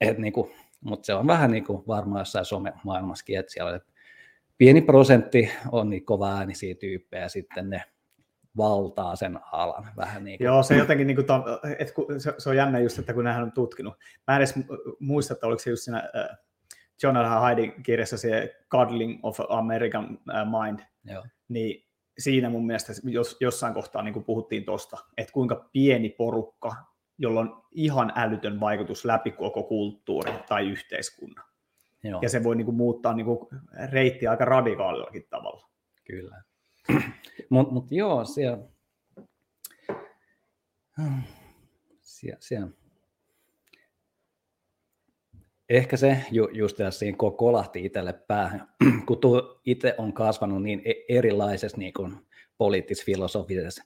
Et 0.00 0.18
niin 0.18 0.32
kuin, 0.32 0.50
mutta 0.80 1.06
se 1.06 1.14
on 1.14 1.26
vähän 1.26 1.50
niin 1.50 1.64
kuin 1.64 1.84
varmaan 1.86 2.20
jossain 2.20 2.44
some-maailmassakin, 2.44 3.38
että 3.38 3.52
siellä 3.52 3.80
pieni 4.58 4.80
prosentti 4.80 5.50
on 5.72 5.90
niin 5.90 6.04
kova 6.04 6.36
äänisiä 6.36 6.74
tyyppejä 6.74 7.28
sitten 7.28 7.70
ne 7.70 7.82
valtaa 8.56 9.16
sen 9.16 9.40
alan. 9.52 9.86
Vähän 9.96 10.24
niin 10.24 10.38
kuin. 10.38 10.46
Joo, 10.46 10.62
se 10.62 10.76
jotenkin, 10.76 11.06
niin 11.06 11.16
kuin, 11.16 11.26
että 11.78 11.92
se, 12.18 12.34
se 12.38 12.48
on 12.48 12.56
jännä 12.56 12.78
just, 12.78 12.98
että 12.98 13.14
kun 13.14 13.24
nämähän 13.24 13.44
on 13.44 13.52
tutkinut. 13.52 13.94
Mä 14.26 14.36
en 14.36 14.38
edes 14.38 14.54
muista, 15.00 15.34
että 15.34 15.46
oliko 15.46 15.58
se 15.58 15.70
just 15.70 15.82
siinä 15.82 15.98
äh, 15.98 16.38
Jonathan 17.02 17.40
Haidin 17.40 17.82
kirjassa 17.82 18.18
se 18.18 18.56
Cuddling 18.70 19.20
of 19.22 19.40
American 19.48 20.18
äh, 20.34 20.46
Mind, 20.46 20.80
Joo. 21.04 21.24
niin 21.48 21.88
siinä 22.18 22.50
mun 22.50 22.66
mielestä 22.66 22.92
jos, 23.04 23.36
jossain 23.40 23.74
kohtaa 23.74 24.02
niin 24.02 24.12
kuin 24.12 24.24
puhuttiin 24.24 24.64
tuosta, 24.64 24.96
että 25.16 25.32
kuinka 25.32 25.68
pieni 25.72 26.08
porukka, 26.08 26.76
jolla 27.18 27.40
on 27.40 27.62
ihan 27.70 28.12
älytön 28.16 28.60
vaikutus 28.60 29.04
läpi 29.04 29.30
koko 29.30 29.62
kulttuuri 29.62 30.32
tai 30.48 30.68
yhteiskunnan. 30.68 31.44
Joo. 32.04 32.20
Ja 32.22 32.28
se 32.28 32.44
voi 32.44 32.56
niin 32.56 32.64
kuin, 32.64 32.76
muuttaa 32.76 33.14
niin 33.14 33.26
kuin, 33.26 33.48
reittiä 33.90 34.30
aika 34.30 34.44
radikaalillakin 34.44 35.26
tavalla. 35.30 35.68
Kyllä. 36.04 36.42
Mutta 37.50 37.74
mut 37.74 37.86
joo, 37.90 38.24
siellä, 38.24 38.58
siellä, 42.00 42.38
siellä 42.40 42.70
Ehkä 45.68 45.96
se 45.96 46.24
ju, 46.30 46.48
just 46.52 46.76
siinä 46.90 47.16
kolahti 47.36 47.84
itselle 47.84 48.12
päähän, 48.12 48.68
kun 49.06 49.18
itse 49.64 49.94
on 49.98 50.12
kasvanut 50.12 50.62
niin 50.62 50.82
e-, 50.84 51.16
erilaisessa 51.16 51.78
niin 51.78 51.92
kuin 51.92 52.16
poliittis-filosofisessa 52.58 53.84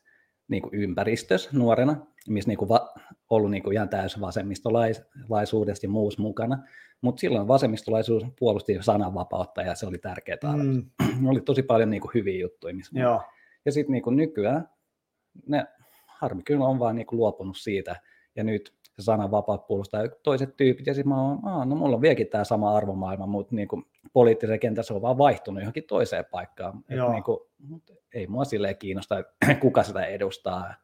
niin 0.52 0.62
kuin 0.62 0.74
ympäristössä 0.74 1.50
nuorena, 1.52 1.96
missä 2.28 2.48
niin 2.48 2.58
kuin 2.58 2.68
va, 2.68 2.94
ollut 3.30 3.50
niin 3.50 3.62
kuin 3.62 3.74
ihan 3.74 3.88
täysin 3.88 4.20
vasemmistolaisuudesta 4.20 5.86
ja 5.86 5.90
muussa 5.90 6.22
mukana, 6.22 6.58
mutta 7.00 7.20
silloin 7.20 7.48
vasemmistolaisuus 7.48 8.24
puolusti 8.38 8.78
sananvapautta 8.80 9.62
ja 9.62 9.74
se 9.74 9.86
oli 9.86 9.98
tärkeää. 9.98 10.56
Mm. 10.56 10.90
oli 11.30 11.40
tosi 11.40 11.62
paljon 11.62 11.90
niin 11.90 12.00
kuin 12.00 12.10
hyviä 12.14 12.40
juttuja. 12.40 12.74
Missä 12.74 13.00
Joo. 13.00 13.22
Ja 13.64 13.72
sitten 13.72 13.92
niin 13.92 14.16
nykyään 14.16 14.68
ne 15.46 15.66
harmi 16.06 16.42
kyllä 16.42 16.64
on 16.64 16.78
vaan 16.78 16.96
niin 16.96 17.06
kuin 17.06 17.18
luopunut 17.18 17.56
siitä 17.56 17.96
ja 18.36 18.44
nyt 18.44 18.74
se 18.82 19.02
sananvapaat 19.02 19.66
puolustaa 19.66 20.00
toiset 20.22 20.56
tyypit, 20.56 20.86
ja 20.86 20.94
sitten 20.94 21.08
mä 21.08 21.22
oon, 21.22 21.68
no 21.68 21.76
mulla 21.76 21.96
on 21.96 22.02
vieläkin 22.02 22.26
tämä 22.26 22.44
sama 22.44 22.76
arvomaailma, 22.76 23.26
mutta 23.26 23.54
niin 23.54 23.68
kuin 23.68 23.84
poliittisen 24.12 24.60
kentässä 24.60 24.94
on 24.94 25.02
vaan 25.02 25.18
vaihtunut 25.18 25.62
johonkin 25.62 25.84
toiseen 25.84 26.24
paikkaan. 26.30 26.84
Et 26.88 26.98
niin 27.12 27.22
kuin, 27.22 27.38
ei 28.14 28.26
mua 28.26 28.44
silleen 28.44 28.76
kiinnosta, 28.76 29.24
kuka 29.60 29.82
sitä 29.82 30.04
edustaa 30.06 30.74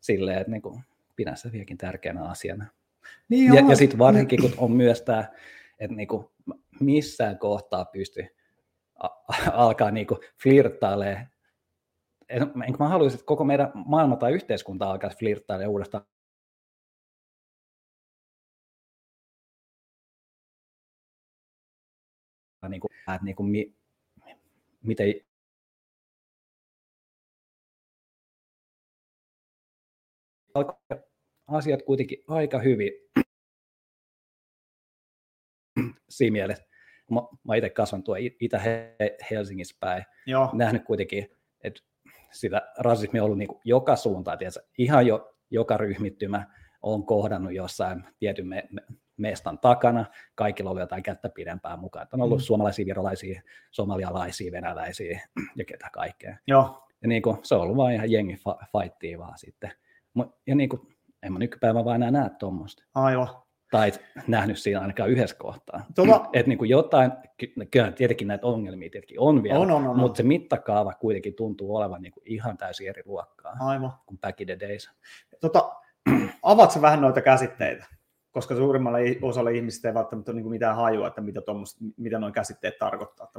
silleen, 0.00 0.38
että 0.38 0.50
niin 0.50 0.62
kuin, 0.62 0.84
pidän 1.16 1.36
sitä 1.36 1.52
vieläkin 1.52 1.78
tärkeänä 1.78 2.24
asiana. 2.24 2.66
Niin 3.28 3.54
ja, 3.54 3.64
ja 3.68 3.76
sitten 3.76 3.98
varsinkin, 3.98 4.40
kun 4.40 4.54
on 4.56 4.72
myös 4.72 5.02
tämä, 5.02 5.24
että 5.78 5.96
niin 5.96 6.08
kuin, 6.08 6.26
missään 6.80 7.38
kohtaa 7.38 7.84
pysty 7.84 8.26
alkaa 9.52 9.90
niin 9.90 10.06
kuin 10.06 10.20
flirttailemaan 10.42 11.26
en, 12.28 12.42
enkä 12.42 12.78
mä 12.78 12.88
haluaisin, 12.88 13.16
että 13.16 13.26
koko 13.26 13.44
meidän 13.44 13.72
maailma 13.74 14.16
tai 14.16 14.32
yhteiskunta 14.32 14.90
alkaisi 14.90 15.18
flirttailemaan 15.18 15.70
uudestaan 15.70 16.04
että 23.14 23.24
niin 23.24 23.36
kuin, 23.36 23.50
mi, 23.50 23.74
miten 24.82 25.14
asiat 31.46 31.82
kuitenkin 31.82 32.24
aika 32.28 32.58
hyvin 32.58 32.92
siinä 36.08 36.32
mielessä. 36.32 36.64
Mä, 37.10 37.20
mä 37.44 37.54
itse 37.54 37.70
kasvan 37.70 38.02
tuo 38.02 38.16
Itä-Helsingissä 38.40 39.76
päin. 39.80 40.04
Joo. 40.26 40.50
Nähnyt 40.52 40.84
kuitenkin, 40.84 41.28
että 41.64 41.80
sitä 42.32 42.72
rasismia 42.78 43.22
on 43.22 43.24
ollut 43.24 43.38
niin 43.38 43.48
joka 43.64 43.96
suuntaan, 43.96 44.38
tiedätkö? 44.38 44.60
ihan 44.78 45.06
jo 45.06 45.34
joka 45.50 45.76
ryhmittymä 45.76 46.46
on 46.82 47.06
kohdannut 47.06 47.52
jossain 47.52 48.04
tietyn 48.18 48.46
me, 48.46 48.68
me, 48.70 48.82
mestan 49.18 49.58
takana, 49.58 50.04
kaikilla 50.34 50.70
oli 50.70 50.80
jotain 50.80 51.02
kättä 51.02 51.28
pidempään 51.28 51.78
mukaan. 51.78 52.06
On 52.12 52.22
ollut 52.22 52.38
mm. 52.38 52.42
suomalaisia, 52.42 52.86
virolaisia, 52.86 53.42
somalialaisia, 53.70 54.52
venäläisiä 54.52 55.20
ja 55.56 55.64
ketä 55.64 55.90
kaikkea. 55.92 56.36
Joo. 56.46 56.88
Ja 57.02 57.08
niin 57.08 57.22
kuin, 57.22 57.36
se 57.42 57.54
on 57.54 57.60
ollut 57.60 57.76
vain 57.76 57.94
ihan 57.94 58.10
jengi 58.10 58.34
fa- 58.34 58.66
fightia 58.72 59.18
vaan 59.18 59.38
sitten. 59.38 59.72
Ja 60.46 60.54
niin 60.54 60.68
kuin, 60.68 60.82
en 61.22 61.32
mä 61.32 61.38
nykypäivänä 61.38 61.84
vaan 61.84 62.02
enää 62.02 62.10
näe 62.10 62.30
tuommoista. 62.38 62.84
Aivan. 62.94 63.28
Tai 63.70 63.88
et 63.88 64.00
nähnyt 64.26 64.58
siinä 64.58 64.80
ainakaan 64.80 65.10
yhdessä 65.10 65.36
kohtaa. 65.38 65.84
Tuolla... 65.94 66.28
Että 66.32 66.48
niin 66.48 66.58
kuin 66.58 66.70
jotain, 66.70 67.12
kyllä 67.70 67.92
tietenkin 67.92 68.28
näitä 68.28 68.46
ongelmia 68.46 68.90
tietenkin 68.90 69.20
on 69.20 69.42
vielä, 69.42 69.58
on, 69.58 69.70
on, 69.70 69.86
on, 69.86 69.98
mutta 69.98 70.16
se 70.16 70.22
mittakaava 70.22 70.94
kuitenkin 70.94 71.34
tuntuu 71.34 71.76
olevan 71.76 72.02
niin 72.02 72.12
kuin 72.12 72.22
ihan 72.26 72.56
täysin 72.56 72.88
eri 72.88 73.02
luokkaa 73.04 73.56
Aivan. 73.60 73.92
kuin 74.06 74.18
back 74.18 74.40
in 74.40 74.46
the 74.46 74.56
days. 74.60 74.90
Tota, 75.40 75.72
avaatko 76.42 76.82
vähän 76.82 77.00
noita 77.00 77.20
käsitteitä? 77.20 77.86
Koska 78.38 78.56
suurimmalle 78.56 78.98
osalle 79.22 79.52
ihmisistä 79.52 79.88
ei 79.88 79.94
välttämättä 79.94 80.32
ole 80.32 80.40
niin 80.40 80.50
mitään 80.50 80.76
hajua, 80.76 81.06
että 81.08 81.20
mitä, 81.20 81.40
mitä 81.96 82.18
nuo 82.18 82.30
käsitteet 82.30 82.78
tarkoittaa, 82.78 83.32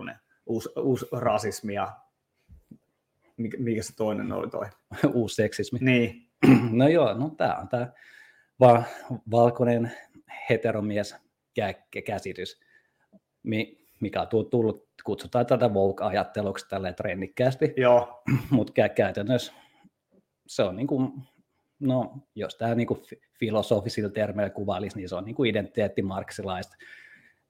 uusi, 0.46 0.70
uusi 0.80 1.06
rasismi 1.12 1.74
ja 1.74 1.92
mikä, 3.38 3.58
mikä 3.60 3.84
se 3.84 3.96
toinen 3.96 4.32
oli 4.32 4.50
toi? 4.50 4.66
uusi 5.14 5.36
seksismi. 5.36 5.80
Niin. 5.82 6.30
No 6.72 6.88
joo, 6.88 7.14
no 7.14 7.30
tämä 7.30 7.56
on 7.56 7.68
tämä 7.68 7.88
va- 8.60 8.84
valkoinen 9.32 9.92
heteromies 10.50 11.16
käsitys, 12.06 12.60
mikä 14.00 14.22
on 14.22 14.28
tullut, 14.50 14.88
kutsutaan 15.04 15.46
tätä 15.46 15.68
woke-ajatteluksi 15.68 16.66
tälleen 16.70 16.96
trennikkäästi, 16.96 17.74
mutta 18.52 18.74
käytännössä 18.90 19.54
se 20.48 20.64
on 20.64 20.76
niin 20.76 20.88
kuin, 20.88 21.12
no 21.80 22.14
jos 22.36 22.56
tämä 22.56 22.76
niin 22.76 22.88
kuin 22.88 23.02
filosofisilla 23.40 24.10
termeillä 24.10 24.50
kuvailisi, 24.50 24.98
niin 24.98 25.10
se 25.10 25.16
on 25.16 25.26
niin 25.26 25.36
kuin 25.36 25.50
identiteettimarksilaista, 25.50 26.76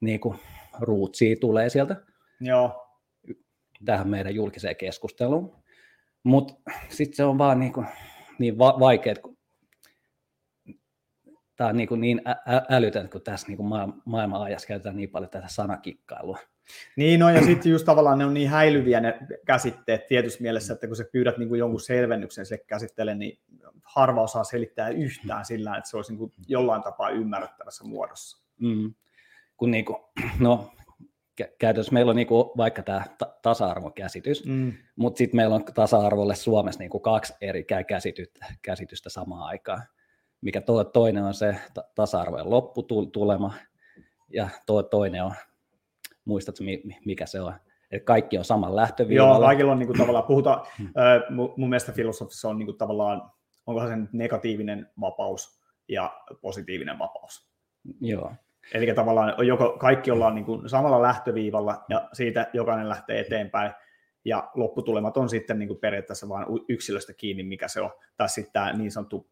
niin 0.00 0.20
kuin 0.20 0.38
ruutsia 0.80 1.36
tulee 1.40 1.68
sieltä 1.68 1.96
Joo. 2.40 2.86
tähän 3.84 4.08
meidän 4.08 4.34
julkiseen 4.34 4.76
keskusteluun. 4.76 5.56
Mutta 6.22 6.54
sitten 6.88 7.16
se 7.16 7.24
on 7.24 7.38
vaan 7.38 7.60
niin, 7.60 7.72
kuin, 7.72 7.86
niin 8.38 8.58
va- 8.58 8.76
vaikea, 8.80 9.14
kun 9.14 9.38
tämä 11.56 11.70
on 11.70 11.76
niin, 11.76 11.88
kuin 11.88 12.00
niin 12.00 12.22
ä- 12.28 12.66
älytön, 12.70 13.10
kun 13.10 13.22
tässä 13.22 13.46
niin 13.46 13.56
kuin 13.56 13.68
maailman 14.04 14.42
ajassa 14.42 14.68
käytetään 14.68 14.96
niin 14.96 15.10
paljon 15.10 15.30
tätä 15.30 15.48
sanakikkailua. 15.48 16.38
Niin, 16.96 17.20
no 17.20 17.30
ja 17.30 17.42
sitten 17.44 17.72
just 17.72 17.84
tavallaan 17.84 18.18
ne 18.18 18.24
on 18.24 18.34
niin 18.34 18.48
häilyviä 18.48 19.00
ne 19.00 19.18
käsitteet 19.46 20.06
tietyssä 20.06 20.42
mielessä, 20.42 20.72
että 20.72 20.86
kun 20.86 20.96
sä 20.96 21.04
pyydät 21.12 21.38
niin 21.38 21.48
kuin 21.48 21.58
jonkun 21.58 21.80
selvennyksen 21.80 22.46
se 22.46 22.58
käsittele, 22.58 23.14
niin 23.14 23.38
harva 23.82 24.22
osaa 24.22 24.44
selittää 24.44 24.88
yhtään 24.88 25.44
sillä, 25.44 25.76
että 25.76 25.90
se 25.90 25.96
olisi 25.96 26.12
niin 26.12 26.18
kuin 26.18 26.32
jollain 26.46 26.82
tapaa 26.82 27.10
ymmärrettävässä 27.10 27.84
muodossa. 27.84 28.46
Mm. 28.60 28.94
Kun 29.56 29.70
niin 29.70 29.84
kuin, 29.84 29.98
no, 30.38 30.72
käytännössä 31.58 31.92
meillä 31.92 32.10
on 32.10 32.16
niin 32.16 32.28
kuin 32.28 32.50
vaikka 32.56 32.82
tämä 32.82 33.04
tasa-arvokäsitys, 33.42 34.44
mm. 34.46 34.72
mutta 34.96 35.18
sitten 35.18 35.36
meillä 35.36 35.54
on 35.54 35.64
tasa-arvolle 35.64 36.34
Suomessa 36.34 36.80
niin 36.80 36.90
kuin 36.90 37.02
kaksi 37.02 37.32
eri 37.40 37.64
käsitystä, 37.88 38.46
käsitystä 38.62 39.10
samaan 39.10 39.42
aikaan 39.42 39.82
mikä 40.40 40.60
to, 40.60 40.84
toinen 40.84 41.24
on 41.24 41.34
se 41.34 41.56
tasa-arvojen 41.94 42.50
lopputulema, 42.50 43.54
ja 44.28 44.48
to, 44.66 44.82
toinen 44.82 45.24
on, 45.24 45.34
muistatko 46.24 46.64
mikä 47.04 47.26
se 47.26 47.40
on? 47.40 47.54
Että 47.90 48.06
kaikki 48.06 48.38
on 48.38 48.44
saman 48.44 48.76
lähtöviivalla. 48.76 49.34
Joo, 49.34 49.40
kaikilla 49.40 49.72
on 49.72 49.78
niin 49.78 49.86
kuin, 49.86 49.98
tavallaan, 49.98 50.24
puhutaan, 50.24 50.66
hmm. 50.78 50.90
mun 51.56 51.68
mielestä 51.68 51.92
filosofissa 51.92 52.48
on 52.48 52.58
niin 52.58 52.66
kuin, 52.66 52.78
tavallaan, 52.78 53.30
onkohan 53.66 53.88
se 53.88 54.08
negatiivinen 54.12 54.90
vapaus 55.00 55.60
ja 55.88 56.20
positiivinen 56.40 56.98
vapaus. 56.98 57.50
Joo. 58.00 58.32
Eli 58.74 58.94
tavallaan 58.94 59.46
joko, 59.46 59.76
kaikki 59.78 60.10
ollaan 60.10 60.34
niin 60.34 60.44
kuin, 60.44 60.68
samalla 60.68 61.02
lähtöviivalla 61.02 61.84
ja 61.88 62.08
siitä 62.12 62.50
jokainen 62.52 62.88
lähtee 62.88 63.20
eteenpäin, 63.20 63.72
ja 64.24 64.50
lopputulemat 64.54 65.16
on 65.16 65.28
sitten 65.28 65.58
niin 65.58 65.68
kuin 65.68 65.80
periaatteessa 65.80 66.28
vain 66.28 66.46
yksilöstä 66.68 67.12
kiinni, 67.12 67.42
mikä 67.42 67.68
se 67.68 67.80
on, 67.80 67.90
tai 68.16 68.28
sitten 68.28 68.52
tämä 68.52 68.72
niin 68.72 68.92
sanottu 68.92 69.30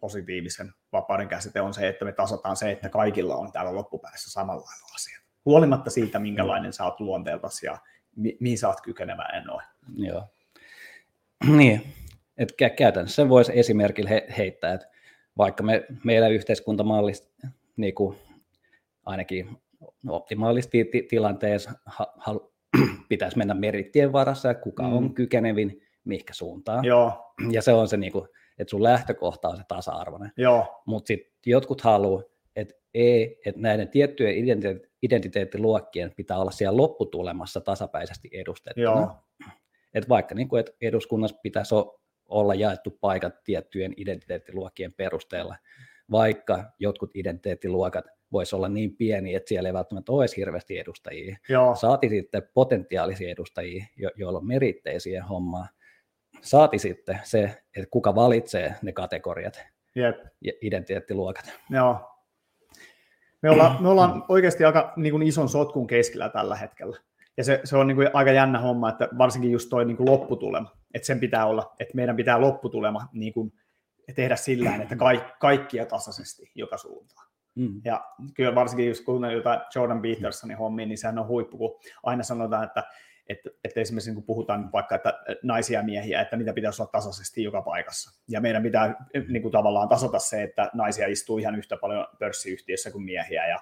positiivisen 0.00 0.72
vapauden 0.92 1.28
käsite 1.28 1.60
on 1.60 1.74
se, 1.74 1.88
että 1.88 2.04
me 2.04 2.12
tasataan 2.12 2.56
se, 2.56 2.70
että 2.70 2.88
kaikilla 2.88 3.36
on 3.36 3.52
täällä 3.52 3.74
loppupäässä 3.74 4.30
samanlailla 4.30 4.94
asiat. 4.94 5.25
Huolimatta 5.46 5.90
siitä, 5.90 6.18
minkälainen 6.18 6.72
sä 6.72 6.84
oot 6.84 7.00
luonteeltasi 7.00 7.66
ja 7.66 7.78
mi- 8.16 8.36
mihin 8.40 8.58
sä 8.58 8.68
oot 8.68 8.80
kykenevä 8.80 9.22
en 9.22 9.50
ole. 9.50 9.62
Joo. 9.96 10.22
Niin, 11.56 11.82
että 12.38 12.68
käytännössä 12.70 13.16
sen 13.16 13.28
voisi 13.28 13.52
esimerkillä 13.54 14.10
he- 14.10 14.26
heittää, 14.38 14.74
että 14.74 14.88
vaikka 15.38 15.62
me, 15.62 15.86
meidän 16.04 16.32
yhteiskuntamallista 16.32 17.28
niin 17.76 17.94
kuin 17.94 18.18
ainakin 19.06 19.58
optimaalisesti 20.08 20.84
ti- 20.84 21.02
tilanteessa 21.02 21.70
ha- 21.84 22.12
ha- 22.16 22.40
pitäisi 23.08 23.38
mennä 23.38 23.54
merittien 23.54 24.12
varassa 24.12 24.48
ja 24.48 24.54
kuka 24.54 24.82
mm. 24.82 24.92
on 24.92 25.14
kykenevin 25.14 25.82
mihinkä 26.04 26.34
suuntaan. 26.34 26.84
Joo. 26.84 27.34
Ja 27.50 27.62
se 27.62 27.72
on 27.72 27.88
se 27.88 27.96
niin 27.96 28.12
kuin, 28.12 28.28
että 28.58 28.70
sun 28.70 28.82
lähtökohta 28.82 29.48
on 29.48 29.56
se 29.56 29.62
tasa-arvoinen. 29.68 30.32
Mutta 30.86 31.08
sitten 31.08 31.32
jotkut 31.46 31.80
haluaa, 31.80 32.22
että 32.56 32.74
ei, 32.94 33.40
että 33.46 33.60
näiden 33.60 33.88
tiettyjen 33.88 34.34
identiteettiluokkien 35.02 36.12
pitää 36.16 36.38
olla 36.38 36.50
siellä 36.50 36.76
lopputulemassa 36.76 37.60
tasapäisesti 37.60 38.30
edustettuna. 38.32 38.84
Joo. 38.84 39.10
Et 39.94 40.08
vaikka 40.08 40.34
niin 40.34 40.48
kuin, 40.48 40.60
että 40.60 40.72
eduskunnassa 40.80 41.36
pitäisi 41.42 41.74
olla 42.28 42.54
jaettu 42.54 42.98
paikat 43.00 43.44
tiettyjen 43.44 43.92
identiteettiluokkien 43.96 44.92
perusteella, 44.92 45.56
vaikka 46.10 46.64
jotkut 46.78 47.10
identiteettiluokat 47.14 48.04
voisi 48.32 48.56
olla 48.56 48.68
niin 48.68 48.96
pieni, 48.96 49.34
että 49.34 49.48
siellä 49.48 49.68
ei 49.68 49.72
välttämättä 49.72 50.12
ole 50.12 50.26
hirveästi 50.36 50.78
edustajia. 50.78 51.36
Joo. 51.48 51.74
Saati 51.74 52.08
sitten 52.08 52.48
potentiaalisia 52.54 53.30
edustajia, 53.30 53.84
jo- 53.96 54.10
joilla 54.16 54.38
on 54.38 54.46
meritteisiä 54.46 55.24
hommaa, 55.24 55.66
Saati 56.42 56.78
sitten 56.78 57.18
se, 57.24 57.42
että 57.76 57.90
kuka 57.90 58.14
valitsee 58.14 58.74
ne 58.82 58.92
kategoriat 58.92 59.60
Jep. 59.94 60.16
ja 60.40 60.52
identiteettiluokat. 60.62 61.52
Joo. 61.70 62.15
Me 63.42 63.50
ollaan, 63.50 63.76
me 63.82 63.88
ollaan 63.88 64.24
oikeasti 64.28 64.64
aika 64.64 64.92
niin 64.96 65.10
kuin 65.10 65.22
ison 65.22 65.48
sotkun 65.48 65.86
keskellä 65.86 66.28
tällä 66.28 66.56
hetkellä. 66.56 66.96
Ja 67.36 67.44
se, 67.44 67.60
se 67.64 67.76
on 67.76 67.86
niin 67.86 67.96
kuin 67.96 68.10
aika 68.12 68.32
jännä 68.32 68.58
homma, 68.58 68.88
että 68.88 69.08
varsinkin 69.18 69.52
just 69.52 69.68
toi 69.70 69.84
niin 69.84 69.96
kuin 69.96 70.10
lopputulema, 70.10 70.72
että 70.94 71.06
sen 71.06 71.20
pitää 71.20 71.46
olla, 71.46 71.74
että 71.80 71.94
meidän 71.94 72.16
pitää 72.16 72.40
lopputulema 72.40 73.08
niin 73.12 73.32
kuin 73.32 73.52
tehdä 74.14 74.36
sillä 74.36 74.76
että 74.76 74.96
kaikki, 74.96 75.32
kaikkia 75.40 75.86
tasaisesti 75.86 76.50
joka 76.54 76.76
suuntaan. 76.76 77.26
Mm. 77.54 77.80
Ja 77.84 78.04
kyllä 78.34 78.54
varsinkin 78.54 78.88
just 78.88 79.04
kun 79.04 79.32
jotain 79.32 79.60
Jordan 79.74 80.02
Petersonin 80.02 80.56
hommia, 80.56 80.86
niin 80.86 80.98
sehän 80.98 81.18
on 81.18 81.26
huippu, 81.26 81.58
kun 81.58 81.78
aina 82.02 82.22
sanotaan, 82.22 82.64
että 82.64 82.84
että, 83.28 83.50
että 83.64 83.80
esimerkiksi 83.80 84.14
kun 84.14 84.22
puhutaan 84.22 84.72
vaikka 84.72 84.94
että 84.94 85.18
naisia 85.42 85.78
ja 85.78 85.84
miehiä, 85.84 86.20
että 86.20 86.36
niitä 86.36 86.52
pitäisi 86.52 86.82
olla 86.82 86.90
tasaisesti 86.92 87.42
joka 87.42 87.62
paikassa. 87.62 88.20
Ja 88.28 88.40
meidän 88.40 88.62
pitää 88.62 89.06
niin 89.28 89.42
kuin 89.42 89.52
tavallaan 89.52 89.88
tasata 89.88 90.18
se, 90.18 90.42
että 90.42 90.70
naisia 90.74 91.06
istuu 91.06 91.38
ihan 91.38 91.54
yhtä 91.54 91.76
paljon 91.76 92.06
pörssiyhtiössä 92.18 92.90
kuin 92.90 93.04
miehiä 93.04 93.48
ja 93.48 93.58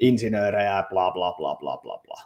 insinöörejä 0.00 0.76
ja 0.76 0.86
bla 0.90 1.10
bla 1.10 1.32
bla 1.32 1.54
bla 1.54 1.76
bla 1.76 1.98
bla. 1.98 2.20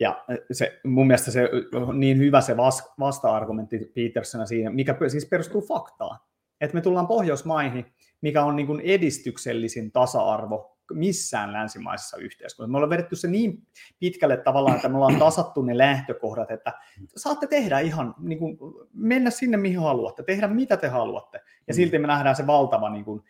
Ja 0.00 0.24
se, 0.52 0.80
mun 0.84 1.06
mielestä 1.06 1.30
se 1.30 1.48
on 1.74 2.00
niin 2.00 2.18
hyvä 2.18 2.40
se 2.40 2.56
vasta-argumentti 3.00 3.92
Petersona 3.94 4.46
siinä, 4.46 4.70
mikä 4.70 4.96
siis 5.08 5.26
perustuu 5.26 5.60
faktaan. 5.60 6.18
Että 6.60 6.74
me 6.74 6.80
tullaan 6.80 7.06
Pohjoismaihin, 7.06 7.86
mikä 8.20 8.44
on 8.44 8.56
niin 8.56 8.66
kuin 8.66 8.80
edistyksellisin 8.80 9.92
tasa-arvo 9.92 10.76
missään 10.94 11.52
länsimaisessa 11.52 12.16
yhteiskunnassa. 12.16 12.70
Me 12.70 12.76
ollaan 12.76 12.90
vedetty 12.90 13.16
se 13.16 13.28
niin 13.28 13.66
pitkälle 13.98 14.36
tavallaan, 14.36 14.76
että 14.76 14.88
me 14.88 14.96
ollaan 14.96 15.18
tasattu 15.18 15.62
ne 15.62 15.78
lähtökohdat, 15.78 16.50
että 16.50 16.72
saatte 17.16 17.46
tehdä 17.46 17.78
ihan, 17.78 18.14
niin 18.18 18.38
kuin, 18.38 18.58
mennä 18.92 19.30
sinne 19.30 19.56
mihin 19.56 19.80
haluatte, 19.80 20.22
tehdä 20.22 20.48
mitä 20.48 20.76
te 20.76 20.88
haluatte. 20.88 21.40
Ja 21.68 21.74
silti 21.74 21.98
me 21.98 22.06
nähdään 22.06 22.36
se 22.36 22.46
valtava 22.46 22.90
niin 22.90 23.04
kuin, 23.04 23.22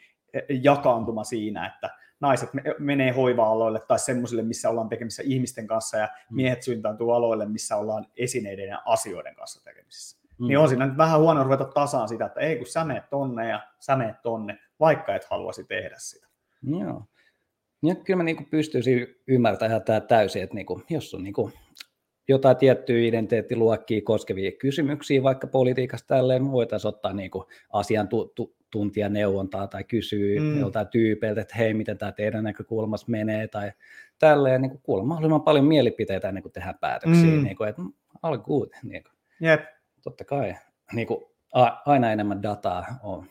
jakaantuma 0.62 1.24
siinä, 1.24 1.66
että 1.66 1.90
naiset 2.20 2.50
menee 2.78 3.12
hoiva-aloille 3.12 3.80
tai 3.88 3.98
semmoisille, 3.98 4.42
missä 4.42 4.70
ollaan 4.70 4.88
tekemisissä 4.88 5.22
ihmisten 5.26 5.66
kanssa 5.66 5.96
ja 5.96 6.06
mm. 6.06 6.36
miehet 6.36 6.62
syntääntyy 6.62 7.16
aloille, 7.16 7.46
missä 7.46 7.76
ollaan 7.76 8.06
esineiden 8.16 8.68
ja 8.68 8.82
asioiden 8.84 9.34
kanssa 9.34 9.64
tekemisissä. 9.64 10.20
Mm. 10.38 10.46
Niin 10.46 10.58
on 10.58 10.68
siinä 10.68 10.86
nyt 10.86 10.96
vähän 10.96 11.20
huono 11.20 11.44
ruveta 11.44 11.64
tasaan 11.64 12.08
sitä, 12.08 12.26
että 12.26 12.40
ei 12.40 12.56
kun 12.56 12.66
sä 12.66 12.84
meet 12.84 13.10
tonne 13.10 13.48
ja 13.48 13.60
sä 13.78 13.96
meet 13.96 14.22
tonne, 14.22 14.58
vaikka 14.80 15.14
et 15.14 15.24
haluaisi 15.24 15.64
tehdä 15.64 15.94
sitä. 15.98 16.26
Joo. 16.62 17.04
Ja 17.82 17.94
kyllä 17.94 18.16
mä 18.16 18.22
niin 18.22 18.46
pystyisin 18.50 19.06
ymmärtämään 19.26 19.82
tämä 19.82 20.00
täysin, 20.00 20.42
että 20.42 20.54
niin 20.54 20.66
kuin, 20.66 20.82
jos 20.90 21.14
on 21.14 21.24
niin 21.24 21.34
kuin 21.34 21.52
jotain 22.28 22.56
tiettyjä 22.56 23.08
identiteettiluokkia 23.08 24.00
koskevia 24.04 24.52
kysymyksiä, 24.52 25.22
vaikka 25.22 25.46
politiikasta 25.46 26.14
tälleen, 26.14 26.52
voitaisiin 26.52 26.88
ottaa 26.88 27.12
niin 27.12 27.30
kuin 27.30 27.44
asiantuntijaneuvontaa 27.72 29.66
tai 29.66 29.84
kysyä 29.84 30.40
mm. 30.40 30.60
joltain 30.60 30.88
tyypeiltä, 30.88 31.40
että 31.40 31.56
hei, 31.58 31.74
miten 31.74 31.98
tämä 31.98 32.12
teidän 32.12 32.44
näkökulmassa 32.44 33.06
menee, 33.10 33.48
tai 33.48 33.72
tälleen 34.18 34.62
niin 34.62 34.70
kuin 34.70 34.82
kuulla 34.82 35.04
mahdollisimman 35.04 35.42
paljon 35.42 35.64
mielipiteitä 35.64 36.28
ennen 36.28 36.42
kuin 36.42 36.52
tehdään 36.52 36.78
päätöksiä, 36.80 37.36
mm. 37.36 37.44
niin 37.44 37.56
kuin, 37.56 37.68
että 37.68 37.82
all 38.22 38.38
good. 38.38 38.68
Niin 38.82 39.04
kuin. 39.04 39.12
Jep. 39.40 39.60
Totta 40.02 40.24
kai. 40.24 40.54
niin 40.92 41.06
kuin, 41.06 41.24
aina 41.86 42.12
enemmän 42.12 42.42
dataa 42.42 42.86
on 43.02 43.26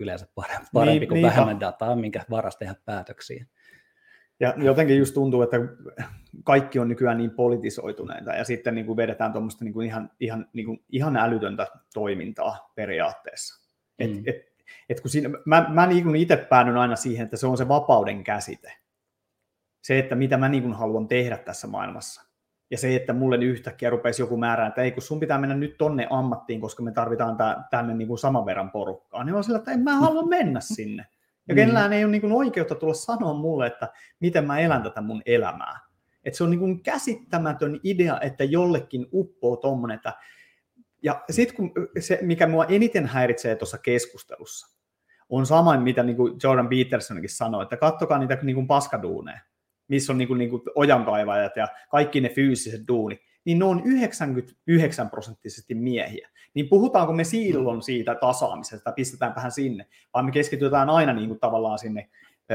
yleensä 0.00 0.26
parempi 0.34 0.68
niin, 0.84 1.08
kuin 1.08 1.14
niin, 1.14 1.26
vähemmän 1.26 1.60
dataa, 1.60 1.96
minkä 1.96 2.24
varas 2.30 2.56
tehdä 2.56 2.74
päätöksiä. 2.84 3.46
Ja 4.40 4.54
jotenkin 4.56 4.98
just 4.98 5.14
tuntuu, 5.14 5.42
että 5.42 5.56
kaikki 6.44 6.78
on 6.78 6.88
nykyään 6.88 7.18
niin 7.18 7.30
politisoituneita 7.30 8.32
ja 8.32 8.44
sitten 8.44 8.74
niin 8.74 8.86
kuin 8.86 8.96
vedetään 8.96 9.32
tuommoista 9.32 9.64
niin 9.64 9.74
kuin 9.74 9.86
ihan, 9.86 10.10
ihan, 10.20 10.46
niin 10.52 10.66
kuin 10.66 10.84
ihan 10.88 11.16
älytöntä 11.16 11.66
toimintaa 11.94 12.72
periaatteessa. 12.74 13.62
Et, 13.98 14.10
mm. 14.10 14.22
et, 14.26 14.36
et 14.88 15.00
kun 15.00 15.10
siinä, 15.10 15.30
mä, 15.44 15.66
mä 15.68 15.86
niin 15.86 16.16
itse 16.16 16.36
päädyn 16.36 16.76
aina 16.76 16.96
siihen, 16.96 17.24
että 17.24 17.36
se 17.36 17.46
on 17.46 17.58
se 17.58 17.68
vapauden 17.68 18.24
käsite. 18.24 18.72
Se, 19.82 19.98
että 19.98 20.14
mitä 20.14 20.36
mä 20.36 20.48
niin 20.48 20.62
kuin 20.62 20.74
haluan 20.74 21.08
tehdä 21.08 21.38
tässä 21.38 21.66
maailmassa. 21.66 22.32
Ja 22.70 22.78
se, 22.78 22.96
että 22.96 23.12
mulle 23.12 23.36
yhtäkkiä 23.36 23.90
rupesi 23.90 24.22
joku 24.22 24.36
määrä, 24.36 24.66
että 24.66 24.82
ei 24.82 24.92
kun 24.92 25.02
sun 25.02 25.20
pitää 25.20 25.38
mennä 25.38 25.54
nyt 25.54 25.78
tonne 25.78 26.06
ammattiin, 26.10 26.60
koska 26.60 26.82
me 26.82 26.92
tarvitaan 26.92 27.36
tänne 27.70 27.94
niin 27.94 28.08
kuin 28.08 28.18
saman 28.18 28.46
verran 28.46 28.70
porukkaa. 28.70 29.24
Niin 29.24 29.34
on 29.34 29.44
sillä, 29.44 29.58
että 29.58 29.72
en 29.72 29.80
mä 29.80 29.96
halua 29.96 30.22
mennä 30.22 30.60
sinne. 30.60 31.06
Ja 31.48 31.54
kenellään 31.54 31.90
mm. 31.90 31.92
ei 31.92 32.04
ole 32.04 32.12
niin 32.12 32.32
oikeutta 32.32 32.74
tulla 32.74 32.94
sanoa 32.94 33.34
mulle, 33.34 33.66
että 33.66 33.88
miten 34.20 34.46
mä 34.46 34.58
elän 34.58 34.82
tätä 34.82 35.00
mun 35.00 35.22
elämää. 35.26 35.80
Että 36.24 36.36
se 36.36 36.44
on 36.44 36.50
niin 36.50 36.82
käsittämätön 36.82 37.80
idea, 37.82 38.20
että 38.20 38.44
jollekin 38.44 39.06
uppoo 39.12 39.56
tuommoinen, 39.56 39.94
että 39.94 40.12
ja 41.02 41.24
sitten 41.30 41.56
kun 41.56 41.72
se, 42.00 42.18
mikä 42.22 42.46
mua 42.46 42.64
eniten 42.64 43.06
häiritsee 43.06 43.56
tuossa 43.56 43.78
keskustelussa, 43.78 44.78
on 45.28 45.46
sama, 45.46 45.76
mitä 45.76 46.02
niin 46.02 46.16
kuin 46.16 46.34
Jordan 46.42 46.68
Petersonkin 46.68 47.30
sanoi, 47.30 47.62
että 47.62 47.76
kattokaa 47.76 48.18
niitä 48.18 48.38
niin 48.42 48.54
kuin 48.54 48.66
paskaduuneja, 48.66 49.40
missä 49.88 50.12
on 50.12 50.18
niin 50.18 50.28
kuin, 50.28 50.38
niin 50.38 50.50
kuin 50.50 50.62
ojankaivajat 50.74 51.56
ja 51.56 51.68
kaikki 51.90 52.20
ne 52.20 52.28
fyysiset 52.28 52.88
duunit, 52.88 53.20
niin 53.44 53.58
ne 53.58 53.64
on 53.64 53.82
99 53.84 55.10
prosenttisesti 55.10 55.74
miehiä. 55.74 56.28
Niin 56.54 56.68
puhutaanko 56.68 57.12
me 57.12 57.24
silloin 57.24 57.82
siitä 57.82 58.14
tasaamisesta, 58.14 58.92
pistetään 58.92 59.34
vähän 59.34 59.52
sinne, 59.52 59.86
vai 60.14 60.22
me 60.22 60.30
keskitytään 60.30 60.90
aina 60.90 61.12
niin 61.12 61.28
kuin 61.28 61.40
tavallaan 61.40 61.78
sinne 61.78 62.08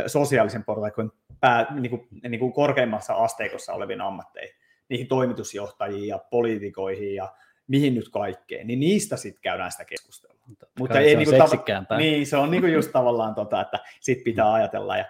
sosiaalisen 0.07 0.63
portaikon 0.63 1.11
pää, 1.39 1.75
niin 1.79 1.89
kuin, 1.89 2.07
niin 2.29 2.39
kuin 2.39 2.53
korkeimmassa 2.53 3.13
asteikossa 3.13 3.73
oleviin 3.73 4.01
ammatteihin, 4.01 4.55
niihin 4.89 5.07
toimitusjohtajiin 5.07 6.07
ja 6.07 6.19
poliitikoihin 6.31 7.15
ja 7.15 7.33
mihin 7.67 7.95
nyt 7.95 8.09
kaikkeen, 8.09 8.67
niin 8.67 8.79
niistä 8.79 9.17
sitten 9.17 9.41
käydään 9.41 9.71
sitä 9.71 9.85
keskustelua. 9.85 10.38
Totta 10.47 10.67
Mutta 10.79 10.99
ei, 10.99 11.25
se 11.25 11.31
niin, 11.31 11.41
tava- 11.41 11.97
niin, 11.97 12.27
se 12.27 12.38
on 12.38 12.51
niin 12.51 12.73
just 12.73 12.91
tavallaan 12.91 13.35
tota, 13.35 13.61
että 13.61 13.79
sit 13.99 14.23
pitää 14.23 14.53
ajatella. 14.53 14.97
Ja, 14.97 15.05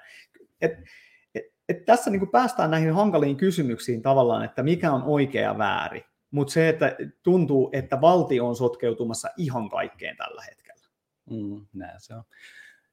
et, 0.62 0.72
et, 1.70 1.78
et 1.78 1.86
tässä 1.86 2.12
niin 2.12 2.32
päästään 2.32 2.72
näihin 2.72 2.94
hankaliin 2.94 3.38
kysymyksiin 3.38 4.02
tavallaan, 4.02 4.46
että 4.46 4.64
mikä 4.64 4.92
on 4.92 5.04
oikea 5.04 5.42
ja 5.42 5.58
väärin. 5.58 6.04
Mutta 6.32 6.54
se, 6.54 6.70
että 6.70 6.96
tuntuu, 7.24 7.70
että 7.74 8.02
valtio 8.02 8.48
on 8.48 8.56
sotkeutumassa 8.56 9.30
ihan 9.38 9.70
kaikkeen 9.70 10.18
tällä 10.18 10.44
hetkellä. 10.50 10.88
Mm, 11.30 11.66
näin 11.74 11.96
se 11.98 12.16
on. 12.16 12.24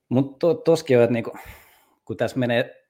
Mutta 0.08 0.38
to, 0.38 0.54
toskin 0.54 0.96
on, 0.96 1.02
että 1.04 1.12
niinku, 1.12 1.32
kun 2.04 2.16
tässä 2.16 2.38
menee, 2.38 2.86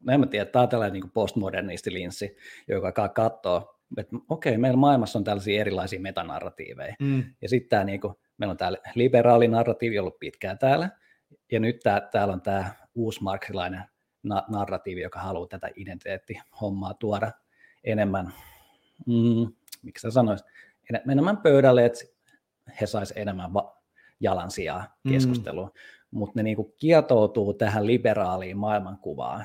no 0.00 0.12
en 0.12 0.20
mä 0.20 0.26
tiedä, 0.26 0.44
tämä 0.44 0.62
on 0.62 0.68
tällainen 0.68 0.92
niinku 0.92 1.10
postmodernisti 1.14 1.92
linssi, 1.92 2.36
joka 2.68 3.08
katsoo 3.08 3.78
että 3.96 4.16
okei, 4.28 4.50
okay, 4.50 4.60
meillä 4.60 4.76
maailmassa 4.76 5.18
on 5.18 5.24
tällaisia 5.24 5.60
erilaisia 5.60 6.00
metanarratiiveja. 6.00 6.94
Mm. 7.00 7.24
Ja 7.42 7.48
sitten 7.48 7.68
tämä, 7.68 7.84
niin 7.84 8.00
kuin, 8.00 8.14
meillä 8.38 8.50
on 8.50 8.56
tämä 8.56 8.72
liberaali 8.94 9.48
narratiivi 9.48 9.98
ollut 9.98 10.18
pitkään 10.18 10.58
täällä, 10.58 10.90
ja 11.52 11.60
nyt 11.60 11.80
tää, 11.80 12.00
täällä 12.00 12.34
on 12.34 12.40
tämä 12.40 12.70
uusi 12.94 13.22
marksilainen 13.22 13.82
na- 14.22 14.44
narratiivi, 14.48 15.00
joka 15.00 15.20
haluaa 15.20 15.48
tätä 15.48 15.70
identiteettihommaa 15.76 16.94
tuoda 16.94 17.32
enemmän, 17.84 18.32
mm, 19.06 19.52
miksi 19.82 20.02
sä 20.02 20.10
sanoisit, 20.10 20.46
enemmän 21.10 21.36
pöydälle, 21.36 21.84
että 21.84 22.00
he 22.80 22.86
saisivat 22.86 23.22
enemmän 23.22 23.54
va- 23.54 23.78
jalansijaa 24.20 24.96
keskusteluun. 25.08 25.68
Mm. 25.68 26.18
Mutta 26.18 26.32
ne 26.36 26.42
niinku 26.42 26.74
kietoutuu 26.76 27.54
tähän 27.54 27.86
liberaaliin 27.86 28.56
maailmankuvaan 28.56 29.44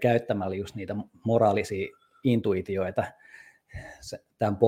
käyttämällä 0.00 0.56
just 0.56 0.74
niitä 0.74 0.96
moraalisia 1.24 1.88
intuitioita, 2.24 3.04
tämän, 4.38 4.58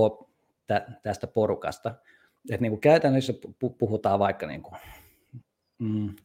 tästä 1.03 1.27
porukasta. 1.27 1.95
Et 2.51 2.61
niin 2.61 2.73
kuin 2.73 2.81
käytännössä 2.81 3.33
puhutaan 3.79 4.19
vaikka 4.19 4.47
niin 4.47 4.63
kuin, 4.63 4.81
mm, 5.79 6.17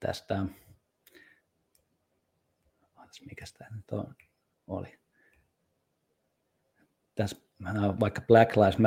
tästä, 0.00 0.44
mikä 3.24 3.44
tämä 3.58 3.76
nyt 3.76 3.90
on, 3.90 4.14
oli, 4.66 4.98
tässä 7.14 7.36
vaikka 8.00 8.20
Black 8.20 8.56
Lives 8.56 8.78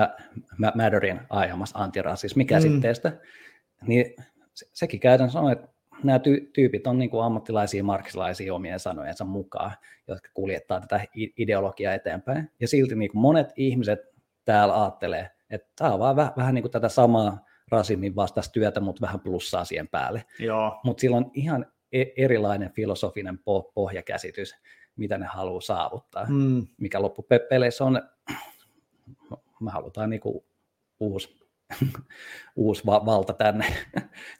Matterin 0.76 1.22
aiheuttamassa 1.30 1.80
antirasismikäsitteestä, 1.80 3.10
mm. 3.10 3.18
niin 3.88 4.16
sekin 4.74 5.00
käytännössä 5.00 5.40
on, 5.40 5.52
että 5.52 5.68
nämä 6.04 6.18
ty- 6.18 6.50
tyypit 6.54 6.88
on 6.88 7.00
niin 7.00 7.10
kuin 7.10 7.24
ammattilaisia 7.24 7.84
marksilaisia 7.84 8.56
omien 8.56 8.80
sanojensa 8.80 9.26
mukaan, 9.26 9.72
jotka 10.08 10.30
kuljettaa 10.34 10.82
tätä 10.82 11.06
ideologiaa 11.14 11.94
eteenpäin. 11.94 12.52
Ja 12.60 12.68
silti 12.68 12.96
niin 12.96 13.12
kuin 13.12 13.22
monet 13.22 13.48
ihmiset 13.56 14.00
täällä 14.46 14.82
ajattelee, 14.82 15.32
että 15.50 15.68
tämä 15.76 15.94
on 15.94 16.00
vaan 16.00 16.16
vähän, 16.16 16.34
vähän 16.38 16.56
niin 16.56 16.64
kuin 16.64 16.72
tätä 16.72 16.90
samaa 16.90 17.46
rasismin 17.72 18.16
vastaista 18.16 18.52
työtä, 18.52 18.80
mutta 18.80 19.02
vähän 19.02 19.20
plussaa 19.20 19.66
siihen 19.66 19.88
päälle. 19.88 20.26
Mutta 20.84 21.02
sillä 21.02 21.18
on 21.18 21.32
ihan 21.34 21.66
erilainen 22.18 22.72
filosofinen 22.72 23.36
po- 23.36 23.72
pohjakäsitys, 23.74 24.56
mitä 24.96 25.18
ne 25.18 25.26
haluaa 25.26 25.62
saavuttaa, 25.62 26.26
mm. 26.30 26.68
mikä 26.78 27.02
loppupeleissä 27.02 27.86
on, 27.86 28.02
me 29.60 29.72
halutaan 29.72 30.10
niin 30.10 30.22
kuin 30.22 30.46
uusi 31.00 31.40
uusi 32.56 32.86
va- 32.86 33.06
valta 33.06 33.34
tänne, 33.34 33.66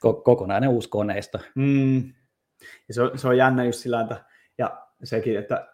kokonainen 0.24 0.70
uusi 0.70 0.88
koneisto. 0.88 1.38
Mm. 1.54 2.12
Ja 2.88 2.94
se, 2.94 3.02
on, 3.02 3.18
se 3.18 3.28
on 3.28 3.36
jännä 3.36 3.64
just 3.64 3.78
sillä, 3.78 4.00
että, 4.00 4.24
ja 4.58 4.86
sekin, 5.04 5.38
että 5.38 5.68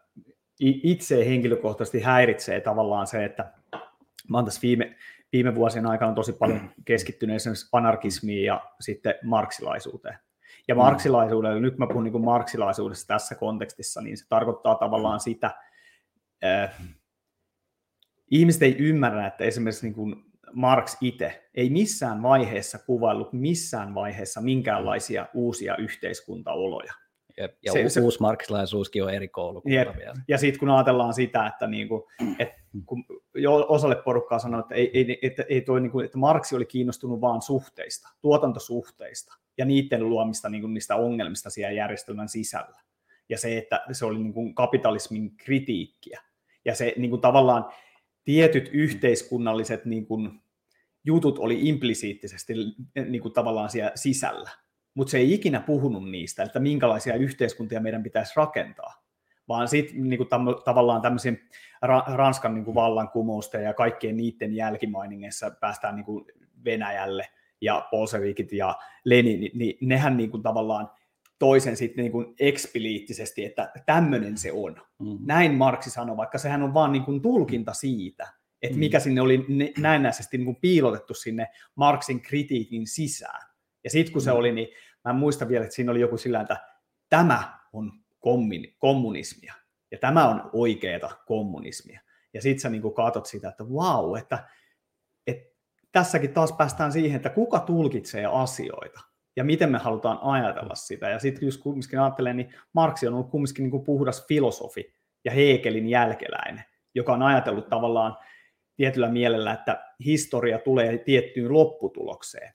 itse 0.61 1.27
henkilökohtaisesti 1.27 2.01
häiritsee 2.01 2.61
tavallaan 2.61 3.07
se, 3.07 3.25
että 3.25 3.53
mä 4.29 4.39
oon 4.39 4.45
tässä 4.45 4.63
viime, 4.63 4.97
viime 5.33 5.55
vuosien 5.55 5.87
aikana 5.87 6.15
tosi 6.15 6.33
paljon 6.33 6.71
keskittynyt 6.85 7.37
esimerkiksi 7.37 7.69
anarkismiin 7.73 8.45
ja 8.45 8.61
sitten 8.81 9.15
marksilaisuuteen. 9.23 10.19
Ja 10.69 10.75
mm. 10.75 10.79
marksilaisuudelle, 10.79 11.61
nyt 11.61 11.79
mä 11.79 11.87
puhun 11.87 12.05
niin 12.05 12.25
marksilaisuudessa 12.25 13.07
tässä 13.07 13.35
kontekstissa, 13.35 14.01
niin 14.01 14.17
se 14.17 14.29
tarkoittaa 14.29 14.75
tavallaan 14.75 15.21
sitä, 15.21 15.55
äh, 16.45 16.97
ihmiset 18.31 18.63
ei 18.63 18.77
ymmärrä, 18.79 19.27
että 19.27 19.45
esimerkiksi 19.45 19.87
niin 19.87 19.95
kuin 19.95 20.25
Marx 20.53 20.97
itse 21.01 21.49
ei 21.55 21.71
missään 21.71 22.23
vaiheessa 22.23 22.79
kuvaillut 22.79 23.33
missään 23.33 23.95
vaiheessa 23.95 24.41
minkäänlaisia 24.41 25.27
uusia 25.35 25.77
yhteiskuntaoloja. 25.77 26.93
Jep, 27.41 27.57
ja 27.65 27.73
se, 27.73 27.89
se, 27.89 28.01
uusi 28.01 28.21
marksilaisuuskin 28.21 29.05
on 29.05 29.15
eri 29.15 29.29
koulukunta 29.29 29.95
vielä. 29.99 30.15
Ja 30.29 30.39
sitten 30.39 30.61
kun 30.61 30.71
ajatellaan 30.71 31.15
sitä, 31.15 31.47
että, 31.47 31.67
niinku, 31.67 32.09
et 32.39 32.49
kun 32.87 33.05
jo 33.35 33.67
osalle 33.69 33.97
porukkaa 33.97 34.39
sanoi, 34.39 34.61
että, 34.61 34.75
ei, 34.75 34.91
ei, 34.95 35.19
että, 35.23 35.45
ei 35.49 35.61
toi, 35.61 35.81
niinku, 35.81 36.01
että 36.01 36.19
Marksi 36.19 36.57
oli 36.57 36.67
kiinnostunut 36.67 37.21
vain 37.21 37.43
suhteista, 37.43 38.09
tuotantosuhteista 38.21 39.35
ja 39.59 39.65
niiden 39.65 40.09
luomista 40.09 40.49
niinku, 40.49 40.69
niistä 40.69 40.97
ongelmista 40.97 41.51
siellä 41.51 41.73
järjestelmän 41.73 42.29
sisällä. 42.29 42.81
Ja 43.29 43.39
se, 43.39 43.59
että 43.59 43.85
se 43.93 44.05
oli 44.05 44.19
niinku, 44.19 44.53
kapitalismin 44.53 45.37
kritiikkiä. 45.37 46.23
Ja 46.65 46.75
se 46.75 46.95
niinku, 46.97 47.19
tavallaan 47.19 47.65
tietyt 48.25 48.71
yhteiskunnalliset 48.73 49.85
niin 49.85 50.07
kuin, 50.07 50.41
jutut 51.05 51.39
oli 51.39 51.69
implisiittisesti 51.69 52.55
niin 53.09 53.23
kuin, 53.23 53.35
tavallaan 53.35 53.71
siellä 53.71 53.93
sisällä, 53.95 54.51
mutta 54.97 55.11
se 55.11 55.19
ei 55.19 55.35
ikinä 55.35 55.61
puhunut 55.61 56.11
niistä, 56.11 56.43
että 56.43 56.61
minkälaisia 56.61 57.15
yhteiskuntia 57.15 57.81
meidän 57.81 58.03
pitäisi 58.03 58.33
rakentaa, 58.37 59.03
vaan 59.49 59.69
sitten 59.69 60.09
niin 60.09 60.19
kuin, 60.19 60.29
tam- 60.29 60.63
tavallaan 60.65 61.03
tämmöisen 61.03 61.41
ra- 61.87 62.15
Ranskan 62.15 62.55
niin 62.55 62.65
kuin, 62.65 62.75
vallankumousten 62.75 63.65
ja 63.65 63.75
kaikkien 63.75 64.17
niiden 64.17 64.55
jälkimainingeissa 64.55 65.51
päästään 65.61 65.97
niin 65.97 66.05
kuin, 66.05 66.25
Venäjälle 66.65 67.29
ja 67.61 67.89
Bolshevikit 67.91 68.53
ja 68.53 68.75
Lenin, 69.05 69.41
niin, 69.41 69.59
niin 69.59 69.79
nehän 69.81 70.17
niin 70.17 70.31
kuin, 70.31 70.43
tavallaan 70.43 70.91
toisen 71.39 71.77
sitten 71.77 72.03
niin 72.03 72.13
kuin 72.13 72.35
ekspliittisesti, 72.41 73.45
että 73.45 73.73
tämmöinen 73.87 74.39
se 74.39 74.53
on. 74.53 74.77
Mm. 74.99 75.19
Näin 75.27 75.55
Marksi 75.55 75.91
sanoi, 75.91 76.17
vaikka 76.17 76.39
sehän 76.39 76.63
on 76.63 76.75
vaan 76.75 76.93
niin 76.93 77.05
kuin 77.05 77.23
tulkinta 77.23 77.73
siitä, 77.73 78.29
että 78.63 78.77
mm. 78.77 78.81
mikä 78.81 79.01
sinne 79.01 79.21
oli 79.21 79.47
näennäisesti 79.79 80.39
niin 80.39 80.45
kuin 80.45 80.59
piilotettu 80.61 81.15
sinne 81.15 81.47
Marksin 81.75 82.21
kritiikin 82.21 82.87
sisään. 82.87 83.49
Ja 83.85 83.91
sitten 83.91 84.13
kun 84.13 84.23
se 84.23 84.31
mm. 84.31 84.37
oli, 84.37 84.53
niin 84.53 84.69
mä 85.07 85.11
en 85.11 85.17
muista 85.17 85.49
vielä, 85.49 85.65
että 85.65 85.75
siinä 85.75 85.93
oli 85.93 86.01
joku 86.01 86.19
sillä, 86.19 86.41
että 86.41 86.57
tämä 87.09 87.59
on 87.73 87.93
kommunismia 88.79 89.55
ja 89.91 89.99
tämä 89.99 90.29
on 90.29 90.51
oikeeta 90.53 91.17
kommunismia. 91.27 92.01
Ja 92.35 92.43
sitten 92.43 92.61
sä 92.61 92.69
niin 92.69 92.95
katot 92.95 93.27
sitä, 93.27 93.49
että 93.49 93.65
vau, 93.65 94.15
että, 94.15 94.49
että 95.27 95.55
tässäkin 95.93 96.33
taas 96.33 96.53
päästään 96.53 96.93
siihen, 96.93 97.17
että 97.17 97.31
kuka 97.31 97.59
tulkitsee 97.59 98.27
asioita 98.27 99.01
ja 99.37 99.45
miten 99.45 99.73
me 99.73 99.79
halutaan 99.79 100.19
ajatella 100.23 100.75
sitä. 100.75 101.09
Ja 101.09 101.19
sitten 101.19 101.47
jos 101.47 101.59
kumminkin 101.59 102.01
ajattelee, 102.01 102.35
niin 102.35 102.55
Marksi 102.73 103.07
on 103.07 103.15
ollut 103.15 103.31
kumminkin 103.31 103.71
niin 103.71 103.85
puhdas 103.85 104.27
filosofi 104.27 104.95
ja 105.25 105.33
Hegelin 105.33 105.89
jälkeläinen, 105.89 106.65
joka 106.95 107.13
on 107.13 107.23
ajatellut 107.23 107.69
tavallaan 107.69 108.17
tietyllä 108.77 109.09
mielellä, 109.09 109.53
että 109.53 109.85
historia 110.05 110.59
tulee 110.59 110.99
tiettyyn 110.99 111.53
lopputulokseen 111.53 112.55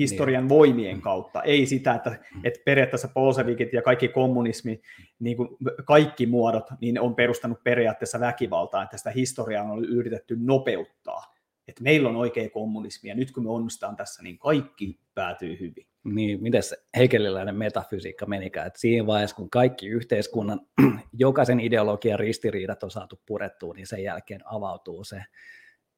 historian 0.00 0.42
niin. 0.42 0.48
voimien 0.48 1.00
kautta, 1.00 1.42
ei 1.42 1.66
sitä, 1.66 1.94
että, 1.94 2.18
että 2.44 2.60
periaatteessa 2.64 3.08
polsevikit 3.08 3.72
ja 3.72 3.82
kaikki 3.82 4.08
kommunismi, 4.08 4.80
niin 5.18 5.36
kuin 5.36 5.48
kaikki 5.84 6.26
muodot, 6.26 6.66
niin 6.80 7.00
on 7.00 7.14
perustanut 7.14 7.64
periaatteessa 7.64 8.20
väkivaltaa, 8.20 8.82
että 8.82 8.96
sitä 8.96 9.10
historiaa 9.10 9.64
on 9.64 9.84
yritetty 9.84 10.36
nopeuttaa. 10.40 11.34
Että 11.68 11.82
meillä 11.82 12.08
on 12.08 12.16
oikea 12.16 12.50
kommunismi 12.50 13.08
ja 13.08 13.14
nyt 13.14 13.32
kun 13.32 13.42
me 13.42 13.50
onnistutaan 13.50 13.96
tässä, 13.96 14.22
niin 14.22 14.38
kaikki 14.38 15.00
päätyy 15.14 15.60
hyvin. 15.60 15.86
Niin, 16.04 16.42
miten 16.42 16.62
se 16.62 16.76
heikeliläinen 16.96 17.56
metafysiikka 17.56 18.26
menikään, 18.26 18.66
että 18.66 18.80
siinä 18.80 19.06
vaiheessa, 19.06 19.36
kun 19.36 19.50
kaikki 19.50 19.86
yhteiskunnan, 19.86 20.60
jokaisen 21.18 21.60
ideologian 21.60 22.18
ristiriidat 22.18 22.82
on 22.82 22.90
saatu 22.90 23.20
purettua, 23.26 23.74
niin 23.74 23.86
sen 23.86 24.02
jälkeen 24.02 24.40
avautuu 24.44 25.04
se 25.04 25.22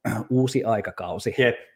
uusi 0.30 0.64
aikakausi. 0.64 1.34
Jep. 1.38 1.71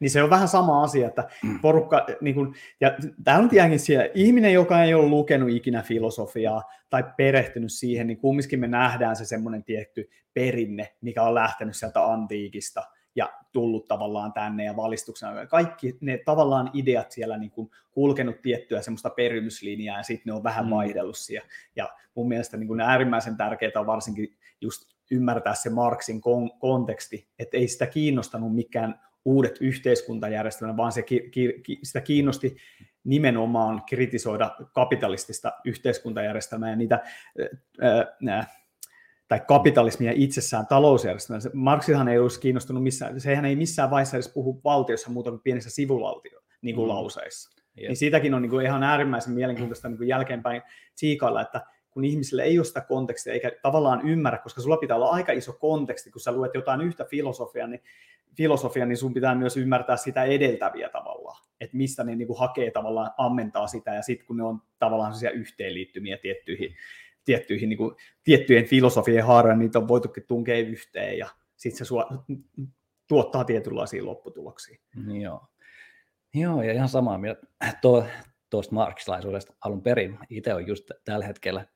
Niin 0.00 0.10
se 0.10 0.22
on 0.22 0.30
vähän 0.30 0.48
sama 0.48 0.82
asia, 0.82 1.08
että 1.08 1.28
mm. 1.44 1.60
porukka, 1.60 2.06
niin 2.20 2.34
kun, 2.34 2.54
ja 2.80 2.96
tämä 3.24 3.38
on 3.38 3.48
tietenkin 3.48 3.80
siellä, 3.80 4.08
ihminen, 4.14 4.52
joka 4.52 4.82
ei 4.82 4.94
ole 4.94 5.08
lukenut 5.08 5.50
ikinä 5.50 5.82
filosofiaa 5.82 6.62
tai 6.90 7.04
perehtynyt 7.16 7.72
siihen, 7.72 8.06
niin 8.06 8.18
kumminkin 8.18 8.60
me 8.60 8.66
nähdään 8.66 9.16
se 9.16 9.24
semmoinen 9.24 9.64
tietty 9.64 10.10
perinne, 10.34 10.94
mikä 11.00 11.22
on 11.22 11.34
lähtenyt 11.34 11.76
sieltä 11.76 12.04
antiikista 12.12 12.82
ja 13.16 13.32
tullut 13.52 13.88
tavallaan 13.88 14.32
tänne 14.32 14.64
ja 14.64 14.76
valistuksena. 14.76 15.46
Kaikki 15.46 15.98
ne 16.00 16.18
tavallaan 16.24 16.70
ideat 16.72 17.10
siellä 17.10 17.38
niin 17.38 17.50
kuin 17.50 17.70
kulkenut 17.90 18.42
tiettyä 18.42 18.82
semmoista 18.82 19.10
perimyslinjaa 19.10 19.96
ja 19.96 20.02
sitten 20.02 20.30
ne 20.30 20.36
on 20.36 20.42
vähän 20.42 20.64
mm. 20.64 20.70
vaihdellut 20.70 21.16
siellä. 21.16 21.48
Ja 21.76 21.88
mun 22.14 22.28
mielestä 22.28 22.56
niin 22.56 22.68
kuin 22.68 22.80
äärimmäisen 22.80 23.36
tärkeää 23.36 23.72
on 23.76 23.86
varsinkin 23.86 24.36
just 24.60 24.82
ymmärtää 25.10 25.54
se 25.54 25.70
Marxin 25.70 26.20
kon- 26.20 26.58
konteksti, 26.58 27.28
että 27.38 27.56
ei 27.56 27.68
sitä 27.68 27.86
kiinnostanut 27.86 28.54
mikään 28.54 29.00
uudet 29.24 29.58
yhteiskuntajärjestelmät, 29.60 30.76
vaan 30.76 30.92
se 30.92 31.02
ki, 31.02 31.28
ki, 31.30 31.60
ki, 31.62 31.78
sitä 31.82 32.00
kiinnosti 32.00 32.56
nimenomaan 33.04 33.82
kritisoida 33.88 34.56
kapitalistista 34.74 35.52
yhteiskuntajärjestelmää 35.64 36.70
ja 36.70 36.76
niitä 36.76 37.00
ää, 38.28 38.46
tai 39.28 39.40
kapitalismia 39.48 40.12
itsessään 40.14 40.66
talousjärjestelmää. 40.66 41.40
Marksihan 41.54 42.08
ei 42.08 42.18
olisi 42.18 42.40
kiinnostunut 42.40 42.82
missään, 42.82 43.20
sehän 43.20 43.44
ei 43.44 43.56
missään 43.56 43.90
vaiheessa 43.90 44.16
edes 44.16 44.32
puhu 44.34 44.60
valtiossa 44.64 45.10
muuta 45.10 45.30
kuin 45.30 45.42
pienissä 45.42 45.70
sivulauseissa. 45.70 46.40
niin 46.62 46.74
kuin 46.74 46.86
mm. 46.86 46.94
lauseissa. 46.94 47.50
Yep. 47.78 47.88
Niin 47.88 47.96
siitäkin 47.96 48.34
on 48.34 48.42
niin 48.42 48.50
kuin 48.50 48.66
ihan 48.66 48.82
äärimmäisen 48.82 49.34
mielenkiintoista 49.34 49.88
niin 49.88 49.98
kuin 49.98 50.08
jälkeenpäin 50.08 50.62
tsiikailla, 50.94 51.42
että 51.42 51.62
kun 51.90 52.04
ihmisille 52.04 52.42
ei 52.42 52.58
ole 52.58 52.64
sitä 52.64 52.80
kontekstia 52.80 53.32
eikä 53.32 53.52
tavallaan 53.62 54.08
ymmärrä, 54.08 54.38
koska 54.38 54.60
sulla 54.60 54.76
pitää 54.76 54.96
olla 54.96 55.10
aika 55.10 55.32
iso 55.32 55.52
konteksti, 55.52 56.10
kun 56.10 56.20
sä 56.20 56.32
luet 56.32 56.54
jotain 56.54 56.80
yhtä 56.80 57.04
filosofiaa, 57.04 57.66
niin 57.66 57.82
filosofia, 58.36 58.86
niin 58.86 58.96
sun 58.96 59.14
pitää 59.14 59.34
myös 59.34 59.56
ymmärtää 59.56 59.96
sitä 59.96 60.24
edeltäviä 60.24 60.88
tavallaan, 60.88 61.46
että 61.60 61.76
mistä 61.76 62.04
ne 62.04 62.16
niin 62.16 62.26
kuin 62.26 62.38
hakee 62.38 62.70
tavallaan, 62.70 63.10
ammentaa 63.18 63.66
sitä, 63.66 63.94
ja 63.94 64.02
sitten 64.02 64.26
kun 64.26 64.36
ne 64.36 64.42
on 64.44 64.62
tavallaan 64.78 65.14
yhteenliittymiä 65.34 66.18
tiettyihin, 66.18 66.76
tiettyihin 67.24 67.68
niin 67.68 67.78
kuin, 67.78 67.96
tiettyjen 68.24 68.64
filosofien 68.64 69.24
haaraan, 69.24 69.58
niitä 69.58 69.78
on 69.78 69.88
voitukin 69.88 70.24
tunkea 70.28 70.58
yhteen, 70.58 71.18
ja 71.18 71.28
sitten 71.56 71.78
se 71.78 71.84
sua, 71.84 72.08
tuottaa 73.08 73.44
tietynlaisia 73.44 74.04
lopputuloksia. 74.04 74.78
Joo. 75.20 75.46
Joo, 76.34 76.62
ja 76.62 76.72
ihan 76.72 76.88
samaa 76.88 77.18
mieltä 77.18 77.46
tuosta 78.50 78.74
marksilaisuudesta 78.74 79.54
alun 79.64 79.82
perin. 79.82 80.18
Itse 80.28 80.54
on 80.54 80.66
just 80.66 80.90
tällä 81.04 81.26
hetkellä 81.26 81.66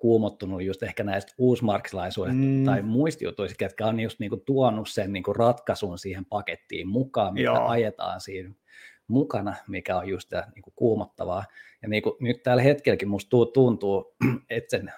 kuumottunut 0.00 0.62
just 0.62 0.82
ehkä 0.82 1.04
näistä 1.04 1.32
uusmarksilaisuudesta 1.38 2.42
mm. 2.42 2.64
tai 2.64 2.82
muistijutuista, 2.82 3.56
ketkä 3.58 3.86
on 3.86 4.00
just 4.00 4.20
niinku 4.20 4.36
tuonut 4.36 4.88
sen 4.88 5.12
niinku 5.12 5.32
ratkaisun 5.32 5.98
siihen 5.98 6.24
pakettiin 6.24 6.88
mukaan, 6.88 7.34
mitä 7.34 7.44
Joo. 7.44 7.68
ajetaan 7.68 8.20
siinä 8.20 8.54
mukana, 9.08 9.54
mikä 9.68 9.96
on 9.96 10.08
just 10.08 10.30
niinku 10.54 10.72
kuumottavaa. 10.76 11.44
Ja 11.82 11.88
niinku 11.88 12.16
nyt 12.20 12.42
tällä 12.42 12.62
hetkelläkin 12.62 13.08
musta 13.08 13.30
tuntuu, 13.54 14.16
että, 14.50 14.70
sen, 14.70 14.92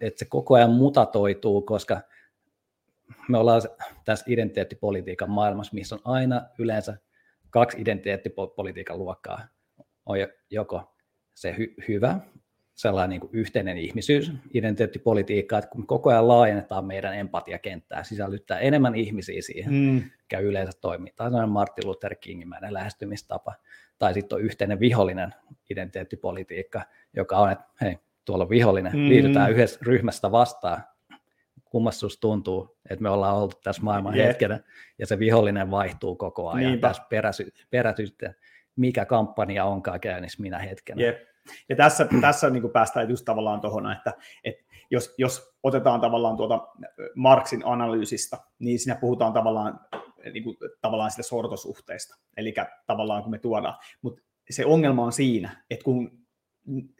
että 0.00 0.18
se 0.18 0.24
koko 0.24 0.54
ajan 0.54 0.70
mutatoituu, 0.70 1.62
koska 1.62 2.00
me 3.28 3.38
ollaan 3.38 3.62
tässä 4.04 4.24
identiteettipolitiikan 4.28 5.30
maailmassa, 5.30 5.74
missä 5.74 5.94
on 5.94 6.00
aina 6.04 6.42
yleensä 6.58 6.96
kaksi 7.50 7.80
identiteettipolitiikan 7.80 8.98
luokkaa. 8.98 9.40
On 10.06 10.18
joko 10.50 10.94
se 11.34 11.56
hy- 11.58 11.84
hyvä, 11.88 12.20
sellainen 12.78 13.10
niin 13.10 13.20
kuin 13.20 13.30
yhteinen 13.32 13.78
ihmisyys, 13.78 14.32
identiteettipolitiikka, 14.54 15.58
että 15.58 15.70
kun 15.70 15.86
koko 15.86 16.10
ajan 16.10 16.28
laajennetaan 16.28 16.84
meidän 16.84 17.14
empatiakenttää, 17.14 18.04
sisällyttää 18.04 18.58
enemmän 18.58 18.94
ihmisiä 18.94 19.42
siihen, 19.42 19.72
mm. 19.72 20.02
mikä 20.22 20.38
yleensä 20.38 20.72
toimii. 20.80 21.12
Tai 21.16 21.30
on 21.34 21.48
Martin 21.48 21.86
Luther 21.86 22.14
Kingimäinen 22.14 22.74
lähestymistapa. 22.74 23.54
Tai 23.98 24.14
sitten 24.14 24.36
on 24.36 24.42
yhteinen 24.42 24.80
vihollinen 24.80 25.34
identiteettipolitiikka, 25.70 26.82
joka 27.16 27.38
on, 27.38 27.52
että 27.52 27.64
hei, 27.80 27.98
tuolla 28.24 28.44
on 28.44 28.50
vihollinen, 28.50 28.92
mm. 28.92 29.08
liitytään 29.08 29.50
yhdessä 29.50 29.80
ryhmästä 29.82 30.30
vastaan. 30.30 30.82
Kummassa 31.64 32.06
tuntuu, 32.20 32.78
että 32.90 33.02
me 33.02 33.10
ollaan 33.10 33.36
oltu 33.36 33.56
tässä 33.64 33.82
maailman 33.82 34.14
yeah. 34.14 34.28
hetkenä, 34.28 34.60
ja 34.98 35.06
se 35.06 35.18
vihollinen 35.18 35.70
vaihtuu 35.70 36.16
koko 36.16 36.50
ajan 36.50 36.70
Niinpä. 36.70 36.88
tässä 36.88 37.02
peräsy, 37.08 37.52
perätysten, 37.70 38.34
mikä 38.76 39.04
kampanja 39.04 39.64
onkaan 39.64 40.00
käynnissä 40.00 40.42
minä 40.42 40.58
hetkenä. 40.58 41.02
Yeah 41.02 41.28
ja 41.68 41.76
tässä, 41.76 42.08
tässä 42.20 42.50
niin 42.50 42.62
kuin 42.62 42.72
päästään 42.72 43.10
just 43.10 43.24
tavallaan 43.24 43.60
tuohon, 43.60 43.92
että, 43.92 44.12
että 44.44 44.64
jos, 44.90 45.14
jos 45.18 45.54
otetaan 45.62 46.00
tavallaan 46.00 46.36
tuota 46.36 46.68
Marxin 47.14 47.62
analyysistä, 47.64 48.38
niin 48.58 48.78
siinä 48.78 48.98
puhutaan 49.00 49.32
tavallaan, 49.32 49.80
niin 50.32 50.44
kuin, 50.44 50.56
tavallaan 50.80 51.10
sitä 51.10 51.22
sortosuhteista, 51.22 52.16
eli 52.36 52.54
tavallaan 52.86 53.22
kun 53.22 53.30
me 53.30 53.38
tuodaan, 53.38 53.78
mutta 54.02 54.22
se 54.50 54.66
ongelma 54.66 55.04
on 55.04 55.12
siinä, 55.12 55.64
että 55.70 55.84
kun 55.84 56.10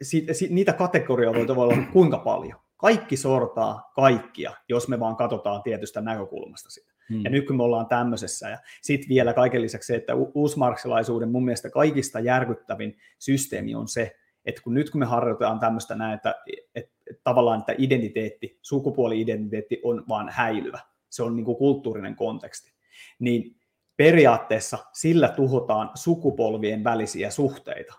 si, 0.01 0.27
si, 0.31 0.47
niitä 0.49 0.73
kategorioita 0.73 1.55
voi 1.55 1.67
olla 1.67 1.83
kuinka 1.93 2.17
paljon, 2.17 2.59
kaikki 2.77 3.17
sortaa 3.17 3.91
kaikkia, 3.95 4.53
jos 4.69 4.87
me 4.87 4.99
vaan 4.99 5.15
katsotaan 5.15 5.63
tietystä 5.63 6.01
näkökulmasta 6.01 6.69
sitä. 6.69 6.93
Hmm. 7.09 7.23
Ja 7.23 7.29
nyt 7.29 7.47
kun 7.47 7.57
me 7.57 7.63
ollaan 7.63 7.87
tämmöisessä, 7.87 8.49
ja 8.49 8.57
sitten 8.81 9.09
vielä 9.09 9.33
kaiken 9.33 9.61
lisäksi 9.61 9.87
se, 9.87 9.95
että 9.95 10.13
uusmarksilaisuuden 10.15 11.31
mun 11.31 11.45
mielestä 11.45 11.69
kaikista 11.69 12.19
järkyttävin 12.19 12.97
systeemi 13.19 13.75
on 13.75 13.87
se, 13.87 14.18
että 14.45 14.61
kun 14.61 14.73
nyt 14.73 14.89
kun 14.89 14.99
me 14.99 15.05
harjoitetaan 15.05 15.59
tämmöistä 15.59 15.95
näin, 15.95 16.15
että, 16.15 16.35
että, 16.75 16.91
että 17.09 17.21
tavallaan 17.23 17.59
että 17.59 17.75
identiteetti, 17.77 18.59
sukupuoli-identiteetti 18.61 19.81
on 19.83 20.03
vaan 20.09 20.29
häilyvä, 20.29 20.79
se 21.09 21.23
on 21.23 21.35
niin 21.35 21.45
kuin 21.45 21.57
kulttuurinen 21.57 22.15
konteksti, 22.15 22.73
niin 23.19 23.55
periaatteessa 23.97 24.77
sillä 24.93 25.27
tuhotaan 25.27 25.89
sukupolvien 25.95 26.83
välisiä 26.83 27.29
suhteita, 27.29 27.93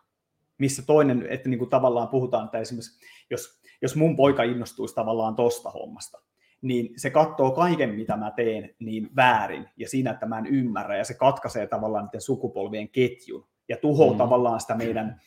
missä 0.59 0.83
toinen, 0.87 1.27
että 1.31 1.49
niin 1.49 1.59
kuin 1.59 1.71
tavallaan 1.71 2.09
puhutaan, 2.09 2.45
että 2.45 2.59
esimerkiksi 2.59 3.07
jos, 3.31 3.61
jos 3.83 3.97
mun 3.97 4.17
poika 4.17 4.43
innostuisi 4.43 4.95
tavallaan 4.95 5.35
tosta 5.37 5.71
hommasta, 5.71 6.19
niin 6.63 6.93
se 6.97 7.11
katsoo 7.11 7.51
kaiken, 7.51 7.95
mitä 7.95 8.17
mä 8.17 8.31
teen, 8.31 8.75
niin 8.79 9.11
väärin, 9.17 9.69
ja 9.77 9.89
siinä, 9.89 10.11
että 10.11 10.27
mä 10.27 10.39
en 10.39 10.47
ymmärrä, 10.47 10.97
ja 10.97 11.05
se 11.05 11.15
katkaisee 11.15 11.67
tavallaan 11.67 12.05
niiden 12.05 12.21
sukupolvien 12.21 12.89
ketjun, 12.89 13.49
ja 13.69 13.77
tuhoaa 13.77 14.13
mm. 14.13 14.19
tavallaan 14.19 14.61
sitä 14.61 14.75
meidän 14.75 15.21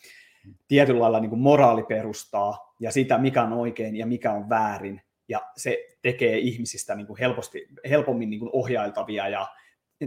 tietyllä 0.67 0.99
lailla 0.99 1.19
niin 1.19 1.29
kuin 1.29 1.41
moraaliperustaa 1.41 2.75
ja 2.79 2.91
sitä, 2.91 3.17
mikä 3.17 3.43
on 3.43 3.53
oikein 3.53 3.95
ja 3.95 4.05
mikä 4.05 4.31
on 4.31 4.49
väärin. 4.49 5.01
Ja 5.29 5.41
se 5.57 5.87
tekee 6.01 6.37
ihmisistä 6.37 6.95
niin 6.95 7.07
kuin 7.07 7.19
helposti, 7.19 7.67
helpommin 7.89 8.29
niin 8.29 8.39
kuin 8.39 8.49
ohjailtavia 8.53 9.27
ja 9.27 9.47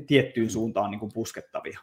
tiettyyn 0.06 0.50
suuntaan 0.50 0.90
niin 0.90 0.98
kuin 1.00 1.12
puskettavia. 1.14 1.78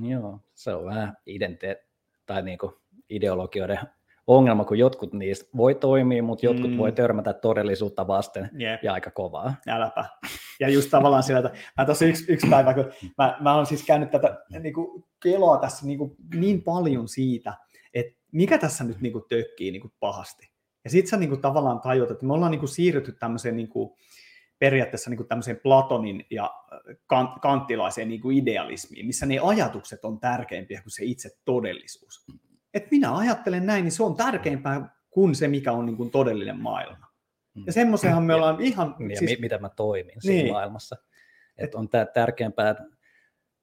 Joo, 0.00 0.40
se 0.54 0.74
on 0.74 0.84
vähän 0.84 1.16
identiteet 1.26 1.78
tai 2.26 2.42
niin 2.42 2.58
kuin 2.58 2.72
ideologioiden 3.10 3.78
ongelma, 4.26 4.64
kun 4.64 4.78
jotkut 4.78 5.12
niistä 5.12 5.50
voi 5.56 5.74
toimia, 5.74 6.22
mutta 6.22 6.46
jotkut 6.46 6.70
mm. 6.70 6.76
voi 6.76 6.92
törmätä 6.92 7.32
todellisuutta 7.32 8.06
vasten 8.06 8.50
yep. 8.60 8.82
ja 8.82 8.92
aika 8.92 9.10
kovaa. 9.10 9.54
Äläpä. 9.68 10.04
Ja 10.60 10.68
just 10.68 10.90
tavallaan 10.90 11.22
sillä, 11.22 11.38
että 11.38 11.58
mä 11.78 11.84
tosi 11.84 12.08
yksi, 12.08 12.32
yksi 12.32 12.46
päivä, 12.50 12.74
kun 12.74 12.84
mä, 13.18 13.36
mä 13.40 13.54
olen 13.54 13.66
siis 13.66 13.86
käynyt 13.86 14.10
tätä 14.10 14.44
niin 14.60 14.74
kuin 14.74 15.04
keloa 15.22 15.58
tässä 15.58 15.86
niin, 15.86 15.98
kuin 15.98 16.16
niin 16.34 16.62
paljon 16.62 17.08
siitä, 17.08 17.54
mikä 18.32 18.58
tässä 18.58 18.84
nyt 18.84 19.00
niin 19.00 19.12
kuin 19.12 19.24
tökkii 19.28 19.70
niin 19.70 19.82
kuin 19.82 19.92
pahasti. 20.00 20.50
Ja 20.84 20.90
sitten 20.90 21.10
sä 21.10 21.16
niin 21.16 21.30
kuin 21.30 21.40
tavallaan 21.40 21.80
tajut, 21.80 22.10
että 22.10 22.26
me 22.26 22.32
ollaan 22.32 22.50
niin 22.50 22.60
kuin 22.60 22.68
siirrytty 22.68 23.12
tämmöiseen 23.12 23.56
niin 23.56 23.68
kuin, 23.68 23.90
periaatteessa 24.58 25.10
niin 25.10 25.16
kuin 25.16 25.28
tämmöiseen 25.28 25.60
Platonin 25.62 26.26
ja 26.30 26.44
äh, 26.44 27.30
kanttilaiseen 27.40 28.08
niin 28.08 28.20
kuin 28.20 28.38
idealismiin, 28.38 29.06
missä 29.06 29.26
ne 29.26 29.38
ajatukset 29.38 30.04
on 30.04 30.20
tärkeimpiä 30.20 30.82
kuin 30.82 30.92
se 30.92 31.04
itse 31.04 31.30
todellisuus. 31.44 32.26
Et 32.74 32.90
minä 32.90 33.16
ajattelen 33.16 33.66
näin, 33.66 33.84
niin 33.84 33.92
se 33.92 34.02
on 34.02 34.16
tärkeämpää 34.16 34.98
kuin 35.10 35.34
se, 35.34 35.48
mikä 35.48 35.72
on 35.72 35.86
niin 35.86 35.96
kuin 35.96 36.10
todellinen 36.10 36.60
maailma. 36.60 37.06
Ja 37.54 37.62
mm. 37.62 37.72
semmoisenhan 37.72 38.22
me 38.22 38.34
ollaan 38.34 38.60
ihan... 38.60 38.96
Ja 39.10 39.16
siis... 39.16 39.40
mitä 39.40 39.58
mä 39.58 39.68
toimin 39.68 40.22
siinä 40.22 40.42
niin. 40.42 40.52
maailmassa. 40.52 40.96
Että 41.58 41.78
on 41.78 41.88
tärkeämpää 42.14 42.74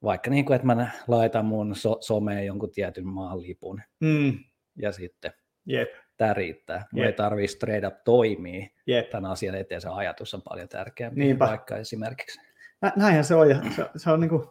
vaikka 0.02 0.30
niin 0.30 0.44
kuin, 0.44 0.54
että 0.54 0.66
mä 0.66 0.90
laitan 1.08 1.44
mun 1.44 1.76
so- 1.76 1.98
someen 2.00 2.46
jonkun 2.46 2.70
tietyn 2.70 3.06
maan 3.06 3.42
lipun. 3.42 3.80
Mm. 4.00 4.38
Ja 4.76 4.92
sitten 4.92 5.32
Jep. 5.66 5.88
tämä 6.16 6.34
riittää. 6.34 6.86
Mun 6.92 7.02
Jep. 7.02 7.06
ei 7.06 7.12
tarvii 7.12 7.48
straight 7.48 7.86
up 7.92 8.04
toimia 8.04 8.66
Jep. 8.86 9.10
tämän 9.10 9.30
asian 9.30 9.54
eteen, 9.54 9.80
se 9.80 9.88
ajatus 9.88 10.34
on 10.34 10.42
paljon 10.42 10.68
tärkeämpi 10.68 11.20
Niinpä. 11.20 11.46
vaikka 11.46 11.76
esimerkiksi. 11.76 12.40
Nä, 12.82 12.92
näinhän 12.96 13.24
se 13.24 13.34
on, 13.34 13.50
ja 13.50 13.56
se, 13.76 13.86
se 13.96 14.10
on 14.10 14.20
niin 14.20 14.28
kuin, 14.28 14.42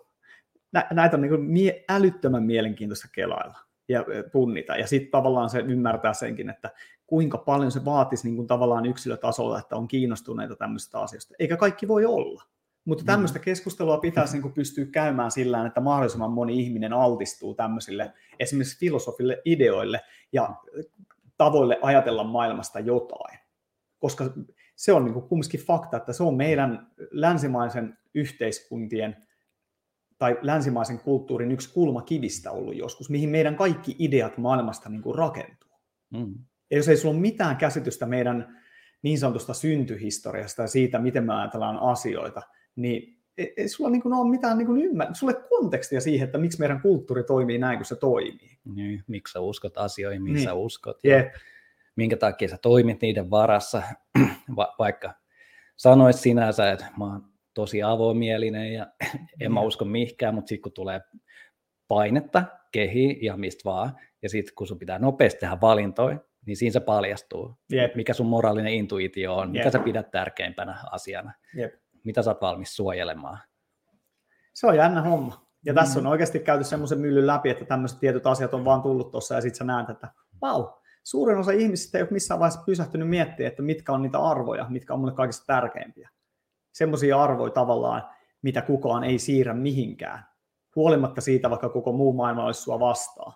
nä, 0.71 0.88
näitä 0.91 1.17
on 1.17 1.21
niin 1.21 1.30
kuin 1.30 1.41
mie, 1.41 1.86
älyttömän 1.89 2.43
mielenkiintoista 2.43 3.07
kelailla 3.11 3.57
ja 3.89 4.05
punnita, 4.32 4.78
ja 4.78 4.88
sitten 4.88 5.11
tavallaan 5.11 5.49
se 5.49 5.59
ymmärtää 5.59 6.13
senkin, 6.13 6.49
että 6.49 6.71
kuinka 7.07 7.38
paljon 7.38 7.71
se 7.71 7.86
vaatisi 7.86 8.28
niin 8.28 8.36
kuin 8.36 8.47
tavallaan 8.47 8.86
yksilötasolla, 8.86 9.59
että 9.59 9.76
on 9.76 9.88
kiinnostuneita 9.88 10.55
tämmöistä 10.55 10.99
asioista. 10.99 11.34
Eikä 11.39 11.57
kaikki 11.57 11.88
voi 11.88 12.05
olla. 12.05 12.43
Mutta 12.86 13.04
Mm. 13.04 13.06
tämmöistä 13.06 13.40
keskustelua 13.40 13.98
pitäisi 13.98 14.34
niin 14.34 14.42
kuin 14.42 14.54
pystyä 14.54 14.86
käymään 14.86 15.32
sillä 15.32 15.68
että 15.68 15.82
mahdollisimman 15.82 16.32
moni 16.32 16.60
ihminen 16.60 16.94
altistuu 16.94 17.54
tämmöisille 17.54 18.14
esimerkiksi 18.40 18.80
filosofille 18.80 19.42
ideoille 19.46 20.02
ja 20.32 20.56
tavoille 21.38 21.80
ajatella 21.82 22.24
maailmasta 22.24 22.80
jotain. 22.80 23.40
Koska 24.00 24.26
se 24.76 24.94
on 24.94 25.06
niin 25.06 25.14
kuin 25.14 25.28
kumminkin 25.28 25.60
fakta, 25.60 25.98
että 25.98 26.14
se 26.14 26.24
on 26.24 26.36
meidän 26.36 26.88
länsimaisen 27.12 27.98
yhteiskuntien 28.14 29.16
tai 30.18 30.38
länsimaisen 30.42 31.00
kulttuurin 31.00 31.52
yksi 31.52 31.74
kulmakivistä 31.74 32.52
ollut 32.52 32.76
joskus, 32.76 33.10
mihin 33.10 33.30
meidän 33.30 33.56
kaikki 33.56 33.96
ideat 34.00 34.38
maailmasta 34.38 34.90
niin 34.90 35.02
kuin 35.02 35.16
rakentuu. 35.16 35.80
Mm. 36.14 36.36
Ja 36.72 36.78
jos 36.78 36.88
ei 36.88 36.98
sulla 36.98 37.16
ole 37.16 37.22
mitään 37.22 37.58
käsitystä 37.58 38.06
meidän 38.06 38.62
niin 39.02 39.20
sanotusta 39.20 39.54
syntyhistoriasta 39.54 40.62
ja 40.62 40.68
siitä, 40.68 41.00
miten 41.00 41.24
me 41.24 41.34
ajatellaan 41.34 41.80
asioita, 41.80 42.42
niin 42.76 43.15
ei, 43.38 43.53
ei 43.57 43.67
sulla 43.69 43.89
niin 43.89 44.01
kuin 44.01 44.13
ole 44.13 44.30
mitään 44.30 44.57
niin 44.57 44.65
kuin 44.67 44.82
ymmär- 44.82 45.13
sulle 45.13 45.34
kontekstia 45.49 46.01
siihen, 46.01 46.26
että 46.26 46.38
miksi 46.38 46.59
meidän 46.59 46.82
kulttuuri 46.82 47.23
toimii 47.23 47.57
näin 47.57 47.78
kuin 47.78 47.86
se 47.86 47.95
toimii. 47.95 48.57
Niin, 48.76 49.03
miksi 49.07 49.32
sä 49.32 49.39
uskot 49.39 49.78
asioihin, 49.78 50.23
mihin 50.23 50.36
Niin. 50.36 50.43
sä 50.43 50.53
uskot, 50.53 50.97
ja 51.03 51.17
Jep. 51.17 51.34
minkä 51.95 52.17
takia 52.17 52.47
sä 52.47 52.57
toimit 52.61 53.01
niiden 53.01 53.30
varassa, 53.30 53.84
Va- 54.55 54.76
vaikka 54.80 55.13
sanoit 55.78 56.15
sinänsä, 56.15 56.71
että 56.71 56.86
mä 56.97 57.05
oon 57.05 57.23
tosi 57.53 57.84
avomielinen 57.84 58.73
ja 58.73 58.88
en 59.41 59.53
mä 59.53 59.59
Niin. 59.59 59.67
usko 59.67 59.86
mihinkään, 59.86 60.36
mutta 60.36 60.49
sitten 60.49 60.61
kun 60.63 60.71
tulee 60.71 61.01
painetta, 61.88 62.43
kehi 62.71 63.19
ja 63.21 63.38
mistä 63.38 63.61
vaan, 63.65 63.91
ja 64.21 64.30
sitten 64.30 64.55
kun 64.55 64.67
sun 64.67 64.80
pitää 64.80 64.99
nopeasti 64.99 65.39
tehdä 65.39 65.57
valintoja, 65.61 66.17
niin 66.45 66.57
siinä 66.57 66.73
se 66.73 66.80
paljastuu, 66.80 67.55
Jep. 67.71 67.95
mikä 67.95 68.13
sun 68.13 68.26
moraalinen 68.26 68.73
intuitio 68.73 69.36
on, 69.36 69.51
mitä 69.51 69.63
Jep. 69.65 69.71
sä 69.71 69.80
pidät 69.80 70.11
tärkeimpänä 70.11 70.78
asiana, 70.91 71.34
Jep. 71.55 71.73
Mitä 72.06 72.22
sä 72.22 72.32
oot 72.32 72.41
valmis 72.41 72.76
suojelemaan. 72.76 73.39
Se 74.53 74.68
on 74.68 74.78
jännä 74.78 75.01
homma. 75.01 75.45
Ja 75.66 75.74
Mm. 75.74 75.76
tässä 75.76 75.99
on 75.99 76.08
oikeasti 76.08 76.39
käyty 76.39 76.64
semmoisen 76.64 76.99
myllyn 76.99 77.28
läpi, 77.28 77.49
että 77.49 77.66
tämmöiset 77.66 77.99
tietyt 77.99 78.28
asiat 78.28 78.53
on 78.53 78.66
vaan 78.66 78.82
tullut 78.82 79.12
tuossa 79.12 79.36
ja 79.36 79.41
sitten 79.41 79.58
sä 79.58 79.64
näet, 79.64 79.89
että 79.89 80.08
vau, 80.41 80.68
suurin 81.03 81.38
osa 81.38 81.51
ihmisistä 81.51 81.97
ei 81.97 82.01
ole 82.01 82.12
missään 82.12 82.39
vaiheessa 82.39 82.64
pysähtynyt 82.66 83.10
miettimään, 83.10 83.47
että 83.51 83.62
mitkä 83.62 83.91
on 83.91 84.01
niitä 84.01 84.20
arvoja, 84.20 84.66
mitkä 84.70 84.93
on 84.93 84.99
mulle 84.99 85.14
kaikista 85.14 85.45
tärkeimpiä. 85.45 86.10
Semmoisia 86.74 87.24
arvoja 87.24 87.51
tavallaan, 87.51 88.10
mitä 88.41 88.62
kukaan 88.62 89.03
ei 89.03 89.20
siirrä 89.20 89.53
mihinkään, 89.53 90.26
huolimatta 90.76 91.22
siitä, 91.22 91.49
vaikka 91.49 91.70
koko 91.70 91.91
muu 91.91 92.14
maailma 92.14 92.45
olisi 92.45 92.62
sua 92.62 92.80
vastaan. 92.80 93.34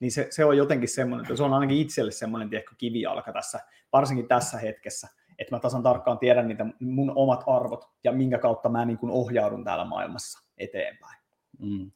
Niin 0.00 0.12
se, 0.12 0.26
se 0.30 0.44
on 0.44 0.56
jotenkin 0.56 0.88
semmoinen, 0.88 1.24
että 1.24 1.36
se 1.36 1.42
on 1.42 1.52
ainakin 1.54 1.76
itselle 1.78 2.10
semmoinen 2.10 2.50
tiedätkö, 2.50 2.74
kivijalka 2.78 3.32
tässä, 3.32 3.60
varsinkin 3.92 4.28
tässä 4.28 4.58
hetkessä, 4.58 5.08
että 5.38 5.56
mä 5.56 5.60
tasan 5.60 5.82
tarkkaan 5.82 6.18
tiedän 6.18 6.48
niitä 6.48 6.66
mun 6.80 7.12
omat 7.14 7.44
arvot 7.46 7.88
ja 8.04 8.12
minkä 8.12 8.38
kautta 8.38 8.68
mä 8.68 8.84
niin 8.84 8.98
kuin 8.98 9.12
ohjaudun 9.12 9.64
täällä 9.64 9.84
maailmassa 9.84 10.48
eteenpäin. 10.58 11.18
Mm. 11.58 11.90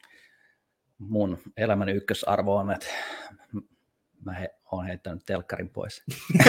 Mun 0.99 1.39
elämän 1.57 1.89
ykkösarvo 1.89 2.57
on, 2.57 2.71
että 2.71 2.87
mä 4.25 4.33
he, 4.33 4.55
oon 4.73 4.87
heittänyt 4.87 5.23
telkkarin 5.27 5.71
pois. 5.71 6.05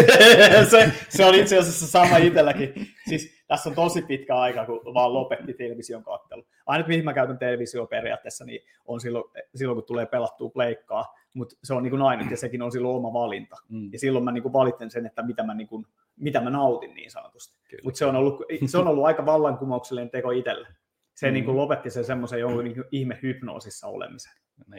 se, 0.71 0.91
se 1.09 1.25
on 1.25 1.35
itse 1.35 1.57
asiassa 1.57 1.87
sama 1.87 2.17
itselläkin. 2.17 2.73
Siis 3.09 3.43
tässä 3.47 3.69
on 3.69 3.75
tosi 3.75 4.01
pitkä 4.01 4.35
aika, 4.35 4.65
kun 4.65 4.93
vaan 4.93 5.13
lopetti 5.13 5.53
television 5.53 6.03
kattelu. 6.03 6.45
Ainut 6.65 6.87
mihin 6.87 7.05
mä 7.05 7.13
käytän 7.13 7.37
televisio 7.37 7.85
periaatteessa, 7.85 8.45
niin 8.45 8.61
on 8.85 9.01
silloin, 9.01 9.23
silloin 9.55 9.75
kun 9.75 9.87
tulee 9.87 10.05
pelattua 10.05 10.49
pleikkaa, 10.49 11.15
mutta 11.33 11.55
se 11.63 11.73
on 11.73 11.83
niin 11.83 11.91
kuin 11.91 12.01
ainut 12.01 12.31
ja 12.31 12.37
sekin 12.37 12.61
on 12.61 12.71
silloin 12.71 12.95
oma 12.95 13.13
valinta. 13.13 13.55
Mm. 13.69 13.89
Ja 13.93 13.99
silloin 13.99 14.25
mä 14.25 14.31
niin 14.31 14.43
kuin 14.43 14.53
valitsen 14.53 14.91
sen, 14.91 15.05
että 15.05 15.23
mitä 15.23 15.43
mä, 15.43 15.53
niin 15.53 15.67
kuin, 15.67 15.85
mitä 16.15 16.41
mä 16.41 16.49
nautin 16.49 16.93
niin 16.93 17.11
sanotusti. 17.11 17.57
Mutta 17.83 17.97
se, 17.97 18.05
on 18.05 18.15
ollut, 18.15 18.41
se 18.65 18.77
on 18.77 18.87
ollut 18.87 19.05
aika 19.05 19.25
vallankumouksellinen 19.25 20.09
teko 20.09 20.31
itselle. 20.31 20.67
Se 21.15 21.27
Mm. 21.27 21.33
niin 21.33 21.45
kuin 21.45 21.57
lopetti 21.57 21.89
sen 21.89 22.05
semmoisen 22.05 22.39
jonkun 22.39 22.63
niin 22.63 22.75
kuin 22.75 22.87
ihme 22.91 23.19
hypnoosissa 23.21 23.87
olemisen. 23.87 24.33
No. 24.67 24.77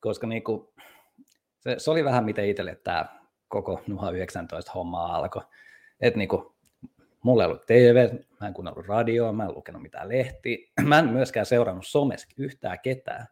Koska 0.00 0.26
niinku, 0.26 0.74
se, 1.60 1.74
se, 1.78 1.90
oli 1.90 2.04
vähän 2.04 2.24
miten 2.24 2.48
itselle 2.48 2.80
tämä 2.84 3.06
koko 3.48 3.82
Nuha 3.86 4.10
19 4.10 4.72
homma 4.74 5.06
alkoi. 5.06 5.42
Että 6.00 6.18
niinku, 6.18 6.56
mulla 7.22 7.42
ei 7.42 7.46
ollut 7.46 7.66
TV, 7.66 8.08
mä 8.40 8.46
en 8.46 8.54
kuunnellut 8.54 8.86
radioa, 8.86 9.32
mä 9.32 9.44
en 9.44 9.54
lukenut 9.54 9.82
mitään 9.82 10.08
lehtiä, 10.08 10.58
mä 10.88 10.98
en 10.98 11.08
myöskään 11.08 11.46
seurannut 11.46 11.86
somessa 11.86 12.28
yhtään 12.38 12.78
ketään. 12.82 13.26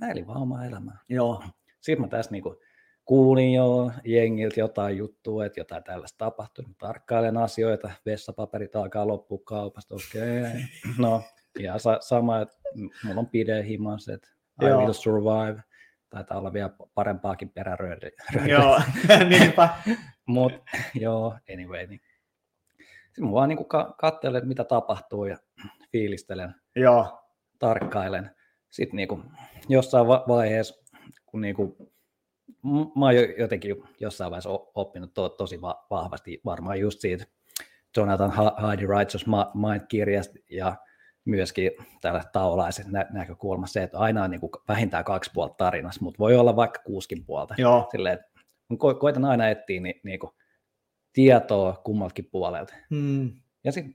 Mä 0.00 0.10
elin 0.10 0.26
vaan 0.26 0.42
omaa 0.42 0.64
elämää. 0.64 0.98
Joo. 1.08 1.42
Sitten 1.80 2.00
mä 2.04 2.08
tässä 2.08 2.32
niinku 2.32 2.60
kuulin 3.08 3.52
jo 3.52 3.90
jengiltä 4.04 4.60
jotain 4.60 4.96
juttua, 4.96 5.46
että 5.46 5.60
jotain 5.60 5.84
tällaista 5.84 6.18
tapahtuu. 6.18 6.64
Mä 6.68 6.74
tarkkailen 6.78 7.36
asioita, 7.36 7.90
vessapaperit 8.06 8.76
alkaa 8.76 9.06
loppua 9.06 9.38
kaupasta, 9.44 9.94
okei. 9.94 10.40
Okay. 10.40 10.52
No, 10.98 11.22
ihan 11.58 11.80
sa- 11.80 11.98
sama, 12.00 12.40
että 12.40 12.56
mulla 13.04 13.20
on 13.20 13.26
pide 13.26 13.64
himas, 13.64 14.08
että 14.08 14.28
I 14.62 14.66
Joo. 14.66 14.80
will 14.80 14.92
survive. 14.92 15.62
Taitaa 16.10 16.38
olla 16.38 16.52
vielä 16.52 16.70
parempaakin 16.94 17.50
perärööriä. 17.50 18.10
Joo, 18.48 18.80
niinpä. 19.28 19.68
Mut 20.26 20.52
joo, 20.94 21.34
anyway. 21.52 21.86
Niin. 21.86 22.00
Sitten 23.06 23.24
mä 23.24 23.32
vaan 23.32 23.48
niinku 23.48 23.64
ka- 23.64 23.94
katselen, 23.98 24.48
mitä 24.48 24.64
tapahtuu 24.64 25.24
ja 25.24 25.36
fiilistelen 25.92 26.54
Joo, 26.76 27.20
tarkkailen. 27.58 28.30
Sitten 28.70 28.96
niinku 28.96 29.22
jossain 29.68 30.06
va- 30.06 30.24
vaiheessa, 30.28 30.84
kun 31.26 31.40
niinku, 31.40 31.76
m- 31.78 31.86
mä 32.96 33.04
oon 33.04 33.16
jo- 33.16 33.34
jotenkin 33.38 33.76
jossain 34.00 34.30
vaiheessa 34.30 34.50
oppinut 34.74 35.14
to- 35.14 35.28
tosi 35.28 35.60
va- 35.60 35.86
vahvasti 35.90 36.40
varmaan 36.44 36.80
just 36.80 37.00
siitä 37.00 37.24
Jonathan 37.96 38.30
Ha- 38.30 38.54
Hardy 38.56 38.86
Righteous 38.86 39.26
Mind-kirjasta 39.54 40.38
ja 40.50 40.76
myöskin 41.24 41.70
tällä 42.00 42.24
taolaisen 42.32 42.86
nä- 42.92 43.06
näkökulmasta 43.12 43.72
se, 43.72 43.82
että 43.82 43.98
aina 43.98 44.24
on 44.24 44.30
niinku 44.30 44.50
vähintään 44.68 45.04
kaksi 45.04 45.30
puolta 45.34 45.54
tarinassa, 45.54 46.00
mutta 46.02 46.18
voi 46.18 46.36
olla 46.36 46.56
vaikka 46.56 46.82
kuuskin 46.86 47.24
puolta. 47.24 47.54
joo. 47.58 47.88
Silleen, 47.90 48.14
että 48.14 48.26
ko- 48.74 48.98
koitan 49.00 49.24
aina 49.24 49.48
etsiä 49.48 49.80
ni- 49.80 50.00
niinku 50.04 50.30
tietoa 51.12 51.72
kummaltakin 51.84 52.28
puolelta. 52.30 52.74
Hmm. 52.90 53.32
Ja 53.64 53.72
sitten 53.72 53.94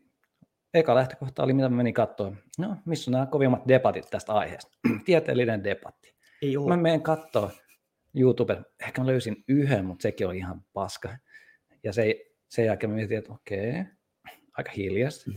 eka 0.74 0.96
lähtökohta 0.96 1.44
oli, 1.44 1.54
mitä 1.54 1.70
mä 1.70 1.76
menin 1.76 1.94
katsoa. 1.94 2.32
No, 2.60 2.76
missä 2.86 3.12
on 3.12 3.14
nämä 3.14 3.26
kovimmat 3.26 3.68
debatit 3.68 4.08
tästä 4.10 4.34
aiheesta? 4.34 4.78
Tieteellinen 5.06 5.64
debatti. 5.64 6.16
Ei 6.42 6.56
Mä 6.68 6.78
menen 6.78 7.02
katsoa 7.02 7.52
YouTube, 8.16 8.62
ehkä 8.88 9.02
mä 9.02 9.08
löysin 9.08 9.44
yhden, 9.48 9.86
mutta 9.86 10.04
sekin 10.04 10.28
oli 10.28 10.38
ihan 10.38 10.66
paska. 10.74 11.18
Ja 11.84 11.94
se, 11.94 12.26
sen 12.50 12.66
jälkeen 12.66 12.90
mä 12.90 12.96
mietin, 12.96 13.18
että 13.18 13.34
okei, 13.34 13.84
aika 14.58 14.72
hiljasta. 14.72 15.32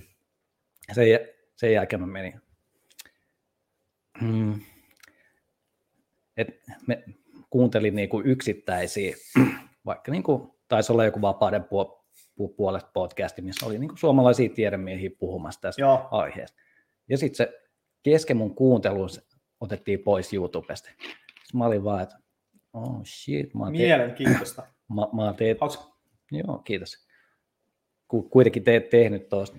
Sen, 0.92 1.10
jä- 1.10 1.28
sen 1.56 1.72
jälkeen 1.72 2.00
mä 2.00 2.06
menin. 2.06 2.40
Mm, 4.20 4.60
et 6.36 6.48
me 6.86 7.04
kuuntelin 7.50 7.94
niinku 7.94 8.22
yksittäisiä, 8.24 9.16
vaikka 9.86 10.12
niinku, 10.12 10.58
taisi 10.68 10.92
olla 10.92 11.04
joku 11.04 11.20
vapauden 11.20 11.62
puo- 11.62 12.06
pu- 12.40 12.54
puolesta 12.56 12.90
podcasti, 12.94 13.42
missä 13.42 13.66
oli 13.66 13.78
niinku 13.78 13.96
suomalaisia 13.96 14.48
tiedemiehiä 14.48 15.10
puhumassa 15.18 15.60
tästä 15.60 15.82
Joo, 15.82 16.08
aiheesta. 16.10 16.62
Ja 17.08 17.18
sitten 17.18 17.36
se 17.36 17.60
kesken 18.02 18.36
mun 18.36 18.54
kuuntelun 18.54 19.08
otettiin 19.60 19.98
pois 19.98 20.32
YouTubesta. 20.32 20.88
Sitten 20.88 21.58
mä 21.58 21.64
olin 21.66 21.84
vaan, 21.84 22.02
että 22.02 22.18
oh 22.76 23.04
shit, 23.04 23.54
mä 23.54 23.64
oon, 23.64 23.72
te- 23.72 23.78
mielenkiintoista. 23.78 24.62
mä, 24.94 25.02
mä 25.12 25.24
oon 25.24 25.34
te- 25.34 25.56
Hauska. 25.60 25.96
Joo, 26.32 26.58
kiitos. 26.58 27.06
Ku, 28.08 28.22
kuitenkin 28.22 28.64
te, 28.64 28.80
tehnyt 28.80 29.28
tuosta 29.28 29.58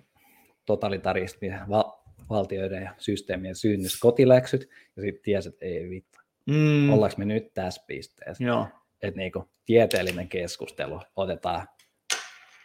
totalitarismien, 0.65 1.59
val, 1.69 1.83
valtioiden 2.29 2.83
ja 2.83 2.95
systeemien 2.97 3.55
synnys 3.55 3.99
kotiläksyt, 3.99 4.69
ja 4.95 5.01
sitten 5.01 5.21
tiesi, 5.23 5.49
että 5.49 5.65
ei 5.65 5.89
vittu, 5.89 6.17
Mm. 6.45 6.89
ollaanko 6.89 7.15
me 7.17 7.25
nyt 7.25 7.53
tässä 7.53 7.83
pisteessä, 7.87 8.43
Joo. 8.43 8.67
että 9.01 9.17
niinku 9.19 9.45
tieteellinen 9.65 10.27
keskustelu 10.29 11.01
otetaan 11.15 11.67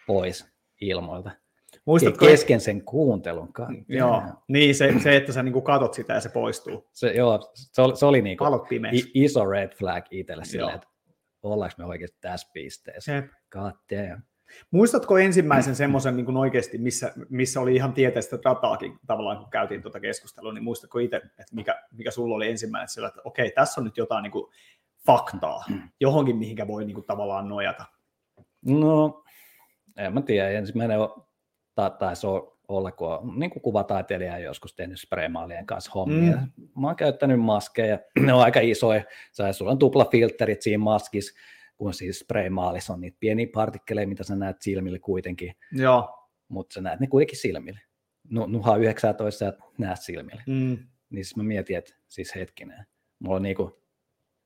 pois 0.07 0.47
ilmoilta. 0.81 1.31
Muistatko, 1.85 2.27
Kesken 2.27 2.61
sen 2.61 2.85
kuuntelun. 2.85 3.51
God 3.53 3.67
joo, 3.89 4.23
niin 4.49 4.75
se, 4.75 4.95
se, 5.03 5.17
että 5.17 5.33
sä 5.33 5.43
niinku 5.43 5.61
katot 5.61 5.95
sitä 5.95 6.13
ja 6.13 6.21
se 6.21 6.29
poistuu. 6.29 6.89
Se, 6.93 7.13
joo, 7.13 7.51
se 7.55 7.83
oli, 7.83 7.97
se 7.97 8.07
oli 8.07 8.23
niinku 8.23 8.45
iso 9.15 9.47
red 9.47 9.73
flag 9.75 10.05
itselle 10.11 10.45
silleen, 10.45 10.75
että 10.75 10.89
ollaanko 11.43 11.75
me 11.79 11.85
oikeasti 11.85 12.19
tässä 12.21 12.51
pisteessä. 12.53 13.13
Jep. 13.13 13.27
God 13.51 13.73
damn. 13.91 14.23
Muistatko 14.71 15.19
ensimmäisen 15.19 15.77
semmoisen 15.77 16.17
niin 16.17 16.37
oikeasti, 16.37 16.79
missä, 16.79 17.13
missä 17.29 17.61
oli 17.61 17.75
ihan 17.75 17.93
tieteellistä 17.93 18.39
dataakin 18.45 18.99
tavallaan, 19.07 19.39
kun 19.39 19.51
käytiin 19.51 19.83
tuota 19.83 20.01
keskustelua, 20.01 20.53
niin 20.53 20.65
muistatko 20.65 20.99
itse, 20.99 21.17
että 21.17 21.45
mikä, 21.53 21.83
mikä 21.93 22.11
sulla 22.11 22.35
oli 22.35 22.51
ensimmäinen 22.51 22.89
sillä, 22.89 23.09
että 23.09 23.21
okei, 23.25 23.51
tässä 23.51 23.81
on 23.81 23.85
nyt 23.85 23.97
jotain 23.97 24.23
niin 24.23 24.33
kuin 24.33 24.53
faktaa, 25.07 25.65
johonkin 26.01 26.37
mihinkä 26.37 26.67
voi 26.67 26.85
niin 26.85 26.95
kuin 26.95 27.07
tavallaan 27.07 27.49
nojata. 27.49 27.85
No, 28.67 29.25
en 29.97 30.15
mä 30.15 30.23
tiedä. 30.23 30.51
Ensimmäinen 30.51 31.01
on, 31.01 31.25
ta, 31.75 31.91
taisi 31.91 32.27
olla, 32.69 32.93
kun 32.93 33.09
on 33.09 33.39
niin 33.39 33.51
kuin 33.51 33.63
kuvataiteilija 33.63 34.39
joskus 34.39 34.75
tehnyt 34.75 35.01
spraymaalien 35.01 35.67
kanssa 35.67 35.93
hommia. 35.95 36.37
Mm. 36.37 36.69
Mä 36.81 36.87
oon 36.87 36.97
käyttänyt 36.97 37.41
maskeja, 37.41 37.99
ne 38.27 38.33
on 38.33 38.43
aika 38.43 38.61
isoja. 38.61 39.05
Sä, 39.33 39.53
sulla 39.53 39.71
on 39.71 39.79
tuplafilterit 39.79 40.63
siinä 40.63 40.85
maskissa, 40.85 41.41
kun 41.77 41.95
siis 41.95 42.19
spraymaalissa 42.19 42.93
on 42.93 43.01
niitä 43.01 43.17
pieniä 43.21 43.47
partikkeleja, 43.55 44.09
mitä 44.09 44.25
sä 44.25 44.37
näet 44.37 44.63
silmille 44.63 44.99
kuitenkin. 44.99 45.53
Joo. 45.73 46.29
Mutta 46.49 46.75
sä 46.75 46.81
näet 46.81 47.01
ne 47.01 47.07
kuitenkin 47.07 47.39
silmille. 47.39 47.81
No, 48.31 48.47
nuha 48.47 48.77
19 48.77 49.39
sä 49.39 49.53
näet 49.79 50.01
silmille. 50.01 50.43
Mm. 50.47 50.79
Niin 51.11 51.25
siis 51.25 51.37
mä 51.37 51.43
mietin, 51.43 51.77
että 51.77 51.95
siis 52.09 52.35
hetkinen, 52.35 52.87
mulla 53.19 53.37
on 53.37 53.43
niinku 53.43 53.83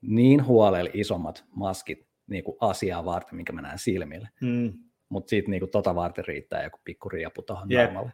niin 0.01 0.47
huolella 0.47 0.91
isommat 0.95 1.45
maskit 1.51 2.07
niinku 2.27 2.57
asiaa 2.61 3.05
varten, 3.05 3.37
minkä 3.37 3.53
mä 3.53 3.62
näen 3.62 3.79
silmille. 3.79 4.29
Mm. 4.41 4.72
Mutta 5.09 5.30
sitten 5.30 5.50
niinku 5.50 5.66
tota 5.66 5.94
varten 5.94 6.24
riittää 6.24 6.62
joku 6.64 6.78
pikku 6.84 7.09
riepu 7.09 7.42
tuohon 7.42 7.70
Jep. 7.70 7.84
naamalle. 7.84 8.12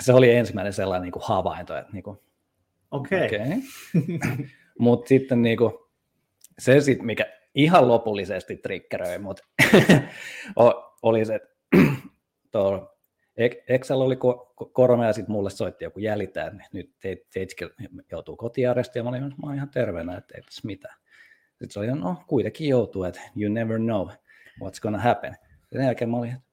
Se 0.00 0.12
oli 0.12 0.34
ensimmäinen 0.34 0.72
sellainen 0.72 1.02
niinku 1.02 1.20
havainto, 1.22 1.76
että 1.76 1.92
niinku, 1.92 2.24
Okei. 2.90 3.26
Okay. 3.26 3.38
okei. 3.38 3.58
Mutta 4.78 5.08
sitten 5.08 5.42
niinku, 5.42 5.90
se, 6.58 6.80
sit, 6.80 7.02
mikä 7.02 7.26
ihan 7.54 7.88
lopullisesti 7.88 8.56
triggeröi 8.56 9.18
mut, 9.18 9.40
oli 11.02 11.24
se, 11.24 11.34
että 11.34 11.48
tuo 12.52 12.96
Ek- 13.36 13.64
Excel 13.68 14.00
oli 14.00 14.14
ko- 14.14 14.52
ko- 14.62 14.70
korona 14.72 15.06
ja 15.06 15.12
sitten 15.12 15.32
mulle 15.32 15.50
soitti 15.50 15.84
joku 15.84 16.00
jäljittäjä, 16.00 16.46
että 16.46 16.58
nyt 16.72 16.90
te- 17.00 17.24
teitsikö 17.32 17.70
joutuu 18.12 18.36
kotiarestiin, 18.36 19.00
ja 19.00 19.04
mä 19.04 19.08
olin, 19.10 19.22
että 19.22 19.36
mä 19.42 19.46
oon 19.46 19.54
ihan 19.54 19.70
terveenä, 19.70 20.16
että 20.16 20.34
ei 20.36 20.42
tässä 20.42 20.62
mitään. 20.64 20.96
Sitten 21.48 21.70
se 21.70 21.78
oli, 21.78 21.86
no 21.86 22.16
kuitenkin 22.26 22.68
joutuu, 22.68 23.04
että 23.04 23.20
you 23.36 23.52
never 23.52 23.78
know 23.78 24.08
what's 24.62 24.80
gonna 24.82 24.98
happen. 24.98 25.36
Sen 25.72 25.84
jälkeen 25.84 26.10
mä 26.10 26.16
olin, 26.16 26.32
että 26.32 26.46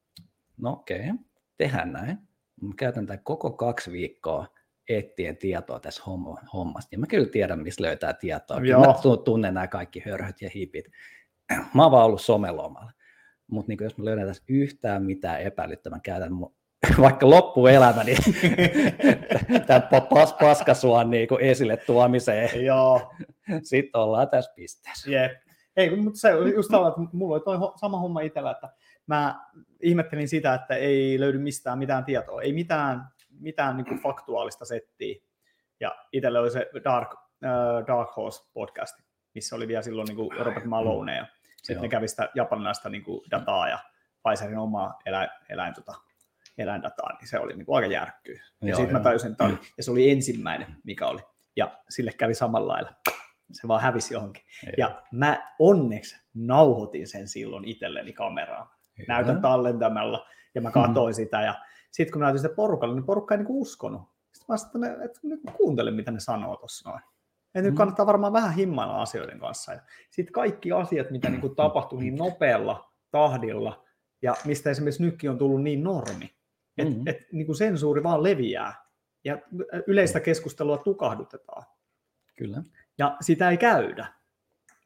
no 0.57 0.71
okei, 0.71 0.99
okay, 0.99 1.25
tehdään 1.57 1.93
näin. 1.93 2.17
Mä 2.61 2.73
käytän 2.77 3.05
tämän 3.05 3.23
koko 3.23 3.51
kaksi 3.51 3.91
viikkoa 3.91 4.47
etsien 4.89 5.37
tietoa 5.37 5.79
tässä 5.79 6.03
homma- 6.03 6.47
hommasta. 6.53 6.89
Ja 6.91 6.99
mä 6.99 7.05
kyllä 7.07 7.29
tiedän, 7.29 7.59
mistä 7.59 7.83
löytää 7.83 8.13
tietoa. 8.13 8.59
Mä 8.59 8.93
tu- 9.01 9.17
tunnen 9.17 9.53
nämä 9.53 9.67
kaikki 9.67 9.99
hörhöt 10.05 10.41
ja 10.41 10.49
hipit. 10.55 10.85
Mä 11.73 11.83
oon 11.83 11.91
vaan 11.91 12.05
ollut 12.05 12.21
somelomalla. 12.21 12.91
Mutta 13.47 13.69
niin 13.69 13.77
jos 13.81 13.97
mä 13.97 14.05
löydän 14.05 14.27
tässä 14.27 14.43
yhtään 14.47 15.03
mitään 15.03 15.41
epäilyttä, 15.41 15.89
mä 15.89 15.99
käytän 15.99 16.33
mun, 16.33 16.53
vaikka 17.01 17.29
loppuelämäni 17.29 18.15
tämän 19.67 19.87
pas, 20.09 20.33
paskasuon 20.33 21.09
niin 21.09 21.27
esille 21.39 21.77
tuomiseen. 21.77 22.65
Joo. 22.65 23.13
Sitten 23.63 24.01
ollaan 24.01 24.29
tässä 24.29 24.53
pisteessä. 24.55 25.11
Jep. 25.11 25.31
Ei, 25.75 25.95
mutta 25.95 26.19
se 26.19 26.31
just 26.55 26.71
tällä, 26.71 26.87
että 26.87 27.01
mulla 27.13 27.35
oli 27.35 27.43
toi 27.43 27.57
sama 27.75 27.99
homma 27.99 28.21
itsellä, 28.21 28.51
että 28.51 28.69
mä 29.07 29.49
ihmettelin 29.81 30.27
sitä, 30.27 30.53
että 30.53 30.75
ei 30.75 31.19
löydy 31.19 31.37
mistään 31.37 31.79
mitään 31.79 32.05
tietoa, 32.05 32.41
ei 32.41 32.53
mitään, 32.53 33.07
mitään 33.39 33.77
niin 33.77 33.85
kuin 33.85 34.01
faktuaalista 34.01 34.65
settiä. 34.65 35.15
Ja 35.79 35.95
itsellä 36.11 36.39
oli 36.39 36.51
se 36.51 36.69
Dark, 36.83 37.11
äh, 37.45 37.87
Dark 37.87 38.15
Horse 38.15 38.43
podcast, 38.53 38.99
missä 39.35 39.55
oli 39.55 39.67
vielä 39.67 39.81
silloin 39.81 40.05
niin 40.05 40.15
kuin 40.15 40.31
Robert 40.39 40.65
Malone 40.65 41.17
ja 41.17 41.25
sitten 41.57 41.81
ne 41.81 41.89
kävi 41.89 42.07
sitä 42.07 42.29
japanilaista 42.35 42.89
niin 42.89 43.03
kuin 43.03 43.21
dataa 43.31 43.69
ja 43.69 43.79
Pfizerin 44.23 44.57
omaa 44.57 44.99
eläin, 45.05 45.29
eläin, 45.49 45.73
tota, 45.73 45.93
eläindataa, 46.57 47.17
niin 47.19 47.27
se 47.27 47.39
oli 47.39 47.53
niin 47.53 47.65
kuin 47.65 47.75
aika 47.75 47.87
järkkyy. 47.87 48.39
Ja 48.61 48.75
sitten 48.75 48.93
mä 48.93 48.99
tajusin, 48.99 49.31
että 49.31 49.49
ja 49.77 49.83
se 49.83 49.91
oli 49.91 50.11
ensimmäinen, 50.11 50.75
mikä 50.83 51.07
oli. 51.07 51.21
Ja 51.55 51.77
sille 51.89 52.11
kävi 52.11 52.33
samalla 52.33 52.73
lailla. 52.73 52.93
Se 53.51 53.67
vaan 53.67 53.81
hävisi 53.81 54.13
johonkin. 54.13 54.43
Ja 54.77 55.01
mä 55.11 55.53
onneksi 55.59 56.17
nauhoitin 56.33 57.07
sen 57.07 57.27
silloin 57.27 57.65
itselleni 57.65 58.13
kameraan. 58.13 58.69
Näytän 59.07 59.41
tallentamalla 59.41 60.27
ja 60.55 60.61
mä 60.61 60.71
katsoin 60.81 61.13
sitä 61.13 61.41
ja 61.41 61.55
sitten 61.91 62.11
kun 62.11 62.19
mä 62.19 62.25
näytin 62.25 62.41
sitä 62.41 62.55
porukalle, 62.55 62.95
niin 62.95 63.05
porukka 63.05 63.33
ei 63.33 63.37
niinku 63.37 63.61
uskonut. 63.61 64.01
Sitten 64.33 64.53
mä 64.53 64.57
sanoin, 64.57 65.01
että, 65.01 65.19
nyt 65.23 65.39
kuuntele, 65.57 65.91
mitä 65.91 66.11
ne 66.11 66.19
sanoo 66.19 66.55
tuossa 66.55 66.89
noin. 66.89 67.01
Et 67.55 67.63
nyt 67.63 67.73
Mm. 67.73 67.77
kannattaa 67.77 68.05
varmaan 68.05 68.33
vähän 68.33 68.53
himmailla 68.53 69.01
asioiden 69.01 69.39
kanssa. 69.39 69.73
Ja 69.73 69.79
sitten 70.09 70.33
kaikki 70.33 70.71
asiat, 70.71 71.11
mitä 71.11 71.29
niinku 71.29 71.49
tapahtuu 71.55 71.99
niin 71.99 72.15
nopealla 72.15 72.91
tahdilla 73.11 73.85
ja 74.21 74.35
mistä 74.45 74.69
esimerkiksi 74.69 75.03
nytkin 75.03 75.29
on 75.29 75.37
tullut 75.37 75.63
niin 75.63 75.83
normi, 75.83 76.35
että 76.77 76.93
Mhm. 76.93 77.07
et, 77.07 77.17
niinku 77.31 77.53
sensuuri 77.53 78.03
vaan 78.03 78.23
leviää 78.23 78.73
ja 79.23 79.37
yleistä 79.87 80.19
keskustelua 80.19 80.77
tukahdutetaan 80.77 81.63
Kyllä. 82.37 82.63
ja 82.97 83.17
sitä 83.21 83.49
ei 83.49 83.57
käydä. 83.57 84.07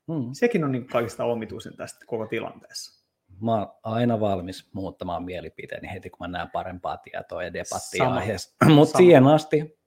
Mm. 0.07 0.29
Sekin 0.33 0.63
on 0.63 0.71
niin 0.71 0.87
kaikista 0.87 1.23
omituisin 1.25 1.77
tästä 1.77 2.05
koko 2.05 2.27
tilanteessa. 2.27 2.96
Mä 3.41 3.55
oon 3.57 3.67
aina 3.83 4.19
valmis 4.19 4.69
muuttamaan 4.73 5.23
mielipiteeni 5.23 5.91
heti, 5.93 6.09
kun 6.09 6.17
mä 6.19 6.27
näen 6.27 6.49
parempaa 6.51 6.97
tietoa 6.97 7.43
ja 7.43 7.53
debattia 7.53 8.03
Sama. 8.05 8.15
aiheesta. 8.15 8.65
Mutta 8.75 8.97
siihen 8.97 9.27
asti 9.27 9.77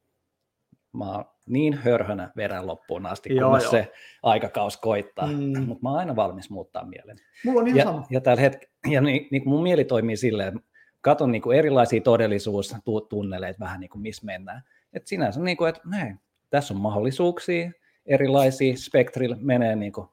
mä 0.93 1.13
oon 1.13 1.25
niin 1.47 1.75
hörhönä 1.75 2.33
verän 2.37 2.67
loppuun 2.67 3.07
asti, 3.07 3.35
Joo, 3.35 3.51
kun 3.51 3.61
joo. 3.61 3.71
se 3.71 3.93
aikakaus 4.23 4.77
koittaa. 4.77 5.27
Mm. 5.27 5.63
Mutta 5.67 5.83
mä 5.83 5.89
oon 5.91 5.99
aina 5.99 6.17
valmis 6.17 6.51
muuttaa 6.51 6.85
mielen. 6.85 7.17
Mulla 7.45 7.61
on 7.61 7.67
ihan 7.67 7.79
Ja, 7.79 7.85
sama. 7.85 8.07
ja, 8.11 8.21
tällä 8.21 8.49
hetk- 8.49 8.91
ja 8.91 9.01
niin, 9.01 9.29
niin 9.31 9.43
mun 9.49 9.63
mieli 9.63 9.85
toimii 9.85 10.17
silleen, 10.17 10.49
että 10.49 10.71
katon 11.01 11.33
niin 11.33 11.43
kuin 11.43 11.59
erilaisia 11.59 12.01
todellisuustunneleita 12.01 13.61
vähän 13.61 13.81
niin 13.81 13.91
kuin 13.91 14.03
missä 14.03 14.27
mennään. 14.27 14.63
Et 14.93 15.07
sinänsä, 15.07 15.41
niin 15.41 15.57
kuin, 15.57 15.69
että 15.69 15.81
hei, 15.97 16.15
tässä 16.51 16.75
on 16.75 16.81
mahdollisuuksia, 16.81 17.71
erilaisia 18.07 18.77
spektrillä 18.77 19.37
menee 19.41 19.77
niin 19.77 19.93
kuin 19.93 20.09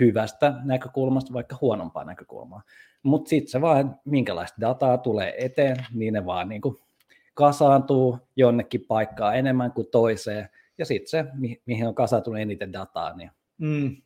hyvästä 0.00 0.54
näkökulmasta 0.64 1.32
vaikka 1.32 1.56
huonompaa 1.60 2.04
näkökulmaa. 2.04 2.62
Mutta 3.02 3.28
sitten 3.28 3.50
se 3.50 3.60
vaan, 3.60 4.00
minkälaista 4.04 4.60
dataa 4.60 4.98
tulee 4.98 5.34
eteen, 5.44 5.76
niin 5.94 6.14
ne 6.14 6.26
vaan 6.26 6.48
niin 6.48 6.60
kuin 6.60 6.76
kasaantuu 7.34 8.18
jonnekin 8.36 8.84
paikkaan 8.88 9.36
enemmän 9.36 9.72
kuin 9.72 9.86
toiseen. 9.90 10.48
Ja 10.78 10.86
sitten 10.86 11.08
se, 11.10 11.24
mi- 11.34 11.62
mihin 11.66 11.88
on 11.88 11.94
kasaantunut 11.94 12.40
eniten 12.40 12.72
dataa, 12.72 13.16
niin 13.16 13.30
Mm. 13.58 13.96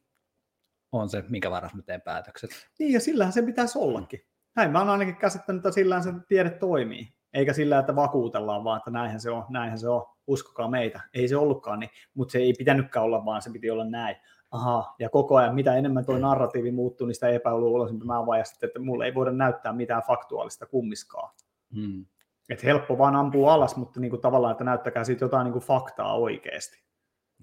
on 0.93 1.09
se, 1.09 1.25
minkä 1.29 1.51
varas 1.51 1.75
mä 1.75 1.83
teen 1.83 2.01
päätökset. 2.01 2.51
Niin, 2.79 2.93
ja 2.93 3.01
sillähän 3.01 3.33
se 3.33 3.43
pitäisi 3.43 3.79
ollakin. 3.79 4.21
Näin 4.57 4.71
mä 4.71 4.79
oon 4.79 4.89
ainakin 4.89 5.17
käsittänyt, 5.17 5.61
että 5.61 5.75
sillähän 5.75 6.05
se 6.05 6.13
tiede 6.29 6.51
toimii. 6.51 7.09
Eikä 7.33 7.53
sillä, 7.53 7.79
että 7.79 7.97
vakuutellaan 7.97 8.65
vaan, 8.65 8.79
että 8.79 8.91
näinhän 8.91 9.21
se 9.21 9.31
on, 9.31 9.45
näinhän 9.49 9.79
se 9.79 9.89
on, 9.89 10.07
uskokaa 10.27 10.69
meitä. 10.69 11.01
Ei 11.15 11.29
se 11.29 11.37
ollutkaan 11.37 11.81
niin, 11.81 11.91
mutta 12.15 12.33
se 12.33 12.39
ei 12.39 12.53
pitänytkään 12.59 13.05
olla, 13.05 13.25
vaan 13.25 13.43
se 13.43 13.51
piti 13.51 13.71
olla 13.71 13.85
näin. 13.85 14.17
Aha, 14.51 14.95
ja 14.99 15.09
koko 15.09 15.37
ajan 15.37 15.55
mitä 15.55 15.77
enemmän 15.77 16.07
tuo 16.07 16.19
narratiivi 16.19 16.73
muuttuu, 16.73 17.07
niin 17.07 17.15
sitä 17.15 17.29
epäluuloisempi 17.29 18.05
mä 18.05 18.27
vaan, 18.27 18.39
ja 18.39 18.45
sitten, 18.45 18.67
että 18.67 18.79
mulle 18.79 19.05
ei 19.05 19.15
voida 19.15 19.33
näyttää 19.33 19.73
mitään 19.73 20.03
faktuaalista 20.07 20.67
kummiskaan. 20.67 21.35
Hmm. 21.75 22.07
Että 22.49 22.67
helppo 22.67 22.99
vaan 22.99 23.17
ampuu 23.17 23.49
alas, 23.49 23.77
mutta 23.77 24.01
niin 24.01 24.11
kuin 24.11 24.23
tavallaan, 24.23 24.53
että 24.53 24.65
näyttäkää 24.65 25.05
siitä 25.05 25.25
jotain 25.25 25.45
niin 25.45 25.53
kuin 25.53 25.65
faktaa 25.65 26.15
oikeasti. 26.15 26.83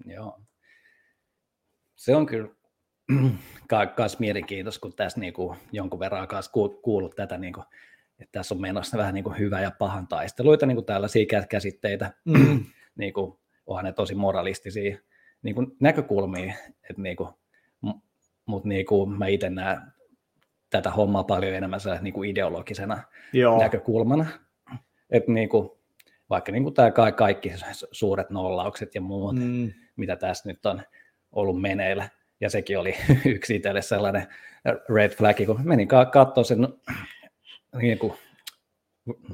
Joo. 0.04 0.40
Se 1.96 2.16
on 2.16 2.26
kyllä 2.26 2.48
kans 3.96 4.18
mielenkiintoista, 4.18 4.80
kun 4.80 4.92
tässä 4.96 5.20
niinku 5.20 5.56
jonkun 5.72 6.00
verran 6.00 6.28
kanssa 6.28 6.52
ku- 6.52 6.80
kuullut 6.82 7.16
tätä, 7.16 7.38
niinku, 7.38 7.60
että 8.18 8.32
tässä 8.32 8.54
on 8.54 8.60
menossa 8.60 8.98
vähän 8.98 9.14
niinku 9.14 9.30
hyvä 9.30 9.60
ja 9.60 9.70
pahan 9.78 10.08
taisteluita, 10.08 10.66
niinku 10.66 10.82
tällaisia 10.82 11.24
kä- 11.24 11.46
käsitteitä, 11.46 12.12
Mm. 12.24 12.64
niinku, 12.98 13.40
onhan 13.66 13.84
ne 13.84 13.92
tosi 13.92 14.14
moralistisia 14.14 14.98
niinku, 15.42 15.66
näkökulmia, 15.80 16.54
että 16.90 17.02
niinku, 17.02 17.38
mutta 18.46 18.68
niinku, 18.68 19.06
mä 19.06 19.26
itse 19.26 19.50
näen 19.50 19.80
tätä 20.70 20.90
hommaa 20.90 21.24
paljon 21.24 21.54
enemmän 21.54 21.80
sellaisena 21.80 22.04
niinku 22.04 22.22
ideologisena 22.22 23.02
Joo, 23.32 23.58
näkökulmana. 23.58 24.26
Että 25.10 25.32
niinku, 25.32 25.78
vaikka 26.30 26.52
niinku 26.52 26.70
tämä 26.70 27.12
kaikki 27.16 27.52
suuret 27.92 28.30
nollaukset 28.30 28.94
ja 28.94 29.00
muut, 29.00 29.36
mm. 29.36 29.72
mitä 29.96 30.16
tässä 30.16 30.48
nyt 30.48 30.66
on 30.66 30.82
ollut 31.32 31.60
meneillä. 31.60 32.08
Ja 32.40 32.50
sekin 32.50 32.78
oli 32.78 32.94
yksi 33.34 33.56
itselle 33.56 33.82
sellainen 33.82 34.26
red 34.94 35.10
flag, 35.10 35.36
kun 35.46 35.60
menin 35.64 35.88
katsoa 35.88 36.44
sen 36.44 36.68
niin 37.82 37.98
kuin 37.98 38.12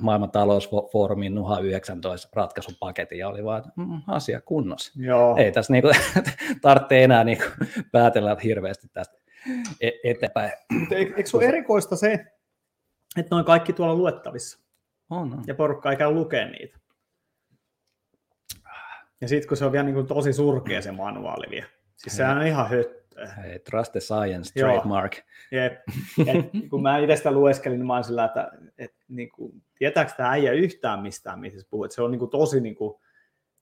maailman 0.00 0.30
talousfoorumin 0.30 1.34
NUHA 1.34 1.60
19 1.60 2.28
ratkaisupaketin 2.32 3.18
ja 3.18 3.28
oli 3.28 3.44
vaan, 3.44 3.58
että 3.58 3.70
mm, 3.76 4.02
asia 4.06 4.40
kunnossa. 4.40 4.92
Joo. 4.96 5.36
Ei 5.36 5.52
tässä 5.52 5.72
niinku, 5.72 5.90
tarvitse 6.62 7.04
enää 7.04 7.24
niinku 7.24 7.44
päätellä 7.92 8.36
hirveästi 8.44 8.88
tästä 8.92 9.18
e- 9.80 9.90
eteenpäin. 10.04 10.52
Eikö 10.90 11.26
se 11.26 11.36
ole 11.36 11.44
erikoista 11.46 11.96
se, 11.96 12.12
että 13.16 13.34
noin 13.34 13.44
kaikki 13.44 13.72
tuolla 13.72 13.94
luettavissa 13.94 14.58
On, 15.10 15.32
on. 15.32 15.44
ja 15.46 15.54
porukka 15.54 15.90
ei 15.90 15.96
käy 15.96 16.10
lukea 16.10 16.46
niitä? 16.46 16.78
Ja 19.20 19.28
sitten 19.28 19.48
kun 19.48 19.56
se 19.56 19.64
on 19.64 19.72
vielä 19.72 19.84
niin 19.84 19.94
kuin 19.94 20.06
tosi 20.06 20.32
surkea 20.32 20.82
se 20.82 20.92
manuaali 20.92 21.46
vielä. 21.50 21.66
Siis 21.96 22.16
sehän 22.16 22.38
on 22.38 22.46
ihan 22.46 22.70
höttöä. 22.70 23.03
Hei, 23.42 23.58
Trust 23.58 23.92
the 23.92 24.00
Science 24.00 24.60
Joo. 24.60 24.72
trademark. 24.72 25.16
Jep. 25.52 25.72
Et, 26.26 26.70
kun 26.70 26.82
mä 26.82 26.98
itse 26.98 27.16
sitä 27.16 27.32
lueskelin, 27.32 27.78
niin 27.78 27.86
mä 27.86 27.94
oon 27.94 28.04
sillä, 28.04 28.24
että 28.24 28.50
et, 28.78 28.94
niin 29.08 29.28
kuin, 29.28 29.62
tietääkö 29.78 30.12
tämä 30.16 30.30
äijä 30.30 30.52
yhtään 30.52 31.02
mistään, 31.02 31.40
mistä 31.40 31.60
se 31.60 31.66
puhuu. 31.70 31.84
Et 31.84 31.92
se 31.92 32.02
on 32.02 32.10
niin 32.10 32.18
kuin, 32.18 32.30
tosi 32.30 32.60
niin 32.60 32.74
kuin, 32.74 32.94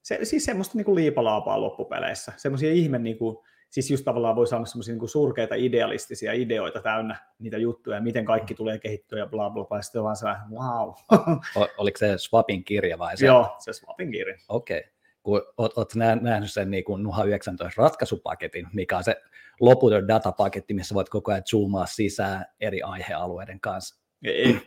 se, 0.02 0.18
siis 0.22 0.44
semmoista 0.44 0.78
niin 0.78 0.84
kuin 0.84 0.94
liipalaapaa 0.94 1.60
loppupeleissä. 1.60 2.32
Semmoisia 2.36 2.72
ihme, 2.72 2.98
niin 2.98 3.18
kuin, 3.18 3.36
siis 3.70 3.90
just 3.90 4.04
tavallaan 4.04 4.36
voi 4.36 4.46
saada 4.46 4.64
semmoisia 4.64 4.94
niin 4.94 5.08
surkeita 5.08 5.54
idealistisia 5.54 6.32
ideoita 6.32 6.80
täynnä 6.80 7.16
niitä 7.38 7.58
juttuja, 7.58 8.00
miten 8.00 8.24
kaikki 8.24 8.54
tulee 8.54 8.78
kehittyä 8.78 9.18
ja 9.18 9.26
bla 9.26 9.50
bla 9.50 9.64
bla, 9.64 9.78
ja 9.78 9.82
sitten 9.82 10.02
vaan 10.02 10.16
sellainen, 10.16 10.50
wow. 10.50 10.88
O, 11.56 11.68
oliko 11.78 11.98
se 11.98 12.18
Swapin 12.18 12.64
kirja 12.64 12.98
vai 12.98 13.16
se? 13.16 13.26
Joo, 13.26 13.56
se 13.58 13.72
Swapin 13.72 14.12
kirja. 14.12 14.36
Okei. 14.48 14.78
Okay. 14.78 14.91
Kun 15.22 15.42
oot, 15.58 15.78
oot 15.78 15.94
nähnyt 16.20 16.52
sen 16.52 16.70
niin 16.70 16.84
kuin 16.84 17.02
Nuha 17.02 17.24
19 17.24 17.82
ratkaisupaketin, 17.82 18.66
mikä 18.72 18.96
on 18.96 19.04
se 19.04 19.16
loputon 19.60 20.08
datapaketti, 20.08 20.74
missä 20.74 20.94
voit 20.94 21.08
koko 21.08 21.30
ajan 21.30 21.42
zoomaa 21.50 21.86
sisään 21.86 22.46
eri 22.60 22.82
aihealueiden 22.82 23.60
kanssa. 23.60 24.02
Ei. 24.24 24.60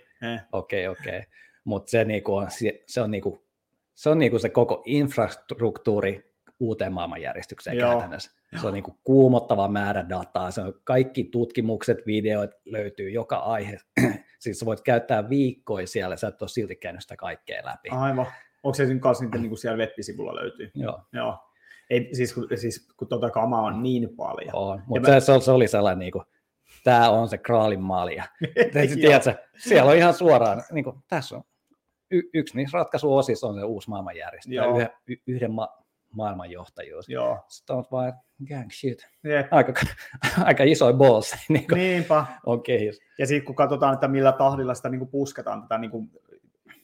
Okei, 0.51 0.87
okei. 0.87 1.23
Mutta 1.63 1.91
se, 1.91 2.05
niinku 2.05 2.35
on, 2.35 2.51
se, 2.51 2.83
se 2.87 3.01
on, 3.01 3.11
niinku, 3.11 3.45
se 3.93 4.09
on 4.09 4.19
niinku 4.19 4.39
se 4.39 4.49
koko 4.49 4.83
infrastruktuuri 4.85 6.35
uuteen 6.59 6.93
maailmanjärjestykseen 6.93 7.77
Joo. 7.77 7.91
käytännössä. 7.91 8.31
Se 8.61 8.67
on 8.67 8.73
niin 8.73 8.83
kuin 8.83 8.97
kuumottava 9.03 9.67
määrä 9.67 10.09
dataa, 10.09 10.51
se 10.51 10.61
on 10.61 10.73
kaikki 10.83 11.23
tutkimukset, 11.23 11.97
videot 12.05 12.51
löytyy 12.65 13.09
joka 13.09 13.37
aihe. 13.37 13.77
siis 14.39 14.65
voit 14.65 14.81
käyttää 14.81 15.29
viikkoja 15.29 15.87
siellä, 15.87 16.15
sä 16.15 16.27
et 16.27 16.41
ole 16.41 16.49
silti 16.49 16.75
käynyt 16.75 17.01
sitä 17.01 17.15
kaikkea 17.15 17.65
läpi. 17.65 17.89
Aivan. 17.89 18.25
Onko 18.65 18.73
se 18.73 18.99
kanssa 18.99 19.25
niin 19.25 19.49
kuin 19.49 19.57
siellä 19.57 19.77
web-sivulla 19.77 20.35
löytyy? 20.35 20.71
Joo. 20.75 21.01
Joo. 21.13 21.39
Ei, 21.89 22.09
siis, 22.15 22.33
kun, 22.33 22.47
siis 22.55 22.87
kun 22.97 23.07
tuota 23.07 23.29
kamaa 23.29 23.61
on 23.61 23.83
niin 23.83 24.15
paljon. 24.15 24.55
On, 24.55 24.83
mutta 24.85 25.11
mä... 25.11 25.19
se, 25.19 25.39
se, 25.39 25.51
oli 25.51 25.67
sellainen, 25.67 25.99
niin 25.99 26.11
kuin, 26.11 26.23
tämä 26.83 27.09
on 27.09 27.29
se 27.29 27.37
kraalin 27.37 27.81
malja. 27.81 28.23
Tiedätkö, 29.01 29.35
siellä 29.57 29.91
on 29.91 29.97
ihan 29.97 30.13
suoraan, 30.13 30.63
niin 30.71 30.83
kuin, 30.83 30.95
tässä 31.07 31.35
on 31.35 31.43
y- 32.11 32.29
yksi 32.33 32.57
niistä 32.57 32.77
ratkaisuosissa 32.77 33.47
on 33.47 33.55
se 33.55 33.63
uusi 33.63 33.89
maailmanjärjestö. 33.89 34.49
Yhden, 34.51 34.89
yhden 35.27 35.51
ma- 35.51 35.77
maailmanjohtajuus. 36.11 37.09
Joo. 37.09 37.39
Sitten 37.47 37.75
on 37.75 37.85
vaan, 37.91 38.13
gang 38.47 38.71
shit. 38.71 39.07
Jep. 39.23 39.47
Aika, 39.51 39.73
aika 40.43 40.63
iso 40.63 40.93
balls 40.93 41.35
niin 41.49 41.67
kuin 41.67 41.77
Niinpä. 41.77 42.25
on 42.45 42.63
kehis. 42.63 43.01
Ja 43.17 43.27
sitten 43.27 43.45
kun 43.45 43.55
katsotaan, 43.55 43.93
että 43.93 44.07
millä 44.07 44.31
tahdilla 44.31 44.73
sitä 44.73 44.89
niin 44.89 44.99
kuin 44.99 45.09
pusketaan 45.09 45.61
tätä 45.61 45.77
niin 45.77 45.91
kuin 45.91 46.11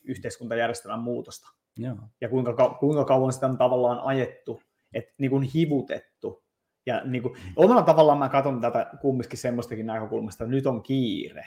yhteiskuntajärjestelmän 0.04 1.00
muutosta. 1.00 1.52
Joo. 1.78 1.98
Ja 2.22 2.30
kuinka, 2.30 2.78
kuinka 2.80 3.06
kauan 3.06 3.34
sitä 3.34 3.46
on 3.46 3.58
tavallaan 3.58 4.00
ajettu, 4.00 4.62
että 4.94 5.14
niin 5.18 5.32
kuin 5.32 5.44
hivutettu. 5.44 6.44
Ja 6.86 7.02
niin 7.04 7.24
kuin, 7.24 7.36
omalla 7.56 7.82
tavallaan 7.82 8.18
mä 8.18 8.30
katson 8.30 8.62
tätä 8.62 8.92
kumminkin 9.02 9.40
semmoistakin 9.40 9.86
näkökulmasta, 9.86 10.44
että 10.44 10.56
nyt 10.56 10.68
on 10.68 10.84
kiire. 10.84 11.46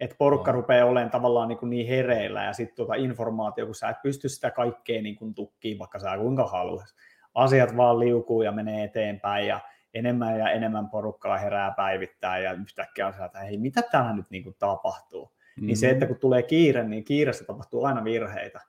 Että 0.00 0.16
porukka 0.18 0.50
oh. 0.50 0.54
rupeaa 0.54 0.88
olemaan 0.88 1.10
tavallaan 1.10 1.48
niin, 1.48 1.58
kuin 1.58 1.70
niin 1.70 1.88
hereillä 1.88 2.44
ja 2.44 2.52
sitten 2.52 2.76
tuota 2.76 2.94
informaatio, 2.94 3.66
kun 3.66 3.74
sä 3.74 3.88
et 3.88 4.02
pysty 4.02 4.28
sitä 4.28 4.50
kaikkea 4.50 5.02
niin 5.02 5.16
kuin 5.16 5.34
tukkiin, 5.34 5.78
vaikka 5.78 5.98
sä 5.98 6.18
kuinka 6.18 6.46
haluaisit 6.46 6.96
asiat 7.34 7.76
vaan 7.76 7.98
liukuu 7.98 8.42
ja 8.42 8.52
menee 8.52 8.84
eteenpäin 8.84 9.46
ja 9.46 9.60
enemmän 9.94 10.38
ja 10.38 10.50
enemmän 10.50 10.88
porukkaa 10.88 11.38
herää 11.38 11.74
päivittäin 11.76 12.44
ja 12.44 12.52
yhtäkkiä 12.52 13.06
on 13.06 13.14
että 13.26 13.38
hei, 13.38 13.58
mitä 13.58 13.82
täällä 13.82 14.12
nyt 14.12 14.30
niin 14.30 14.42
kuin 14.42 14.56
tapahtuu? 14.58 15.24
Mm-hmm. 15.24 15.66
Niin 15.66 15.76
se, 15.76 15.90
että 15.90 16.06
kun 16.06 16.18
tulee 16.18 16.42
kiire, 16.42 16.88
niin 16.88 17.04
kiireessä 17.04 17.44
tapahtuu 17.44 17.84
aina 17.84 18.04
virheitä. 18.04 18.60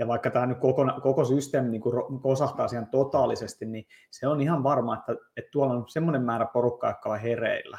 Ja 0.00 0.08
vaikka 0.08 0.30
tämä 0.30 0.46
nyt 0.46 0.58
koko, 0.58 0.86
koko 1.02 1.24
systeemi 1.24 1.68
niin 1.68 1.80
kuin 1.80 2.20
kosahtaa 2.20 2.68
siihen 2.68 2.86
totaalisesti, 2.86 3.66
niin 3.66 3.86
se 4.10 4.28
on 4.28 4.40
ihan 4.40 4.62
varma, 4.62 4.94
että, 4.94 5.12
että 5.36 5.50
tuolla 5.50 5.74
on 5.74 5.84
semmoinen 5.88 6.22
määrä 6.22 6.46
porukkaa, 6.46 6.90
jotka 6.90 7.10
on 7.10 7.20
hereillä. 7.20 7.78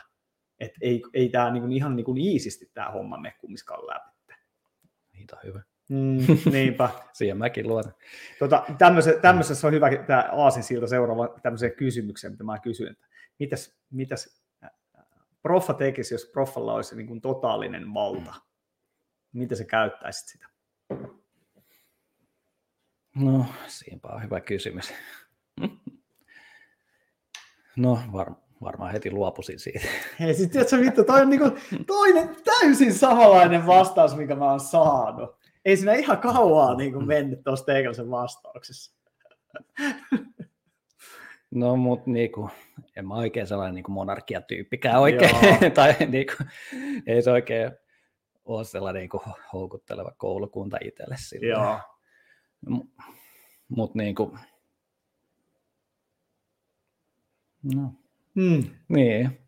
Että 0.59 0.77
ei, 0.81 1.03
ei 1.13 1.29
tämä 1.29 1.51
niin 1.51 1.61
kuin 1.61 1.71
ihan 1.71 1.95
niin 1.95 2.05
kuin 2.05 2.17
iisisti 2.17 2.71
tämä 2.73 2.91
homma 2.91 3.17
mene 3.17 3.35
kummiskaan 3.41 3.87
läpi. 3.87 4.35
Niitä 5.13 5.35
on 5.35 5.41
hyvä. 5.43 5.61
Mm, 5.89 6.17
niinpä. 6.51 6.89
Siihen 7.13 7.37
mäkin 7.37 7.67
luotan. 7.67 7.93
Tota, 8.39 8.63
tämmöisessä, 8.77 9.21
tämmöisessä 9.21 9.67
on 9.67 9.73
hyvä 9.73 9.89
tämä 10.07 10.29
aasinsilta 10.31 10.87
seuraava 10.87 11.39
tämmöiseen 11.43 11.75
kysymykseen, 11.75 12.33
mitä 12.33 12.43
mä 12.43 12.59
kysyn, 12.59 12.91
että 12.91 13.07
mitäs, 13.39 13.75
mitäs 13.91 14.41
proffa 15.41 15.73
tekisi, 15.73 16.13
jos 16.13 16.29
proffalla 16.33 16.73
olisi 16.73 16.95
niin 16.95 17.07
kuin 17.07 17.21
totaalinen 17.21 17.93
valta? 17.93 18.33
Miten 19.33 19.57
se 19.57 19.65
käyttäisit 19.65 20.27
sitä? 20.27 20.45
No, 23.15 23.45
siinäpä 23.67 24.07
on 24.07 24.23
hyvä 24.23 24.41
kysymys. 24.41 24.93
No, 27.75 27.99
var, 28.13 28.31
varmaan 28.61 28.91
heti 28.91 29.11
luopuisin 29.11 29.59
siitä. 29.59 29.87
Hei, 30.19 30.33
siis 30.33 30.49
tiedätkö 30.49 30.77
vittu, 30.77 31.03
toi 31.03 31.21
on 31.21 31.29
niinku 31.29 31.51
toinen 31.87 32.35
täysin 32.43 32.93
samanlainen 32.93 33.67
vastaus, 33.67 34.15
mikä 34.15 34.35
mä 34.35 34.49
oon 34.49 34.59
saanut 34.59 35.41
ei 35.65 35.77
siinä 35.77 35.93
ihan 35.93 36.17
kauaa 36.17 36.75
niin 36.75 36.93
kuin 36.93 37.07
mennyt 37.07 37.43
tuossa 37.43 37.65
teikäläisen 37.65 38.11
vastauksessa. 38.11 38.95
No, 41.55 41.75
mutta 41.75 42.09
niinku, 42.11 42.49
en 42.95 43.07
mä 43.07 43.13
oikein 43.13 43.47
sellainen 43.47 43.75
niinku 43.75 43.91
monarkiatyyppikään 43.91 44.99
oikein, 44.99 45.35
tai 45.73 45.95
niinku, 46.07 46.33
ei 47.07 47.21
se 47.21 47.31
oikein 47.31 47.71
ole 48.45 48.63
sellainen 48.63 48.99
niinku 48.99 49.21
houkutteleva 49.53 50.11
koulukunta 50.17 50.77
itselle 50.81 51.15
sillä. 51.19 51.47
Joo. 51.47 51.79
Mutta 53.69 53.97
niinku, 53.97 54.37
no, 57.75 57.93
hmm. 58.35 58.63
niin, 58.87 59.41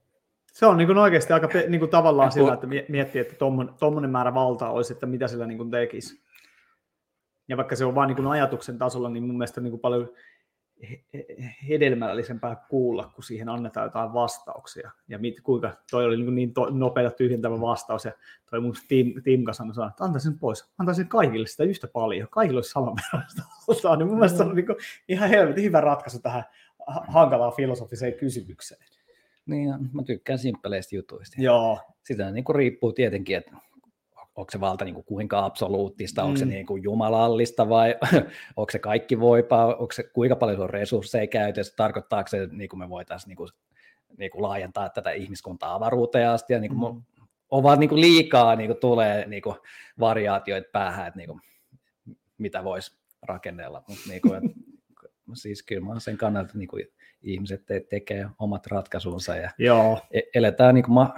se 0.54 0.66
on 0.66 0.78
niin 0.78 0.88
kuin 0.88 0.98
oikeasti 0.98 1.34
aika 1.34 1.50
niin 1.68 1.80
kuin 1.80 1.92
tavallaan 1.92 2.30
kun... 2.30 2.34
sillä, 2.34 2.54
että 2.54 2.68
miettii, 2.90 3.22
että 3.22 3.36
tuommoinen 3.80 4.12
määrä 4.12 4.34
valtaa 4.34 4.72
olisi, 4.72 4.94
että 4.94 5.06
mitä 5.06 5.28
sillä 5.28 5.46
niin 5.46 5.58
kuin 5.58 5.72
tekisi. 5.72 6.24
Ja 7.48 7.58
vaikka 7.58 7.76
se 7.76 7.86
on 7.86 7.96
vain 7.96 8.16
niin 8.16 8.28
ajatuksen 8.28 8.78
tasolla, 8.78 9.10
niin 9.10 9.24
mun 9.24 9.38
mielestä 9.38 9.62
niin 9.62 9.72
kuin 9.72 9.82
paljon 9.82 10.10
hedelmällisempää 11.70 12.56
kuulla, 12.70 13.12
kun 13.16 13.24
siihen 13.24 13.50
annetaan 13.50 13.86
jotain 13.86 14.14
vastauksia. 14.14 14.92
Ja 15.08 15.20
mit, 15.20 15.42
kuinka 15.42 15.74
toi 15.92 16.06
oli 16.06 16.18
niin, 16.18 16.36
niin 16.36 16.54
to, 16.54 16.70
nopea 16.70 17.12
tyhjentävä 17.12 17.62
vastaus. 17.62 18.06
Ja 18.06 18.12
toi 18.50 18.60
mun 18.60 18.76
Tim, 18.88 19.24
Tim 19.24 19.44
sanoi, 19.52 19.88
että 19.90 20.04
antaisin 20.04 20.32
sen 20.32 20.40
pois. 20.40 20.74
Antaisin 20.78 21.08
kaikille 21.08 21.48
sitä 21.48 21.64
yhtä 21.64 21.88
paljon. 21.88 22.28
Kaikilla 22.32 22.58
olisi 22.58 22.70
sama 22.70 22.96
verran. 22.96 23.28
Niin 23.98 24.08
mun 24.08 24.18
mielestä 24.18 24.38
se 24.38 24.44
on 24.44 24.56
niin 24.56 24.66
kuin, 24.66 24.78
ihan 25.08 25.30
helvetin 25.30 25.64
hyvä 25.64 25.82
ratkaisu 25.82 26.20
tähän 26.20 26.44
hankalaan 27.08 27.54
filosofiseen 27.54 28.14
kysymykseen. 28.14 28.86
Niin, 29.46 29.70
mä 29.94 30.04
tykkään 30.04 30.40
simppeleistä 30.40 30.96
jutuista. 30.96 31.42
Joo. 31.42 31.80
Sitä 32.04 32.32
niin 32.32 32.44
kuin 32.44 32.56
riippuu 32.56 32.94
tietenkin, 32.94 33.38
että 33.38 33.52
onko 34.36 34.52
se 34.52 34.60
valta 34.60 34.86
niin 34.86 34.96
kuin 34.96 35.06
kuinka 35.06 35.46
absoluuttista, 35.46 36.22
mm. 36.22 36.28
onko 36.28 36.40
se 36.40 36.46
mm. 36.46 36.52
niin 36.52 36.66
kuin 36.66 36.84
jumalallista 36.84 37.70
vai 37.70 37.96
onko 38.58 38.72
se 38.72 38.80
kaikki 38.80 39.20
voipa, 39.20 39.66
onko 39.66 39.92
se, 39.92 40.04
kuinka 40.04 40.36
paljon 40.36 40.58
se 40.58 40.64
on 40.64 40.70
resursseja 40.70 41.28
käytössä, 41.28 41.74
tarkoittaako 41.78 42.28
se, 42.28 42.44
että 42.44 42.56
niin 42.56 42.70
kuin 42.70 42.80
me 42.80 42.90
voitaisiin 42.90 43.30
niin 43.30 43.38
kuin, 43.38 43.50
niin 44.18 44.32
kuin 44.32 44.42
laajentaa 44.42 44.90
tätä 44.90 45.12
ihmiskuntaa 45.12 45.74
avaruuteen 45.74 46.30
asti, 46.30 46.54
ja 46.54 46.60
niin 46.60 46.80
kuin 46.80 46.96
mm. 46.96 47.02
ovat 47.50 47.80
niin 47.80 47.90
kuin 47.90 48.02
liikaa 48.02 48.56
niin 48.56 48.68
kuin 48.68 48.80
tulee 48.80 49.28
niin 49.28 49.44
kuin 49.44 49.56
variaatioita 50.00 50.70
päähän, 50.72 51.08
että 51.08 51.18
niin 51.18 51.30
kuin, 51.30 51.42
mitä 52.38 52.64
voisi 52.64 52.98
rakennella, 53.22 53.84
mutta 53.88 54.10
niin 54.10 54.22
kuin, 54.22 54.36
että, 54.36 54.60
siis 55.34 55.64
kyllä 55.64 55.82
mä 55.82 55.90
olen 55.90 56.02
sen 56.02 56.18
kannalta 56.18 56.58
niin 56.58 56.68
kuin, 56.68 56.88
ihmiset 57.22 57.66
te- 57.66 57.86
tekee 57.90 58.28
omat 58.40 58.68
ratkaisunsa 58.68 59.36
ja 59.36 59.50
Joo. 59.58 60.00
E-, 60.12 60.22
eletään 60.34 60.76
niin 60.76 60.86
kuin 60.86 60.94
mä 60.94 61.10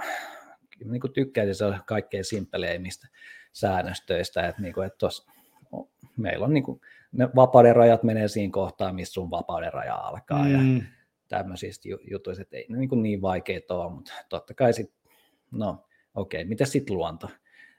niin 0.84 1.00
kuin 1.00 1.12
tykkäisin 1.12 1.54
se 1.54 1.64
on 1.64 1.80
kaikkein 1.86 2.24
simpeleimmistä 2.24 3.08
säännöstöistä, 3.52 4.48
että, 4.48 4.62
niin 4.62 4.74
kuin, 4.74 4.86
että 4.86 4.98
tos, 4.98 5.26
meillä 6.16 6.44
on 6.44 6.54
niin 6.54 6.64
kuin, 6.64 6.80
ne 7.12 7.28
vapauden 7.36 7.76
rajat 7.76 8.02
menee 8.02 8.28
siinä 8.28 8.52
kohtaa, 8.52 8.92
missä 8.92 9.12
sun 9.12 9.30
vapauden 9.30 9.72
raja 9.72 9.94
alkaa 9.94 10.44
mm. 10.44 10.76
ja 10.76 10.82
tämmöisistä 11.28 11.88
jutuista, 12.10 12.42
että 12.42 12.56
ei 12.56 12.66
ne 12.68 12.78
niin, 12.78 12.88
kuin 12.88 13.02
niin 13.02 13.22
vaikeita 13.22 13.74
ole, 13.74 13.92
mutta 13.92 14.12
totta 14.28 14.54
kai 14.54 14.72
sitten, 14.72 15.12
no 15.50 15.86
okei, 16.14 16.40
okay, 16.40 16.48
mitä 16.48 16.64
sitten 16.64 16.96
luonto? 16.96 17.30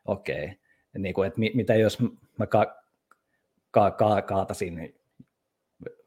Okei, 0.06 0.45
okay. 0.45 0.56
niin 0.98 1.14
kuin, 1.14 1.28
että 1.28 1.40
mitä 1.53 1.76
jos 1.76 1.98
mä 2.38 2.48
ka- 2.48 2.84
ka- 3.72 3.91
ka- 3.91 4.22
kaatasin 4.22 4.94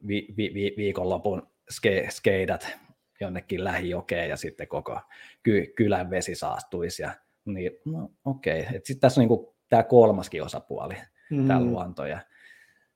vi- 0.06 0.34
vi- 0.36 0.54
vi- 0.54 0.74
viikonlopun 0.76 1.50
ske, 1.70 2.06
skeidat 2.10 2.76
jonnekin 3.20 3.64
lähijokeen 3.64 4.28
ja 4.28 4.36
sitten 4.36 4.68
koko 4.68 5.00
ky, 5.42 5.72
kylän 5.76 6.10
vesi 6.10 6.34
saastuisi. 6.34 7.02
Ja, 7.02 7.14
niin, 7.44 7.70
no 7.84 8.10
okei, 8.24 8.60
okay. 8.60 8.72
sitten 8.72 9.00
tässä 9.00 9.20
on 9.20 9.28
niin 9.28 9.46
tämä 9.68 9.82
kolmaskin 9.82 10.42
osapuoli, 10.42 10.94
mm. 11.30 11.48
tämä 11.48 11.60
luonto 11.60 12.06
ja 12.06 12.20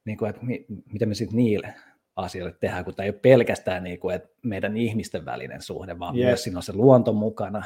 niin 0.05 0.19
kuin, 0.19 0.31
että 0.31 0.43
mi, 0.45 0.67
mitä 0.93 1.07
me 1.07 1.15
sitten 1.15 1.37
niille 1.37 1.75
asioille 2.17 2.57
tehdään, 2.61 2.85
kun 2.85 2.95
tämä 2.95 3.05
ei 3.05 3.11
ole 3.11 3.19
pelkästään 3.23 3.85
niin 3.85 4.01
kuin, 4.01 4.15
että 4.15 4.29
meidän 4.43 4.77
ihmisten 4.77 5.25
välinen 5.25 5.63
suhde, 5.63 5.99
vaan 5.99 6.17
yes. 6.17 6.27
myös 6.27 6.45
siinä 6.45 6.59
on 6.59 6.63
se 6.63 6.73
luonto 6.73 7.13
mukana 7.13 7.63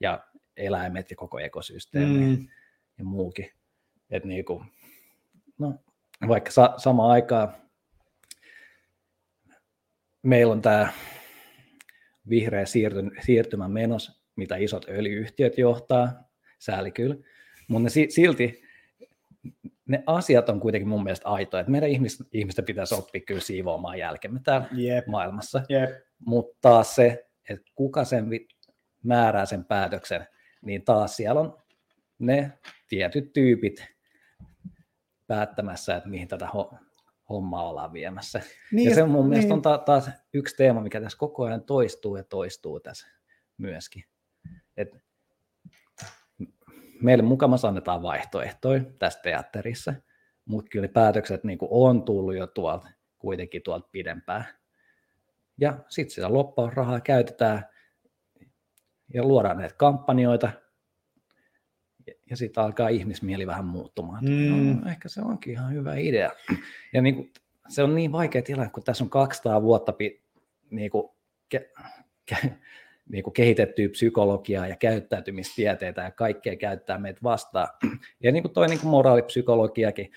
ja 0.00 0.24
eläimet 0.56 1.10
ja 1.10 1.16
koko 1.16 1.38
ekosysteemi 1.38 2.18
mm. 2.18 2.48
ja 2.98 3.04
muukin. 3.04 3.50
että 4.10 4.28
niin 4.28 4.44
kuin, 4.44 4.64
no, 5.58 5.74
vaikka 6.28 6.50
sa- 6.50 6.74
samaan 6.76 7.10
aikaan 7.10 7.54
meillä 10.22 10.52
on 10.52 10.62
tämä 10.62 10.92
vihreä 12.30 12.64
siirtymä 13.20 13.68
menos, 13.68 14.22
mitä 14.36 14.56
isot 14.56 14.86
öljyyhtiöt 14.88 15.58
johtaa, 15.58 16.28
sääli 16.58 16.90
kyllä, 16.90 17.16
mutta 17.68 17.88
silti 18.08 18.62
ne 19.88 20.02
asiat 20.06 20.48
on 20.48 20.60
kuitenkin 20.60 20.88
mun 20.88 21.04
mielestä 21.04 21.28
aitoja, 21.28 21.60
että 21.60 21.70
meidän 21.70 21.90
ihmisten 22.32 22.64
pitäisi 22.64 22.94
oppia 22.94 23.20
kyllä 23.26 23.40
siivoamaan 23.40 23.98
jälkemme 23.98 24.40
täällä 24.44 24.66
yep. 24.78 25.06
maailmassa. 25.06 25.62
Yep. 25.70 25.90
mutta 26.18 26.58
taas 26.60 26.94
se, 26.94 27.26
että 27.48 27.70
kuka 27.74 28.04
sen 28.04 28.30
vi- 28.30 28.48
määrää 29.02 29.46
sen 29.46 29.64
päätöksen, 29.64 30.26
niin 30.62 30.84
taas 30.84 31.16
siellä 31.16 31.40
on 31.40 31.58
ne 32.18 32.52
tietyt 32.88 33.32
tyypit 33.32 33.86
päättämässä, 35.26 35.96
että 35.96 36.08
mihin 36.08 36.28
tätä 36.28 36.48
ho- 36.54 36.87
hommaa 37.28 37.68
ollaan 37.68 37.92
viemässä. 37.92 38.40
Niin, 38.72 38.88
ja 38.88 38.94
se 38.94 39.04
mun 39.04 39.20
niin. 39.20 39.28
mielestä 39.28 39.54
on 39.54 39.62
ta- 39.62 39.78
taas 39.78 40.10
yksi 40.34 40.56
teema, 40.56 40.80
mikä 40.80 41.00
tässä 41.00 41.18
koko 41.18 41.44
ajan 41.44 41.62
toistuu 41.62 42.16
ja 42.16 42.24
toistuu 42.24 42.80
tässä 42.80 43.06
myöskin. 43.58 44.04
Et 44.76 44.96
meille 47.02 47.22
mukamassa 47.22 47.68
annetaan 47.68 48.02
vaihtoehtoja 48.02 48.84
tässä 48.98 49.20
teatterissa, 49.22 49.94
mutta 50.44 50.68
kyllä 50.68 50.88
päätökset 50.88 51.44
niin 51.44 51.58
on 51.60 52.02
tullut 52.02 52.36
jo 52.36 52.46
tuolta 52.46 52.88
kuitenkin 53.18 53.62
tuolta 53.62 53.88
pidempään. 53.92 54.44
Ja 55.60 55.78
sitten 55.88 56.14
sitä 56.14 56.32
loppausrahaa 56.32 57.00
käytetään 57.00 57.66
ja 59.14 59.22
luodaan 59.22 59.56
näitä 59.56 59.74
kampanjoita, 59.74 60.50
ja 62.30 62.36
sitten 62.36 62.64
alkaa 62.64 62.88
ihmismieli 62.88 63.46
vähän 63.46 63.64
muuttumaan. 63.64 64.24
Mm. 64.24 64.80
No, 64.80 64.90
ehkä 64.90 65.08
se 65.08 65.20
onkin 65.22 65.52
ihan 65.52 65.72
hyvä 65.72 65.94
idea. 65.96 66.30
Ja 66.92 67.02
niin 67.02 67.14
kuin, 67.14 67.32
se 67.68 67.82
on 67.82 67.94
niin 67.94 68.12
vaikea 68.12 68.42
tilanne, 68.42 68.70
kun 68.70 68.82
tässä 68.82 69.04
on 69.04 69.10
200 69.10 69.62
vuotta 69.62 69.92
pi, 69.92 70.22
niin 70.70 70.90
kuin, 70.90 71.08
ke, 71.48 71.70
ke, 72.26 72.36
niin 73.08 73.24
kuin 73.24 73.34
kehitettyä 73.34 73.88
psykologiaa 73.88 74.66
ja 74.66 74.76
käyttäytymistieteitä 74.76 76.02
ja 76.02 76.10
kaikkea 76.10 76.56
käyttää 76.56 76.98
meitä 76.98 77.20
vastaan. 77.22 77.68
Ja 78.22 78.32
niin 78.32 78.42
kuin 78.42 78.52
toi 78.52 78.68
niin 78.68 78.80
kuin 78.80 78.90
moraalipsykologiakin, 78.90 80.10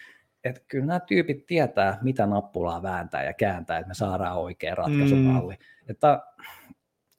että 0.43 0.61
kyllä 0.67 0.85
nämä 0.85 0.99
tyypit 0.99 1.45
tietää, 1.45 1.97
mitä 2.01 2.25
nappulaa 2.25 2.83
vääntää 2.83 3.23
ja 3.23 3.33
kääntää, 3.33 3.77
että 3.77 3.87
me 3.87 3.93
saadaan 3.93 4.37
oikea 4.37 4.75
ratkaisumalli. 4.75 5.53
Mm. 5.53 5.91
Että, 5.91 6.21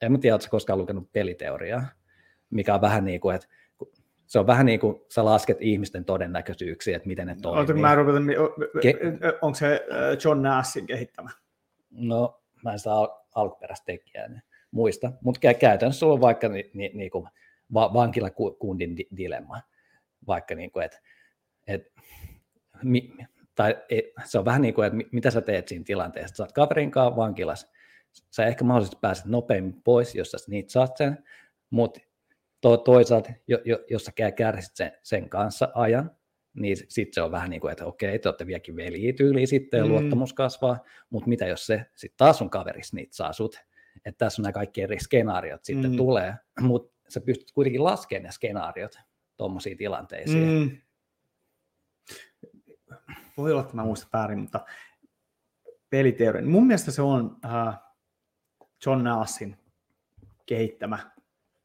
en 0.03 0.13
mä 0.13 0.19
tiedä, 0.19 0.35
oletko 0.35 0.51
koskaan 0.51 0.79
lukenut 0.79 1.13
peliteoriaa, 1.13 1.87
mikä 2.51 2.75
on 2.75 2.81
vähän 2.81 3.05
niin 3.05 3.21
kuin, 3.21 3.37
että 3.37 3.49
se 4.33 4.39
on 4.39 4.47
vähän 4.47 4.67
niin 4.67 4.81
kuin 4.81 5.01
sä 5.09 5.25
lasket 5.25 5.57
ihmisten 5.61 6.05
todennäköisyyksiä, 6.05 6.97
että 6.97 7.09
miten 7.09 7.27
ne 7.27 7.37
toimii. 7.43 7.59
Oletko 7.59 7.77
mä 7.77 7.95
rupetan, 7.95 8.27
Ke- 8.79 9.39
onko 9.43 9.55
se 9.55 9.87
John 10.25 10.43
Nassin 10.43 10.87
kehittämä? 10.87 11.31
No, 11.91 12.43
mä 12.65 12.73
en 12.73 12.79
saa 12.79 12.99
al- 12.99 13.17
alkuperäistä 13.35 13.85
tekijää 13.85 14.29
niin 14.29 14.43
muista, 14.71 15.13
mutta 15.23 15.55
käytännössä 15.55 15.99
sulla 15.99 16.13
on 16.13 16.21
vaikka 16.21 16.49
ni, 16.49 16.71
ni, 16.75 16.91
niin 16.95 17.11
kuin 17.11 17.29
va- 17.75 17.93
vankilakundin 17.93 18.97
di- 18.97 19.09
dilemma, 19.17 19.61
vaikka 20.27 20.55
niin 20.55 20.71
kuin, 20.71 20.85
että 20.85 21.01
et, 21.67 21.93
mi, 22.83 23.13
tai 23.55 23.77
et, 23.91 24.05
se 24.25 24.39
on 24.39 24.45
vähän 24.45 24.63
niin 24.63 24.75
kuin, 24.75 24.87
että 24.87 24.99
mitä 25.13 25.31
sä 25.31 25.41
teet 25.41 25.69
siinä 25.69 25.85
tilanteessa, 25.85 26.37
sä 26.37 26.43
oot 26.43 26.53
kaverin 26.53 26.91
kanssa 26.91 27.17
vankilassa, 27.17 27.69
sä 28.31 28.47
ehkä 28.47 28.65
mahdollisesti 28.65 28.99
pääset 29.01 29.25
nopeammin 29.25 29.83
pois, 29.83 30.15
jos 30.15 30.31
sä 30.31 30.39
niitä 30.49 30.73
saat 30.73 30.97
sen, 30.97 31.25
mutta 31.71 32.01
to, 32.63 32.77
toisaalta, 32.77 33.33
jo, 33.49 33.59
jo, 33.65 33.79
jos 33.91 34.05
sä 34.05 34.13
kärsit 34.37 34.77
sen, 34.77 34.93
sen 35.03 35.29
kanssa 35.29 35.69
ajan, 35.75 36.11
niin 36.55 36.77
sitten 36.77 37.15
se 37.15 37.23
on 37.23 37.31
vähän 37.31 37.51
niin 37.51 37.61
kuin, 37.61 37.73
että 37.73 37.87
okei, 37.87 38.19
te 38.19 38.29
olette 38.29 38.47
vieläkin 38.47 38.77
veli 38.77 39.13
tyyliin 39.13 39.49
sitten 39.49 39.79
ja 39.79 39.85
mm. 39.85 39.91
luottamus 39.91 40.33
kasvaa, 40.33 40.79
mutta 41.11 41.29
mitä 41.29 41.47
jos 41.47 41.67
se 41.67 41.87
sitten 41.95 42.17
taas 42.17 42.43
on 42.43 42.51
kaveris 42.51 42.93
niitä 42.93 43.17
saa 43.17 43.33
sut, 43.33 43.57
että 44.05 44.25
tässä 44.25 44.43
on 44.43 44.45
nämä 44.45 44.53
kaikki 44.53 44.83
eri 44.83 44.99
skenaariot 45.01 45.65
sitten 45.65 45.91
mm. 45.91 45.97
tulee, 45.97 46.35
mutta 46.61 46.99
sä 47.09 47.21
pystyt 47.21 47.53
kuitenkin 47.53 47.85
laskemaan 47.85 48.25
ne 48.25 48.33
skenaariot 48.33 48.99
tuommoisiin 49.37 49.77
tilanteisiin. 49.77 50.71
Mm. 50.71 50.79
Voi 53.37 53.53
olla, 53.53 53.63
että 53.63 53.77
mä 53.77 53.85
muistan 53.85 54.11
väärin, 54.13 54.39
mutta 54.39 54.65
peliteoria. 55.91 56.43
Mun 56.43 56.67
mielestä 56.67 56.91
se 56.91 57.03
on 57.03 57.25
uh, 57.25 57.75
John 58.87 59.05
Nassin 59.05 59.57
kehittämä 60.47 61.13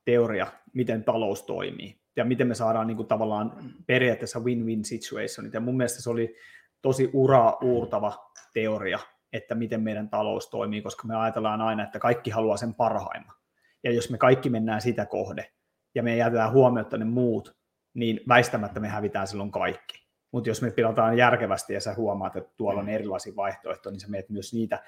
teoria, 0.07 0.47
miten 0.73 1.03
talous 1.03 1.43
toimii 1.43 1.99
ja 2.15 2.25
miten 2.25 2.47
me 2.47 2.55
saadaan 2.55 2.87
niin 2.87 2.97
kuin 2.97 3.07
tavallaan 3.07 3.73
periaatteessa 3.85 4.39
win-win 4.39 4.85
situationit. 4.85 5.53
Ja 5.53 5.59
mun 5.59 5.77
mielestä 5.77 6.01
se 6.01 6.09
oli 6.09 6.35
tosi 6.81 7.09
ura 7.13 7.57
uurtava 7.61 8.31
teoria, 8.53 8.99
että 9.33 9.55
miten 9.55 9.81
meidän 9.81 10.09
talous 10.09 10.49
toimii, 10.49 10.81
koska 10.81 11.07
me 11.07 11.15
ajatellaan 11.15 11.61
aina, 11.61 11.83
että 11.83 11.99
kaikki 11.99 12.29
haluaa 12.29 12.57
sen 12.57 12.73
parhaimman. 12.73 13.35
Ja 13.83 13.91
jos 13.93 14.09
me 14.09 14.17
kaikki 14.17 14.49
mennään 14.49 14.81
sitä 14.81 15.05
kohde 15.05 15.51
ja 15.95 16.03
me 16.03 16.17
jätetään 16.17 16.51
huomiota 16.51 16.97
ne 16.97 17.05
muut, 17.05 17.57
niin 17.93 18.19
väistämättä 18.27 18.79
me 18.79 18.87
hävitään 18.87 19.27
silloin 19.27 19.51
kaikki. 19.51 20.07
Mutta 20.31 20.49
jos 20.49 20.61
me 20.61 20.71
pidetään 20.71 21.17
järkevästi 21.17 21.73
ja 21.73 21.81
sä 21.81 21.93
huomaat, 21.93 22.35
että 22.35 22.53
tuolla 22.57 22.81
on 22.81 22.89
erilaisia 22.89 23.35
vaihtoehtoja, 23.35 23.91
niin 23.91 23.99
sä 23.99 24.07
meet 24.07 24.29
myös 24.29 24.53
niitä 24.53 24.83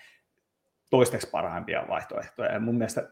toisteksi 0.89 1.29
parhaimpia 1.29 1.85
vaihtoehtoja. 1.89 2.51
Ja 2.51 2.59
mun 2.59 2.75
mielestä 2.75 3.09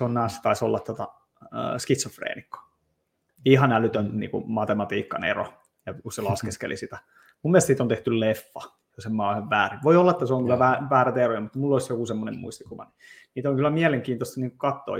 John 0.00 0.14
Nash 0.14 0.42
taisi 0.42 0.64
olla 0.64 0.78
tota, 0.78 1.08
äh, 1.42 1.76
skitsofreenikko. 1.78 2.58
Ihan 3.44 3.72
älytön 3.72 4.10
niin 4.12 4.30
kuin 4.30 4.44
matematiikan 4.46 5.24
ero, 5.24 5.52
ja 5.86 5.94
kun 5.94 6.12
se 6.12 6.22
laskeskeli 6.22 6.76
sitä. 6.76 6.98
Mun 7.42 7.52
mielestä 7.52 7.66
siitä 7.66 7.82
on 7.82 7.88
tehty 7.88 8.20
leffa, 8.20 8.60
jos 8.96 9.06
en 9.06 9.16
mä 9.16 9.30
ole 9.30 9.50
väärin. 9.50 9.80
Voi 9.84 9.96
olla, 9.96 10.10
että 10.10 10.26
se 10.26 10.34
on 10.34 10.42
kyllä 10.42 10.58
väärä 10.90 11.12
teoria, 11.12 11.40
mutta 11.40 11.58
mulla 11.58 11.74
olisi 11.74 11.92
joku 11.92 12.06
semmoinen 12.06 12.40
muistikuva. 12.40 12.92
Niitä 13.34 13.50
on 13.50 13.56
kyllä 13.56 13.70
mielenkiintoista 13.70 14.40
niin 14.40 14.58
katsoa 14.58 14.96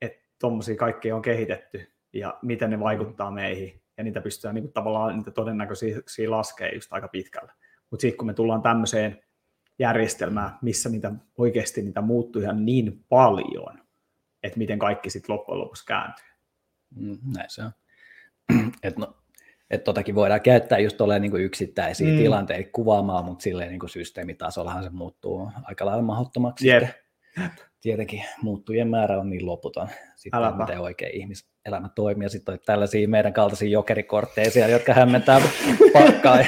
että 0.00 0.18
tuommoisia 0.40 0.76
kaikkea 0.76 1.16
on 1.16 1.22
kehitetty 1.22 1.92
ja 2.12 2.38
miten 2.42 2.70
ne 2.70 2.80
vaikuttaa 2.80 3.30
meihin. 3.30 3.82
Ja 3.96 4.04
niitä 4.04 4.20
pystytään 4.20 4.54
niin 4.54 4.62
kuin, 4.62 4.72
tavallaan 4.72 5.16
niitä 5.16 5.30
todennäköisiä 5.30 6.00
laskemaan 6.28 6.74
just 6.74 6.92
aika 6.92 7.08
pitkälle. 7.08 7.52
Mutta 7.90 8.02
sitten 8.02 8.18
kun 8.18 8.26
me 8.26 8.34
tullaan 8.34 8.62
tämmöiseen 8.62 9.22
järjestelmään, 9.78 10.50
missä 10.62 10.88
niitä 10.88 11.12
oikeasti 11.38 11.82
niitä 11.82 12.00
muuttuu 12.00 12.42
ihan 12.42 12.66
niin 12.66 13.04
paljon, 13.08 13.80
että 14.42 14.58
miten 14.58 14.78
kaikki 14.78 15.10
sitten 15.10 15.34
loppujen 15.34 15.60
lopuksi 15.60 15.86
kääntyy. 15.86 16.24
Mm, 16.94 17.18
näin 17.36 17.50
se 17.50 17.62
on. 17.62 17.70
Et 18.82 18.98
no, 18.98 19.16
et 19.70 19.84
totakin 19.84 20.14
voidaan 20.14 20.40
käyttää 20.40 20.78
just 20.78 21.00
olemaan 21.00 21.22
niin 21.22 21.36
yksittäisiä 21.36 22.08
mm. 22.08 22.16
tilanteita 22.16 22.70
kuvaamaan, 22.72 23.24
mutta 23.24 23.42
silleen 23.42 23.70
niin 23.70 23.88
systeemitasollahan 23.88 24.84
se 24.84 24.90
muuttuu 24.90 25.50
aika 25.62 25.86
lailla 25.86 26.02
mahdottomaksi. 26.02 26.68
Yep. 26.68 26.84
Tietenkin 27.80 28.24
muuttujien 28.42 28.88
määrä 28.88 29.20
on 29.20 29.30
niin 29.30 29.46
loputon, 29.46 29.88
sitten 30.16 30.38
Äläpä. 30.38 30.56
miten 30.56 30.80
oikein 30.80 31.16
ihmiselämä 31.16 31.88
toimii, 31.88 32.24
ja 32.24 32.28
sitten 32.28 32.52
on 32.52 32.58
tällaisia 32.66 33.08
meidän 33.08 33.32
kaltaisia 33.32 33.68
jokerikortteja 33.68 34.68
jotka 34.68 34.94
hämmentää 34.94 35.40
pakkaa. 35.92 36.38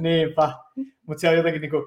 Niinpä, 0.00 0.52
mutta 1.06 1.20
se 1.20 1.28
on 1.28 1.36
jotenkin 1.36 1.62
niin 1.62 1.70
kuin, 1.70 1.84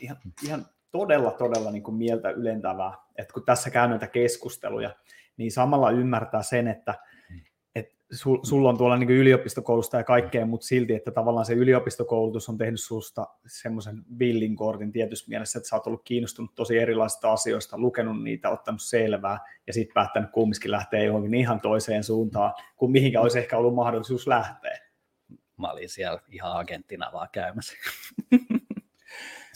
ihan, 0.00 0.16
ihan 0.44 0.66
todella, 0.90 1.30
todella 1.30 1.70
niin 1.70 1.82
kuin 1.82 1.96
mieltä 1.96 2.30
ylentävää, 2.30 2.92
että 3.18 3.34
kun 3.34 3.44
tässä 3.44 3.70
käy 3.70 3.88
näitä 3.88 4.06
keskusteluja, 4.06 4.94
niin 5.36 5.52
samalla 5.52 5.90
ymmärtää 5.90 6.42
sen, 6.42 6.68
että 6.68 6.94
että 7.74 8.16
sul, 8.16 8.38
sulla 8.42 8.68
on 8.68 8.78
tuolla 8.78 8.96
niin 8.96 9.10
yliopistokoulusta 9.10 9.96
ja 9.96 10.04
kaikkea, 10.04 10.46
mutta 10.46 10.66
silti, 10.66 10.94
että 10.94 11.10
tavallaan 11.10 11.46
se 11.46 11.54
yliopistokoulutus 11.54 12.48
on 12.48 12.58
tehnyt 12.58 12.80
susta 12.80 13.26
semmoisen 13.46 14.04
villin 14.18 14.56
kortin 14.56 14.92
tietyssä 14.92 15.28
mielessä, 15.28 15.58
että 15.58 15.68
sä 15.68 15.76
oot 15.76 15.86
ollut 15.86 16.04
kiinnostunut 16.04 16.54
tosi 16.54 16.78
erilaisista 16.78 17.32
asioista, 17.32 17.78
lukenut 17.78 18.22
niitä, 18.22 18.50
ottanut 18.50 18.82
selvää 18.82 19.38
ja 19.66 19.72
sitten 19.72 19.94
päättänyt 19.94 20.30
kumminkin 20.30 20.70
lähteä 20.70 21.04
johonkin 21.04 21.34
ihan 21.34 21.60
toiseen 21.60 22.04
suuntaan, 22.04 22.54
kuin 22.76 22.92
mihinkä 22.92 23.20
olisi 23.20 23.38
ehkä 23.38 23.58
ollut 23.58 23.74
mahdollisuus 23.74 24.26
lähteä. 24.26 24.78
Mä 25.56 25.70
olin 25.70 25.88
siellä 25.88 26.20
ihan 26.28 26.52
agenttina 26.52 27.10
vaan 27.12 27.28
käymässä. 27.32 27.76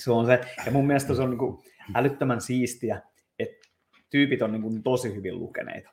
Se 0.04 0.12
on 0.12 0.26
se. 0.26 0.40
Ja 0.66 0.72
mun 0.72 0.86
mielestä 0.86 1.14
se 1.14 1.22
on 1.22 1.30
niin 1.30 1.58
älyttömän 1.94 2.40
siistiä, 2.40 3.02
että 3.38 3.68
tyypit 4.10 4.42
on 4.42 4.52
niin 4.52 4.62
kuin 4.62 4.82
tosi 4.82 5.14
hyvin 5.14 5.38
lukeneita. 5.38 5.90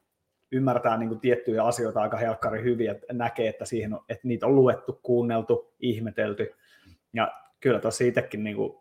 Ymmärtää 0.51 0.97
niin 0.97 1.09
kuin 1.09 1.19
tiettyjä 1.19 1.63
asioita 1.63 2.01
aika 2.01 2.17
helkkari 2.17 2.63
hyvin, 2.63 2.89
että 2.89 3.13
näkee, 3.13 3.49
että, 3.49 3.65
siihen 3.65 3.93
on, 3.93 4.05
että 4.09 4.27
niitä 4.27 4.45
on 4.45 4.55
luettu, 4.55 4.99
kuunneltu, 5.03 5.73
ihmetelty. 5.79 6.53
Ja 7.13 7.31
kyllä 7.59 7.79
tosi 7.79 8.07
itsekin 8.07 8.43
niin 8.43 8.55
kuin 8.55 8.77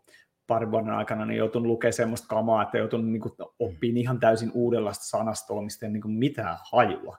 parin 0.47 0.71
vuoden 0.71 0.89
aikana 0.89 1.25
niin 1.25 1.37
joutunut 1.37 1.67
lukemaan 1.67 1.93
semmoista 1.93 2.27
kamaa, 2.27 2.63
että 2.63 2.77
joutunut 2.77 3.07
niin 3.07 3.21
oppimaan 3.59 3.97
ihan 3.97 4.19
täysin 4.19 4.51
uudenlaista 4.53 5.05
sanastoa, 5.05 5.61
mistä 5.61 5.85
ei 5.85 5.91
niin 5.91 6.01
kuin 6.01 6.13
mitään 6.13 6.57
hajua. 6.71 7.17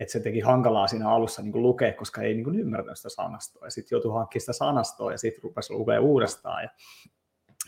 Että 0.00 0.12
se 0.12 0.20
teki 0.20 0.40
hankalaa 0.40 0.86
siinä 0.86 1.10
alussa 1.10 1.42
niin 1.42 1.62
lukea, 1.62 1.92
koska 1.92 2.22
ei 2.22 2.34
niin 2.34 2.60
ymmärtänyt 2.60 2.96
sitä 2.96 3.08
sanastoa. 3.08 3.66
Ja 3.66 3.70
sitten 3.70 3.96
joutui 3.96 4.12
hankkimaan 4.12 4.40
sitä 4.40 4.52
sanastoa 4.52 5.12
ja 5.12 5.18
sitten 5.18 5.42
rupesi 5.42 5.72
lukea 5.72 6.00
uudestaan. 6.00 6.62
Ja 6.62 6.70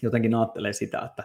jotenkin 0.02 0.34
ajattelee 0.34 0.72
sitä, 0.72 1.00
että 1.04 1.24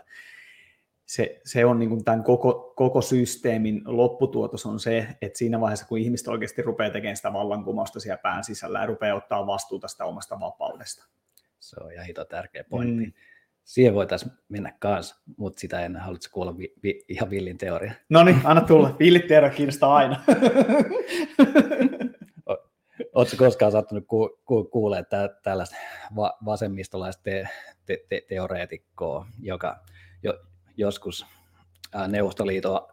se, 1.05 1.41
se 1.45 1.65
on 1.65 1.79
niin 1.79 1.89
kuin 1.89 2.03
tämän 2.03 2.23
koko, 2.23 2.73
koko 2.75 3.01
systeemin 3.01 3.81
lopputuotos 3.85 4.65
on 4.65 4.79
se, 4.79 5.07
että 5.21 5.37
siinä 5.37 5.59
vaiheessa, 5.59 5.87
kun 5.87 5.97
ihmiset 5.97 6.27
oikeasti 6.27 6.61
rupeaa 6.61 6.89
tekemään 6.89 7.15
sitä 7.15 7.33
vallankumousta 7.33 7.99
siellä 7.99 8.17
pään 8.17 8.43
sisällä 8.43 8.79
ja 8.79 8.85
rupeaa 8.85 9.17
ottaa 9.17 9.47
vastuuta 9.47 9.87
sitä 9.87 10.05
omasta 10.05 10.39
vapaudesta. 10.39 11.05
Se 11.59 11.75
on 11.83 11.93
ihan 11.93 12.05
hito 12.05 12.25
tärkeä 12.25 12.63
pointti. 12.63 13.05
Mm. 13.05 13.13
Siihen 13.63 13.93
voitaisiin 13.93 14.31
mennä 14.49 14.73
kanssa, 14.79 15.15
mutta 15.37 15.59
sitä 15.59 15.85
ennen 15.85 16.01
haluatko 16.01 16.29
kuulla 16.31 16.57
vi, 16.57 16.73
vi, 16.83 17.05
ihan 17.07 17.29
villin 17.29 17.57
teoria. 17.57 17.93
No 18.09 18.23
niin, 18.23 18.41
anna 18.43 18.61
tulla. 18.61 18.95
Villit 18.99 19.27
teoria 19.27 19.49
kiinnostaa 19.49 19.95
aina. 19.95 20.23
Oletko 23.13 23.37
koskaan 23.37 23.71
saattanut 23.71 24.03
ku, 24.07 24.39
ku, 24.45 24.63
kuulla 24.63 24.99
että 24.99 25.29
tällaista 25.43 25.75
va, 26.15 26.37
vasemmistolaista 26.45 27.23
te, 27.23 27.47
te, 27.85 28.05
te, 28.09 28.25
teoreetikkoa, 28.27 29.25
joka, 29.41 29.79
jo, 30.23 30.39
joskus 30.77 31.25
Neuvostoliiton 32.07 32.87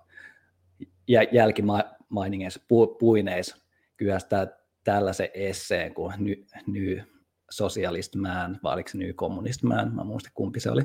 jälkimainingeissa, 1.32 2.60
pu, 2.68 2.86
puineissa 2.86 3.56
kyöstää 3.96 4.46
tällaisen 4.84 5.28
esseen 5.34 5.94
kuin 5.94 6.14
New, 6.18 6.34
New 6.66 6.98
Socialist 7.50 8.14
Man, 8.14 8.58
vai 8.62 8.74
oliko 8.74 8.88
se 8.88 8.98
New 8.98 9.12
Communist 9.12 9.62
Man, 9.62 9.94
mä 9.94 10.04
muistan 10.04 10.32
kumpi 10.34 10.60
se 10.60 10.70
oli. 10.70 10.82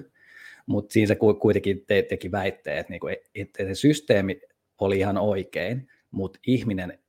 Mutta 0.65 0.93
siinä 0.93 1.07
se 1.07 1.15
kuitenkin 1.41 1.85
te, 1.85 2.01
teki 2.01 2.31
väitteet, 2.31 2.79
että, 2.79 2.91
niinku, 2.91 3.07
että 3.35 3.63
se 3.63 3.75
systeemi 3.75 4.41
oli 4.79 4.99
ihan 4.99 5.17
oikein, 5.17 5.87
mutta 6.11 6.39
ihminen 6.47 6.99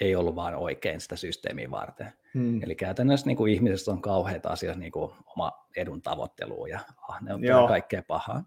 ei 0.00 0.16
ollut 0.16 0.36
vain 0.36 0.54
oikein 0.54 1.00
sitä 1.00 1.16
systeemiä 1.16 1.70
varten. 1.70 2.12
Hmm. 2.34 2.62
Eli 2.62 2.74
käytännössä 2.74 3.26
niin 3.26 3.36
kuin 3.36 3.52
ihmisessä 3.52 3.92
on 3.92 4.02
kauheita 4.02 4.48
asioita, 4.48 4.80
niin 4.80 4.92
kuin 4.92 5.12
oma 5.26 5.52
edun 5.76 6.02
tavoittelu 6.02 6.66
ja 6.66 6.80
ah, 7.08 7.22
ne 7.22 7.54
on 7.54 7.68
kaikkea 7.68 8.02
pahaa. 8.02 8.44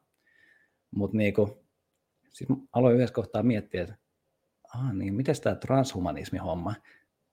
Mutta 0.95 1.17
niin 1.17 1.33
kuin, 1.33 1.51
sitten 2.29 2.57
aloin 2.73 2.95
yhdessä 2.95 3.13
kohtaa 3.13 3.43
miettiä, 3.43 3.81
että 3.81 3.95
ah, 4.75 4.93
niin, 4.93 5.13
miten 5.13 5.35
tämä 5.43 5.55
transhumanismi-homma, 5.55 6.75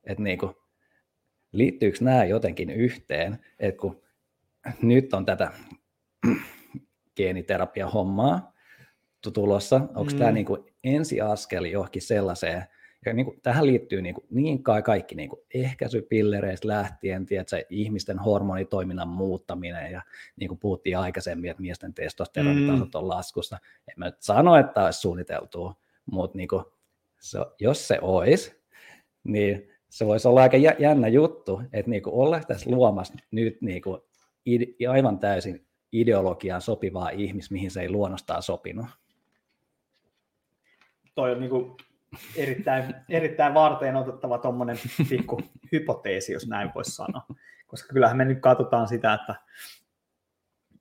että 0.04 0.22
niin 0.22 0.38
kuin, 0.38 0.54
liittyykö 1.52 1.98
nämä 2.00 2.24
jotenkin 2.24 2.70
yhteen, 2.70 3.38
että 3.58 3.80
kun 3.80 4.02
nyt 4.82 5.14
on 5.14 5.24
tätä 5.24 5.52
geeniterapia-hommaa 7.16 8.54
tulossa, 9.34 9.76
onko 9.76 10.12
mm. 10.12 10.18
tämä 10.18 10.32
niin 10.32 10.46
kuin 10.46 10.74
ensiaskel 10.84 11.64
johonkin 11.64 12.02
sellaiseen, 12.02 12.64
ja 13.06 13.14
niin 13.14 13.26
kuin, 13.26 13.40
tähän 13.42 13.66
liittyy 13.66 14.02
niin, 14.02 14.14
kuin, 14.14 14.26
niin 14.30 14.62
kai 14.62 14.82
kaikki 14.82 15.14
niin 15.14 15.28
kuin 15.28 15.40
ehkäisypillereistä 15.54 16.68
lähtien, 16.68 17.26
tiedätkö, 17.26 17.64
ihmisten 17.70 18.18
hormonitoiminnan 18.18 19.08
muuttaminen, 19.08 19.92
ja 19.92 20.02
niin 20.36 20.48
kuin 20.48 20.58
puhuttiin 20.58 20.98
aikaisemmin, 20.98 21.50
että 21.50 21.60
miesten 21.60 21.94
testosteronitasot 21.94 22.88
mm. 22.94 22.98
on 22.98 23.08
laskussa. 23.08 23.58
En 23.88 23.94
mä 23.96 24.04
nyt 24.04 24.22
sano, 24.22 24.56
että 24.56 24.84
olisi 24.84 25.00
suunniteltu, 25.00 25.72
mutta 26.06 26.38
niin 26.38 26.48
kuin, 26.48 26.64
se, 27.20 27.38
jos 27.60 27.88
se 27.88 27.98
olisi, 28.02 28.62
niin 29.24 29.68
se 29.88 30.06
voisi 30.06 30.28
olla 30.28 30.42
aika 30.42 30.56
jännä 30.56 31.08
juttu, 31.08 31.62
että 31.72 31.90
niin 31.90 32.02
kuin 32.02 32.14
olla 32.14 32.40
tässä 32.40 32.70
luomassa 32.70 33.14
nyt 33.30 33.62
niin 33.62 33.82
kuin 33.82 34.00
aivan 34.90 35.18
täysin 35.18 35.66
ideologiaan 35.92 36.60
sopivaa 36.60 37.10
ihmistä, 37.10 37.54
mihin 37.54 37.70
se 37.70 37.80
ei 37.80 37.90
luonnostaan 37.90 38.42
sopinut. 38.42 38.86
Toi 41.14 41.32
on 41.32 41.40
niin 41.40 41.50
kuin 41.50 41.76
erittäin, 42.36 42.94
erittäin 43.08 43.54
varteen 43.54 43.96
otettava 43.96 44.38
tuommoinen 44.38 44.78
pikku 45.08 45.40
hypoteesi, 45.72 46.32
jos 46.32 46.48
näin 46.48 46.70
voisi 46.74 46.90
sanoa. 46.90 47.26
Koska 47.66 47.92
kyllähän 47.92 48.16
me 48.16 48.24
nyt 48.24 48.40
katsotaan 48.40 48.88
sitä, 48.88 49.14
että, 49.14 49.34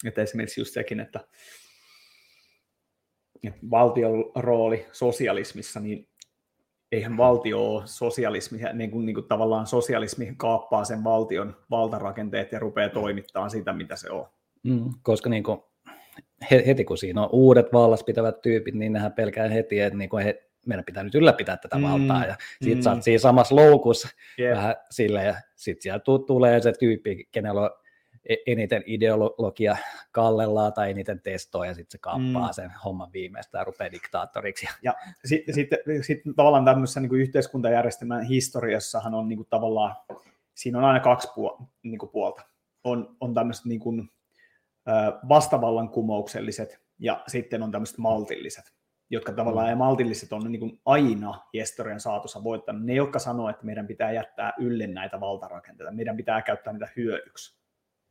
että 0.05 0.21
esimerkiksi 0.21 0.61
just 0.61 0.73
sekin, 0.73 0.99
että, 0.99 1.19
että 3.43 3.59
valtion 3.71 4.31
rooli 4.35 4.85
sosialismissa, 4.91 5.79
niin 5.79 6.09
eihän 6.91 7.17
valtio 7.17 7.73
ole 7.73 7.81
sosialismi, 7.85 8.59
niin 8.73 8.91
kuin, 8.91 9.05
niin 9.05 9.13
kuin 9.13 9.27
tavallaan 9.27 9.67
sosialismi 9.67 10.33
kaappaa 10.37 10.85
sen 10.85 11.03
valtion 11.03 11.55
valtarakenteet 11.69 12.51
ja 12.51 12.59
rupeaa 12.59 12.89
toimittamaan 12.89 13.51
sitä, 13.51 13.73
mitä 13.73 13.95
se 13.95 14.11
on. 14.11 14.27
Mm, 14.63 14.89
koska 15.01 15.29
niin 15.29 15.43
kuin, 15.43 15.59
heti 16.51 16.85
kun 16.85 16.97
siinä 16.97 17.23
on 17.23 17.29
uudet 17.31 17.73
vallas 17.73 18.03
pitävät 18.03 18.41
tyypit, 18.41 18.75
niin 18.75 18.93
nehän 18.93 19.13
pelkää 19.13 19.49
heti, 19.49 19.79
että 19.79 19.97
niin 19.97 20.09
kuin 20.09 20.23
he, 20.23 20.49
meidän 20.65 20.85
pitää 20.85 21.03
nyt 21.03 21.15
ylläpitää 21.15 21.57
tätä 21.57 21.77
mm, 21.77 21.83
valtaa, 21.83 22.25
ja 22.25 22.35
sit 22.61 22.75
mm. 22.75 22.81
sä 22.81 22.91
oot 22.91 23.03
siinä 23.03 23.19
samassa 23.19 23.55
loukussa 23.55 24.09
yeah. 24.39 24.57
vähän 24.57 24.75
sille, 24.91 25.23
ja 25.23 25.35
sitten 25.55 25.81
sieltä 25.81 26.03
tulee 26.27 26.61
se 26.61 26.73
tyyppi, 26.79 27.27
kenellä 27.31 27.61
on 27.61 27.69
e-, 28.29 28.35
eniten 28.47 28.83
ideologia 28.85 29.77
kallellaan 30.11 30.73
tai 30.73 30.91
eniten 30.91 31.21
testoa, 31.21 31.65
ja 31.65 31.73
sitten 31.73 31.91
se 31.91 31.97
kappaa 31.97 32.47
mm. 32.47 32.53
sen 32.53 32.71
homman 32.85 33.13
viimeistä 33.13 33.57
ja 33.57 33.63
rupeaa 33.63 33.91
diktaattoriksi. 33.91 34.67
Ja 34.81 34.93
sitten 35.25 35.55
sit, 35.55 35.69
sit, 36.01 36.21
tavallaan 36.35 36.65
tämmöisessä 36.65 36.99
niin 36.99 37.15
yhteiskuntajärjestelmän 37.15 38.23
historiassahan 38.23 39.13
on 39.13 39.27
niin 39.27 39.37
kuin 39.37 39.47
tavallaan, 39.49 39.95
siinä 40.53 40.77
on 40.77 40.83
aina 40.83 40.99
kaksi 40.99 41.27
puolta. 41.35 41.63
Niin 41.83 41.99
kuin 41.99 42.09
puolta. 42.09 42.41
On, 42.83 43.15
on 43.19 43.33
tämmöiset 43.33 43.65
niin 43.65 43.79
kuin, 43.79 44.09
vastavallankumoukselliset 45.29 46.79
ja 46.99 47.23
sitten 47.27 47.63
on 47.63 47.71
tämmöiset 47.71 47.97
maltilliset 47.97 48.73
jotka 49.09 49.31
tavallaan 49.31 49.69
ja 49.69 49.75
maltilliset 49.75 50.33
on 50.33 50.51
niin 50.51 50.59
kuin 50.59 50.81
aina 50.85 51.39
historian 51.53 51.99
saatossa 51.99 52.43
voittanut. 52.43 52.83
Ne, 52.83 52.93
jotka 52.93 53.19
sanoo, 53.19 53.49
että 53.49 53.65
meidän 53.65 53.87
pitää 53.87 54.11
jättää 54.11 54.53
ylle 54.59 54.87
näitä 54.87 55.19
valtarakenteita, 55.19 55.91
meidän 55.91 56.17
pitää 56.17 56.41
käyttää 56.41 56.73
niitä 56.73 56.89
hyödyksi. 56.97 57.63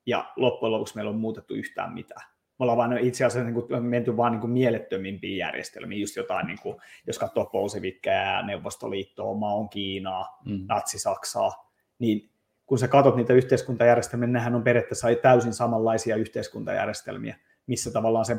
Ja 0.06 0.32
loppujen 0.36 0.72
lopuksi 0.72 0.94
meillä 0.94 1.10
on 1.10 1.20
muutettu 1.20 1.54
yhtään 1.54 1.92
mitään. 1.92 2.26
Me 2.58 2.62
ollaan 2.64 2.78
vaan 2.78 2.98
itse 2.98 3.24
asiassa 3.24 3.50
niin 3.50 3.66
kuin, 3.66 3.84
menty 3.84 4.16
vaan 4.16 4.32
niin 4.32 4.40
kuin 4.40 4.50
mielettömimpiin 4.50 5.36
järjestelmiin, 5.36 6.00
just 6.00 6.16
jotain, 6.16 6.46
niin 6.46 6.58
kuin, 6.62 6.76
jos 7.06 7.18
katsoo 7.18 7.46
Bolsevikkejä, 7.46 8.42
Neuvostoliittoa, 8.42 9.34
Maon 9.34 9.68
Kiinaa, 9.68 10.38
mm. 10.44 10.64
Natsi-Saksaa, 10.68 11.70
niin 11.98 12.30
kun 12.66 12.78
sä 12.78 12.88
katsot 12.88 13.16
niitä 13.16 13.32
yhteiskuntajärjestelmiä, 13.32 14.26
nehän 14.26 14.54
on 14.54 14.62
periaatteessa 14.62 15.08
täysin 15.22 15.52
samanlaisia 15.52 16.16
yhteiskuntajärjestelmiä, 16.16 17.36
missä 17.66 17.90
tavallaan 17.90 18.24
se 18.24 18.36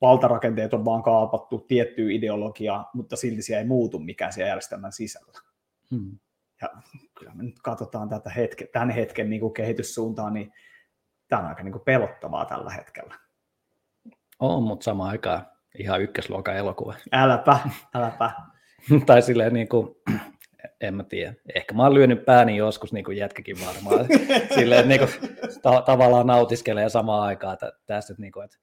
valtarakenteet 0.00 0.74
on 0.74 0.84
vaan 0.84 1.02
kaapattu 1.02 1.58
tiettyä 1.58 2.10
ideologiaa, 2.10 2.90
mutta 2.94 3.16
silti 3.16 3.42
siellä 3.42 3.60
ei 3.60 3.66
muutu 3.66 3.98
mikään 3.98 4.32
siellä 4.32 4.48
järjestelmän 4.48 4.92
sisällä. 4.92 5.40
Hmm. 5.90 6.18
Ja 6.62 6.68
kyllä 7.18 7.32
me 7.34 7.42
nyt 7.42 7.58
katsotaan 7.62 8.08
tätä 8.08 8.30
hetke, 8.30 8.66
tämän 8.66 8.90
hetken 8.90 9.30
niin 9.30 9.40
kuin 9.40 9.54
kehityssuuntaa, 9.54 10.30
niin 10.30 10.52
tämä 11.28 11.42
on 11.42 11.48
aika 11.48 11.62
niin 11.62 11.72
kuin 11.72 11.84
pelottavaa 11.84 12.44
tällä 12.44 12.70
hetkellä. 12.70 13.14
On, 14.38 14.62
mutta 14.62 14.84
samaan 14.84 15.10
aikaan 15.10 15.46
ihan 15.78 16.02
ykkösluokan 16.02 16.56
elokuva. 16.56 16.94
Äläpä, 17.12 17.58
äläpä. 17.94 18.30
tai 19.06 19.22
silleen 19.22 19.52
niin 19.52 19.68
kuin, 19.68 19.96
en 20.80 20.94
mä 20.94 21.04
tiedä. 21.04 21.34
Ehkä 21.54 21.74
mä 21.74 21.82
oon 21.82 21.94
lyönyt 21.94 22.24
pääni 22.24 22.56
joskus, 22.56 22.92
niin 22.92 23.04
kuin 23.04 23.16
jätkäkin 23.16 23.56
varmaan. 23.66 24.06
silleen 24.58 24.88
niin 24.88 25.00
kuin, 25.00 25.10
ta- 25.62 25.82
tavallaan 25.82 26.26
nautiskelee 26.26 26.88
samaan 26.88 27.22
aikaan 27.22 27.58
tästä, 27.86 28.12
että, 28.12 28.22
niin 28.22 28.32
kuin, 28.32 28.44
että 28.44 28.56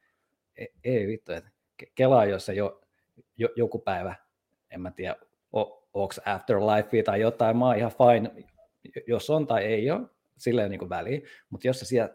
ei, 0.84 1.08
vittu, 1.08 1.32
että 1.32 1.50
kelaa, 1.96 2.26
jos 2.26 2.46
se 2.46 2.54
jo, 2.54 2.82
jo, 3.38 3.50
joku 3.56 3.80
päivä, 3.80 4.16
en 4.70 4.82
mä 4.82 4.92
tiedä, 4.92 5.16
onko 5.94 6.14
afterlife 6.26 7.04
tai 7.04 7.22
jotain, 7.22 7.58
mä 7.58 7.66
oon 7.66 7.78
ihan 7.78 7.92
fine, 7.92 8.46
jos 9.08 9.30
on 9.30 9.48
tai 9.48 9.64
ei 9.66 9.92
ole, 9.92 10.10
silleen 10.38 10.72
niin 10.72 10.90
väliin, 10.90 11.24
mutta 11.50 11.68
jos 11.68 11.80
sä 11.80 11.86
siellä 11.86 12.10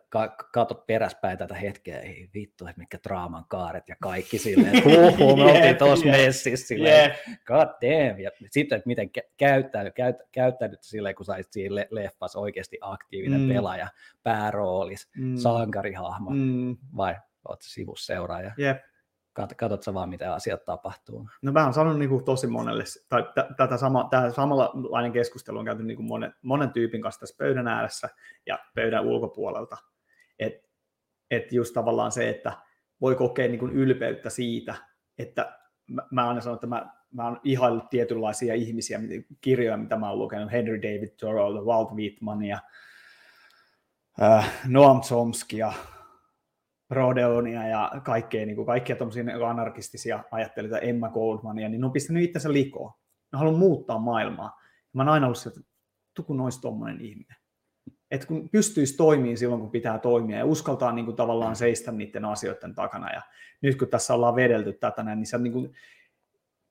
katot 0.53 0.87
peräspäin 0.87 1.39
tätä 1.39 1.55
hetkeä, 1.55 2.01
ei 2.01 2.29
vittu, 2.35 2.67
että 2.67 2.81
mitkä 2.81 2.99
draaman 3.09 3.45
kaaret 3.49 3.89
ja 3.89 3.97
kaikki 4.03 4.39
silleen, 4.39 4.77
että 4.77 4.91
huuhu, 4.91 5.37
me 5.37 5.45
oltiin 5.45 5.77
tuossa 5.77 6.07
yeah, 6.07 6.19
messissä 6.19 6.67
silleen, 6.67 7.11
yeah. 7.11 7.39
god 7.47 7.69
damn, 7.69 8.21
ja 8.21 8.31
sitten, 8.51 8.77
että 8.77 8.87
miten 8.87 9.11
käyttäydyt, 9.37 9.95
käyt, 9.95 10.17
käyttäydyt 10.33 10.83
silleen, 10.83 11.15
kun 11.15 11.27
saisit 11.27 11.53
siinä 11.53 11.75
le- 11.75 11.89
leffassa 11.91 12.39
oikeasti 12.39 12.79
aktiivinen 12.81 13.41
mm. 13.41 13.49
pelaaja, 13.49 13.89
pääroolis, 14.23 15.09
mm. 15.17 15.37
sankarihahmo, 15.37 16.31
mm. 16.31 16.77
vai 16.97 17.15
oot 17.49 17.63
sivusseuraaja. 17.63 18.53
Jep. 18.59 18.79
Kat, 19.33 19.55
katot 19.55 19.83
sä 19.83 19.95
vaan, 19.95 20.09
mitä 20.09 20.35
asiat 20.35 20.65
tapahtuu. 20.65 21.29
No 21.43 21.53
mä 21.53 21.65
oon 21.65 21.75
sanonut 21.75 21.99
niin 21.99 22.09
kuin 22.09 22.25
tosi 22.25 22.47
monelle, 22.47 22.85
tai 23.09 23.23
t- 23.23 23.57
tätä 23.57 23.77
sama, 23.77 24.09
tämä 24.11 24.31
samanlainen 24.31 25.13
keskustelu 25.13 25.59
on 25.59 25.65
käyty 25.65 25.83
niin 25.83 25.97
kuin 25.97 26.09
monen, 26.09 26.35
monen 26.43 26.71
tyypin 26.71 27.03
kanssa 27.03 27.21
tässä 27.21 27.37
pöydän 27.39 27.69
ääressä 27.69 28.09
ja 28.47 28.59
pöydän 28.75 29.07
ulkopuolelta. 29.07 29.77
Että 30.39 30.69
et 31.31 31.53
just 31.53 31.75
tavallaan 31.75 32.13
se, 32.13 32.29
että 32.29 32.53
voi 33.01 33.15
kokea 33.15 33.49
niin 33.49 33.59
kuin 33.59 33.73
ylpeyttä 33.73 34.31
siitä, 34.31 34.75
että 35.19 35.59
mä, 35.87 36.03
mä 36.11 36.29
aina 36.29 36.41
sanon, 36.41 36.55
että 36.55 36.67
mä, 36.67 36.91
mä 37.11 37.25
oon 37.25 37.41
ihaillut 37.45 37.91
tietynlaisia 37.91 38.55
ihmisiä, 38.55 39.01
kirjoja, 39.41 39.77
mitä 39.77 39.97
mä 39.97 40.11
oon 40.11 40.19
lukenut, 40.19 40.53
Henry 40.53 40.83
David 40.83 41.09
Thoreau, 41.09 41.65
Walt 41.65 41.93
Whitman 41.93 42.45
ja 42.45 42.59
äh, 44.23 44.53
Noam 44.67 45.01
Chomsky 45.01 45.57
ja 45.57 45.73
Rodeonia 46.91 47.69
ja 47.69 47.93
kaikkea, 48.05 48.47
niin 48.47 48.57
kuin 48.57 48.67
kaikkia 48.67 48.97
tuommoisia 48.97 49.25
niin 49.25 49.47
anarkistisia 49.47 50.25
ajattelijoita, 50.31 50.87
Emma 50.87 51.09
Goldmania, 51.09 51.69
niin 51.69 51.81
ne 51.81 51.87
on 51.87 51.93
pistänyt 51.93 52.23
itsensä 52.23 52.53
likoon. 52.53 52.93
Ne 53.33 53.39
haluaa 53.39 53.59
muuttaa 53.59 53.99
maailmaa. 53.99 54.61
Mä 54.93 55.03
oon 55.03 55.09
aina 55.09 55.27
ollut 55.27 55.39
se, 55.39 55.49
että 55.49 56.23
kun 56.27 56.41
olisi 56.41 56.61
tuommoinen 56.61 57.01
ihminen. 57.01 57.37
Että 58.11 58.27
kun 58.27 58.49
pystyisi 58.49 58.97
toimimaan 58.97 59.37
silloin, 59.37 59.61
kun 59.61 59.71
pitää 59.71 59.99
toimia 59.99 60.39
ja 60.39 60.45
uskaltaa 60.45 60.93
niin 60.93 61.05
kuin 61.05 61.17
tavallaan 61.17 61.57
seistä 61.57 61.93
niiden 61.93 62.25
asioiden 62.25 62.75
takana. 62.75 63.13
Ja 63.13 63.23
nyt 63.63 63.79
kun 63.79 63.89
tässä 63.89 64.15
ollaan 64.15 64.37
vedelty 64.37 64.73
tätä, 64.73 65.03
niin 65.03 65.27
se 65.27 65.39
niin 65.39 65.53
kuin, 65.53 65.73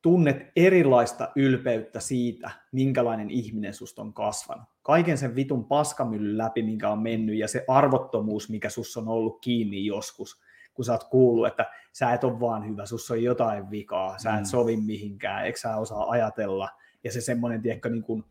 tunnet 0.07 0.51
erilaista 0.55 1.31
ylpeyttä 1.35 1.99
siitä, 1.99 2.51
minkälainen 2.71 3.29
ihminen 3.29 3.73
susta 3.73 4.01
on 4.01 4.13
kasvanut. 4.13 4.63
Kaiken 4.81 5.17
sen 5.17 5.35
vitun 5.35 5.65
paskamyllyn 5.65 6.37
läpi, 6.37 6.63
minkä 6.63 6.89
on 6.89 6.99
mennyt, 6.99 7.37
ja 7.37 7.47
se 7.47 7.65
arvottomuus, 7.67 8.49
mikä 8.49 8.69
sus 8.69 8.97
on 8.97 9.07
ollut 9.07 9.41
kiinni 9.41 9.85
joskus, 9.85 10.41
kun 10.73 10.85
sä 10.85 10.91
oot 10.91 11.03
kuullut, 11.03 11.47
että 11.47 11.65
sä 11.93 12.13
et 12.13 12.23
ole 12.23 12.39
vaan 12.39 12.67
hyvä, 12.69 12.85
sus 12.85 13.11
on 13.11 13.23
jotain 13.23 13.71
vikaa, 13.71 14.19
sä 14.19 14.33
et 14.33 14.39
mm. 14.39 14.45
sovi 14.45 14.77
mihinkään, 14.77 15.45
eikö 15.45 15.59
sä 15.59 15.77
osaa 15.77 16.09
ajatella, 16.09 16.69
ja 17.03 17.11
se 17.11 17.21
semmoinen, 17.21 17.61
tiedätkö, 17.61 17.89
niin 17.89 18.03
kuin, 18.03 18.23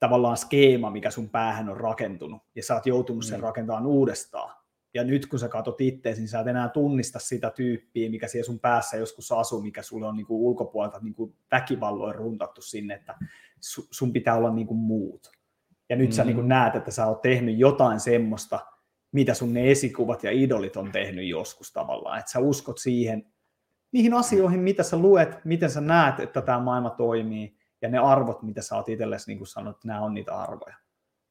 tavallaan 0.00 0.36
skeema, 0.36 0.90
mikä 0.90 1.10
sun 1.10 1.30
päähän 1.30 1.68
on 1.68 1.76
rakentunut, 1.76 2.42
ja 2.54 2.62
sä 2.62 2.74
oot 2.74 2.86
joutunut 2.86 3.24
sen 3.24 3.40
mm. 3.40 3.44
rakentamaan 3.44 3.86
uudestaan, 3.86 4.54
ja 4.94 5.04
nyt 5.04 5.26
kun 5.26 5.38
sä 5.38 5.48
katsot 5.48 5.80
itseäsi, 5.80 6.20
niin 6.20 6.28
sä 6.28 6.40
et 6.40 6.46
enää 6.46 6.68
tunnista 6.68 7.18
sitä 7.18 7.50
tyyppiä, 7.50 8.10
mikä 8.10 8.28
siellä 8.28 8.46
sun 8.46 8.60
päässä 8.60 8.96
joskus 8.96 9.32
asuu, 9.32 9.62
mikä 9.62 9.82
sulle 9.82 10.06
on 10.06 10.16
niin 10.16 10.26
kuin 10.26 10.40
ulkopuolelta 10.40 10.98
niin 11.02 11.14
kuin 11.14 11.34
väkivalloin 11.50 12.14
runtattu 12.14 12.62
sinne, 12.62 12.94
että 12.94 13.14
su, 13.60 13.88
sun 13.90 14.12
pitää 14.12 14.36
olla 14.36 14.54
niin 14.54 14.66
kuin 14.66 14.78
muut. 14.78 15.30
Ja 15.88 15.96
nyt 15.96 16.10
mm. 16.10 16.12
sä 16.12 16.24
niin 16.24 16.36
kuin 16.36 16.48
näet, 16.48 16.74
että 16.74 16.90
sä 16.90 17.06
oot 17.06 17.22
tehnyt 17.22 17.58
jotain 17.58 18.00
semmoista, 18.00 18.60
mitä 19.12 19.34
sun 19.34 19.52
ne 19.52 19.70
esikuvat 19.70 20.24
ja 20.24 20.30
idolit 20.30 20.76
on 20.76 20.92
tehnyt 20.92 21.28
joskus 21.28 21.72
tavallaan. 21.72 22.18
Että 22.18 22.30
sä 22.30 22.38
uskot 22.38 22.78
siihen, 22.78 23.26
niihin 23.92 24.14
asioihin, 24.14 24.60
mitä 24.60 24.82
sä 24.82 24.96
luet, 24.96 25.44
miten 25.44 25.70
sä 25.70 25.80
näet, 25.80 26.20
että 26.20 26.42
tämä 26.42 26.60
maailma 26.60 26.90
toimii, 26.90 27.56
ja 27.82 27.88
ne 27.88 27.98
arvot, 27.98 28.42
mitä 28.42 28.62
sä 28.62 28.76
oot 28.76 28.88
itsellesi 28.88 29.34
niin 29.34 29.46
sanonut, 29.46 29.76
että 29.76 29.88
nämä 29.88 30.00
on 30.00 30.14
niitä 30.14 30.36
arvoja. 30.36 30.76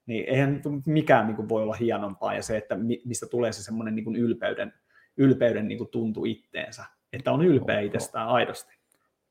Niin 0.06 0.26
eihän 0.30 0.62
mikään 0.86 1.28
niin 1.28 1.36
kuin 1.36 1.50
voi 1.50 1.64
olla 1.64 1.74
hienompaa, 1.74 2.34
ja 2.34 2.44
se, 2.44 2.58
että 2.58 2.78
mistä 3.06 3.26
tulee 3.26 3.52
se 3.52 3.64
semmoinen 3.64 3.96
niin 3.96 4.16
ylpeyden, 4.16 4.74
ylpeyden 5.18 5.68
niin 5.68 5.78
kuin 5.78 5.90
tuntu 5.90 6.26
itteensä, 6.26 6.86
että 7.14 7.32
on 7.32 7.46
ylpeä 7.46 7.80
itsestään 7.80 8.28
aidosti. 8.28 8.74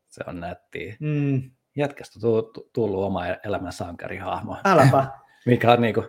Se 0.08 0.24
on 0.26 0.40
nättiä. 0.40 0.96
Mm. 1.00 1.50
Jätkästä 1.76 2.20
tullut 2.72 3.04
oma 3.04 3.26
elämän 3.26 3.72
sankarihahmo. 3.72 4.56
Äläpä. 4.64 5.06
Mikä 5.46 5.72
on 5.72 5.82
niin 5.82 5.94
kuin, 5.94 6.08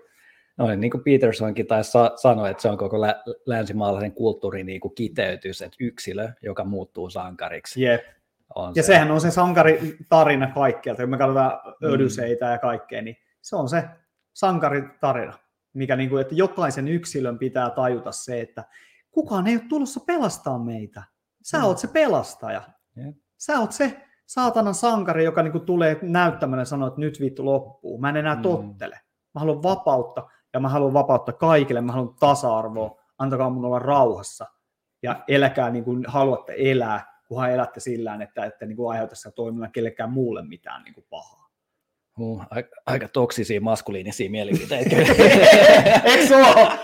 noin 0.58 0.80
niin 0.80 0.92
kuin 0.92 1.04
Petersonkin 1.04 1.68
taisi 1.68 1.92
sanoa, 2.22 2.50
että 2.50 2.62
se 2.62 2.70
on 2.70 2.78
koko 2.78 3.02
lä- 3.02 3.24
länsimaalaisen 3.46 4.12
kulttuurin 4.12 4.66
niin 4.66 4.82
kuin 4.82 4.96
kiteytys, 4.96 5.62
että 5.62 5.78
yksilö, 5.80 6.30
joka 6.42 6.64
muuttuu 6.64 7.10
sankariksi. 7.10 7.82
Jep. 7.82 8.02
On 8.56 8.74
ja 8.76 8.84
se. 8.84 8.88
sehän 8.88 9.12
on 9.12 9.22
se 9.22 9.32
sankaritarina 9.32 10.52
kaikkialta, 10.54 11.02
kun 11.02 11.10
me 11.10 11.18
katsotaan 11.18 11.60
Ödyseitä 11.84 12.46
mm. 12.46 12.52
ja 12.52 12.58
kaikkea, 12.58 13.02
niin 13.02 13.18
se 13.42 13.56
on 13.56 13.70
se 13.70 13.84
sankaritarina, 14.34 15.34
mikä 15.74 15.96
niin 15.96 16.10
kuin, 16.10 16.22
että 16.22 16.36
jokaisen 16.36 16.88
yksilön 16.88 17.40
pitää 17.40 17.70
tajuta 17.70 18.12
se, 18.12 18.42
että 18.42 18.64
kukaan 19.12 19.48
ei 19.48 19.56
ole 19.56 19.64
tulossa 19.70 20.00
pelastaa 20.00 20.60
meitä. 20.60 21.04
Sä 21.44 21.58
mm. 21.58 21.64
oot 21.64 21.78
se 21.78 21.88
pelastaja. 21.88 22.62
Yep. 22.98 23.16
Sä 23.38 23.60
oot 23.60 23.72
se 23.72 24.02
saatanan 24.26 24.76
sankari, 24.76 25.24
joka 25.24 25.44
niin 25.44 25.52
kuin 25.52 25.66
tulee 25.66 26.00
näyttämään 26.02 26.60
ja 26.60 26.66
sanoo, 26.66 26.88
että 26.88 27.00
nyt 27.00 27.20
vittu 27.20 27.46
loppuu. 27.46 27.98
Mä 27.98 28.10
en 28.10 28.18
enää 28.18 28.36
mm. 28.36 28.42
tottele. 28.42 29.00
Mä 29.34 29.40
haluan 29.40 29.64
vapautta 29.64 30.30
ja 30.54 30.60
mä 30.60 30.70
haluan 30.70 30.94
vapautta 30.94 31.34
kaikille. 31.34 31.82
Mä 31.82 31.92
haluan 31.92 32.16
tasa-arvoa. 32.20 33.02
Antakaa 33.18 33.50
mun 33.50 33.66
olla 33.66 33.80
rauhassa. 33.80 34.46
Ja 35.04 35.24
eläkää 35.28 35.70
niin 35.70 35.84
kuin 35.84 36.06
haluatte 36.08 36.54
elää, 36.58 37.20
kunhan 37.28 37.52
elätte 37.52 37.80
sillä 37.80 38.18
että 38.24 38.46
ette 38.46 38.66
niin 38.66 38.76
kuin 38.76 38.92
aiheuta 38.92 39.16
sitä 39.16 39.32
toimilla 39.32 39.68
kellekään 39.68 40.12
muulle 40.12 40.46
mitään 40.48 40.84
niin 40.84 40.94
kuin 40.94 41.06
pahaa. 41.10 41.43
Uh, 42.20 42.44
aika, 42.50 42.70
aika 42.86 43.08
toksisia 43.08 43.62
maskuliinisia 43.62 44.30
mielipiteitä. 44.30 44.96
Eikö 46.06 46.28
se 46.28 46.36
ole? 46.36 46.80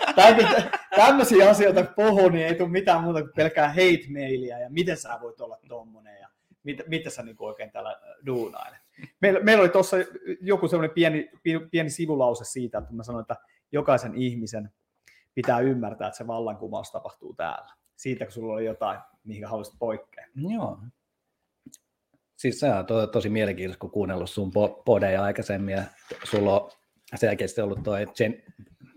Tämmöisiä 0.96 1.50
asioita 1.50 1.84
puhuu, 1.84 2.30
niin 2.30 2.48
ei 2.48 2.56
tule 2.56 2.70
mitään 2.70 3.04
muuta 3.04 3.22
kuin 3.22 3.32
pelkää 3.36 3.70
hate-mailia 3.70 4.60
ja 4.60 4.70
miten 4.70 4.98
sä 4.98 5.20
voit 5.22 5.42
olla 5.42 5.58
tommonen 5.68 6.20
ja 6.22 6.30
mitä, 6.64 6.84
mitä 6.88 7.10
sä 7.10 7.24
niin 7.24 7.36
oikein 7.40 7.72
täällä 7.72 8.00
duunailet. 8.26 8.80
Meillä, 9.22 9.40
meillä 9.40 9.62
oli 9.62 9.70
tuossa 9.70 9.98
joku 10.42 10.68
semmoinen 10.68 10.94
pieni, 10.94 11.30
pieni 11.72 11.90
sivulause 11.90 12.46
siitä, 12.46 12.78
että 12.78 12.94
mä 12.94 13.04
sanoin, 13.04 13.22
että 13.22 13.36
jokaisen 13.72 14.16
ihmisen 14.16 14.72
pitää 15.36 15.60
ymmärtää, 15.60 16.08
että 16.08 16.18
se 16.18 16.28
vallankumous 16.28 16.92
tapahtuu 16.92 17.34
täällä. 17.34 17.74
Siitä, 17.96 18.26
kun 18.26 18.32
sulla 18.32 18.54
oli 18.54 18.66
jotain, 18.66 19.00
mihin 19.24 19.46
haluaisit 19.46 19.76
poikkea. 19.80 20.26
Joo. 20.36 20.80
Siis 22.40 22.60
se 22.60 22.74
on 22.74 22.86
to, 22.86 23.08
tosi 23.08 23.30
mielenkiintoista, 23.30 23.82
kun 23.82 23.92
kuunnellut 23.92 24.30
sun 24.30 24.52
podeja 24.86 25.24
aikaisemmin, 25.24 25.76
ja 25.76 25.84
sulla 26.24 26.62
on 26.62 26.70
selkeästi 27.16 27.62
ollut 27.62 27.84
tuo 27.84 27.96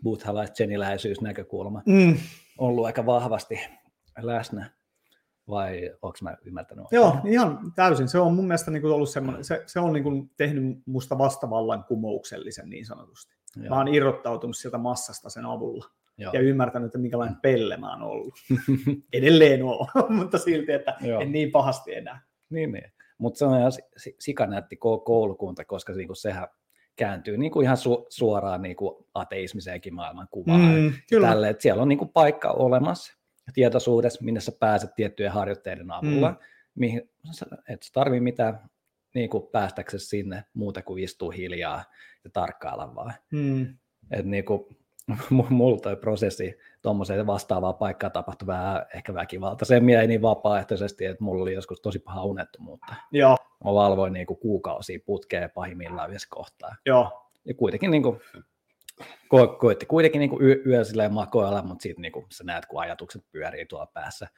buddhalais 0.03 0.53
näkökulma 1.21 1.83
mm. 1.87 2.17
ollut 2.59 2.87
aika 2.87 3.07
vahvasti 3.07 3.61
läsnä 4.19 4.71
vai 5.49 5.91
onko 6.03 6.19
mä 6.23 6.37
ymmärtänyt? 6.45 6.85
Joo, 6.91 7.17
ihan 7.25 7.73
täysin. 7.75 8.09
Se 8.09 8.19
on 8.19 8.35
mun 8.35 8.47
mielestä 8.47 8.71
niin 8.71 8.83
kuin 8.83 8.95
ollut 8.95 9.11
semmoinen, 9.11 9.45
se, 9.45 9.63
se 9.67 9.81
on 9.81 9.93
niin 9.93 10.03
kuin 10.03 10.31
tehnyt 10.37 10.79
musta 10.87 11.19
vastavallan 11.19 11.85
kumouksellisen 11.85 12.71
niin 12.71 12.87
sanotusti. 12.87 13.35
Joo. 13.57 13.69
Mä 13.69 13.77
oon 13.77 13.89
irrottautunut 13.89 14.57
sieltä 14.57 14.79
massasta 14.79 15.31
sen 15.31 15.45
avulla 15.45 15.85
Joo. 16.19 16.33
ja 16.33 16.41
ymmärtänyt, 16.41 16.87
että 16.87 16.99
minkälainen 16.99 17.41
pelle 17.43 17.77
mä 17.77 17.93
oon 17.93 18.03
ollut. 18.03 18.35
Edelleen 19.13 19.63
oo, 19.63 19.89
mutta 20.19 20.39
silti, 20.39 20.73
että 20.73 20.97
Joo. 21.01 21.21
en 21.21 21.33
niin 21.33 21.51
pahasti 21.51 21.95
enää. 21.95 22.21
Niin, 22.51 22.73
niin. 22.73 22.93
Mutta 23.23 23.39
se 23.39 23.45
on 23.45 23.59
ihan 23.59 23.73
sikanätti 24.19 24.77
koulukunta, 25.05 25.65
koska 25.65 25.93
niinku 25.93 26.15
sehän 26.15 26.49
kääntyy 26.97 27.37
niinku 27.37 27.61
ihan 27.61 27.77
su- 27.77 28.07
suoraan 28.09 28.63
niinku 28.63 29.09
ateismiseenkin 29.15 29.95
maailmankuvaan. 29.95 30.61
Mm, 30.61 30.93
Tälle, 31.21 31.49
että 31.49 31.63
siellä 31.63 31.83
on 31.83 31.89
niinku 31.89 32.07
paikka 32.07 32.51
olemassa, 32.51 33.19
tietoisuudessa, 33.55 34.25
minne 34.25 34.41
sä 34.41 34.53
pääset 34.61 34.95
tiettyjen 34.95 35.33
harjoitteiden 35.33 35.91
avulla, 35.91 36.31
mm. 36.31 36.37
mihin 36.75 37.11
et 37.69 37.83
sä 37.83 37.91
tarvii 37.93 38.21
mitään 38.21 38.61
niin 39.15 39.31
kuin 39.31 39.47
päästäksesi 39.53 40.07
sinne 40.07 40.45
muuta 40.55 40.83
kuin 40.83 41.05
istua 41.05 41.33
hiljaa 41.33 41.85
ja 42.25 42.31
tarkkailla 42.31 42.95
vaan. 42.95 43.15
Mm. 43.31 43.77
Et 44.11 44.27
niin 44.35 44.45
kuin, 44.45 44.77
mulla 45.51 45.81
toi 45.81 45.97
prosessi 45.97 46.59
tuommoiseen 46.83 47.27
vastaavaan 47.27 47.75
paikkaan 47.75 48.13
tapahtui 48.13 48.47
vähän 48.47 48.87
ehkä 48.95 49.15
väkivaltaisemmin 49.15 49.95
ja 49.95 50.07
niin 50.07 50.23
vapaaehtoisesti, 50.23 51.07
että 51.07 51.25
mulla 51.25 51.43
oli 51.43 51.55
joskus 51.55 51.81
tosi 51.81 51.99
paha 51.99 52.25
unettomuutta. 52.25 52.95
Joo. 53.13 53.37
Mä 53.65 53.75
valvoin 53.75 54.13
niin 54.13 54.27
kuin 54.27 54.39
kuukausia 54.39 54.99
putkeen 55.07 55.51
pahimmillaan 55.51 56.11
yhdessä 56.11 56.29
kohtaa. 56.31 56.77
Joo. 56.87 57.31
Ja 57.45 57.55
kuitenkin 57.55 57.91
niin 57.91 58.03
kuin, 58.03 58.21
ko- 59.03 59.57
koitti 59.59 59.87
kuitenkin 59.87 60.19
niin 60.19 60.31
kuin 60.31 60.43
yö, 60.43 60.63
yö 60.67 60.85
silleen 60.85 61.13
makoilla, 61.13 61.63
mutta 61.63 61.83
sitten 61.83 62.03
niin 62.03 62.13
kuin 62.13 62.27
sä 62.33 62.45
näet, 62.45 62.67
kun 62.67 62.81
ajatukset 62.81 63.25
pyörii 63.33 63.67
tuolla 63.67 63.87
päässä. 63.87 64.29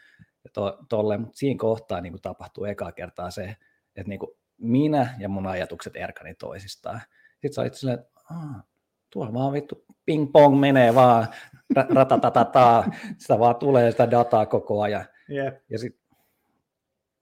Ja 0.45 0.51
to, 0.53 0.79
tolle, 0.89 1.19
mutta 1.19 1.37
siinä 1.37 1.59
kohtaa 1.59 2.01
niin 2.01 2.13
kuin 2.13 2.23
tapahtuu 2.23 2.65
ekaa 2.65 2.93
kertaa 2.93 3.31
se, 3.31 3.57
että 3.97 4.09
niin 4.09 4.19
kuin 4.19 4.31
minä 4.59 5.15
ja 5.19 5.29
mun 5.29 5.47
ajatukset 5.47 5.97
erkani 5.97 6.35
toisistaan. 6.35 7.01
Sitten 7.33 7.53
sä 7.53 7.61
olit 7.61 7.75
silleen, 7.75 7.99
että 7.99 8.21
tuolla 9.15 9.33
vaan 9.33 9.53
vittu 9.53 9.85
ping 10.07 10.33
pong 10.33 10.61
menee 10.61 10.95
vaan, 10.95 11.27
ratatatata, 11.95 12.85
sitä 13.19 13.39
vaan 13.39 13.57
tulee 13.57 13.91
sitä 13.91 14.11
dataa 14.11 14.47
koko 14.47 14.83
ajan. 14.83 15.05
Yep. 15.31 15.63
Ja 15.71 15.79
sitten 15.79 16.05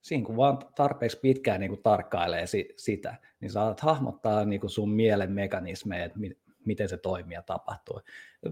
siinä 0.01 0.25
kun 0.25 0.37
vaan 0.37 0.57
tarpeeksi 0.75 1.19
pitkään 1.19 1.59
niin 1.59 1.69
kuin 1.69 1.83
tarkkailee 1.83 2.47
si- 2.47 2.73
sitä, 2.77 3.15
niin 3.39 3.51
saat 3.51 3.79
hahmottaa 3.79 4.45
niin 4.45 4.61
kuin 4.61 4.69
sun 4.69 4.89
mielen 4.89 5.31
mekanismeja, 5.31 6.05
että 6.05 6.19
miten 6.65 6.89
se 6.89 6.97
toimii 6.97 7.33
ja 7.33 7.41
tapahtuu. 7.41 8.01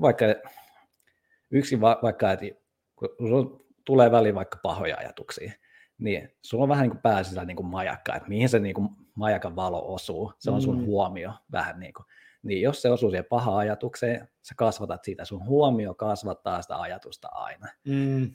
Vaikka 0.01 0.26
yksi 1.51 1.81
va- 1.81 1.99
vaikka, 2.03 2.31
että 2.31 2.45
kun 2.95 3.65
tulee 3.85 4.11
väliin 4.11 4.35
vaikka 4.35 4.59
pahoja 4.63 4.97
ajatuksia, 4.97 5.51
niin 5.97 6.30
sulla 6.41 6.63
on 6.63 6.69
vähän 6.69 6.84
niin 6.84 6.91
kuin 6.91 7.01
pääsillä 7.01 7.45
niin 7.45 7.57
kuin 7.57 7.68
majakka, 7.68 8.15
että 8.15 8.30
mihin 8.30 8.49
se 8.49 8.59
niin 8.59 8.76
kuin 8.76 8.89
majakan 9.15 9.55
valo 9.55 9.93
osuu, 9.93 10.34
se 10.39 10.51
on 10.51 10.61
sun 10.61 10.77
mm. 10.80 10.85
huomio 10.85 11.31
vähän 11.51 11.80
niin 11.80 11.93
kuin. 11.93 12.05
Niin 12.43 12.61
jos 12.61 12.81
se 12.81 12.89
osuu 12.89 13.09
siihen 13.09 13.26
pahaan 13.30 13.57
ajatukseen, 13.57 14.27
sä 14.41 14.53
kasvatat 14.57 15.03
sitä, 15.03 15.26
sun 15.26 15.45
huomio 15.45 15.93
kasvattaa 15.93 16.61
sitä 16.61 16.81
ajatusta 16.81 17.27
aina. 17.31 17.68
Mm. 17.88 18.31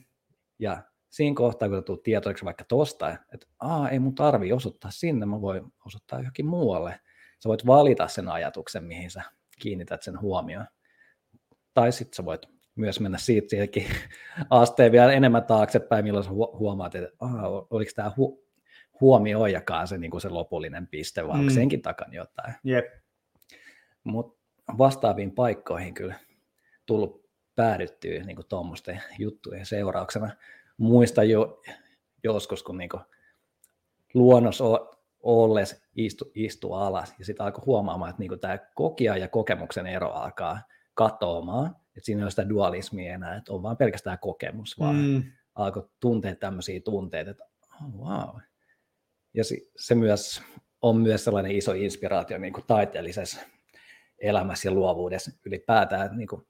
Ja 0.59 0.83
siinä 1.09 1.35
kohtaa, 1.35 1.69
kun 1.69 1.83
tulet 1.83 2.03
tietoiksi 2.03 2.45
vaikka 2.45 2.63
tosta, 2.63 3.09
että 3.33 3.47
Aa, 3.59 3.89
ei 3.89 3.99
mun 3.99 4.15
tarvi 4.15 4.53
osoittaa 4.53 4.91
sinne, 4.91 5.25
mä 5.25 5.41
voin 5.41 5.63
osoittaa 5.85 6.19
johonkin 6.19 6.45
muualle. 6.45 6.99
Sä 7.43 7.49
voit 7.49 7.65
valita 7.65 8.07
sen 8.07 8.27
ajatuksen, 8.27 8.83
mihin 8.83 9.11
sä 9.11 9.23
kiinnität 9.59 10.03
sen 10.03 10.21
huomioon. 10.21 10.65
Tai 11.73 11.91
sitten 11.91 12.15
sä 12.15 12.25
voit 12.25 12.41
myös 12.75 12.99
mennä 12.99 13.17
siitä 13.17 13.49
siihenkin 13.49 13.85
asteen 14.49 14.91
vielä 14.91 15.13
enemmän 15.13 15.43
taaksepäin, 15.43 16.05
milloin 16.05 16.25
sä 16.25 16.31
huomaat, 16.31 16.95
että 16.95 17.09
aha, 17.19 17.47
oliko 17.69 17.91
tämä 17.95 18.09
hu- 18.09 18.47
huomioijakaan 19.01 19.87
se, 19.87 19.97
niin 19.97 20.11
kuin 20.11 20.21
se 20.21 20.29
lopullinen 20.29 20.87
piste, 20.87 21.27
vai 21.27 21.41
mm. 21.41 21.49
senkin 21.49 21.81
takana 21.81 22.13
jotain. 22.13 22.53
Yep. 22.67 22.85
Mutta 24.07 24.37
vastaaviin 24.77 25.31
paikkoihin 25.31 25.93
kyllä 25.93 26.15
tullut 26.85 27.29
päädyttyä 27.55 28.23
niin 28.23 28.37
tuommoisten 28.49 29.03
juttujen 29.19 29.65
seurauksena. 29.65 30.29
Muistan 30.77 31.29
jo 31.29 31.61
joskus, 32.23 32.63
kun 32.63 32.77
niin 32.77 32.89
kuin 32.89 33.03
luonnos 34.13 34.63
olles 35.23 35.83
istu, 35.95 36.31
istu 36.35 36.73
alas 36.73 37.15
ja 37.19 37.25
sitten 37.25 37.45
alkoi 37.45 37.63
huomaamaan, 37.65 38.09
että 38.09 38.19
niinku 38.19 38.37
tämä 38.37 38.57
kokija 38.75 39.17
ja 39.17 39.27
kokemuksen 39.27 39.87
ero 39.87 40.11
alkaa 40.11 40.61
katoamaan, 40.93 41.75
että 41.97 42.05
siinä 42.05 42.19
ei 42.19 42.23
ole 42.23 42.29
sitä 42.29 42.49
dualismia 42.49 43.13
enää, 43.13 43.35
että 43.35 43.53
on 43.53 43.63
vaan 43.63 43.77
pelkästään 43.77 44.19
kokemus, 44.19 44.79
vaan 44.79 44.95
mm. 44.95 45.23
alkoi 45.55 45.89
tuntea 45.99 46.35
tämmöisiä 46.35 46.79
tunteita, 46.79 47.31
että 47.31 47.43
oh, 47.81 48.07
wow. 48.07 48.41
Ja 49.33 49.43
se 49.77 49.95
myös 49.95 50.41
on 50.81 50.97
myös 50.97 51.23
sellainen 51.23 51.51
iso 51.51 51.73
inspiraatio 51.73 52.37
niin 52.37 52.53
kuin 52.53 52.63
taiteellisessa 52.67 53.39
elämässä 54.19 54.67
ja 54.67 54.73
luovuudessa 54.73 55.31
ylipäätään, 55.45 56.17
niin 56.17 56.27
kuin, 56.27 56.47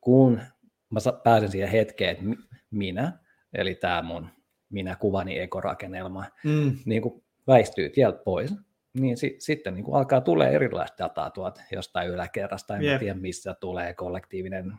kun 0.00 0.40
mä 0.90 1.00
pääsen 1.24 1.50
siihen 1.50 1.68
hetkeen, 1.68 2.10
että 2.10 2.24
minä, 2.70 3.12
eli 3.54 3.74
tämä 3.74 4.02
mun 4.02 4.28
minä 4.70 4.96
kuvani 4.96 5.38
ekorakennelma, 5.38 6.24
mm. 6.44 6.76
niin 6.84 7.02
kuin 7.02 7.24
väistyy 7.46 7.88
tieltä 7.88 8.18
pois, 8.24 8.54
niin 8.94 9.16
si, 9.16 9.36
sitten 9.38 9.74
niin 9.74 9.84
kuin 9.84 9.96
alkaa 9.96 10.20
tulee 10.20 10.50
erilaista 10.50 11.04
dataa 11.04 11.30
tuolta 11.30 11.60
jostain 11.72 12.08
yläkerrasta, 12.08 12.76
en 12.76 12.82
Jep. 12.82 12.98
tiedä 12.98 13.14
missä 13.14 13.54
tulee 13.54 13.94
kollektiivinen 13.94 14.72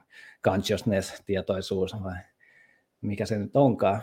consciousness, 0.45 1.23
tietoisuus 1.25 2.03
vai 2.03 2.15
mikä 3.01 3.25
se 3.25 3.37
nyt 3.37 3.55
onkaan. 3.55 4.01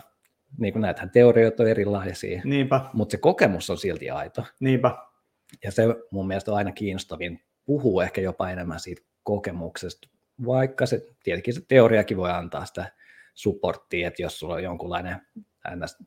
Niin 0.57 0.73
kuin 0.73 0.81
näitähän 0.81 1.09
teorioita 1.09 1.63
on 1.63 1.69
erilaisia, 1.69 2.41
Niinpä, 2.43 2.81
mutta 2.93 3.11
se 3.11 3.17
kokemus 3.17 3.69
on 3.69 3.77
silti 3.77 4.09
aito. 4.09 4.45
niinpä. 4.59 4.97
Ja 5.63 5.71
se 5.71 5.83
mun 6.11 6.27
mielestä 6.27 6.51
on 6.51 6.57
aina 6.57 6.71
kiinnostavin 6.71 7.41
puhua 7.71 8.03
ehkä 8.03 8.21
jopa 8.21 8.49
enemmän 8.49 8.79
siitä 8.79 9.01
kokemuksesta, 9.23 10.07
vaikka 10.45 10.85
se 10.85 11.07
tietenkin 11.23 11.53
se 11.53 11.61
teoriakin 11.67 12.17
voi 12.17 12.31
antaa 12.31 12.65
sitä 12.65 12.91
supporttia, 13.33 14.07
että 14.07 14.21
jos 14.21 14.39
sulla 14.39 14.53
on 14.53 14.63
jonkunlainen 14.63 15.21
ns. 15.75 15.97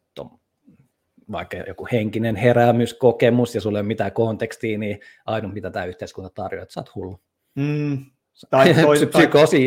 vaikka 1.33 1.57
joku 1.57 1.89
henkinen 1.93 2.37
heräämyskokemus 2.37 3.55
ja 3.55 3.61
sulla 3.61 3.79
ei 3.79 3.81
ole 3.81 3.87
mitään 3.87 4.13
kontekstia, 4.13 4.79
niin 4.79 5.01
ainut 5.27 5.55
mitä 5.55 5.71
tämä 5.71 5.85
yhteiskunta 5.85 6.31
tarjoaa, 6.35 6.63
että 6.63 6.73
sä 6.73 6.81
oot 6.81 6.95
hullu. 6.95 7.21
Mm. 7.55 8.05
Tai, 8.51 8.75
toinen, 8.83 9.09
tai, 9.09 9.27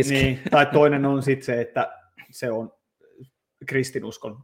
niin, 0.09 0.39
tai 0.51 0.65
toinen 0.65 1.05
on 1.05 1.23
sitten 1.23 1.45
se, 1.45 1.61
että 1.61 1.93
se 2.31 2.51
on 2.51 2.73
kristinuskon 3.65 4.43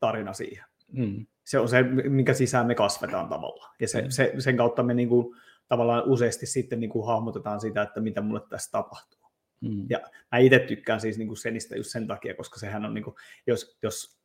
tarina 0.00 0.32
siihen. 0.32 0.64
Mm. 0.92 1.26
Se 1.44 1.58
on 1.58 1.68
se, 1.68 1.82
minkä 1.82 2.34
sisään 2.34 2.66
me 2.66 2.74
kasvetaan 2.74 3.28
tavallaan. 3.28 3.74
Ja 3.80 3.88
se, 3.88 4.02
Mm. 4.02 4.10
se, 4.10 4.32
sen 4.38 4.56
kautta 4.56 4.82
me 4.82 4.94
niinku, 4.94 5.34
tavallaan 5.68 6.04
useasti 6.06 6.46
sitten 6.46 6.80
niinku 6.80 7.02
hahmotetaan 7.02 7.60
sitä, 7.60 7.82
että 7.82 8.00
mitä 8.00 8.20
mulle 8.20 8.40
tässä 8.48 8.70
tapahtuu. 8.70 9.20
Mm. 9.60 9.86
Ja 9.90 9.98
mä 10.32 10.38
itse 10.38 10.58
tykkään 10.58 11.00
siis 11.00 11.18
niinku 11.18 11.36
senistä 11.36 11.76
just 11.76 11.90
sen 11.90 12.06
takia, 12.06 12.34
koska 12.34 12.58
sehän 12.58 12.84
on, 12.84 12.94
niinku, 12.94 13.14
jos, 13.46 13.78
jos, 13.82 14.18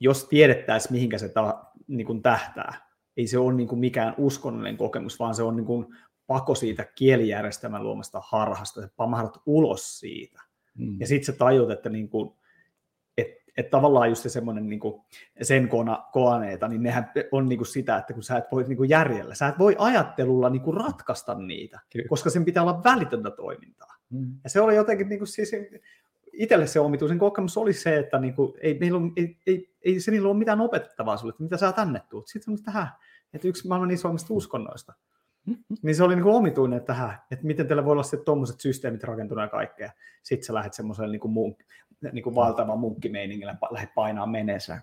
jos 0.00 0.28
tiedettäisiin, 0.28 0.92
mihinkä 0.92 1.18
se 1.18 1.28
ta, 1.28 1.64
niinku 1.86 2.14
tähtää, 2.14 2.86
ei 3.16 3.26
se 3.26 3.38
ole 3.38 3.54
niinku 3.54 3.76
mikään 3.76 4.14
uskonnollinen 4.18 4.76
kokemus, 4.76 5.18
vaan 5.18 5.34
se 5.34 5.42
on 5.42 5.56
niinku 5.56 5.92
pako 6.26 6.54
siitä 6.54 6.84
kielijärjestelmän 6.84 7.82
luomasta 7.82 8.22
harhasta, 8.24 8.80
se 8.80 8.88
pamahdat 8.96 9.42
ulos 9.46 9.98
siitä. 9.98 10.42
Mm. 10.78 11.00
Ja 11.00 11.06
sitten 11.06 11.26
sä 11.26 11.32
tajut, 11.32 11.70
että 11.70 11.88
niinku, 11.88 12.36
et, 12.36 12.36
et 13.56 13.70
tavallaan 13.70 14.08
just 14.08 14.22
se 14.22 14.28
semmoinen 14.28 14.68
niinku 14.68 15.04
sen 15.42 15.68
kona, 15.68 16.04
koaneita, 16.12 16.68
niin 16.68 16.82
nehän 16.82 17.12
on 17.32 17.48
niinku 17.48 17.64
sitä, 17.64 17.96
että 17.96 18.14
kun 18.14 18.22
sä 18.22 18.36
et 18.36 18.44
voi 18.52 18.64
niinku 18.64 18.84
järjellä, 18.84 19.34
sä 19.34 19.48
et 19.48 19.58
voi 19.58 19.76
ajattelulla 19.78 20.50
niinku 20.50 20.72
ratkaista 20.72 21.34
niitä, 21.34 21.80
Kyllä. 21.92 22.08
koska 22.08 22.30
sen 22.30 22.44
pitää 22.44 22.62
olla 22.62 22.84
välitöntä 22.84 23.30
toimintaa. 23.30 23.96
Mm. 24.10 24.34
Ja 24.44 24.50
se 24.50 24.60
oli 24.60 24.76
jotenkin 24.76 25.08
niin 25.08 25.18
kuin 25.18 25.28
siis, 25.28 25.52
itselle 26.36 26.66
se 26.66 26.80
omituisen 26.80 27.18
kokemus 27.18 27.56
oli 27.56 27.72
se, 27.72 27.98
että 27.98 28.18
niin 28.18 28.34
kuin, 28.34 28.52
ei, 28.60 28.78
meillä 28.78 28.98
ole, 28.98 29.12
ei, 29.16 29.38
ei, 29.46 29.74
ei, 29.82 30.00
se 30.00 30.10
niillä 30.10 30.28
ole 30.28 30.38
mitään 30.38 30.60
opetettavaa 30.60 31.16
sulle, 31.16 31.30
että 31.30 31.42
mitä 31.42 31.56
sä 31.56 31.72
tänne 31.72 32.02
tuut. 32.08 32.28
Sitten 32.28 32.52
on 32.52 32.62
tähän, 32.62 32.88
että 33.34 33.48
yksi 33.48 33.68
maailman 33.68 33.90
isoimmista 33.90 34.34
uskonnoista. 34.34 34.92
Niin 35.82 35.94
se 35.94 36.04
oli 36.04 36.14
niin 36.14 36.22
kuin 36.22 36.34
omituinen, 36.34 36.76
että, 36.76 36.86
tähän, 36.86 37.18
että 37.30 37.46
miten 37.46 37.66
teillä 37.66 37.84
voi 37.84 37.92
olla 37.92 38.02
sitten 38.02 38.24
tuommoiset 38.24 38.60
systeemit 38.60 39.04
rakentunut 39.04 39.44
ja 39.44 39.48
kaikkea. 39.48 39.92
Sitten 40.22 40.46
sä 40.46 40.54
lähdet 40.54 40.74
semmoiselle 40.74 41.12
niin 41.12 41.20
kuin 41.20 41.32
munk, 41.32 41.58
niin 42.12 42.22
kuin 42.22 42.34
valtavan 42.34 42.78
munkkimeiningillä, 42.78 43.56
lähdet 43.70 43.94
painaa 43.94 44.26
meneessä, 44.26 44.80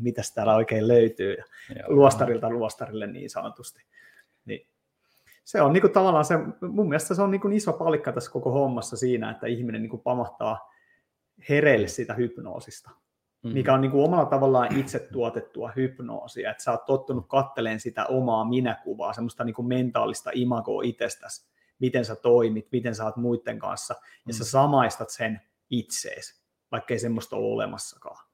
mitäs 0.00 0.34
täällä 0.34 0.54
oikein 0.54 0.88
löytyy, 0.88 1.36
ja 1.76 1.84
luostarilta 1.88 2.50
luostarille 2.50 3.06
niin 3.06 3.30
sanotusti. 3.30 3.82
Niin. 4.44 4.66
Se 5.44 5.62
on 5.62 5.72
niin 5.72 5.80
kuin 5.80 5.92
tavallaan 5.92 6.24
se, 6.24 6.34
mun 6.68 6.88
mielestä 6.88 7.14
se 7.14 7.22
on 7.22 7.30
niin 7.30 7.40
kuin 7.40 7.52
iso 7.54 7.72
palikka 7.72 8.12
tässä 8.12 8.30
koko 8.30 8.50
hommassa 8.50 8.96
siinä, 8.96 9.30
että 9.30 9.46
ihminen 9.46 9.82
niin 9.82 9.90
kuin 9.90 10.02
pamahtaa 10.02 10.72
hereille 11.48 11.88
siitä 11.88 12.14
hypnoosista, 12.14 12.90
Mm. 13.42 13.52
mikä 13.52 13.74
on 13.74 13.80
niin 13.80 13.90
kuin 13.90 14.04
omalla 14.04 14.24
tavallaan 14.26 14.76
itse 14.78 14.98
tuotettua 15.12 15.72
hypnoosia, 15.76 16.50
että 16.50 16.62
sä 16.62 16.70
oot 16.70 16.84
tottunut 16.84 17.28
katteleen 17.28 17.80
sitä 17.80 18.06
omaa 18.06 18.44
minäkuvaa, 18.44 19.12
semmoista 19.12 19.44
niin 19.44 19.54
kuin 19.54 19.68
mentaalista 19.68 20.30
imagoa 20.34 20.82
itsestäsi, 20.84 21.46
miten 21.78 22.04
sä 22.04 22.16
toimit, 22.16 22.68
miten 22.72 22.94
sä 22.94 23.04
oot 23.04 23.16
muiden 23.16 23.58
kanssa, 23.58 23.94
ja 24.26 24.34
sä 24.34 24.44
Mm. 24.44 24.46
samaistat 24.46 25.10
sen 25.10 25.40
itseesi, 25.78 26.42
vaikka 26.72 26.94
ei 26.94 26.98
semmoista 26.98 27.36
ole 27.36 27.52
olemassakaan. 27.52 28.26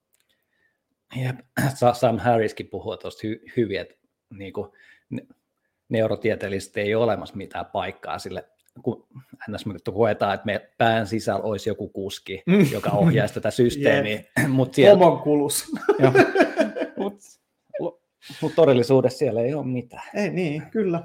Jep. 1.23 1.37
Sa- 1.79 1.95
Sam 1.95 2.19
Harriskin 2.19 2.69
puhuu 2.69 2.97
tuosta 2.97 3.21
hy- 3.27 3.53
hyvin, 3.57 3.81
että 3.81 3.95
niin 4.35 4.53
kuin, 4.53 4.71
ne- 5.11 5.27
neurotieteellisesti 5.89 6.81
ei 6.81 6.95
ole 6.95 7.05
olemassa 7.05 7.37
mitään 7.37 7.67
paikkaa 7.67 8.19
sille, 8.19 8.49
kun 8.83 9.07
ns. 9.49 9.65
koetaan, 9.95 10.35
että 10.35 10.47
me 10.47 10.71
pään 10.79 11.07
sisällä 11.07 11.43
olisi 11.43 11.71
joku 11.71 11.89
kuski, 11.89 12.43
Mm. 12.47 12.67
joka 12.73 12.91
ohjaisi 12.91 13.35
tätä 13.35 13.51
systeemiä, 13.51 14.23
mutta 14.49 14.75
siellä, 14.77 14.99
Homonkulus. 15.05 15.65
Joo. 15.99 16.13
mut, 16.97 17.15
mut 18.43 18.55
todellisuudessa 18.55 19.19
siellä 19.19 19.41
ei 19.41 19.55
ole 19.55 19.67
mitään. 19.67 20.03
Ei 20.15 20.31
niin, 20.31 20.63
kyllä. 20.71 21.03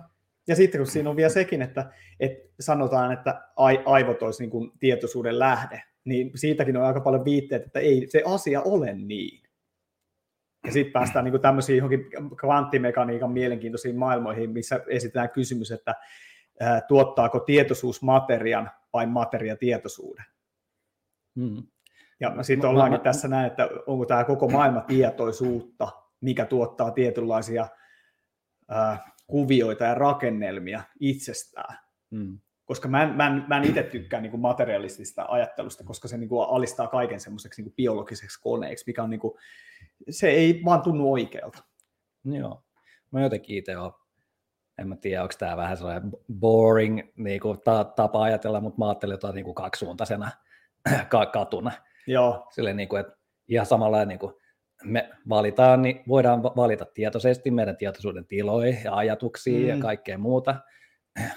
Ja 0.47 0.55
sitten 0.55 0.79
kun 0.79 0.87
siinä 0.87 1.09
on 1.09 1.15
vielä 1.15 1.29
sekin, 1.29 1.61
että, 1.61 1.91
että 2.19 2.49
sanotaan, 2.59 3.11
että 3.11 3.41
ai, 3.55 3.83
aivot 3.85 4.21
olisi 4.21 4.43
niin 4.43 4.49
kuin 4.51 4.71
tietoisuuden 4.79 5.39
lähde, 5.39 5.83
niin 6.05 6.31
siitäkin 6.35 6.77
on 6.77 6.83
aika 6.83 7.01
paljon 7.01 7.25
viitteet, 7.25 7.65
että 7.65 7.79
ei 7.79 8.07
se 8.09 8.23
asia 8.25 8.61
ole 8.61 8.93
niin. 8.93 9.43
Ja 10.65 10.71
sitten 10.71 10.93
päästään 10.93 11.25
niin 11.25 11.41
tämmöisiin 11.41 11.77
johonkin 11.77 12.05
kvanttimekaniikan 12.39 13.31
mielenkiintoisiin 13.31 13.97
maailmoihin, 13.97 14.49
missä 14.49 14.81
esitetään 14.87 15.29
kysymys, 15.29 15.71
että 15.71 15.95
ää, 16.59 16.81
tuottaako 16.81 17.39
tietoisuus 17.39 18.01
materian 18.01 18.71
vai 18.93 19.05
materia 19.05 19.55
tietoisuuden. 19.57 20.25
Mm. 21.35 21.63
Ja 22.19 22.43
sitten 22.43 22.69
ollaankin 22.69 22.99
mä- 22.99 23.03
tässä 23.03 23.27
näin, 23.27 23.47
että 23.47 23.69
onko 23.87 24.05
tämä 24.05 24.23
koko 24.23 24.47
maailma 24.49 24.81
tietoisuutta, 24.81 25.87
mikä 26.21 26.45
tuottaa 26.45 26.91
tietynlaisia 26.91 27.67
ää, 28.69 29.11
kuvioita 29.27 29.83
ja 29.83 29.95
rakennelmia 29.95 30.83
itsestään. 30.99 31.77
Mm. 32.11 32.39
Koska 32.65 32.87
mä 32.87 33.03
en, 33.03 33.09
mä 33.09 33.27
en, 33.27 33.45
mä 33.47 33.57
en 33.57 33.63
itse 33.63 33.83
tykkää 33.83 34.21
niin 34.21 34.31
kuin 34.31 34.41
materialistista 34.41 35.25
ajattelusta, 35.27 35.83
koska 35.83 36.07
se 36.07 36.17
niin 36.17 36.29
kuin 36.29 36.49
alistaa 36.49 36.87
kaiken 36.87 37.19
semmoiseksi 37.19 37.61
niin 37.61 37.73
biologiseksi 37.73 38.41
koneeksi, 38.41 38.83
mikä 38.87 39.03
on 39.03 39.09
niin 39.09 39.19
kuin, 39.19 39.33
se 40.09 40.29
ei 40.29 40.61
vaan 40.65 40.81
tunnu 40.81 41.13
oikealta. 41.13 41.63
Joo. 42.23 42.63
Mä 43.11 43.21
jotenkin 43.21 43.57
itse 43.57 43.77
olen, 43.77 43.91
en 44.77 44.87
mä 44.87 44.95
tiedä, 44.95 45.21
onko 45.21 45.33
tämä 45.39 45.57
vähän 45.57 45.77
sellainen 45.77 46.11
boring 46.39 47.01
niin 47.15 47.39
kuin 47.39 47.59
ta- 47.61 47.83
tapa 47.83 48.23
ajatella, 48.23 48.61
mutta 48.61 48.79
mä 48.79 48.87
ajattelen 48.87 49.13
jotain 49.13 49.35
niin 49.35 49.45
kuin 49.45 49.55
kaksisuuntaisena 49.55 50.31
ka- 51.09 51.25
katuna. 51.25 51.71
Joo, 52.07 52.47
Silleen, 52.51 52.77
niin 52.77 52.89
kuin, 52.89 52.99
että 52.99 53.17
ihan 53.47 53.65
samalla 53.65 54.05
niin 54.05 54.19
kuin 54.19 54.33
me 54.83 55.09
valitaan, 55.29 55.81
niin 55.81 56.03
voidaan 56.07 56.43
va- 56.43 56.53
valita 56.55 56.85
tietoisesti 56.85 57.51
meidän 57.51 57.77
tietoisuuden 57.77 58.25
tiloja 58.25 58.75
ja 58.83 58.95
ajatuksia 58.95 59.59
mm. 59.59 59.67
ja 59.67 59.77
kaikkea 59.77 60.17
muuta, 60.17 60.55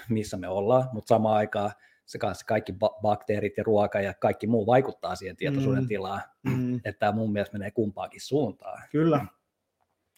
missä 0.09 0.37
me 0.37 0.47
ollaan, 0.47 0.89
mutta 0.93 1.07
samaan 1.09 1.35
aikaan 1.37 1.71
se 2.05 2.17
kanssa 2.17 2.45
kaikki 2.45 2.71
ba- 2.73 2.99
bakteerit 3.01 3.57
ja 3.57 3.63
ruoka 3.63 4.01
ja 4.01 4.13
kaikki 4.13 4.47
muu 4.47 4.65
vaikuttaa 4.65 5.15
siihen 5.15 5.35
tietoisuuden 5.35 5.83
Mm. 5.83 5.87
tilaan, 5.87 6.21
mm, 6.43 6.75
että 6.75 6.99
tämä 6.99 7.11
mun 7.11 7.31
mielestä 7.33 7.57
menee 7.57 7.71
kumpaakin 7.71 8.21
suuntaan. 8.21 8.83
kyllä. 8.91 9.25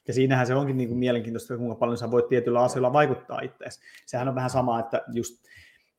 Ja 0.08 0.14
siinähän 0.14 0.48
se 0.48 0.56
onkin 0.56 0.78
niin 0.78 0.90
kuin 0.90 1.00
mielenkiintoista, 1.00 1.58
kuinka 1.58 1.76
paljon 1.76 1.98
sä 1.98 2.12
voit 2.12 2.28
tietyillä 2.30 2.62
asioilla 2.64 2.94
vaikuttaa 2.94 3.40
itseesi. 3.42 3.80
Sehän 4.06 4.28
on 4.28 4.36
vähän 4.36 4.50
sama, 4.50 4.80
että 4.80 5.02
just, 5.14 5.44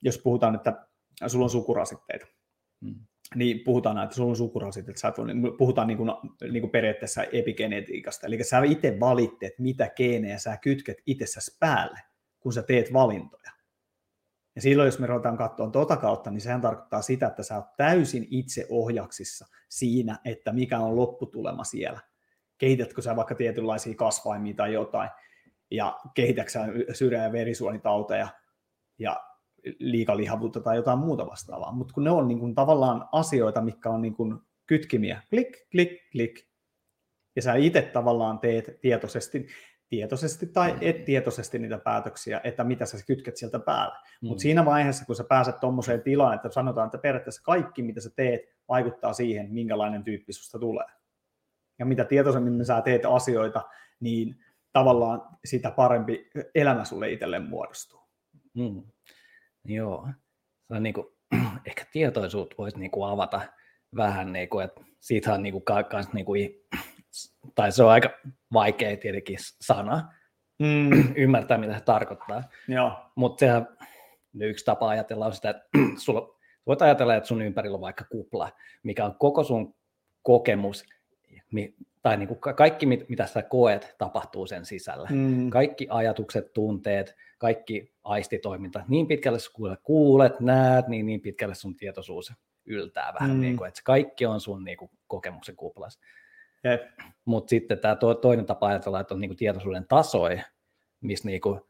jos 0.02 0.18
puhutaan, 0.18 0.54
että 0.54 0.86
sulla 1.26 1.44
on 1.44 1.50
sukurasitteita, 1.50 2.26
Mm. 2.80 2.94
niin 3.34 3.60
puhutaan, 3.64 4.02
että 4.02 4.14
sulla 4.16 4.30
on 4.30 4.36
sukurasitteet, 4.36 4.96
sä 4.96 5.12
voi, 5.18 5.26
puhutaan 5.58 5.86
niin 5.88 5.98
kuin, 5.98 6.10
niin 6.50 6.60
kuin 6.60 6.70
periaatteessa 6.70 7.24
epigenetiikasta, 7.24 8.26
eli 8.26 8.44
sä 8.44 8.62
itse 8.64 9.00
valitset, 9.00 9.52
mitä 9.58 9.88
geenejä 9.96 10.38
sä 10.38 10.56
kytket 10.56 10.98
itsessäsi 11.06 11.56
päälle, 11.60 11.98
kun 12.42 12.52
sä 12.52 12.62
teet 12.62 12.92
valintoja. 12.92 13.52
Ja 14.54 14.62
silloin, 14.62 14.86
jos 14.86 14.98
me 14.98 15.06
ruvetaan 15.06 15.36
katsoa 15.36 15.70
tuota 15.70 15.96
kautta, 15.96 16.30
niin 16.30 16.40
sehän 16.40 16.60
tarkoittaa 16.60 17.02
sitä, 17.02 17.26
että 17.26 17.42
sä 17.42 17.56
oot 17.56 17.76
täysin 17.76 18.26
itse 18.30 18.66
ohjaksissa 18.70 19.46
siinä, 19.68 20.18
että 20.24 20.52
mikä 20.52 20.78
on 20.78 20.96
lopputulema 20.96 21.64
siellä. 21.64 22.00
Kehitätkö 22.58 23.02
sä 23.02 23.16
vaikka 23.16 23.34
tietynlaisia 23.34 23.94
kasvaimia 23.94 24.54
tai 24.54 24.72
jotain, 24.72 25.10
ja 25.70 26.00
kehitätkö 26.14 26.52
sydän- 26.92 27.24
ja 27.24 27.32
verisuonitauteja, 27.32 28.28
ja 28.98 29.20
liikalihavuutta 29.78 30.60
tai 30.60 30.76
jotain 30.76 30.98
muuta 30.98 31.26
vastaavaa. 31.26 31.72
Mutta 31.72 31.94
kun 31.94 32.04
ne 32.04 32.10
on 32.10 32.28
niin 32.28 32.38
kuin 32.38 32.54
tavallaan 32.54 33.08
asioita, 33.12 33.60
mitkä 33.60 33.90
on 33.90 34.02
niin 34.02 34.14
kuin 34.14 34.38
kytkimiä, 34.66 35.22
klik, 35.30 35.68
klik, 35.70 36.10
klik, 36.12 36.46
ja 37.36 37.42
sä 37.42 37.54
itse 37.54 37.82
tavallaan 37.82 38.38
teet 38.38 38.80
tietoisesti, 38.80 39.46
tietoisesti 39.92 40.46
tai 40.46 40.76
et 40.80 41.04
tietoisesti 41.04 41.58
niitä 41.58 41.78
päätöksiä, 41.78 42.40
että 42.44 42.64
mitä 42.64 42.86
sä 42.86 43.06
kytket 43.06 43.36
sieltä 43.36 43.58
päälle. 43.58 43.98
Mm. 44.22 44.28
Mutta 44.28 44.42
siinä 44.42 44.64
vaiheessa, 44.64 45.04
kun 45.04 45.16
sä 45.16 45.24
pääset 45.24 45.60
tuommoiseen 45.60 46.02
tilaan, 46.02 46.34
että 46.34 46.50
sanotaan, 46.50 46.86
että 46.86 46.98
periaatteessa 46.98 47.42
kaikki, 47.42 47.82
mitä 47.82 48.00
sä 48.00 48.10
teet, 48.16 48.40
vaikuttaa 48.68 49.12
siihen, 49.12 49.52
minkälainen 49.52 50.04
tyyppi 50.04 50.32
susta 50.32 50.58
tulee. 50.58 50.86
Ja 51.78 51.86
mitä 51.86 52.04
tietoisemmin 52.04 52.66
sä 52.66 52.80
teet 52.80 53.02
asioita, 53.04 53.62
niin 54.00 54.36
tavallaan 54.72 55.22
sitä 55.44 55.70
parempi 55.70 56.30
elämä 56.54 56.84
sulle 56.84 57.10
itselleen 57.10 57.48
muodostuu. 57.48 58.00
Mm. 58.54 58.82
Joo. 59.64 60.08
Se 60.68 60.74
on 60.74 60.82
niin 60.82 60.94
kuin, 60.94 61.06
ehkä 61.66 61.86
tietoisuutta 61.92 62.54
voisi 62.58 62.78
niin 62.78 62.90
kuin 62.90 63.10
avata 63.10 63.40
vähän, 63.96 64.32
niin 64.32 64.48
kuin, 64.48 64.64
että 64.64 64.80
siitä 65.00 65.34
on 65.34 65.42
niin 65.42 65.52
kuin, 65.52 65.64
kans 65.90 66.12
niin 66.12 66.26
kuin, 66.26 66.50
tai 67.54 67.72
se 67.72 67.82
on 67.82 67.90
aika 67.90 68.10
vaikea 68.52 68.96
tietenkin 68.96 69.38
sana, 69.60 70.12
mm. 70.58 70.90
ymmärtää, 71.22 71.58
mitä 71.58 71.78
se 71.78 71.84
tarkoittaa. 71.84 72.42
Joo. 72.68 72.92
Mutta 73.14 73.40
sehän 73.40 73.66
yksi 74.40 74.64
tapa 74.64 74.88
ajatella 74.88 75.26
on 75.26 75.34
sitä, 75.34 75.50
että 75.50 75.64
sulla, 76.04 76.38
voit 76.66 76.82
ajatella, 76.82 77.14
että 77.14 77.28
sun 77.28 77.42
ympärillä 77.42 77.74
on 77.74 77.80
vaikka 77.80 78.04
kupla, 78.04 78.52
mikä 78.82 79.04
on 79.04 79.14
koko 79.18 79.44
sun 79.44 79.74
kokemus, 80.22 80.84
tai 82.02 82.16
niin 82.16 82.28
kuin 82.28 82.38
kaikki, 82.56 82.86
mitä 82.86 83.26
sä 83.26 83.42
koet, 83.42 83.94
tapahtuu 83.98 84.46
sen 84.46 84.64
sisällä. 84.64 85.08
Mm. 85.12 85.50
Kaikki 85.50 85.86
ajatukset, 85.90 86.52
tunteet, 86.52 87.16
kaikki 87.38 87.94
aistitoiminta, 88.04 88.84
niin 88.88 89.06
pitkälle 89.06 89.38
kun 89.54 89.76
kuulet, 89.82 90.40
näet, 90.40 90.88
niin, 90.88 91.06
niin 91.06 91.20
pitkälle 91.20 91.54
sun 91.54 91.76
tietoisuus 91.76 92.32
yltää 92.66 93.14
vähän, 93.20 93.36
mm. 93.36 93.40
niin 93.40 93.56
kuin, 93.56 93.68
että 93.68 93.80
kaikki 93.84 94.26
on 94.26 94.40
sun 94.40 94.64
niin 94.64 94.76
kuin, 94.76 94.90
kokemuksen 95.06 95.56
kuplassa. 95.56 96.00
Mutta 97.24 97.50
sitten 97.50 97.78
tämä 97.78 97.96
to, 97.96 98.14
toinen 98.14 98.46
tapa 98.46 98.66
ajatella, 98.66 99.00
että 99.00 99.14
on 99.14 99.20
niin 99.20 99.28
kuin, 99.28 99.38
tietoisuuden 99.38 99.86
tasoja, 99.88 100.42
missä 101.00 101.28
niin 101.28 101.40
kuin, 101.40 101.60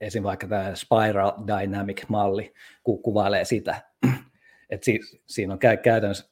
esim. 0.00 0.22
vaikka 0.22 0.46
tämä 0.46 0.74
Spiral 0.74 1.32
Dynamic-malli 1.46 2.54
kuvailee 2.82 3.44
sitä, 3.44 3.82
että 4.70 4.84
si, 4.84 5.00
siinä 5.26 5.52
on 5.52 5.58
käytännössä 5.58 6.30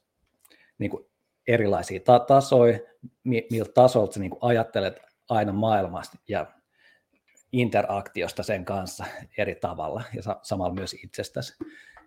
niin 0.78 0.90
kuin, 0.90 1.06
erilaisia 1.48 2.00
ta- 2.00 2.18
tasoja, 2.18 2.78
miltä 3.24 3.72
tasolta 3.74 4.12
sä 4.12 4.20
niin 4.20 4.30
kuin, 4.30 4.42
ajattelet 4.42 5.00
aina 5.28 5.52
maailmasta 5.52 6.18
ja 6.28 6.46
interaktiosta 7.52 8.42
sen 8.42 8.64
kanssa 8.64 9.04
eri 9.38 9.54
tavalla 9.54 10.02
ja 10.14 10.22
sa- 10.22 10.40
samalla 10.42 10.74
myös 10.74 10.94
itsestäsi. 11.04 11.56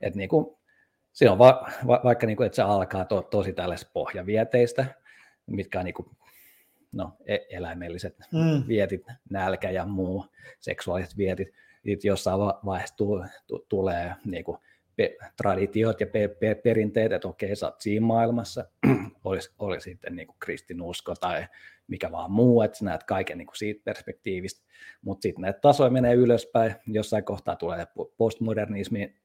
Et 0.01 0.15
niin 0.15 0.29
kuin, 0.29 0.57
se 1.13 1.29
on 1.29 1.37
va, 1.37 1.67
va, 1.87 2.01
vaikka, 2.03 2.27
niin 2.27 2.37
kuin, 2.37 2.45
että 2.45 2.55
se 2.55 2.61
alkaa 2.61 3.05
to, 3.05 3.21
tosi 3.21 3.53
tällaisista 3.53 3.91
pohjavieteistä, 3.93 4.85
mitkä 5.47 5.79
on 5.79 5.85
niin 5.85 5.93
kuin, 5.93 6.07
no, 6.91 7.17
e, 7.25 7.37
eläimelliset 7.49 8.17
mm. 8.33 8.67
vietit, 8.67 9.05
nälkä 9.29 9.69
ja 9.69 9.85
muu, 9.85 10.25
seksuaaliset 10.59 11.17
vietit. 11.17 11.47
Sitten 11.85 12.09
jossain 12.09 12.39
vaiheessa 12.39 12.97
tu, 12.97 13.23
tu, 13.47 13.65
tulee 13.69 14.15
niin 14.25 14.43
kuin, 14.43 14.57
pe, 14.95 15.17
traditiot 15.37 15.99
ja 15.99 16.07
pe, 16.07 16.27
pe, 16.27 16.55
perinteet, 16.55 17.11
että 17.11 17.27
okei, 17.27 17.55
sä 17.55 17.65
oot 17.65 17.81
siinä 17.81 18.05
maailmassa, 18.05 18.65
olisi, 19.23 19.51
oli 19.59 19.81
sitten 19.81 20.15
niin 20.15 20.27
kuin 20.27 20.37
kristinusko 20.39 21.15
tai 21.15 21.47
mikä 21.87 22.11
vaan 22.11 22.31
muu, 22.31 22.61
että 22.61 22.77
sä 22.77 22.85
näet 22.85 23.03
kaiken 23.03 23.37
niin 23.37 23.45
kuin 23.45 23.57
siitä 23.57 23.81
perspektiivistä, 23.83 24.61
mutta 25.01 25.21
sitten 25.21 25.41
näitä 25.41 25.59
tasoja 25.59 25.89
menee 25.89 26.13
ylöspäin, 26.13 26.75
jossain 26.87 27.23
kohtaa 27.23 27.55
tulee 27.55 27.87
postmodernismi 28.17 29.20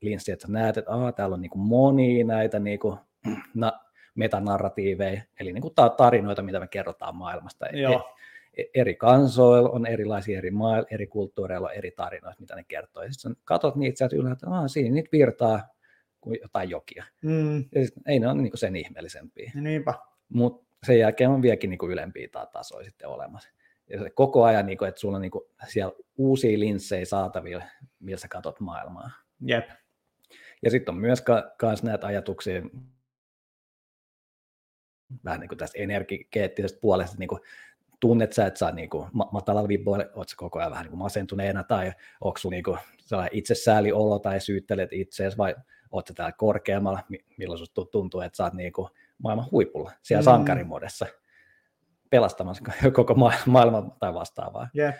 linssi, 0.00 0.32
että 0.32 0.46
sä 0.46 0.52
näet, 0.52 0.76
että 0.76 0.90
Aa, 0.90 1.12
täällä 1.12 1.34
on 1.34 1.40
niin 1.40 1.50
kuin 1.50 1.62
monia 1.62 2.24
näitä 2.24 2.58
niin 2.58 2.78
kuin, 2.78 2.96
na, 3.54 3.72
metanarratiiveja, 4.14 5.22
eli 5.40 5.52
niin 5.52 5.62
kuin 5.62 5.74
tarinoita, 5.96 6.42
mitä 6.42 6.60
me 6.60 6.68
kerrotaan 6.68 7.16
maailmasta. 7.16 7.66
E, 7.66 7.80
Joo. 7.80 8.14
E, 8.56 8.62
eri 8.74 8.94
kansoilla 8.94 9.70
on 9.70 9.86
erilaisia 9.86 10.38
eri 10.38 10.50
mailla, 10.50 10.86
eri 10.90 11.06
kulttuureilla 11.06 11.68
on 11.68 11.74
eri 11.74 11.90
tarinoita, 11.90 12.40
mitä 12.40 12.56
ne 12.56 12.64
kertoo. 12.64 13.02
Ja 13.02 13.12
sitten 13.12 13.36
katsot 13.44 13.76
niitä 13.76 13.98
sieltä 13.98 14.16
ylhäältä, 14.16 14.46
että 14.46 14.68
siinä 14.68 14.94
niitä 14.94 15.08
virtaa 15.12 15.62
kuin 16.20 16.38
jotain 16.42 16.70
jokia. 16.70 17.04
Mm. 17.22 17.64
Ja 17.74 17.84
sit, 17.84 17.94
ei 18.06 18.18
ne 18.18 18.28
ole 18.28 18.42
niin 18.42 18.58
sen 18.58 18.76
ihmeellisempiä. 18.76 19.52
Niinpä. 19.54 19.94
Mutta 20.28 20.66
sen 20.86 20.98
jälkeen 20.98 21.30
on 21.30 21.42
vieläkin 21.42 21.70
niin 21.70 21.78
kuin 21.78 21.92
ylempiä 21.92 22.28
tasoja 22.52 22.84
sitten 22.84 23.08
olemassa. 23.08 23.48
Ja 23.90 24.02
se 24.02 24.10
koko 24.10 24.44
ajan, 24.44 24.66
niin 24.66 24.78
kuin, 24.78 24.88
että 24.88 25.00
sulla 25.00 25.16
on 25.16 25.22
niin 25.22 25.30
kuin 25.30 25.44
siellä 25.68 25.94
uusia 26.16 26.58
linssejä 26.58 27.04
saatavilla, 27.04 27.64
millä 28.00 28.18
sä 28.18 28.28
katsot 28.28 28.60
maailmaa. 28.60 29.10
Jep. 29.46 29.70
Ja 30.62 30.70
sitten 30.70 30.94
on 30.94 31.00
myös 31.00 31.20
ka- 31.20 31.54
kans 31.58 31.82
näitä 31.82 32.06
ajatuksia, 32.06 32.62
vähän 35.24 35.40
niin 35.40 35.48
kuin 35.48 35.58
tästä 35.58 35.78
energeettisestä 35.78 36.78
puolesta, 36.80 37.16
niin 37.18 37.28
kuin 37.28 37.40
tunnet 38.00 38.32
sä, 38.32 38.46
että 38.46 38.58
sä 38.58 38.70
niin 38.70 38.90
kuin 38.90 39.08
matalalla 39.32 39.68
vibboilla, 39.68 40.04
oot 40.14 40.28
sä 40.28 40.36
koko 40.36 40.58
ajan 40.58 40.70
vähän 40.70 40.82
niin 40.82 40.90
kuin 40.90 40.98
masentuneena, 40.98 41.64
tai 41.64 41.92
onko 42.20 42.38
sulla 42.38 42.54
niin 42.54 42.64
kuin 42.64 42.78
itsesääliolo, 43.32 44.18
tai 44.18 44.40
syyttelet 44.40 44.92
itseäsi, 44.92 45.38
vai 45.38 45.54
oot 45.90 46.06
sä 46.06 46.14
täällä 46.14 46.32
korkeammalla, 46.32 47.00
milloin 47.38 47.58
susta 47.58 47.84
tuntuu, 47.84 48.20
että 48.20 48.36
sä 48.36 48.44
oot 48.44 48.54
niin 48.54 48.72
kuin 48.72 48.88
maailman 49.18 49.50
huipulla, 49.50 49.92
siellä 50.02 50.22
mm. 50.22 50.24
sankarimodessa, 50.24 51.06
pelastamassa 52.10 52.64
koko 52.92 53.14
ma- 53.14 53.32
maailman 53.46 53.92
tai 53.92 54.14
vastaavaa. 54.14 54.68
Yeah. 54.78 54.94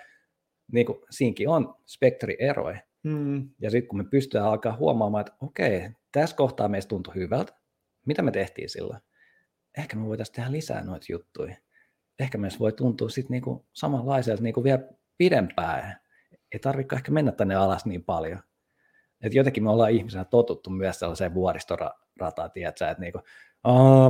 Niin 0.73 0.87
kuin, 0.87 0.99
siinkin 1.11 1.49
on 1.49 1.75
spektrieroja. 1.87 2.81
Mm. 3.03 3.49
Ja 3.61 3.71
sitten 3.71 3.89
kun 3.89 3.99
me 3.99 4.05
pystytään 4.05 4.47
alkaa 4.47 4.77
huomaamaan, 4.77 5.21
että 5.21 5.33
okei, 5.41 5.91
tässä 6.13 6.37
kohtaa 6.37 6.69
meistä 6.69 6.89
tuntui 6.89 7.15
hyvältä, 7.15 7.53
mitä 8.07 8.23
me 8.23 8.31
tehtiin 8.31 8.69
silloin? 8.69 9.01
Ehkä 9.79 9.97
me 9.97 10.07
voitaisiin 10.07 10.37
tehdä 10.37 10.53
lisää 10.53 10.85
noita 10.85 11.07
juttuja. 11.09 11.57
Ehkä 12.19 12.39
meistä 12.39 12.59
voi 12.59 12.73
tuntua 12.73 13.09
sitten 13.09 13.31
niinku 13.31 13.67
samanlaiselta 13.73 14.43
niinku 14.43 14.65
vielä 14.65 14.83
pidempään. 15.19 16.01
Ei 16.53 16.59
tarvitse 16.59 16.97
ehkä 16.97 17.13
mennä 17.13 17.33
tänne 17.33 17.55
alas 17.55 17.87
niin 17.87 18.05
paljon. 18.05 18.39
Et 19.23 19.35
jotenkin 19.35 19.63
me 19.63 19.71
ollaan 19.71 19.91
ihmisenä 19.91 20.25
totuttu 20.25 20.71
myös 20.71 20.99
sellaiseen 20.99 21.35
vuoristorataan, 21.35 22.51
tiedätkö, 22.53 22.89
että 22.89 23.01
niinku, 23.01 23.21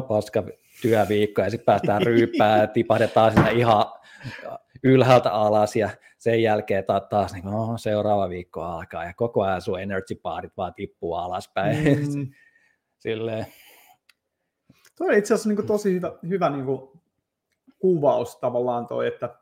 paska 0.08 0.44
työviikko 0.82 1.42
ja 1.42 1.50
sitten 1.50 1.64
päästään 1.64 2.02
ryyppää 2.06 2.58
ja 2.58 2.66
tipahdetaan 2.66 3.32
sinne 3.32 3.52
ihan 3.52 3.84
ylhäältä 4.82 5.30
alas 5.30 5.76
ja 5.76 5.90
sen 6.18 6.42
jälkeen 6.42 6.84
taas, 6.84 7.02
taas 7.10 7.32
niin, 7.32 7.48
oh, 7.48 7.78
seuraava 7.78 8.28
viikko 8.28 8.62
alkaa 8.62 9.04
ja 9.04 9.14
koko 9.14 9.42
ajan 9.42 9.62
sun 9.62 9.80
energy 9.80 10.14
barit 10.22 10.56
vaan 10.56 10.74
tippuu 10.74 11.14
alaspäin. 11.14 11.76
Mm. 12.16 12.26
Silleen. 12.98 13.46
Tuo 14.98 15.06
on 15.06 15.14
itse 15.14 15.34
asiassa 15.34 15.48
niin 15.48 15.56
kuin 15.56 15.66
tosi 15.66 15.94
hyvä, 15.94 16.12
hyvä 16.28 16.50
niin 16.50 16.64
kuin 16.64 16.90
kuvaus 17.78 18.36
tavallaan 18.36 18.86
toi, 18.86 19.06
että 19.06 19.36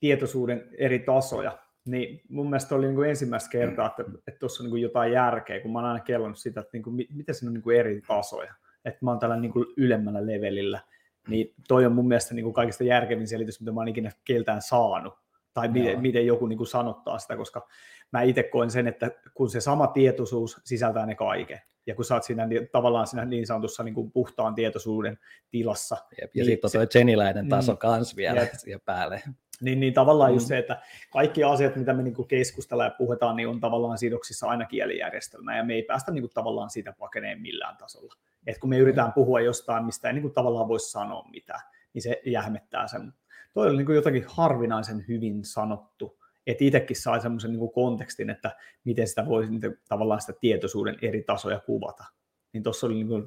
tietoisuuden 0.00 0.68
eri 0.78 0.98
tasoja. 0.98 1.58
Niin 1.86 2.20
mun 2.28 2.50
mielestä 2.50 2.74
oli 2.74 2.86
niin 2.86 2.94
kuin 2.94 3.10
ensimmäistä 3.10 3.50
kertaa, 3.50 3.96
että 4.28 4.38
tuossa 4.38 4.62
on 4.62 4.64
niin 4.64 4.70
kuin 4.70 4.82
jotain 4.82 5.12
järkeä, 5.12 5.60
kun 5.60 5.72
mä 5.72 5.78
oon 5.78 5.88
aina 5.88 6.00
kellonnut 6.00 6.38
sitä, 6.38 6.60
että 6.60 6.70
niin 6.72 6.82
kuin, 6.82 6.96
miten 7.10 7.34
siinä 7.34 7.50
on 7.50 7.54
niin 7.54 7.62
kuin 7.62 7.76
eri 7.76 8.00
tasoja 8.06 8.54
että 8.86 9.04
mä 9.04 9.10
oon 9.10 9.20
tällä 9.20 9.36
niin 9.36 9.52
kuin 9.52 9.66
ylemmällä 9.76 10.26
levelillä, 10.26 10.80
niin 11.28 11.54
toi 11.68 11.86
on 11.86 11.92
mun 11.92 12.08
mielestä 12.08 12.34
niin 12.34 12.44
kuin 12.44 12.54
kaikista 12.54 12.84
järkevin 12.84 13.28
selitys, 13.28 13.60
mitä 13.60 13.72
mä 13.72 13.80
oon 13.80 13.88
ikinä 13.88 14.10
keltään 14.24 14.62
saanut, 14.62 15.14
tai 15.54 15.68
miten, 15.68 16.00
miten 16.00 16.26
joku 16.26 16.46
niin 16.46 16.56
kuin 16.56 16.66
sanottaa 16.66 17.18
sitä, 17.18 17.36
koska 17.36 17.68
mä 18.12 18.22
itse 18.22 18.42
koen 18.42 18.70
sen, 18.70 18.86
että 18.86 19.10
kun 19.34 19.50
se 19.50 19.60
sama 19.60 19.86
tietoisuus 19.86 20.60
sisältää 20.64 21.06
ne 21.06 21.14
kaiken, 21.14 21.60
ja 21.86 21.94
kun 21.94 22.04
sä 22.04 22.14
oot 22.14 22.24
siinä, 22.24 22.46
niin, 22.46 22.68
tavallaan 22.72 23.06
siinä 23.06 23.24
niin 23.24 23.46
sanotussa 23.46 23.82
niin 23.82 23.94
kuin 23.94 24.12
puhtaan 24.12 24.54
tietoisuuden 24.54 25.18
tilassa. 25.50 25.96
Jep, 26.20 26.30
ja 26.36 26.44
niin 26.44 26.46
sitten 26.46 26.80
on 26.80 26.88
tuo 26.88 27.00
jeniläinen 27.00 27.48
taso 27.48 27.72
mm, 27.72 27.78
kans 27.78 28.16
vielä 28.16 28.40
jep. 28.40 28.52
siihen 28.54 28.80
päälle. 28.84 29.22
Niin, 29.60 29.80
niin 29.80 29.94
tavallaan 29.94 30.30
mm. 30.30 30.34
just 30.34 30.46
se, 30.46 30.58
että 30.58 30.82
kaikki 31.12 31.44
asiat, 31.44 31.76
mitä 31.76 31.92
me 31.92 32.02
niinku 32.02 32.24
keskustellaan 32.24 32.90
ja 32.90 32.94
puhutaan, 32.98 33.36
niin 33.36 33.48
on 33.48 33.60
tavallaan 33.60 33.98
sidoksissa 33.98 34.46
aina 34.46 34.64
kielijärjestelmään, 34.64 35.56
ja 35.56 35.64
me 35.64 35.74
ei 35.74 35.82
päästä 35.82 36.12
niinku 36.12 36.28
tavallaan 36.28 36.70
siitä 36.70 36.94
pakeneen 36.98 37.40
millään 37.40 37.76
tasolla. 37.76 38.14
Et 38.46 38.58
kun 38.58 38.70
me 38.70 38.78
yritetään 38.78 39.12
puhua 39.12 39.40
jostain, 39.40 39.84
mistä 39.84 40.08
ei 40.08 40.14
niinku 40.14 40.30
tavallaan 40.30 40.68
voi 40.68 40.80
sanoa 40.80 41.28
mitään, 41.30 41.60
niin 41.92 42.02
se 42.02 42.22
jähmettää 42.26 42.88
sen. 42.88 43.12
Toi 43.54 43.68
oli 43.68 43.76
niinku 43.76 43.92
jotakin 43.92 44.24
harvinaisen 44.28 45.04
hyvin 45.08 45.44
sanottu, 45.44 46.18
että 46.46 46.64
itsekin 46.64 46.96
sai 46.96 47.20
semmoisen 47.20 47.50
niinku 47.50 47.68
kontekstin, 47.68 48.30
että 48.30 48.56
miten 48.84 49.08
sitä 49.08 49.26
voi 49.26 49.48
tavallaan 49.88 50.20
sitä 50.20 50.32
tietoisuuden 50.40 50.96
eri 51.02 51.22
tasoja 51.22 51.60
kuvata. 51.60 52.04
Niin 52.52 52.62
tuossa 52.62 52.86
oli 52.86 52.94
niinku 52.94 53.22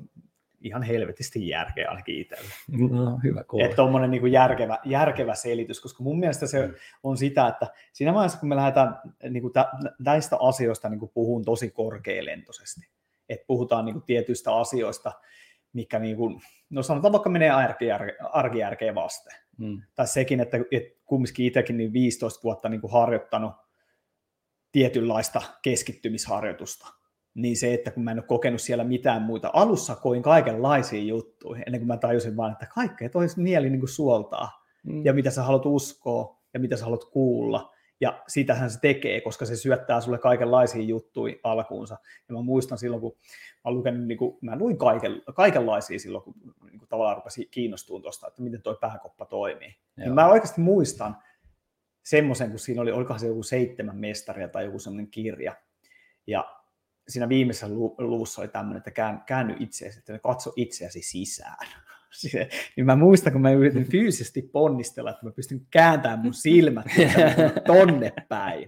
ihan 0.61 0.84
helvetisti 0.84 1.48
järkeä 1.48 1.90
ainakin 1.90 2.22
itselle. 2.22 2.49
No, 2.90 3.19
hyvä 3.23 3.44
kuulla. 3.44 3.65
Että 3.65 3.76
tuommoinen 3.76 4.11
niin 4.11 4.31
järkevä, 4.31 4.77
järkevä 4.86 5.36
selitys, 5.36 5.81
koska 5.81 6.03
mun 6.03 6.19
mielestä 6.19 6.48
se 6.48 6.68
mm. 6.68 6.73
on 7.03 7.18
sitä, 7.18 7.48
että 7.48 7.68
siinä 7.94 8.14
vaiheessa, 8.14 8.40
kun 8.40 8.49
me 8.49 8.56
lähdetään 8.56 8.99
niin 9.30 9.41
kuin 9.41 9.53
näistä 9.99 10.38
asioista 10.40 10.90
niin 10.90 10.99
kuin 10.99 11.11
puhun 11.14 11.45
tosi 11.45 11.72
korkealentoisesti, 11.72 12.90
että 13.30 13.48
puhutaan 13.48 13.86
niin 13.86 13.94
kuin 13.94 14.03
tietyistä 14.06 14.56
asioista, 14.56 15.11
mikä 15.73 15.99
niin 15.99 16.18
kuin, 16.18 16.41
no 16.69 16.84
sanotaan 16.84 17.11
vaikka 17.11 17.30
menee 17.30 17.52
arkijärkeen 18.31 18.95
vasten. 18.95 19.34
Mm. 19.57 19.81
Tai 19.95 20.07
sekin, 20.07 20.40
että, 20.40 20.57
että 20.72 20.99
kumminkin 21.06 21.45
itsekin 21.45 21.77
niin 21.77 21.94
15 21.94 22.44
vuotta 22.44 22.69
niin 22.69 22.81
kuin 22.81 22.94
harjoittanut 22.94 23.53
tietynlaista 24.72 25.41
keskittymisharjoitusta, 25.61 26.88
niin 27.41 27.57
se, 27.57 27.74
että 27.74 27.91
kun 27.91 28.03
mä 28.03 28.11
en 28.11 28.18
ole 28.18 28.26
kokenut 28.28 28.61
siellä 28.61 28.84
mitään 28.84 29.22
muita, 29.22 29.49
alussa 29.53 29.95
koin 29.95 30.24
kaikenlaisia 30.24 31.03
juttuja, 31.03 31.64
ennen 31.66 31.82
kuin 31.82 31.88
mä 31.88 31.98
tajusin 31.98 32.38
vaan, 32.38 32.52
että 32.52 32.66
kaikkea 32.66 33.10
toisi 33.10 33.41
mieli 33.41 33.70
niin 33.70 33.80
kuin 33.80 33.90
suoltaa, 33.90 34.66
mm. 34.84 35.06
ja 35.06 35.14
mitä 35.14 35.32
sä 35.32 35.44
haluat 35.44 35.66
uskoa, 35.66 36.40
ja 36.53 36.60
mitä 36.60 36.78
sä 36.78 36.84
haluat 36.84 37.03
kuulla, 37.03 37.74
ja 38.02 38.24
sitähän 38.28 38.70
se 38.70 38.80
tekee, 38.80 39.22
koska 39.22 39.45
se 39.45 39.56
syöttää 39.56 40.02
sulle 40.02 40.18
kaikenlaisia 40.18 40.82
juttuja 40.82 41.36
alkuunsa. 41.44 41.98
Ja 42.30 42.36
mä 42.36 42.41
muistan 42.41 42.78
silloin, 42.78 43.02
kun 43.02 43.16
mä, 43.66 43.72
luken, 43.72 44.07
niin 44.07 44.18
kuin, 44.18 44.38
mä 44.41 44.57
luin 44.57 44.78
kaiken, 44.78 45.22
kaikenlaisia 45.36 45.99
silloin, 45.99 46.24
kun 46.24 46.34
niin 46.70 46.80
kuin 46.80 46.90
tavallaan 46.90 47.18
rupesin 47.18 47.48
kiinnostumaan 47.52 48.02
tuosta, 48.02 48.28
että 48.28 48.41
miten 48.41 48.61
toi 48.61 48.78
pääkoppa 48.82 49.26
toimii. 49.26 49.76
Niin 49.95 50.14
mä 50.14 50.28
oikeasti 50.28 50.61
muistan 50.61 51.18
semmoisen, 52.03 52.49
kun 52.49 52.60
siinä 52.60 52.82
oli, 52.82 52.91
olikohan 52.91 53.20
se 53.20 53.28
joku 53.28 53.44
seitsemän 53.44 53.98
mestaria 53.98 54.48
tai 54.48 54.66
joku 54.66 54.80
semmoinen 54.80 55.11
kirja. 55.11 55.56
Ja 56.28 56.59
siinä 57.10 57.30
viimeisessä 57.30 57.68
luvussa 57.98 58.41
oli 58.41 58.48
tämmöinen, 58.48 58.84
että 58.88 59.22
käänny 59.26 59.56
itseäsi, 59.60 59.99
että 59.99 60.19
katso 60.19 60.53
itseäsi 60.56 61.02
sisään. 61.02 61.68
niin 62.76 62.86
mä 62.86 62.95
muistan, 62.95 63.34
kun 63.34 63.41
mä 63.41 63.52
yritin 63.52 63.86
fyysisesti 63.86 64.41
ponnistella, 64.41 65.10
että 65.10 65.26
mä 65.26 65.31
pystyn 65.31 65.61
kääntämään 65.72 66.19
mun 66.19 66.34
silmät 66.34 66.86
tonne 67.68 68.14
päin. 68.30 68.68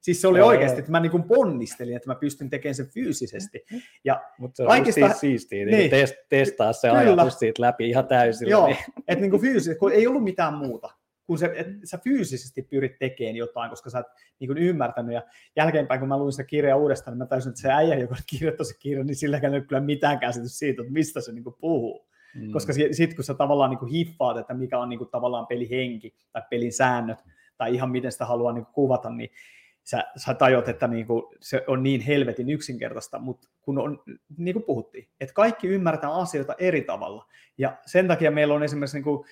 Siis 0.00 0.20
se 0.20 0.28
oli 0.28 0.40
oikeasti, 0.40 0.78
että 0.78 0.90
mä 0.90 1.00
niin 1.00 1.10
kuin 1.10 1.22
ponnistelin, 1.22 1.96
että 1.96 2.10
mä 2.10 2.14
pystyn 2.14 2.50
tekemään 2.50 2.74
sen 2.74 2.88
fyysisesti. 2.88 3.64
Ja 4.04 4.22
Mutta 4.38 4.56
se 4.56 4.62
on 4.62 4.68
kaikista... 4.68 5.08
siis 5.08 5.20
siistiä 5.20 5.64
niin, 5.64 5.78
niin, 5.78 5.90
test, 5.90 6.14
testaa 6.28 6.72
se 6.72 6.88
Kyllä. 6.88 7.00
ajatus 7.00 7.38
siitä 7.38 7.62
läpi 7.62 7.88
ihan 7.88 8.06
täysillä. 8.06 8.50
Joo, 8.50 8.66
niin. 8.66 8.78
että 9.08 9.20
niin 9.20 9.30
kuin 9.30 9.42
fyysisesti, 9.42 9.78
kun 9.78 9.92
ei 9.92 10.06
ollut 10.06 10.24
mitään 10.24 10.54
muuta 10.54 10.90
kun 11.26 11.38
se, 11.38 11.52
että 11.56 11.72
sä 11.84 11.98
fyysisesti 12.04 12.62
pyrit 12.62 12.98
tekemään 12.98 13.36
jotain, 13.36 13.70
koska 13.70 13.90
sä 13.90 13.98
et 13.98 14.06
niin 14.40 14.48
kuin 14.48 14.58
ymmärtänyt. 14.58 15.14
Ja 15.14 15.22
jälkeenpäin, 15.56 16.00
kun 16.00 16.08
mä 16.08 16.18
luin 16.18 16.32
sitä 16.32 16.44
kirjaa 16.44 16.78
uudestaan, 16.78 17.12
niin 17.12 17.18
mä 17.18 17.26
täysin, 17.26 17.50
että 17.50 17.62
se 17.62 17.72
äijä, 17.72 17.94
joka 17.94 18.16
kirjoitti 18.30 18.64
se 18.64 18.74
kirjan, 18.78 19.06
niin 19.06 19.16
silläkään 19.16 19.54
ei 19.54 19.58
ole 19.58 19.66
kyllä 19.66 19.80
mitään 19.80 20.18
käsitys 20.18 20.58
siitä, 20.58 20.82
että 20.82 20.92
mistä 20.92 21.20
se 21.20 21.32
niin 21.32 21.44
kuin 21.44 21.56
puhuu. 21.60 22.08
Mm. 22.34 22.52
Koska 22.52 22.72
sitten 22.72 23.16
kun 23.16 23.24
sä 23.24 23.34
tavallaan 23.34 23.70
niin 23.70 23.78
kuin 23.78 23.92
hiffaat, 23.92 24.36
että 24.36 24.54
mikä 24.54 24.78
on 24.78 24.88
niin 24.88 24.98
kuin 24.98 25.10
tavallaan 25.10 25.46
pelihenki 25.46 26.14
tai 26.32 26.42
pelin 26.50 26.72
säännöt, 26.72 27.18
tai 27.56 27.74
ihan 27.74 27.90
miten 27.90 28.12
sitä 28.12 28.26
haluaa 28.26 28.52
niin 28.52 28.64
kuin 28.64 28.74
kuvata, 28.74 29.10
niin 29.10 29.30
sä, 29.84 30.04
sä 30.16 30.34
tajut, 30.34 30.68
että 30.68 30.88
niin 30.88 31.06
kuin 31.06 31.22
se 31.40 31.64
on 31.66 31.82
niin 31.82 32.00
helvetin 32.00 32.50
yksinkertaista, 32.50 33.18
mutta 33.18 33.48
kun 33.60 33.78
on, 33.78 34.02
niin 34.36 34.52
kuin 34.52 34.64
puhuttiin, 34.64 35.08
että 35.20 35.34
kaikki 35.34 35.68
ymmärtää 35.68 36.14
asioita 36.14 36.54
eri 36.58 36.82
tavalla. 36.82 37.26
Ja 37.58 37.76
sen 37.86 38.08
takia 38.08 38.30
meillä 38.30 38.54
on 38.54 38.62
esimerkiksi 38.62 38.96
niin 38.96 39.04
kuin 39.04 39.24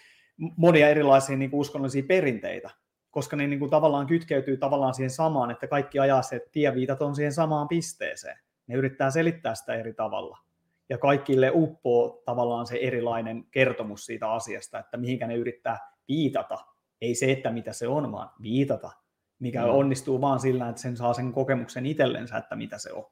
monia 0.57 0.89
erilaisia 0.89 1.37
niin 1.37 1.51
kuin 1.51 1.61
uskonnollisia 1.61 2.03
perinteitä, 2.09 2.71
koska 3.11 3.37
ne 3.37 3.47
niin 3.47 3.59
kuin 3.59 3.71
tavallaan 3.71 4.07
kytkeytyy 4.07 4.57
tavallaan 4.57 4.95
siihen 4.95 5.11
samaan, 5.11 5.51
että 5.51 5.67
kaikki 5.67 5.99
ajaa 5.99 6.23
se, 6.23 6.37
että 6.37 6.49
tieviitat 6.53 7.03
on 7.03 7.15
siihen 7.15 7.33
samaan 7.33 7.69
pisteeseen. 7.69 8.39
Ne 8.67 8.75
yrittää 8.75 9.11
selittää 9.11 9.55
sitä 9.55 9.75
eri 9.75 9.95
tavalla. 9.95 10.39
Ja 10.89 10.99
kaikille 10.99 11.51
uppoo 11.55 12.23
tavallaan 12.25 12.67
se 12.67 12.79
erilainen 12.83 13.45
kertomus 13.51 14.07
siitä 14.07 14.33
asiasta, 14.33 14.79
että 14.79 14.97
mihinkä 14.97 15.27
ne 15.27 15.37
yrittää 15.37 15.79
viitata. 16.09 16.59
Ei 17.01 17.15
se, 17.15 17.33
että 17.33 17.51
mitä 17.51 17.73
se 17.73 17.89
on, 17.89 18.13
vaan 18.13 18.31
viitata, 18.43 18.91
mikä 19.39 19.63
mm. 19.63 19.71
onnistuu 19.71 20.21
vaan 20.21 20.41
sillä, 20.41 20.69
että 20.69 20.83
sen 20.83 20.97
saa 20.97 21.15
sen 21.15 21.33
kokemuksen 21.33 21.87
itsellensä, 21.87 22.37
että 22.37 22.57
mitä 22.57 22.79
se 22.79 22.93
on. 22.93 23.05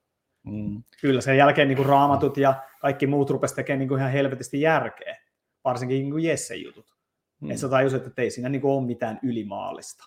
Mm. 0.43 0.83
Kyllä 1.01 1.21
sen 1.21 1.37
jälkeen 1.37 1.69
niin 1.69 1.77
kuin 1.77 1.89
raamatut 1.89 2.37
ja 2.37 2.55
kaikki 2.81 3.07
muut 3.07 3.31
rupesi 3.31 3.55
tekemään 3.55 3.79
niin 3.79 3.89
kuin 3.89 3.99
ihan 3.99 4.13
helvetisti 4.13 4.61
järkeä, 4.61 5.17
varsinkin 5.65 5.99
niin 5.99 6.11
kuin 6.11 6.25
Jessen 6.25 6.63
jutut. 6.63 6.98
Mm. 7.41 7.51
Että 7.51 7.61
sä 7.61 7.69
tajusit, 7.69 8.07
että 8.07 8.23
ei 8.23 8.31
siinä 8.31 8.49
niin 8.49 8.61
kuin 8.61 8.73
ole 8.73 8.87
mitään 8.87 9.21
ylimaallista. 9.23 10.05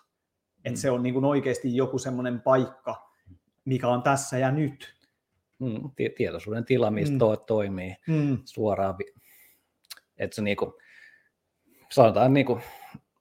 Että 0.58 0.70
mm. 0.70 0.76
se 0.76 0.90
on 0.90 1.02
niin 1.02 1.12
kuin 1.12 1.24
oikeasti 1.24 1.76
joku 1.76 1.98
semmoinen 1.98 2.40
paikka, 2.40 3.10
mikä 3.64 3.88
on 3.88 4.02
tässä 4.02 4.38
ja 4.38 4.50
nyt. 4.50 4.94
Mm, 5.58 5.90
tietoisuuden 6.16 6.64
tila, 6.64 6.90
mistä 6.90 7.12
mm. 7.12 7.18
to, 7.18 7.36
toimii 7.36 7.96
mm. 8.06 8.38
suoraan. 8.44 8.94
Että 10.18 10.34
se 10.34 10.42
niinku, 10.42 10.78
sanotaan, 11.90 12.34
niinku, 12.34 12.60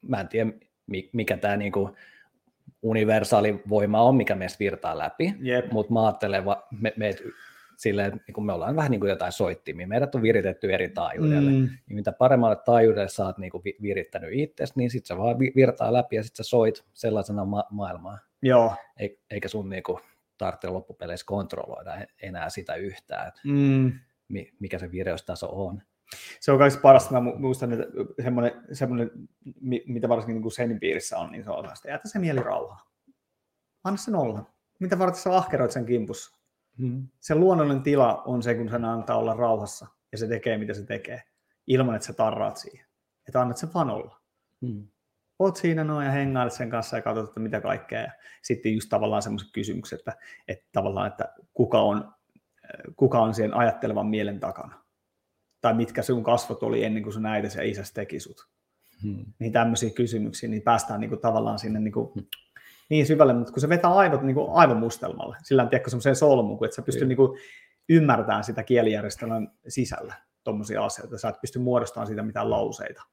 mä 0.02 0.20
en 0.20 0.28
tiedä 0.28 0.52
mikä 1.14 1.38
tämä 1.38 1.58
niinku, 1.58 1.96
universaali 2.82 3.62
voima 3.70 4.02
on, 4.02 4.16
mikä 4.16 4.36
meistä 4.36 4.60
virtaa 4.60 4.98
läpi, 4.98 5.34
mutta 5.72 5.94
mä 5.94 6.06
ajattelen 6.06 6.44
me, 6.80 6.94
me, 6.98 7.16
silleen, 7.82 8.22
niin 8.28 8.34
kun 8.34 8.46
me 8.46 8.54
ollaan 8.54 8.76
vähän 8.76 8.92
niin 8.92 9.00
kuin 9.00 9.10
jotain 9.10 9.32
soittimia, 9.32 9.88
meidät 9.88 10.16
on 10.16 10.22
viritetty 10.22 10.74
eri 10.74 10.90
taajuudelle, 10.90 11.52
mm. 11.52 11.70
niin 11.88 11.96
mitä 11.96 12.12
paremmalle 12.12 12.56
taajuudelle 12.66 13.10
sä 13.10 13.26
oot 13.26 13.38
niin 13.38 13.52
kuin 13.52 13.64
virittänyt 13.82 14.30
itsesi, 14.34 14.74
niin 14.76 14.90
sitten 14.90 15.08
se 15.08 15.22
vaan 15.22 15.40
virtaa 15.40 15.94
läpi 15.94 16.16
ja 16.16 16.24
sitten 16.24 16.46
sä 16.46 16.50
soit 16.50 16.86
sellaisena 16.94 17.46
ma- 17.46 17.68
maailmaa. 17.72 18.20
Joo. 18.42 18.76
E- 19.00 19.08
eikä 19.32 19.48
sun 19.48 19.70
niin 19.70 19.84
kuin, 19.84 20.00
tarvitse 20.38 20.68
loppupeleissä 20.68 21.26
kontrolloida 21.26 22.06
enää 22.22 22.50
sitä 22.50 22.76
yhtään, 22.76 23.28
että 23.28 23.42
mm. 23.44 23.92
mikä 24.60 24.80
se 24.80 24.92
vireystaso 24.92 25.66
on. 25.66 25.82
Se 26.40 26.52
on 26.52 26.58
kaikista 26.58 26.82
parasta, 26.82 27.22
mä 27.22 27.32
muistan, 27.38 27.74
että 27.74 27.86
semmoinen, 28.24 28.52
semmoinen 28.72 29.12
mitä 29.88 30.10
varsinkin 30.10 30.34
niin 30.34 30.42
kuin 30.42 30.52
sen 30.52 30.80
piirissä 30.80 31.18
on, 31.18 31.32
niin 31.32 31.44
se 31.44 31.50
on 31.50 31.66
että 31.66 31.90
jätä 31.90 32.08
se 32.08 32.20
mieli 32.20 32.40
rauhaa. 32.40 32.92
Anna 33.84 33.98
sen 33.98 34.16
olla. 34.16 34.46
Mitä 34.80 35.00
varten 35.00 35.22
sä 35.22 35.38
ahkeroit 35.38 35.72
sen 35.72 35.86
kimpussa? 35.86 36.41
Mm. 36.78 37.08
Se 37.20 37.36
luonnollinen 37.36 37.84
tila 37.84 38.24
on 38.26 38.44
se, 38.44 38.56
kun 38.56 38.70
sen 38.70 38.86
antaa 38.86 39.18
olla 39.18 39.34
rauhassa 39.34 39.88
ja 40.12 40.18
se 40.18 40.28
tekee, 40.28 40.58
mitä 40.58 40.74
se 40.74 40.86
tekee, 40.86 41.24
ilman, 41.68 41.96
että 41.96 42.06
sä 42.06 42.14
tarraat 42.14 42.58
siihen. 42.58 42.86
Että 43.28 43.42
annat 43.42 43.58
sen 43.58 43.74
vaan 43.74 43.90
olla. 43.90 44.22
Mm. 44.62 44.88
Oot 45.40 45.56
siinä 45.56 45.84
noin 45.84 46.06
ja 46.06 46.12
hengailet 46.12 46.54
sen 46.54 46.70
kanssa 46.70 46.96
ja 46.96 47.02
katsot, 47.02 47.30
että 47.30 47.40
mitä 47.40 47.62
kaikkea. 47.62 48.02
Ja 48.02 48.12
sitten 48.42 48.74
just 48.74 48.90
tavallaan 48.90 49.22
semmoiset 49.22 49.50
kysymykset, 49.54 50.00
että, 50.00 50.16
että 50.48 50.66
tavallaan, 50.72 51.08
että 51.08 51.34
kuka 51.54 51.82
on, 51.82 52.14
kuka 52.96 53.20
on 53.20 53.34
sen 53.34 53.54
ajattelevan 53.54 54.08
mielen 54.08 54.40
takana. 54.40 54.82
Tai 55.62 55.74
mitkä 55.74 56.02
sun 56.02 56.24
kasvot 56.24 56.64
oli 56.64 56.84
ennen 56.84 57.04
kuin 57.04 57.14
sun 57.14 57.26
äitäsi 57.26 57.58
ja 57.58 57.64
isäsi 57.64 57.94
teki 57.94 58.20
sut. 58.20 58.48
Hmm. 59.04 59.26
Niin 59.40 59.52
tämmöisiä 59.52 59.90
kysymyksiä, 59.90 60.50
niin 60.50 60.62
päästään 60.62 61.00
niin 61.00 61.10
kuin 61.10 61.22
tavallaan 61.22 61.60
sinne 61.60 61.80
niin 61.80 61.94
kuin 61.94 62.12
hmm 62.16 62.26
niin 62.92 63.06
syvälle, 63.06 63.34
mutta 63.34 63.54
kun 63.54 63.62
se 63.62 63.70
vetää 63.70 63.94
aivot 63.94 64.22
niin 64.22 64.36
kuin 64.36 64.78
mustelmalle, 64.78 65.38
sillä 65.44 65.64
on 65.64 65.70
tiedätkö 65.70 65.90
semmoiseen 65.90 66.16
solmuun, 66.16 66.66
että 66.66 66.76
sä 66.76 66.82
pystyy 66.82 67.08
niin 67.08 67.18
kuin 67.18 67.40
ymmärtämään 67.90 68.44
sitä 68.44 68.64
kielijärjestelmän 68.64 69.52
sisällä 69.68 70.14
tuommoisia 70.44 70.86
asioita, 70.86 71.18
sä 71.18 71.30
et 71.30 71.42
pysty 71.42 71.60
muodostamaan 71.60 72.08
siitä 72.08 72.24
mitään 72.24 72.50
lauseita. 72.50 73.04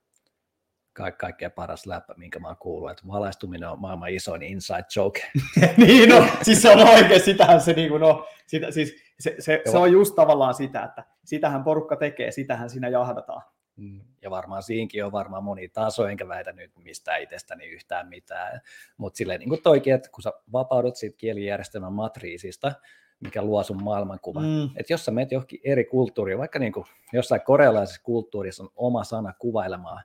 Ka- 0.93 1.13
kaikkein 1.13 1.53
paras 1.53 1.87
läppä, 1.87 2.15
minkä 2.17 2.39
mä 2.39 2.49
oon 2.49 2.57
kuullut, 2.57 2.91
että 2.91 3.03
valaistuminen 3.07 3.69
on 3.69 3.81
maailman 3.81 4.11
isoin 4.11 4.43
inside 4.43 4.85
joke. 4.97 5.31
niin, 5.77 6.09
no, 6.09 6.27
siis 6.43 6.63
se 6.63 6.71
on 6.71 6.89
oikein, 6.89 7.21
sitähän 7.21 7.61
se, 7.61 7.73
niin 7.73 7.89
kuin, 7.89 8.01
no, 8.01 8.27
sitä, 8.47 8.71
siis 8.71 8.97
se, 9.21 9.37
se, 9.39 9.63
se, 9.71 9.79
on 9.79 9.93
just 9.93 10.15
tavallaan 10.15 10.55
sitä, 10.55 10.85
että 10.85 11.05
sitähän 11.25 11.65
porukka 11.65 11.97
tekee, 11.97 12.31
sitähän 12.31 12.71
siinä 12.71 12.89
jahdataan. 12.89 13.43
Mm. 13.79 14.01
Ja 14.23 14.31
varmaan 14.31 14.63
siinkin 14.63 15.05
on 15.05 15.13
varmaan 15.13 15.45
moni 15.45 15.69
taso, 15.69 16.07
enkä 16.07 16.29
väitä 16.29 16.53
nyt 16.53 16.71
mistään 16.85 17.23
itsestäni 17.23 17.67
yhtään 17.67 18.09
mitään. 18.09 18.61
Mutta 18.97 19.17
silleen 19.17 19.41
niin 19.41 19.49
kuin 19.49 19.63
toikin, 19.63 19.95
että 19.95 20.09
kun 20.11 20.23
sä 20.23 20.33
vapaudut 20.53 20.97
siitä 20.97 21.17
kielijärjestelmän 21.17 21.93
matriisista, 21.93 22.73
mikä 23.21 23.43
luo 23.43 23.63
sun 23.63 23.83
maailmankuvan. 23.83 24.45
Mm. 24.45 24.65
Että 24.77 24.93
jos 24.93 25.05
sä 25.05 25.11
menet 25.11 25.33
johonkin 25.33 25.61
eri 25.65 25.85
kulttuuriin, 25.85 26.39
vaikka 26.39 26.59
niin 26.59 26.73
kuin 26.73 26.87
jossain 27.13 27.41
korealaisessa 27.41 28.03
kulttuurissa 28.05 28.63
on 28.63 28.71
oma 28.77 29.05
sana 29.05 29.33
kuvailemaan 29.39 30.03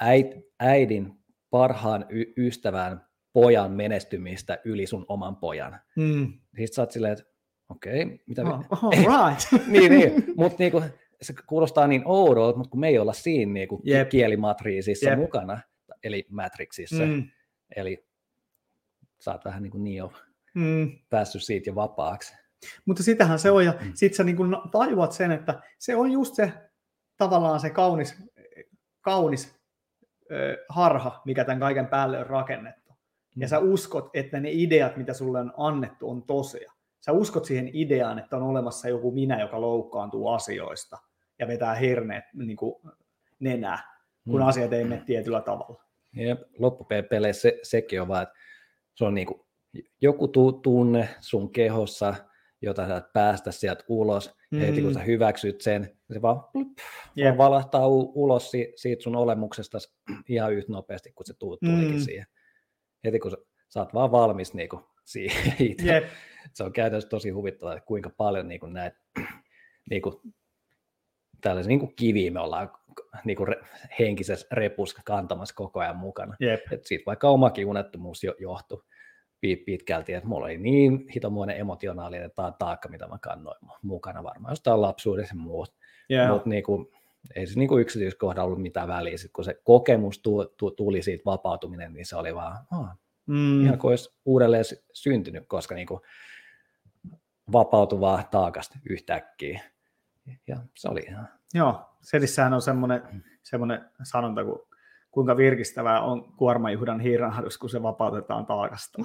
äid, 0.00 0.42
äidin 0.60 1.12
parhaan 1.50 2.06
y- 2.08 2.32
ystävän 2.36 3.06
pojan 3.32 3.72
menestymistä 3.72 4.58
yli 4.64 4.86
sun 4.86 5.04
oman 5.08 5.36
pojan. 5.36 5.80
Mm. 5.96 6.32
Sitten 6.32 6.74
sä 6.74 6.82
oot 6.82 6.90
silleen, 6.90 7.12
että 7.12 7.24
okei, 7.68 8.02
okay, 8.02 8.18
mitä... 8.26 8.42
Oh, 8.42 8.84
oh, 8.84 8.92
right. 8.92 9.66
niin, 9.66 9.92
niin. 9.92 10.24
mutta 10.36 10.56
niin 10.58 10.72
kuin, 10.72 10.84
se 11.26 11.34
kuulostaa 11.46 11.86
niin 11.86 12.02
oudolta, 12.04 12.58
mutta 12.58 12.70
kun 12.70 12.80
me 12.80 12.88
ei 12.88 12.98
olla 12.98 13.12
siinä 13.12 13.52
niin 13.52 13.68
kuin 13.68 13.82
yep. 13.88 14.08
kielimatriisissa 14.08 15.10
yep. 15.10 15.18
mukana, 15.18 15.60
eli 16.02 16.26
Matrixissa. 16.30 17.04
Mm. 17.04 17.28
Eli 17.76 18.06
sä 19.20 19.32
oot 19.32 19.44
vähän 19.44 19.62
niin 19.62 19.70
kuin 19.70 19.86
jo 19.86 20.12
mm. 20.54 20.98
päässyt 21.10 21.42
siitä 21.42 21.70
jo 21.70 21.74
vapaaksi. 21.74 22.34
Mutta 22.84 23.02
sitähän 23.02 23.38
se 23.38 23.50
on, 23.50 23.64
ja 23.64 23.74
mm. 23.80 23.92
sit 23.94 24.14
sä 24.14 24.24
niin 24.24 24.36
kuin 24.36 24.56
tajuat 24.72 25.12
sen, 25.12 25.32
että 25.32 25.62
se 25.78 25.96
on 25.96 26.12
just 26.12 26.34
se 26.34 26.52
tavallaan 27.16 27.60
se 27.60 27.70
kaunis, 27.70 28.22
kaunis 29.00 29.56
ö, 30.30 30.64
harha, 30.68 31.22
mikä 31.24 31.44
tämän 31.44 31.60
kaiken 31.60 31.86
päälle 31.86 32.18
on 32.18 32.26
rakennettu. 32.26 32.92
Mm. 32.92 33.42
Ja 33.42 33.48
sä 33.48 33.58
uskot, 33.58 34.10
että 34.14 34.40
ne 34.40 34.50
ideat, 34.52 34.96
mitä 34.96 35.14
sulle 35.14 35.40
on 35.40 35.52
annettu, 35.56 36.10
on 36.10 36.22
tosia 36.22 36.72
sä 37.06 37.12
uskot 37.12 37.44
siihen 37.44 37.70
ideaan, 37.72 38.18
että 38.18 38.36
on 38.36 38.42
olemassa 38.42 38.88
joku 38.88 39.12
minä, 39.12 39.40
joka 39.40 39.60
loukkaantuu 39.60 40.28
asioista 40.28 40.98
ja 41.38 41.46
vetää 41.46 41.74
herneet 41.74 42.24
niin 42.34 42.56
kuin 42.56 42.74
nenää, 43.40 43.78
kun 44.24 44.40
hmm. 44.40 44.48
asiat 44.48 44.72
ei 44.72 44.84
mene 44.84 45.02
tietyllä 45.06 45.40
tavalla. 45.40 45.82
Ja 46.12 46.36
loppupeleissä 46.58 47.42
se, 47.42 47.58
sekin 47.62 48.02
on 48.02 48.08
vaan, 48.08 48.22
että 48.22 48.34
se 48.94 49.04
on 49.04 49.14
niin 49.14 49.26
kuin 49.26 49.40
joku 50.00 50.28
tunne 50.62 51.08
sun 51.20 51.52
kehossa, 51.52 52.14
jota 52.62 52.86
sä 52.86 52.96
et 52.96 53.12
päästä 53.12 53.52
sieltä 53.52 53.84
ulos, 53.88 54.36
mm. 54.50 54.58
heti 54.58 54.82
kun 54.82 54.94
sä 54.94 55.00
mm. 55.00 55.06
hyväksyt 55.06 55.60
sen, 55.60 55.98
se 56.12 56.22
vaan, 56.22 56.44
plup, 56.52 56.68
yep. 57.18 57.26
vaan 57.26 57.38
valahtaa 57.38 57.86
ulos 57.88 58.52
siitä 58.76 59.02
sun 59.02 59.16
olemuksesta 59.16 59.78
ihan 60.28 60.52
yhtä 60.52 60.72
nopeasti, 60.72 61.12
kun 61.12 61.26
se 61.26 61.34
tulikin 61.38 61.94
mm. 61.94 62.00
siihen. 62.00 62.26
Heti 63.04 63.18
kun 63.18 63.30
sä, 63.30 63.36
sä 63.68 63.80
oot 63.80 63.94
vaan 63.94 64.12
valmis 64.12 64.54
niin 64.54 64.68
kuin, 64.68 64.82
siihen 65.04 65.54
itse. 65.58 65.92
Yep 65.92 66.04
se 66.52 66.64
on 66.64 66.72
käytännössä 66.72 67.08
tosi 67.08 67.30
huvittavaa, 67.30 67.74
että 67.74 67.86
kuinka 67.86 68.10
paljon 68.10 68.48
niin 68.48 68.60
kuin 68.60 68.72
näitä 68.72 68.98
niin 69.90 70.02
kuin, 70.02 70.14
tällaisia 71.40 71.68
niin 71.68 71.80
kuin 71.80 71.96
kiviä 71.96 72.30
me 72.30 72.40
ollaan 72.40 72.70
niin 73.24 73.36
kuin 73.36 73.56
henkisessä 73.98 74.46
repussa 74.52 75.02
kantamassa 75.04 75.54
koko 75.54 75.80
ajan 75.80 75.96
mukana. 75.96 76.36
Yep. 76.42 76.72
Et 76.72 76.84
siitä 76.84 77.06
vaikka 77.06 77.28
omakin 77.28 77.66
unettomuus 77.66 78.24
jo, 78.24 78.34
johtui 78.38 78.82
pitkälti, 79.40 80.12
että 80.12 80.28
mulla 80.28 80.46
oli 80.46 80.58
niin 80.58 81.08
hitomoinen 81.14 81.56
emotionaalinen 81.56 82.30
taakka, 82.58 82.88
mitä 82.88 83.06
mä 83.06 83.18
kannoin 83.18 83.56
mukana 83.82 84.22
varmaan 84.22 84.52
jostain 84.52 84.82
lapsuudessa 84.82 85.34
ja 85.34 85.40
muut. 85.40 85.74
Yeah. 86.10 86.30
Mutta 86.30 86.48
niin 86.48 86.62
kuin, 86.62 86.86
ei 87.34 87.46
se 87.46 87.58
niin 87.58 87.68
kuin 87.68 87.80
yksityiskohdalla 87.80 88.46
ollut 88.46 88.62
mitään 88.62 88.88
väliä. 88.88 89.16
Sitten 89.16 89.32
kun 89.32 89.44
se 89.44 89.60
kokemus 89.64 90.22
tuli 90.76 91.02
siitä 91.02 91.24
vapautuminen, 91.24 91.92
niin 91.92 92.06
se 92.06 92.16
oli 92.16 92.34
vaan 92.34 92.66
oh, 92.72 92.86
mm. 93.26 93.64
ihan 93.64 93.78
kuin 93.78 93.90
olisi 93.90 94.10
uudelleen 94.24 94.64
syntynyt, 94.92 95.44
koska 95.46 95.74
niin 95.74 95.86
kuin, 95.86 96.00
vapautuvaa 97.52 98.22
taakasta 98.30 98.78
yhtäkkiä. 98.90 99.60
Ja 100.46 100.56
se 100.74 100.88
oli 100.88 101.00
ihan... 101.08 101.28
Joo, 101.54 101.96
Sedissähän 102.02 102.54
on 102.54 102.62
semmoinen, 102.62 103.24
semmoinen 103.42 103.84
sanonta, 104.02 104.44
kun 104.44 104.66
kuinka 105.10 105.36
virkistävää 105.36 106.00
on 106.00 106.32
kuormajuhdan 106.32 107.00
hiirahdus, 107.00 107.58
kun 107.58 107.70
se 107.70 107.82
vapautetaan 107.82 108.46
taakasta. 108.46 108.98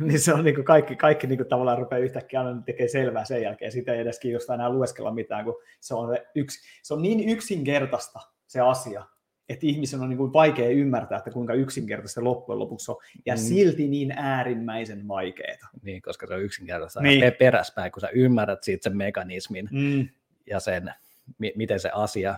niin 0.00 0.20
se 0.20 0.34
on 0.34 0.44
niin 0.44 0.54
kuin 0.54 0.64
kaikki, 0.64 0.96
kaikki 0.96 1.26
niin 1.26 1.38
kuin 1.38 1.48
tavallaan 1.48 1.78
rupeaa 1.78 1.98
yhtäkkiä 1.98 2.40
aina 2.40 2.62
tekee 2.62 2.88
selvää 2.88 3.24
sen 3.24 3.42
jälkeen. 3.42 3.72
Sitä 3.72 3.92
ei 3.92 4.00
edes 4.00 4.18
kiinnosta 4.18 4.54
enää 4.54 4.70
lueskella 4.70 5.14
mitään, 5.14 5.44
kun 5.44 5.54
se 5.80 5.94
on, 5.94 6.18
yksi, 6.34 6.60
se 6.82 6.94
on 6.94 7.02
niin 7.02 7.28
yksinkertaista 7.28 8.20
se 8.46 8.60
asia, 8.60 9.04
että 9.48 9.66
ihmisen 9.66 10.00
on 10.00 10.08
niin 10.08 10.18
kuin 10.18 10.32
vaikea 10.32 10.68
ymmärtää, 10.68 11.18
että 11.18 11.30
kuinka 11.30 11.54
yksinkertaista 11.54 12.14
se 12.14 12.20
loppujen 12.20 12.58
lopuksi 12.58 12.90
on, 12.90 12.96
ja 13.26 13.34
mm. 13.34 13.38
silti 13.38 13.88
niin 13.88 14.12
äärimmäisen 14.16 15.08
vaikeaa. 15.08 15.68
Niin, 15.82 16.02
koska 16.02 16.26
se 16.26 16.34
on 16.34 16.42
yksinkertaista 16.42 17.00
niin. 17.00 17.32
peräspäin, 17.38 17.92
kun 17.92 18.00
sä 18.00 18.08
ymmärrät 18.08 18.62
siitä 18.62 18.82
sen 18.82 18.96
mekanismin 18.96 19.68
mm. 19.72 20.08
Ja 20.46 20.60
sen, 20.60 20.94
mi- 21.38 21.52
miten 21.56 21.80
se 21.80 21.90
asia, 21.94 22.36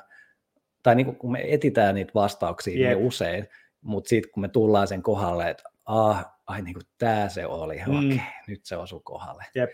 tai 0.82 0.94
niin 0.94 1.06
kuin, 1.06 1.16
kun 1.16 1.32
me 1.32 1.44
etitään 1.48 1.94
niitä 1.94 2.14
vastauksia 2.14 2.78
yep. 2.78 2.98
niin 2.98 3.06
usein, 3.06 3.48
mutta 3.80 4.08
sitten 4.08 4.32
kun 4.32 4.40
me 4.40 4.48
tullaan 4.48 4.88
sen 4.88 5.02
kohdalle, 5.02 5.50
että 5.50 5.62
ah, 5.86 6.26
ai 6.46 6.62
niin 6.62 6.74
kuin 6.74 6.86
tämä 6.98 7.28
se 7.28 7.46
oli, 7.46 7.80
mm. 7.86 7.98
okei, 7.98 8.20
nyt 8.48 8.64
se 8.64 8.76
osuu 8.76 9.00
kohdalle. 9.00 9.44
Jep. 9.54 9.70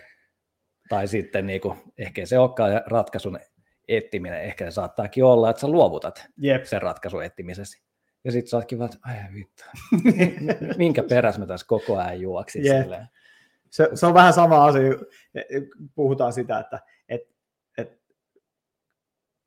Tai 0.89 1.09
sitten 1.09 1.47
niin 1.47 1.61
kuin, 1.61 1.79
ehkä 1.99 2.27
se 2.27 2.39
olekaan 2.39 2.83
ratkaisun 2.87 3.39
etsiminen, 3.89 4.43
ehkä 4.43 4.65
se 4.65 4.71
saattaakin 4.71 5.25
olla, 5.25 5.51
että 5.51 5.61
sä 5.61 5.69
luovutat 5.69 6.27
Jep. 6.37 6.65
sen 6.65 6.83
ratkaisun 6.83 7.25
etsimisesi. 7.25 7.83
Ja 8.25 8.33
sitten 8.33 8.49
sä 8.49 8.57
ootkin 8.57 8.79
vaan, 8.79 8.91
että 8.95 9.09
ai 9.09 9.17
vittu, 9.35 9.65
minkä 10.79 11.03
peräs 11.03 11.39
mä 11.39 11.47
tässä 11.47 11.67
koko 11.67 11.99
ajan 11.99 12.21
juoksin 12.21 12.67
yep. 12.67 12.83
silleen. 12.83 13.07
Se, 13.71 13.89
se, 13.95 14.07
on 14.07 14.15
vähän 14.15 14.33
sama 14.33 14.65
asia, 14.65 14.93
puhutaan 15.95 16.33
sitä, 16.33 16.59
että 16.59 16.77
et, 16.77 16.83
et, 16.83 17.02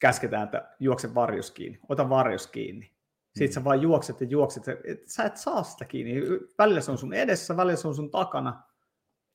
käsketään, 0.05 0.43
että 0.43 0.69
juokse 0.79 1.15
varjos 1.15 1.51
kiinni, 1.51 1.79
ota 1.89 2.09
varjos 2.09 2.47
kiinni. 2.47 2.91
Sitten 3.25 3.49
mm. 3.49 3.53
sä 3.53 3.63
vaan 3.63 3.81
juokset 3.81 4.21
ja 4.21 4.27
juokset, 4.27 4.67
että 4.67 5.11
sä 5.11 5.23
et 5.23 5.37
saa 5.37 5.63
sitä 5.63 5.85
kiinni. 5.85 6.13
Välillä 6.57 6.81
se 6.81 6.91
on 6.91 6.97
sun 6.97 7.13
edessä, 7.13 7.57
välillä 7.57 7.75
se 7.75 7.87
on 7.87 7.95
sun 7.95 8.11
takana. 8.11 8.63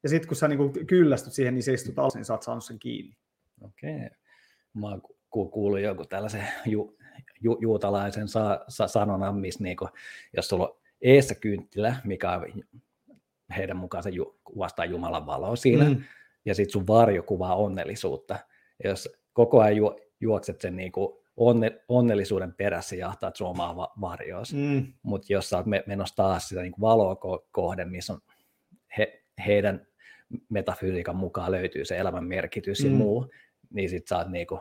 Ja 0.03 0.09
sitten 0.09 0.29
kun 0.29 0.37
sä 0.37 0.49
niinku 0.49 0.73
kyllästyt 0.87 1.33
siihen, 1.33 1.55
niin 1.55 1.63
se 1.63 1.73
istut 1.73 1.99
alas, 1.99 2.15
niin 2.15 2.25
sä 2.25 2.33
oot 2.33 2.43
saanut 2.43 2.65
sen 2.65 2.79
kiinni. 2.79 3.17
Okei. 3.61 3.97
Okay. 3.97 4.09
Mä 4.75 4.89
oon 4.89 5.03
kuullut 5.31 5.81
joku 5.81 6.05
tällaisen 6.05 6.47
ju, 6.67 6.97
ju, 7.41 7.59
juutalaisen 7.61 8.29
sa, 8.29 8.65
sa, 8.69 8.89
sanonnan, 8.89 9.37
missä 9.37 9.63
niinku, 9.63 9.89
jos 10.37 10.49
sulla 10.49 10.69
on 10.69 10.77
eessä 11.01 11.35
kynttilä, 11.35 11.97
mikä 12.05 12.31
on 12.31 12.47
heidän 13.57 13.77
mukaan 13.77 14.03
se 14.03 14.11
ju, 14.11 14.41
kuvastaa 14.45 14.85
Jumalan 14.85 15.27
valoa 15.27 15.57
siinä, 15.57 15.85
mm. 15.85 16.03
ja 16.45 16.55
sitten 16.55 16.73
sun 16.73 16.87
varjo 16.87 17.23
kuvaa 17.23 17.57
onnellisuutta. 17.57 18.39
Ja 18.85 18.91
jos 18.91 19.09
koko 19.33 19.61
ajan 19.61 19.77
ju, 19.77 20.10
juokset 20.21 20.61
sen 20.61 20.77
niinku 20.77 21.21
onne, 21.37 21.81
onnellisuuden 21.89 22.55
perässä 22.55 22.97
jahtaat 22.97 23.37
sun 23.37 23.47
omaa 23.47 23.77
va- 23.77 23.93
varjoos. 24.01 24.55
Mm. 24.55 24.93
Mutta 25.03 25.33
jos 25.33 25.51
sä 25.51 25.57
oot 25.57 25.67
menossa 25.87 26.17
taas 26.17 26.49
sitä 26.49 26.63
niin 26.63 26.75
valoa 26.81 27.15
ko- 27.15 27.49
kohden, 27.53 27.91
missä 27.91 28.13
on 28.13 28.21
he, 28.99 29.23
heidän 29.47 29.87
metafysiikan 30.49 31.17
mukaan 31.17 31.53
löytyy 31.53 31.85
se 31.85 31.99
elämän 31.99 32.25
merkitys 32.25 32.85
mm. 32.85 32.91
ja 32.91 32.97
muu, 32.97 33.27
niin 33.71 33.91
sit 33.91 34.07
sä 34.07 34.17
oot 34.17 34.29
niinku 34.29 34.61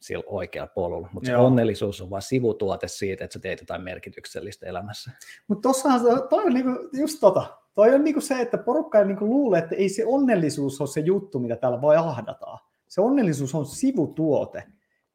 sillä 0.00 0.24
oikealla 0.26 0.70
polulla. 0.74 1.08
Mutta 1.12 1.26
se 1.26 1.36
onnellisuus 1.36 2.00
on 2.00 2.10
vain 2.10 2.22
sivutuote 2.22 2.88
siitä, 2.88 3.24
että 3.24 3.32
sä 3.34 3.40
teet 3.40 3.60
jotain 3.60 3.82
merkityksellistä 3.82 4.66
elämässä. 4.66 5.10
Mutta 5.48 5.68
tossahan 5.68 6.00
toi 6.30 6.44
on 6.44 6.54
niinku 6.54 6.70
just 6.92 7.20
tota. 7.20 7.56
Toi 7.74 7.94
on 7.94 8.04
niinku 8.04 8.20
se, 8.20 8.40
että 8.40 8.58
porukka 8.58 8.98
ei 8.98 9.04
niinku 9.04 9.26
luule, 9.26 9.58
että 9.58 9.74
ei 9.74 9.88
se 9.88 10.06
onnellisuus 10.06 10.80
ole 10.80 10.88
se 10.88 11.00
juttu, 11.00 11.38
mitä 11.38 11.56
täällä 11.56 11.80
voi 11.80 11.96
ahdataan. 11.96 12.58
Se 12.88 13.00
onnellisuus 13.00 13.54
on 13.54 13.66
sivutuote 13.66 14.64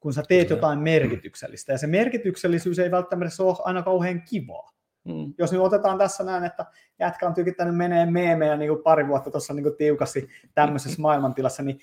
kun 0.06 0.14
sä 0.14 0.24
teet 0.28 0.48
Kyllä. 0.48 0.58
jotain 0.58 0.80
merkityksellistä. 0.80 1.72
Ja 1.72 1.78
se 1.78 1.88
merkityksellisyys 1.88 2.80
ei 2.80 2.92
välttämättä 2.92 3.44
ole 3.44 3.56
aina 3.60 3.84
kauhean 3.84 4.22
kivaa. 4.22 4.72
Mm. 5.04 5.34
Jos 5.38 5.52
nyt 5.52 5.62
otetaan 5.62 5.98
tässä 5.98 6.24
näin, 6.24 6.44
että 6.44 6.66
jätkä 7.00 7.28
on 7.28 7.34
tykittänyt 7.34 7.76
menee 7.76 8.06
meemejä 8.06 8.58
niin 8.58 8.70
kuin 8.70 8.84
pari 8.84 9.08
vuotta 9.08 9.32
tuossa 9.32 9.54
niin 9.54 9.76
tiukasti 9.78 10.28
tämmöisessä 10.54 11.02
maailmantilassa, 11.02 11.64
niin 11.64 11.80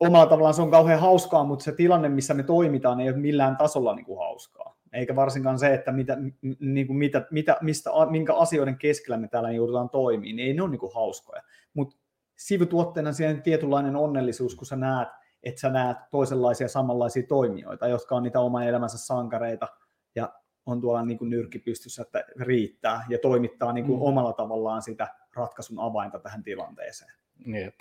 omalla 0.00 0.26
tavallaan 0.26 0.54
se 0.54 0.62
on 0.62 0.70
kauhean 0.70 1.00
hauskaa, 1.00 1.44
mutta 1.44 1.62
se 1.62 1.72
tilanne, 1.72 2.08
missä 2.08 2.34
me 2.34 2.42
toimitaan, 2.42 3.00
ei 3.00 3.08
ole 3.08 3.16
millään 3.16 3.56
tasolla 3.56 3.94
niin 3.94 4.06
kuin 4.06 4.18
hauskaa. 4.18 4.76
Eikä 4.92 5.16
varsinkaan 5.16 5.58
se, 5.58 5.74
että 5.74 5.92
mitä, 5.92 6.16
niin 6.60 6.86
kuin 6.86 6.96
mitä, 6.96 7.26
mitä, 7.30 7.56
mistä, 7.60 7.90
minkä 8.10 8.34
asioiden 8.34 8.78
keskellä 8.78 9.16
me 9.16 9.28
täällä 9.28 9.50
joudutaan 9.50 9.90
toimimaan, 9.90 10.36
niin 10.36 10.38
ei 10.38 10.54
ne 10.54 10.62
ole 10.62 10.70
niin 10.70 10.80
kuin 10.80 10.94
hauskoja. 10.94 11.42
Mutta 11.74 11.96
sivutuotteena 12.36 13.12
siihen 13.12 13.42
tietynlainen 13.42 13.96
onnellisuus, 13.96 14.54
kun 14.54 14.66
sä 14.66 14.76
näet, 14.76 15.08
että 15.42 15.60
sä 15.60 15.70
näet 15.70 15.96
toisenlaisia 16.10 16.68
samanlaisia 16.68 17.22
toimijoita, 17.28 17.88
jotka 17.88 18.16
on 18.16 18.22
niitä 18.22 18.40
oman 18.40 18.66
elämänsä 18.66 18.98
sankareita 18.98 19.68
ja 20.14 20.32
on 20.66 20.80
tuolla 20.80 21.04
niin 21.04 21.18
kuin 21.18 21.30
nyrkki 21.30 21.58
pystyssä, 21.58 22.02
että 22.02 22.24
riittää 22.40 23.04
ja 23.08 23.18
toimittaa 23.18 23.72
niin 23.72 23.86
kuin 23.86 23.98
mm. 23.98 24.02
omalla 24.02 24.32
tavallaan 24.32 24.82
sitä 24.82 25.08
ratkaisun 25.34 25.78
avainta 25.80 26.18
tähän 26.18 26.42
tilanteeseen. 26.42 27.12
Jep. 27.46 27.74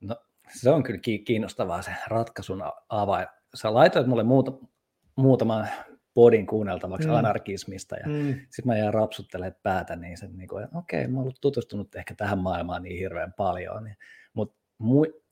No, 0.00 0.16
se 0.54 0.70
on 0.70 0.82
kyllä 0.82 1.00
kiinnostavaa 1.24 1.82
se 1.82 1.90
ratkaisun 2.06 2.62
avain. 2.88 3.26
Sä 3.54 3.74
laitoit 3.74 4.06
mulle 4.06 4.22
muuta, 4.22 4.52
muutaman 5.16 5.68
podin 6.14 6.46
kuunneltavaksi 6.46 7.08
mm. 7.08 7.14
anarkismista 7.14 7.96
ja 7.96 8.06
mm. 8.06 8.32
sitten 8.32 8.66
mä 8.66 8.78
jään 8.78 8.94
rapsuttelemaan 8.94 9.60
päätä 9.62 9.96
niin 9.96 10.18
sen, 10.18 10.36
niin 10.36 10.48
kuin, 10.48 10.64
että 10.64 10.78
okei, 10.78 11.00
okay, 11.00 11.12
mä 11.12 11.16
oon 11.16 11.22
ollut 11.22 11.40
tutustunut 11.40 11.94
ehkä 11.94 12.14
tähän 12.14 12.38
maailmaan 12.38 12.82
niin 12.82 12.98
hirveän 12.98 13.32
paljon, 13.32 13.84
niin, 13.84 13.96
mutta 14.34 14.58
mu- 14.82 15.22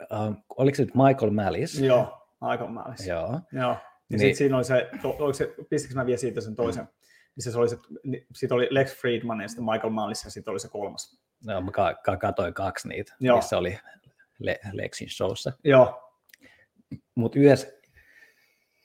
uh, 0.00 0.34
oliko 0.56 0.74
se 0.74 0.82
nyt 0.84 0.94
Michael 0.94 1.30
Mallis? 1.30 1.80
Joo, 1.80 2.28
Michael 2.50 2.70
Mallis. 2.70 3.06
Joo. 3.06 3.40
Joo. 3.52 3.70
Ja 3.72 3.78
niin. 4.10 4.20
sitten 4.20 4.36
siinä 4.36 4.56
oli 4.56 4.64
se, 4.64 4.90
oliko 5.04 5.32
se, 5.32 5.54
pistikö 5.70 5.94
mä 5.94 6.06
vielä 6.06 6.18
siitä 6.18 6.40
sen 6.40 6.56
toisen, 6.56 6.84
mm. 6.84 6.88
missä 7.36 7.52
se 7.52 7.58
oli 7.58 7.68
se, 7.68 7.78
sit 8.34 8.52
oli 8.52 8.68
Lex 8.70 8.96
Friedman 9.00 9.40
ja 9.40 9.48
sitten 9.48 9.64
Michael 9.64 9.90
Mallis 9.92 10.24
ja 10.24 10.30
sitten 10.30 10.52
oli 10.52 10.60
se 10.60 10.68
kolmas. 10.68 11.20
Joo, 11.42 11.60
mä 11.60 11.70
ka- 11.70 12.16
katoin 12.20 12.54
kaksi 12.54 12.88
niitä, 12.88 13.14
Joo. 13.20 13.36
missä 13.36 13.58
oli 13.58 13.78
Le- 14.38 14.60
Lexin 14.72 15.10
showssa. 15.10 15.52
Joo. 15.64 16.02
Mutta 17.14 17.38
yhdessä, 17.38 17.68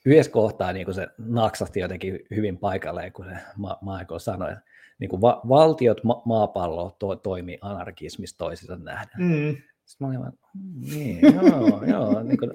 yhdessä 0.06 0.32
kohtaa 0.32 0.72
niin 0.72 0.94
se 0.94 1.08
naksahti 1.18 1.80
jotenkin 1.80 2.20
hyvin 2.36 2.58
paikalle, 2.58 3.10
kun 3.10 3.24
se 3.24 3.36
Ma- 3.56 3.78
Michael 3.82 4.18
sanoi, 4.18 4.52
että 4.52 4.64
niin 4.98 5.10
kuin 5.10 5.20
va- 5.20 5.40
valtiot 5.48 6.04
ma- 6.04 6.22
maapallo 6.24 6.96
to- 6.98 7.16
toimii 7.16 7.58
anarkismista 7.60 8.38
toisinsa 8.38 8.76
nähden. 8.76 9.20
Mm. 9.26 9.56
Sitten 9.84 10.06
mä 10.06 10.08
olin 10.08 10.20
vaan, 10.20 10.32
mm, 10.54 10.80
niin, 10.80 11.20
joo, 11.34 11.84
joo. 11.84 12.22
Niin 12.22 12.38
kuin, 12.38 12.50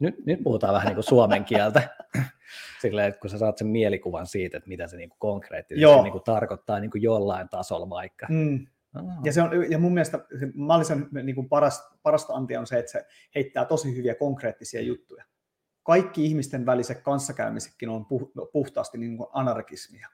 nyt, 0.00 0.26
nyt 0.26 0.42
puhutaan 0.42 0.74
vähän 0.74 0.86
niin 0.86 0.96
kuin 0.96 1.04
suomen 1.04 1.44
kieltä. 1.44 1.88
Silleen, 2.82 3.08
että 3.08 3.20
kun 3.20 3.30
sä 3.30 3.38
saat 3.38 3.58
sen 3.58 3.66
mielikuvan 3.66 4.26
siitä, 4.26 4.56
että 4.56 4.68
mitä 4.68 4.86
se 4.86 4.96
niin 4.96 5.08
kuin 5.08 5.18
konkreettisesti 5.18 6.02
niin 6.02 6.12
kuin 6.12 6.24
tarkoittaa 6.24 6.80
niin 6.80 6.90
kuin 6.90 7.02
jollain 7.02 7.48
tasolla 7.48 7.90
vaikka. 7.90 8.26
Mm. 8.30 8.66
Ja, 9.24 9.32
se 9.32 9.42
on, 9.42 9.70
ja 9.70 9.78
mun 9.78 9.94
mielestä 9.94 10.18
Mallisen 10.54 11.08
niin 11.22 11.34
kuin 11.34 11.48
paras, 11.48 11.90
parasta 12.02 12.32
antia 12.32 12.60
on 12.60 12.66
se, 12.66 12.78
että 12.78 12.92
se 12.92 13.06
heittää 13.34 13.64
tosi 13.64 13.96
hyviä 13.96 14.14
konkreettisia 14.14 14.80
juttuja. 14.80 15.24
Kaikki 15.82 16.24
ihmisten 16.24 16.66
väliset 16.66 17.00
kanssakäymisetkin 17.00 17.88
on 17.88 18.06
puhtaasti 18.52 18.98
niin 18.98 19.16
kuin 19.16 19.28
anarkismia. 19.32 20.08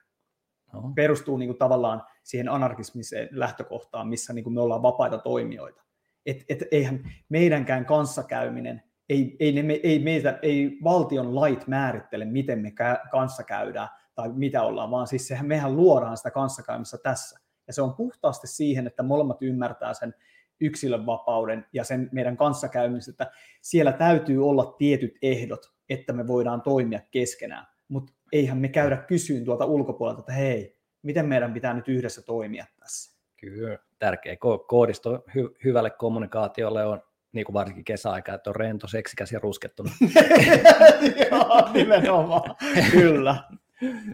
No. 0.73 0.91
Perustuu 0.95 1.37
niin 1.37 1.49
kuin 1.49 1.57
tavallaan 1.57 2.03
siihen 2.23 2.49
anarkismiseen 2.49 3.29
lähtökohtaan, 3.31 4.07
missä 4.07 4.33
niin 4.33 4.43
kuin 4.43 4.53
me 4.53 4.61
ollaan 4.61 4.81
vapaita 4.81 5.17
toimijoita 5.17 5.85
että 6.25 6.45
et 6.49 6.63
eihän 6.71 7.11
meidänkään 7.29 7.85
kanssakäyminen, 7.85 8.83
ei, 9.09 9.35
ei, 9.39 9.63
ne, 9.63 9.73
ei, 9.83 9.99
meitä, 9.99 10.39
ei 10.41 10.77
valtion 10.83 11.35
lait 11.35 11.67
määrittele, 11.67 12.25
miten 12.25 12.59
me 12.59 12.73
kanssa 13.11 13.43
käydään 13.43 13.89
tai 14.15 14.29
mitä 14.33 14.63
ollaan, 14.63 14.91
vaan 14.91 15.07
siis 15.07 15.27
sehän 15.27 15.45
mehän 15.45 15.75
luodaan 15.75 16.17
sitä 16.17 16.31
kanssakäymistä 16.31 16.97
tässä. 16.97 17.39
Ja 17.67 17.73
se 17.73 17.81
on 17.81 17.95
puhtaasti 17.95 18.47
siihen, 18.47 18.87
että 18.87 19.03
molemmat 19.03 19.41
ymmärtää 19.41 19.93
sen 19.93 20.13
yksilön 20.61 21.05
vapauden 21.05 21.65
ja 21.73 21.83
sen 21.83 22.09
meidän 22.11 22.37
kanssakäymistä, 22.37 23.11
että 23.11 23.31
siellä 23.61 23.91
täytyy 23.91 24.47
olla 24.49 24.75
tietyt 24.77 25.17
ehdot, 25.21 25.73
että 25.89 26.13
me 26.13 26.27
voidaan 26.27 26.61
toimia 26.61 26.99
keskenään. 27.11 27.67
Mutta 27.87 28.13
eihän 28.31 28.57
me 28.57 28.67
käydä 28.67 28.97
kysyyn 28.97 29.45
tuolta 29.45 29.65
ulkopuolelta, 29.65 30.19
että 30.19 30.33
hei, 30.33 30.79
miten 31.01 31.25
meidän 31.25 31.53
pitää 31.53 31.73
nyt 31.73 31.87
yhdessä 31.87 32.21
toimia 32.21 32.65
tässä. 32.79 33.19
Kyllä, 33.39 33.79
tärkeä 33.99 34.35
koodisto 34.67 35.15
hy- 35.15 35.55
hyvälle 35.63 35.89
kommunikaatiolle 35.89 36.85
on 36.85 37.01
niin 37.31 37.45
kuin 37.45 37.53
varsinkin 37.53 37.85
kesäaika, 37.85 38.33
että 38.33 38.49
on 38.49 38.55
rento, 38.55 38.87
seksikäs 38.87 39.31
ja 39.31 39.39
ruskettunut. 39.39 39.91
Joo, 41.31 41.69
nimenomaan, 41.73 42.55
kyllä. 42.91 43.43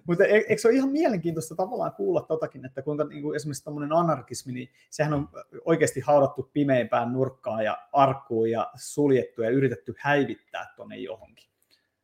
Mutta 0.07 0.25
e-, 0.25 0.45
eikö 0.47 0.57
se 0.57 0.67
ole 0.67 0.75
ihan 0.75 0.89
mielenkiintoista 0.89 1.55
tavallaan 1.55 1.93
kuulla 1.93 2.21
totakin, 2.21 2.65
että 2.65 2.81
kuinka 2.81 3.03
niin 3.03 3.21
kuin 3.21 3.35
esimerkiksi 3.35 3.63
tämmöinen 3.63 3.93
anarkismi, 3.93 4.53
niin 4.53 4.69
sehän 4.89 5.13
on 5.13 5.29
oikeasti 5.65 5.99
haudattu 5.99 6.49
pimeimpään 6.53 7.13
nurkkaan 7.13 7.65
ja 7.65 7.77
arkkuun 7.93 8.51
ja 8.51 8.71
suljettu 8.75 9.41
ja 9.41 9.49
yritetty 9.49 9.93
häivittää 9.97 10.73
tuonne 10.75 10.97
johonkin. 10.97 11.51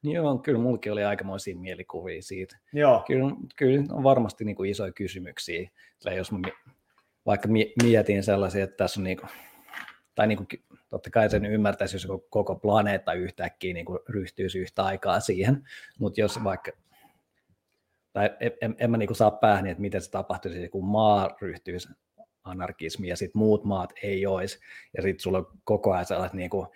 Joo, 0.04 0.38
kyllä 0.38 0.60
mullakin 0.60 0.92
oli 0.92 1.04
aikamoisia 1.04 1.56
mielikuvia 1.56 2.22
siitä. 2.22 2.58
Joo. 2.74 3.04
Kyllä, 3.08 3.36
kyllä 3.56 3.84
on 3.92 4.04
varmasti 4.04 4.46
niin 4.46 4.56
kuin 4.56 4.70
isoja 4.70 4.92
kysymyksiä. 4.92 5.70
Jos 6.16 6.32
mä 6.32 6.40
vaikka 7.28 7.50
mietin 7.84 8.24
sellaisia, 8.24 8.64
että 8.64 8.78
tässä 8.78 9.00
on 9.00 9.04
niin 9.04 9.18
kuin, 9.18 9.30
tai 10.16 10.28
niin 10.28 10.38
kuin, 10.38 10.48
totta 10.90 11.10
kai 11.10 11.30
sen 11.30 11.46
ymmärtäisi, 11.46 11.96
jos 11.96 12.08
koko 12.30 12.56
planeetta 12.56 13.14
yhtäkkiä 13.14 13.74
niin 13.74 13.86
kuin 13.86 14.00
ryhtyisi 14.10 14.60
yhtä 14.60 14.84
aikaa 14.84 15.20
siihen, 15.20 15.64
mutta 16.00 16.22
jos 16.22 16.44
vaikka, 16.44 16.72
tai 18.14 18.30
en, 18.40 18.52
en, 18.62 18.76
en 18.80 18.92
mä 18.92 18.98
niin 18.98 19.08
kuin 19.08 19.18
saa 19.18 19.32
päähän, 19.32 19.68
että 19.68 19.82
miten 19.82 20.02
se 20.02 20.12
tapahtuisi, 20.12 20.70
kun 20.70 20.86
maa 20.86 21.38
ryhtyisi 21.42 21.90
anarkismiin 22.44 23.10
ja 23.10 23.18
sitten 23.18 23.40
muut 23.40 23.64
maat 23.64 23.94
ei 24.04 24.26
olisi, 24.26 24.60
ja 24.98 25.04
sitten 25.04 25.20
sulla 25.20 25.38
on 25.38 25.48
koko 25.64 25.92
ajan 25.94 26.06
sellaiset 26.06 26.34
niin 26.34 26.50
kuin, 26.50 26.68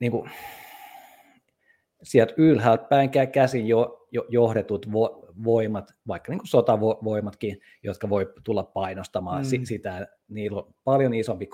niin 0.00 0.12
kuin, 0.12 0.30
sieltä 2.02 2.34
ylhäältä 2.36 2.84
päin 2.84 3.10
käsin 3.32 3.68
jo, 3.68 4.06
jo, 4.12 4.26
johdetut 4.28 4.92
vo, 4.92 5.29
voimat, 5.44 5.94
vaikka 6.08 6.32
niin 6.32 6.38
kuin 6.38 6.48
sotavoimatkin, 6.48 7.60
jotka 7.82 8.08
voi 8.08 8.32
tulla 8.44 8.62
painostamaan 8.62 9.42
mm. 9.42 9.64
sitä, 9.64 10.06
niillä 10.28 10.58
on 10.58 10.74
paljon 10.84 11.14
isompi 11.14 11.48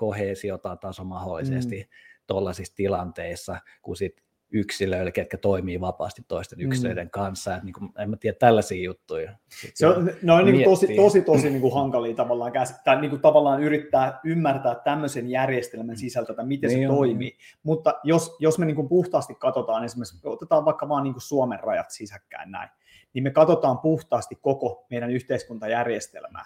taso 0.81 1.03
mahdollisesti 1.03 1.77
mm. 1.77 1.89
tuollaisissa 2.27 2.75
tilanteissa, 2.75 3.57
kuin 3.81 3.97
sit 3.97 4.27
yksilöille, 4.51 5.11
ketkä 5.11 5.37
toimii 5.37 5.81
vapaasti 5.81 6.21
toisten 6.27 6.59
mm. 6.59 6.65
yksilöiden 6.65 7.09
kanssa. 7.09 7.55
Et 7.55 7.63
niin 7.63 7.73
kuin, 7.73 7.91
en 7.99 8.09
mä 8.09 8.17
tiedä 8.17 8.37
tällaisia 8.39 8.83
juttuja. 8.83 9.31
Se 9.73 9.87
on, 9.87 10.11
ne 10.21 10.33
on 10.33 10.45
niin 10.45 10.63
tosi, 10.63 10.95
tosi, 10.95 11.21
tosi 11.21 11.49
niin 11.49 11.61
kuin 11.61 11.73
hankalia 11.73 12.15
tavallaan, 12.15 12.51
tai 12.83 13.01
niin 13.01 13.09
kuin 13.09 13.21
tavallaan 13.21 13.63
yrittää 13.63 14.19
ymmärtää 14.25 14.75
tämmöisen 14.75 15.29
järjestelmän 15.29 15.97
sisältö, 15.97 16.31
että 16.31 16.43
miten 16.43 16.69
niin 16.69 16.79
se 16.79 16.89
on. 16.89 16.95
toimii. 16.95 17.37
Mutta 17.63 17.93
jos, 18.03 18.35
jos 18.39 18.59
me 18.59 18.65
niin 18.65 18.75
kuin 18.75 18.89
puhtaasti 18.89 19.35
katsotaan, 19.35 19.83
esimerkiksi 19.83 20.19
otetaan 20.23 20.65
vaikka 20.65 20.89
vaan 20.89 21.03
niin 21.03 21.13
kuin 21.13 21.21
Suomen 21.21 21.59
rajat 21.59 21.91
sisäkkäin 21.91 22.51
näin, 22.51 22.69
niin 23.13 23.23
me 23.23 23.31
katsotaan 23.31 23.79
puhtaasti 23.79 24.35
koko 24.35 24.85
meidän 24.89 25.11
yhteiskuntajärjestelmää. 25.11 26.45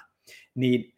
Niin 0.55 0.93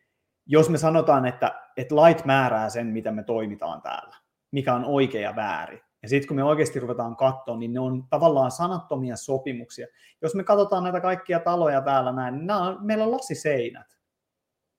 jos 0.45 0.69
me 0.69 0.77
sanotaan, 0.77 1.25
että, 1.25 1.61
että 1.77 1.95
lait 1.95 2.25
määrää 2.25 2.69
sen, 2.69 2.87
miten 2.87 3.15
me 3.15 3.23
toimitaan 3.23 3.81
täällä, 3.81 4.15
mikä 4.51 4.73
on 4.73 4.85
oikea 4.85 5.21
ja 5.21 5.35
väärin, 5.35 5.81
ja 6.03 6.09
sitten 6.09 6.27
kun 6.27 6.35
me 6.35 6.43
oikeasti 6.43 6.79
ruvetaan 6.79 7.15
katsoa, 7.15 7.57
niin 7.57 7.73
ne 7.73 7.79
on 7.79 8.07
tavallaan 8.09 8.51
sanattomia 8.51 9.15
sopimuksia. 9.15 9.87
Jos 10.21 10.35
me 10.35 10.43
katsotaan 10.43 10.83
näitä 10.83 11.01
kaikkia 11.01 11.39
taloja 11.39 11.81
täällä 11.81 12.11
näin, 12.11 12.37
niin 12.37 12.51
on, 12.51 12.85
meillä 12.85 13.03
on 13.03 13.11
lasiseinät. 13.11 13.87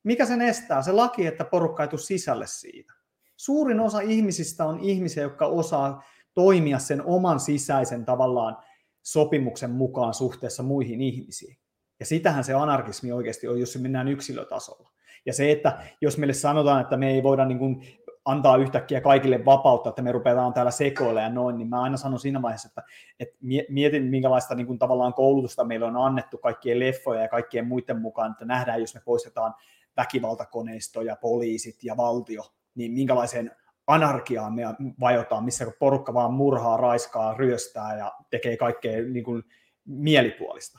Mikä 0.02 0.26
sen 0.26 0.42
estää? 0.42 0.82
Se 0.82 0.92
laki, 0.92 1.26
että 1.26 1.44
porukka 1.44 1.82
ei 1.82 1.88
tule 1.88 2.00
sisälle 2.00 2.46
siitä. 2.46 2.92
Suurin 3.36 3.80
osa 3.80 4.00
ihmisistä 4.00 4.64
on 4.64 4.80
ihmisiä, 4.80 5.22
jotka 5.22 5.46
osaa 5.46 6.02
toimia 6.34 6.78
sen 6.78 7.02
oman 7.06 7.40
sisäisen 7.40 8.04
tavallaan 8.04 8.56
sopimuksen 9.04 9.70
mukaan 9.70 10.14
suhteessa 10.14 10.62
muihin 10.62 11.00
ihmisiin. 11.00 11.58
Ja 12.00 12.06
sitähän 12.06 12.44
se 12.44 12.54
anarkismi 12.54 13.12
oikeasti 13.12 13.48
on, 13.48 13.60
jos 13.60 13.78
mennään 13.78 14.08
yksilötasolla. 14.08 14.90
Ja 15.26 15.32
se, 15.32 15.50
että 15.50 15.78
jos 16.00 16.18
meille 16.18 16.32
sanotaan, 16.32 16.80
että 16.80 16.96
me 16.96 17.10
ei 17.10 17.22
voida 17.22 17.44
niin 17.44 17.58
kuin 17.58 17.82
antaa 18.24 18.56
yhtäkkiä 18.56 19.00
kaikille 19.00 19.44
vapautta, 19.44 19.88
että 19.88 20.02
me 20.02 20.12
rupeataan 20.12 20.52
täällä 20.52 20.70
sekoilla 20.70 21.20
ja 21.20 21.28
noin, 21.28 21.58
niin 21.58 21.68
mä 21.68 21.82
aina 21.82 21.96
sanon 21.96 22.18
siinä 22.18 22.42
vaiheessa, 22.42 22.68
että, 22.68 22.82
että 23.20 23.36
mietin, 23.68 24.04
minkälaista 24.04 24.54
niin 24.54 24.66
kuin 24.66 24.78
tavallaan 24.78 25.14
koulutusta 25.14 25.64
meillä 25.64 25.86
on 25.86 25.96
annettu 25.96 26.38
kaikkien 26.38 26.80
leffoja 26.80 27.22
ja 27.22 27.28
kaikkien 27.28 27.66
muiden 27.66 28.00
mukaan, 28.00 28.32
että 28.32 28.44
nähdään, 28.44 28.80
jos 28.80 28.94
me 28.94 29.00
poistetaan 29.04 29.54
väkivaltakoneisto 29.96 31.02
ja 31.02 31.16
poliisit 31.16 31.84
ja 31.84 31.96
valtio, 31.96 32.42
niin 32.74 32.92
minkälaiseen 32.92 33.50
anarkiaan 33.86 34.54
me 34.54 34.62
vajotaan, 35.00 35.44
missä 35.44 35.66
porukka 35.78 36.14
vaan 36.14 36.34
murhaa, 36.34 36.76
raiskaa, 36.76 37.34
ryöstää 37.34 37.98
ja 37.98 38.12
tekee 38.30 38.56
kaikkea 38.56 39.02
niin 39.02 39.24
kuin 39.24 39.42
mielipuolista. 39.84 40.78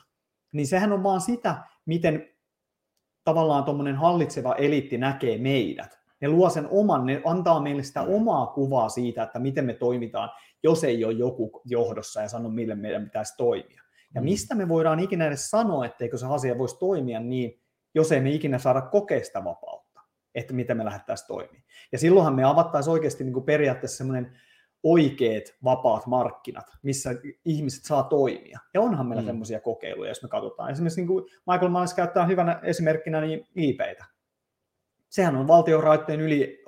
Niin 0.52 0.66
sehän 0.66 0.92
on 0.92 1.02
vaan 1.02 1.20
sitä, 1.20 1.56
miten 1.86 2.28
tavallaan 3.24 3.64
tuommoinen 3.64 3.96
hallitseva 3.96 4.54
eliitti 4.54 4.98
näkee 4.98 5.38
meidät. 5.38 5.98
Ne 6.20 6.28
luo 6.28 6.50
sen 6.50 6.68
oman, 6.70 7.06
ne 7.06 7.22
antaa 7.24 7.60
meille 7.60 7.82
sitä 7.82 8.02
omaa 8.02 8.46
kuvaa 8.46 8.88
siitä, 8.88 9.22
että 9.22 9.38
miten 9.38 9.64
me 9.64 9.74
toimitaan, 9.74 10.30
jos 10.62 10.84
ei 10.84 11.04
ole 11.04 11.12
joku 11.12 11.62
johdossa 11.64 12.22
ja 12.22 12.28
sano, 12.28 12.48
mille 12.48 12.74
meidän 12.74 13.04
pitäisi 13.04 13.34
toimia. 13.36 13.82
Ja 14.14 14.20
mm. 14.20 14.24
mistä 14.24 14.54
me 14.54 14.68
voidaan 14.68 15.00
ikinä 15.00 15.26
edes 15.26 15.50
sanoa, 15.50 15.86
etteikö 15.86 16.16
se 16.18 16.26
asia 16.26 16.58
voisi 16.58 16.78
toimia 16.78 17.20
niin, 17.20 17.60
jos 17.94 18.12
ei 18.12 18.20
me 18.20 18.30
ikinä 18.30 18.58
saada 18.58 18.80
kokeista 18.80 19.44
vapautta 19.44 19.75
että 20.36 20.54
miten 20.54 20.76
me 20.76 20.84
lähdettäisiin 20.84 21.26
toimimaan. 21.26 21.62
Ja 21.92 21.98
silloinhan 21.98 22.34
me 22.34 22.44
avattaisiin 22.44 22.92
oikeasti 22.92 23.24
niin 23.24 23.32
kuin 23.32 23.44
periaatteessa 23.44 23.96
semmoinen 23.96 24.38
oikeat 24.82 25.44
vapaat 25.64 26.06
markkinat, 26.06 26.66
missä 26.82 27.10
ihmiset 27.44 27.84
saa 27.84 28.02
toimia. 28.02 28.58
Ja 28.74 28.80
onhan 28.80 29.06
meillä 29.06 29.22
mm. 29.22 29.26
semmoisia 29.26 29.60
kokeiluja, 29.60 30.10
jos 30.10 30.22
me 30.22 30.28
katsotaan. 30.28 30.70
Esimerkiksi 30.70 31.00
niin 31.00 31.08
kuin 31.08 31.24
Michael 31.50 31.70
Myers 31.70 31.94
käyttää 31.94 32.26
hyvänä 32.26 32.60
esimerkkinä 32.62 33.20
niin 33.20 33.46
IPitä. 33.56 34.04
Sehän 35.08 35.36
on 35.36 35.48
valtionraitteen 35.48 36.20
yli 36.20 36.64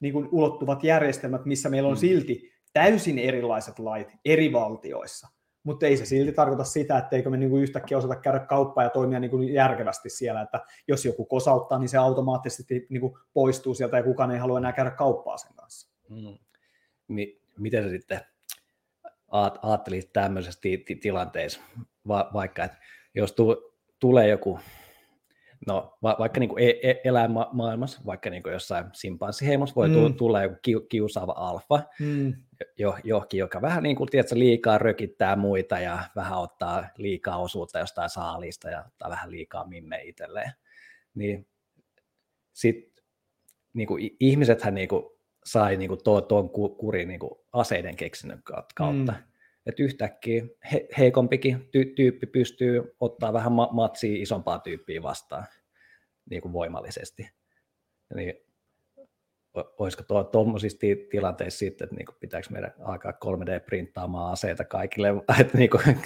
niin 0.00 0.12
kuin 0.12 0.28
ulottuvat 0.32 0.84
järjestelmät, 0.84 1.44
missä 1.44 1.68
meillä 1.68 1.88
on 1.88 1.94
mm. 1.94 2.00
silti 2.00 2.52
täysin 2.72 3.18
erilaiset 3.18 3.78
lait 3.78 4.08
eri 4.24 4.52
valtioissa 4.52 5.28
mutta 5.64 5.86
ei 5.86 5.96
se 5.96 6.06
silti 6.06 6.32
tarkoita 6.32 6.64
sitä, 6.64 6.98
etteikö 6.98 7.30
me 7.30 7.36
niinku 7.36 7.56
yhtäkkiä 7.58 7.98
osata 7.98 8.16
käydä 8.16 8.38
kauppaa 8.40 8.84
ja 8.84 8.90
toimia 8.90 9.20
niinku 9.20 9.42
järkevästi 9.42 10.10
siellä, 10.10 10.40
että 10.40 10.60
jos 10.88 11.04
joku 11.04 11.24
kosauttaa, 11.24 11.78
niin 11.78 11.88
se 11.88 11.98
automaattisesti 11.98 12.86
niinku 12.88 13.18
poistuu 13.32 13.74
sieltä 13.74 13.96
ja 13.96 14.02
kukaan 14.02 14.30
ei 14.30 14.38
halua 14.38 14.58
enää 14.58 14.72
käydä 14.72 14.90
kauppaa 14.90 15.36
sen 15.36 15.54
kanssa. 15.56 15.90
Mm. 16.08 16.38
Mi- 17.08 17.40
miten 17.58 17.84
sä 17.84 17.90
sitten 17.90 18.20
ajattelit 19.62 20.12
tämmöisessä 20.12 20.60
ti- 20.60 20.84
tilanteessa, 21.02 21.60
Va- 22.08 22.30
vaikka 22.34 22.64
että 22.64 22.78
jos 23.14 23.32
tu- 23.32 23.74
tulee 23.98 24.28
joku 24.28 24.58
No 25.66 25.98
va- 26.02 26.16
vaikka 26.18 26.40
niin 26.40 26.48
kuin 26.50 26.64
e- 26.64 26.90
e- 26.90 27.00
eläinmaailmassa, 27.04 28.00
vaikka 28.06 28.30
niin 28.30 28.42
kuin 28.42 28.52
jossain 28.52 28.84
simpanssiheimossa 28.92 29.74
voi 29.74 29.88
mm. 29.88 30.14
tulla 30.14 30.42
joku 30.42 30.56
ki- 30.62 30.86
kiusaava 30.88 31.32
alfa, 31.36 31.82
mm. 32.00 32.34
Jo- 32.78 32.98
johonkin, 33.04 33.38
joka 33.38 33.62
vähän 33.62 33.82
niin 33.82 33.96
kuin, 33.96 34.08
tiedätkö, 34.10 34.38
liikaa 34.38 34.78
rökittää 34.78 35.36
muita 35.36 35.78
ja 35.78 35.98
vähän 36.16 36.38
ottaa 36.38 36.84
liikaa 36.96 37.38
osuutta 37.38 37.78
jostain 37.78 38.10
saalista 38.10 38.70
ja 38.70 38.84
ottaa 38.86 39.10
vähän 39.10 39.30
liikaa 39.30 39.66
minne 39.66 40.02
itselleen. 40.02 40.52
Niin 41.14 41.48
sit, 42.52 43.02
niin 43.72 43.88
kuin, 43.88 44.16
ihmisethän 44.20 44.74
niin 44.74 44.88
kuin, 44.88 45.04
sai 45.44 45.76
niin 45.76 45.88
kuin, 45.88 46.00
tuon 46.28 46.50
kurin 46.50 47.08
niin 47.08 47.20
kuin, 47.20 47.40
aseiden 47.52 47.96
keksinnön 47.96 48.42
kautta. 48.74 49.12
Mm 49.12 49.28
että 49.68 49.82
yhtäkkiä 49.82 50.44
he, 50.72 50.88
heikompikin 50.98 51.68
ty, 51.70 51.84
tyyppi 51.84 52.26
pystyy 52.26 52.96
ottaa 53.00 53.32
vähän 53.32 53.52
ma- 53.52 53.68
matsia 53.72 54.22
isompaa 54.22 54.58
tyyppiä 54.58 55.02
vastaan 55.02 55.46
niin 56.30 56.42
kuin 56.42 56.52
voimallisesti. 56.52 57.30
Niin, 58.14 58.34
olisiko 59.78 60.24
tuommoisissa 60.32 60.78
tilanteissa 61.10 61.58
sitten, 61.58 61.84
että 61.84 61.96
niin 61.96 62.06
kuin 62.06 62.16
pitääkö 62.20 62.46
meidän 62.50 62.74
alkaa 62.80 63.12
3D-printtaamaan 63.12 64.32
aseita 64.32 64.64
kaikille, 64.64 65.08
että 65.40 65.58
niin 65.58 65.70
kuin, 65.70 66.00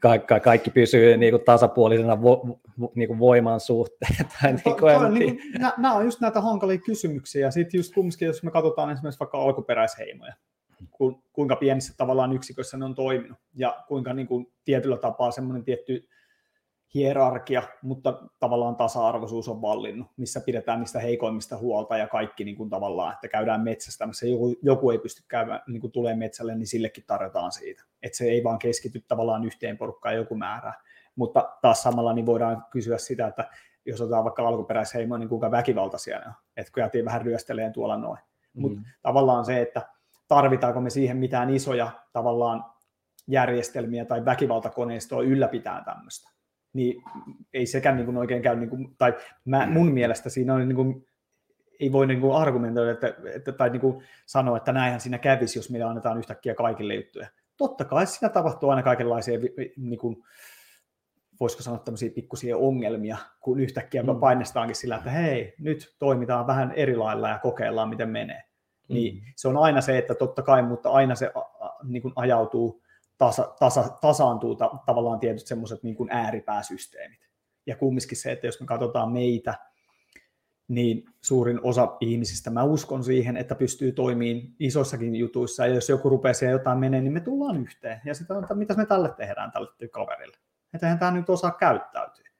ka- 0.00 0.40
kaikki 0.40 0.70
pysyy 0.70 1.16
niin 1.16 1.32
kuin 1.32 1.44
tasapuolisena 1.44 2.22
vo, 2.22 2.60
niin 2.94 3.08
kuin 3.08 3.18
voiman 3.18 3.60
suhteen. 3.60 4.26
Tai 4.42 4.52
niin 4.52 4.76
kuin, 4.76 5.14
niin 5.14 5.36
kuin, 5.36 5.62
nämä 5.78 5.94
on 5.94 6.04
just 6.04 6.20
näitä 6.20 6.40
hankalia 6.40 6.78
kysymyksiä, 6.78 7.46
ja 7.46 7.50
sitten 7.50 7.78
just 7.78 7.94
kumminkin, 7.94 8.26
jos 8.26 8.42
me 8.42 8.50
katsotaan 8.50 8.92
esimerkiksi 8.92 9.20
vaikka 9.20 9.38
alkuperäisheimoja, 9.38 10.34
ku, 10.90 11.24
kuinka 11.32 11.56
pienissä 11.56 11.94
tavallaan 11.96 12.32
yksiköissä 12.32 12.76
ne 12.76 12.84
on 12.84 12.94
toiminut 12.94 13.38
ja 13.54 13.84
kuinka 13.88 14.12
niin 14.14 14.26
kuin 14.26 14.46
tietyllä 14.64 14.96
tapaa 14.96 15.30
semmoinen 15.30 15.64
tietty 15.64 16.08
hierarkia, 16.94 17.62
mutta 17.82 18.22
tavallaan 18.40 18.76
tasa-arvoisuus 18.76 19.48
on 19.48 19.62
vallinnut, 19.62 20.08
missä 20.16 20.40
pidetään 20.40 20.80
niistä 20.80 21.00
heikoimmista 21.00 21.56
huolta 21.56 21.96
ja 21.96 22.06
kaikki 22.06 22.44
niin 22.44 22.56
kuin 22.56 22.70
tavallaan, 22.70 23.12
että 23.12 23.28
käydään 23.28 23.60
metsästämässä, 23.60 24.26
joku, 24.26 24.54
joku 24.62 24.90
ei 24.90 24.98
pysty 24.98 25.22
käymään, 25.28 25.60
niin 25.66 25.80
kuin 25.80 25.92
tulee 25.92 26.14
metsälle, 26.14 26.54
niin 26.54 26.66
sillekin 26.66 27.04
tarjotaan 27.06 27.52
siitä. 27.52 27.84
Että 28.02 28.18
se 28.18 28.24
ei 28.24 28.44
vaan 28.44 28.58
keskity 28.58 29.04
tavallaan 29.08 29.44
yhteen 29.44 29.78
porukkaan 29.78 30.16
joku 30.16 30.34
määrä. 30.34 30.74
Mutta 31.16 31.58
taas 31.62 31.82
samalla 31.82 32.12
niin 32.12 32.26
voidaan 32.26 32.64
kysyä 32.70 32.98
sitä, 32.98 33.26
että 33.26 33.50
jos 33.86 34.00
otetaan 34.00 34.24
vaikka 34.24 34.48
alkuperäisheimoja, 34.48 35.18
niin 35.18 35.28
kuinka 35.28 35.50
väkivaltaisia 35.50 36.18
ne 36.18 36.26
on. 36.26 36.34
Että 36.56 36.72
kun 36.72 36.82
jätiin 36.82 37.04
vähän 37.04 37.22
ryösteleen 37.22 37.72
tuolla 37.72 37.96
noin. 37.96 38.18
Mm. 38.54 38.60
Mutta 38.60 38.80
tavallaan 39.02 39.44
se, 39.44 39.60
että 39.60 39.88
tarvitaanko 40.28 40.80
me 40.80 40.90
siihen 40.90 41.16
mitään 41.16 41.50
isoja 41.50 41.90
tavallaan 42.12 42.64
järjestelmiä 43.26 44.04
tai 44.04 44.24
väkivaltakoneistoa 44.24 45.22
ylläpitää 45.22 45.82
tämmöistä. 45.84 46.30
Niin 46.72 47.02
ei 47.54 47.66
sekään 47.66 47.96
niin 47.96 48.06
kuin 48.06 48.16
oikein 48.16 48.42
käy, 48.42 48.56
niin 48.56 48.70
kuin, 48.70 48.94
tai 48.98 49.14
mä, 49.44 49.66
mun 49.66 49.92
mielestä 49.92 50.30
siinä 50.30 50.54
on 50.54 50.68
niin 50.68 50.76
kuin, 50.76 51.06
ei 51.80 51.92
voi 51.92 52.06
niin 52.06 52.20
kuin 52.20 52.36
argumentoida 52.36 52.90
että, 52.90 53.14
että, 53.34 53.52
tai 53.52 53.70
niin 53.70 53.80
kuin 53.80 54.02
sanoa, 54.26 54.56
että 54.56 54.72
näinhän 54.72 55.00
siinä 55.00 55.18
kävisi, 55.18 55.58
jos 55.58 55.70
meillä 55.70 55.88
annetaan 55.88 56.18
yhtäkkiä 56.18 56.54
kaikille 56.54 56.94
juttuja. 56.94 57.28
Totta 57.56 57.84
kai 57.84 58.06
siinä 58.06 58.28
tapahtuu 58.28 58.70
aina 58.70 58.82
kaikenlaisia, 58.82 59.38
niin 59.76 59.98
kuin, 59.98 60.16
voisiko 61.40 61.62
sanoa 61.62 61.78
tämmöisiä 61.78 62.10
pikkusia 62.10 62.56
ongelmia, 62.56 63.16
kun 63.40 63.60
yhtäkkiä 63.60 64.02
mm. 64.02 64.20
painestaankin 64.20 64.76
sillä, 64.76 64.96
että 64.96 65.10
hei, 65.10 65.54
nyt 65.58 65.96
toimitaan 65.98 66.46
vähän 66.46 66.72
eri 66.76 66.96
lailla 66.96 67.28
ja 67.28 67.38
kokeillaan, 67.38 67.88
miten 67.88 68.08
menee. 68.08 68.42
Niin 68.88 69.14
mm. 69.14 69.20
se 69.36 69.48
on 69.48 69.56
aina 69.56 69.80
se, 69.80 69.98
että 69.98 70.14
totta 70.14 70.42
kai, 70.42 70.62
mutta 70.62 70.90
aina 70.90 71.14
se 71.14 71.32
niin 71.84 72.02
kuin 72.02 72.12
ajautuu, 72.16 72.82
tasa, 73.18 73.54
tasa, 73.58 73.88
tasaantuu 74.00 74.54
ta, 74.54 74.70
tavallaan 74.86 75.20
tietyt 75.20 75.46
semmoiset 75.46 75.82
niin 75.82 75.96
ääripääsysteemit. 76.10 77.20
Ja 77.66 77.76
kumminkin 77.76 78.16
se, 78.16 78.32
että 78.32 78.46
jos 78.46 78.60
me 78.60 78.66
katsotaan 78.66 79.12
meitä, 79.12 79.54
niin 80.68 81.04
suurin 81.20 81.60
osa 81.62 81.96
ihmisistä, 82.00 82.50
mä 82.50 82.64
uskon 82.64 83.04
siihen, 83.04 83.36
että 83.36 83.54
pystyy 83.54 83.92
toimimaan 83.92 84.54
isoissakin 84.58 85.16
jutuissa, 85.16 85.66
ja 85.66 85.74
jos 85.74 85.88
joku 85.88 86.08
rupeaa 86.08 86.34
siellä 86.34 86.52
jotain 86.52 86.78
menee, 86.78 87.00
niin 87.00 87.12
me 87.12 87.20
tullaan 87.20 87.62
yhteen. 87.62 88.00
Ja 88.04 88.14
sitten 88.14 88.36
mitä 88.54 88.74
me 88.74 88.86
tälle 88.86 89.14
tehdään 89.16 89.52
tälle 89.52 89.88
kaverille. 89.88 90.36
Että 90.74 90.86
eihän 90.86 90.98
tämä 90.98 91.10
nyt 91.10 91.30
osaa 91.30 91.50
käyttäytyä. 91.50 92.31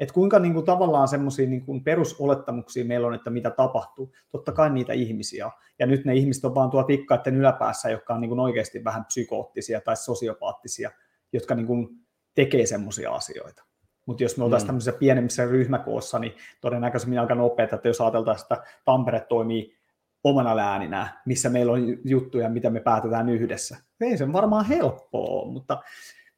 Että 0.00 0.14
kuinka 0.14 0.38
niin 0.38 0.54
kuin, 0.54 0.66
tavallaan 0.66 1.08
semmoisia 1.08 1.48
niin 1.48 1.84
perusolettamuksia 1.84 2.84
meillä 2.84 3.06
on, 3.06 3.14
että 3.14 3.30
mitä 3.30 3.50
tapahtuu. 3.50 4.12
Totta 4.28 4.52
kai 4.52 4.70
niitä 4.70 4.92
ihmisiä. 4.92 5.50
Ja 5.78 5.86
nyt 5.86 6.04
ne 6.04 6.14
ihmiset 6.14 6.44
on 6.44 6.54
vaan 6.54 6.70
tuo 6.70 6.82
tikkaiden 6.82 7.36
yläpäässä, 7.36 7.90
jotka 7.90 8.14
on 8.14 8.20
niin 8.20 8.28
kuin 8.28 8.40
oikeasti 8.40 8.84
vähän 8.84 9.04
psykoottisia 9.04 9.80
tai 9.80 9.96
sosiopaattisia, 9.96 10.90
jotka 11.32 11.54
niin 11.54 11.66
kuin, 11.66 11.88
tekee 12.34 12.66
semmoisia 12.66 13.12
asioita. 13.12 13.64
Mutta 14.06 14.22
jos 14.22 14.36
me 14.36 14.44
oltaisiin 14.44 14.66
mm. 14.66 14.68
tämmöisessä 14.68 14.98
pienemmissä 14.98 15.44
ryhmäkoossa, 15.44 16.18
niin 16.18 16.32
todennäköisemmin 16.60 17.20
aika 17.20 17.34
nopeaa, 17.34 17.68
että 17.72 17.88
jos 17.88 18.00
ajateltaisiin, 18.00 18.44
että 18.44 18.66
Tampere 18.84 19.20
toimii 19.20 19.78
omana 20.24 20.56
lääninä, 20.56 21.22
missä 21.26 21.48
meillä 21.48 21.72
on 21.72 21.80
juttuja, 22.04 22.48
mitä 22.48 22.70
me 22.70 22.80
päätetään 22.80 23.28
yhdessä. 23.28 23.76
Ei 24.00 24.18
se 24.18 24.32
varmaan 24.32 24.64
helppoa, 24.64 25.50
mutta 25.50 25.82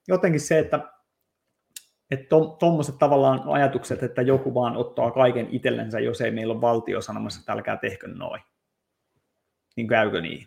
jotenkin 0.08 0.40
se, 0.40 0.58
että 0.58 0.99
että 2.10 2.26
tuommoiset 2.58 2.98
tavallaan 2.98 3.42
ajatukset, 3.46 4.02
että 4.02 4.22
joku 4.22 4.54
vaan 4.54 4.76
ottaa 4.76 5.10
kaiken 5.10 5.48
itsellensä, 5.50 6.00
jos 6.00 6.20
ei 6.20 6.30
meillä 6.30 6.52
ole 6.52 6.60
valtio 6.60 7.00
sanomassa, 7.00 7.40
että 7.40 7.52
älkää 7.52 7.76
tehkö 7.76 8.08
noin. 8.08 8.42
Niin 9.76 9.88
käykö 9.88 10.20
niin? 10.20 10.46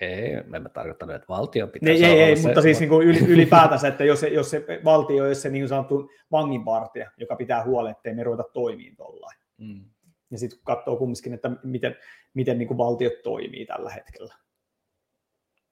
Ei, 0.00 0.32
en 0.32 0.62
mä 0.62 0.68
tarkoittanut, 0.68 1.14
että 1.14 1.28
valtio 1.28 1.66
pitää 1.66 1.92
ei, 1.92 2.04
ei, 2.04 2.22
ei, 2.22 2.36
se, 2.36 2.48
mutta 2.48 2.62
siis 2.62 2.80
niin 2.80 2.88
kuin 2.88 3.08
ylipäätänsä, 3.28 3.88
että 3.88 4.04
jos 4.04 4.20
se, 4.20 4.28
jos 4.28 4.50
se 4.50 4.64
valtio 4.84 5.24
olisi 5.24 5.40
se 5.40 5.50
niin 5.50 5.68
sanottu 5.68 6.10
vanginvartija, 6.32 7.10
joka 7.16 7.36
pitää 7.36 7.64
huolen, 7.64 7.90
ettei 7.90 8.14
me 8.14 8.24
ruveta 8.24 8.44
toimiin 8.52 8.96
tuollain. 8.96 9.38
Mm. 9.58 9.84
Ja 10.30 10.38
sitten 10.38 10.58
kun 10.58 10.64
katsoo 10.64 10.96
kumminkin, 10.96 11.34
että 11.34 11.50
miten, 11.62 11.96
miten 12.34 12.58
niin 12.58 12.68
kuin 12.68 12.78
valtiot 12.78 13.22
toimii 13.22 13.66
tällä 13.66 13.90
hetkellä. 13.90 14.34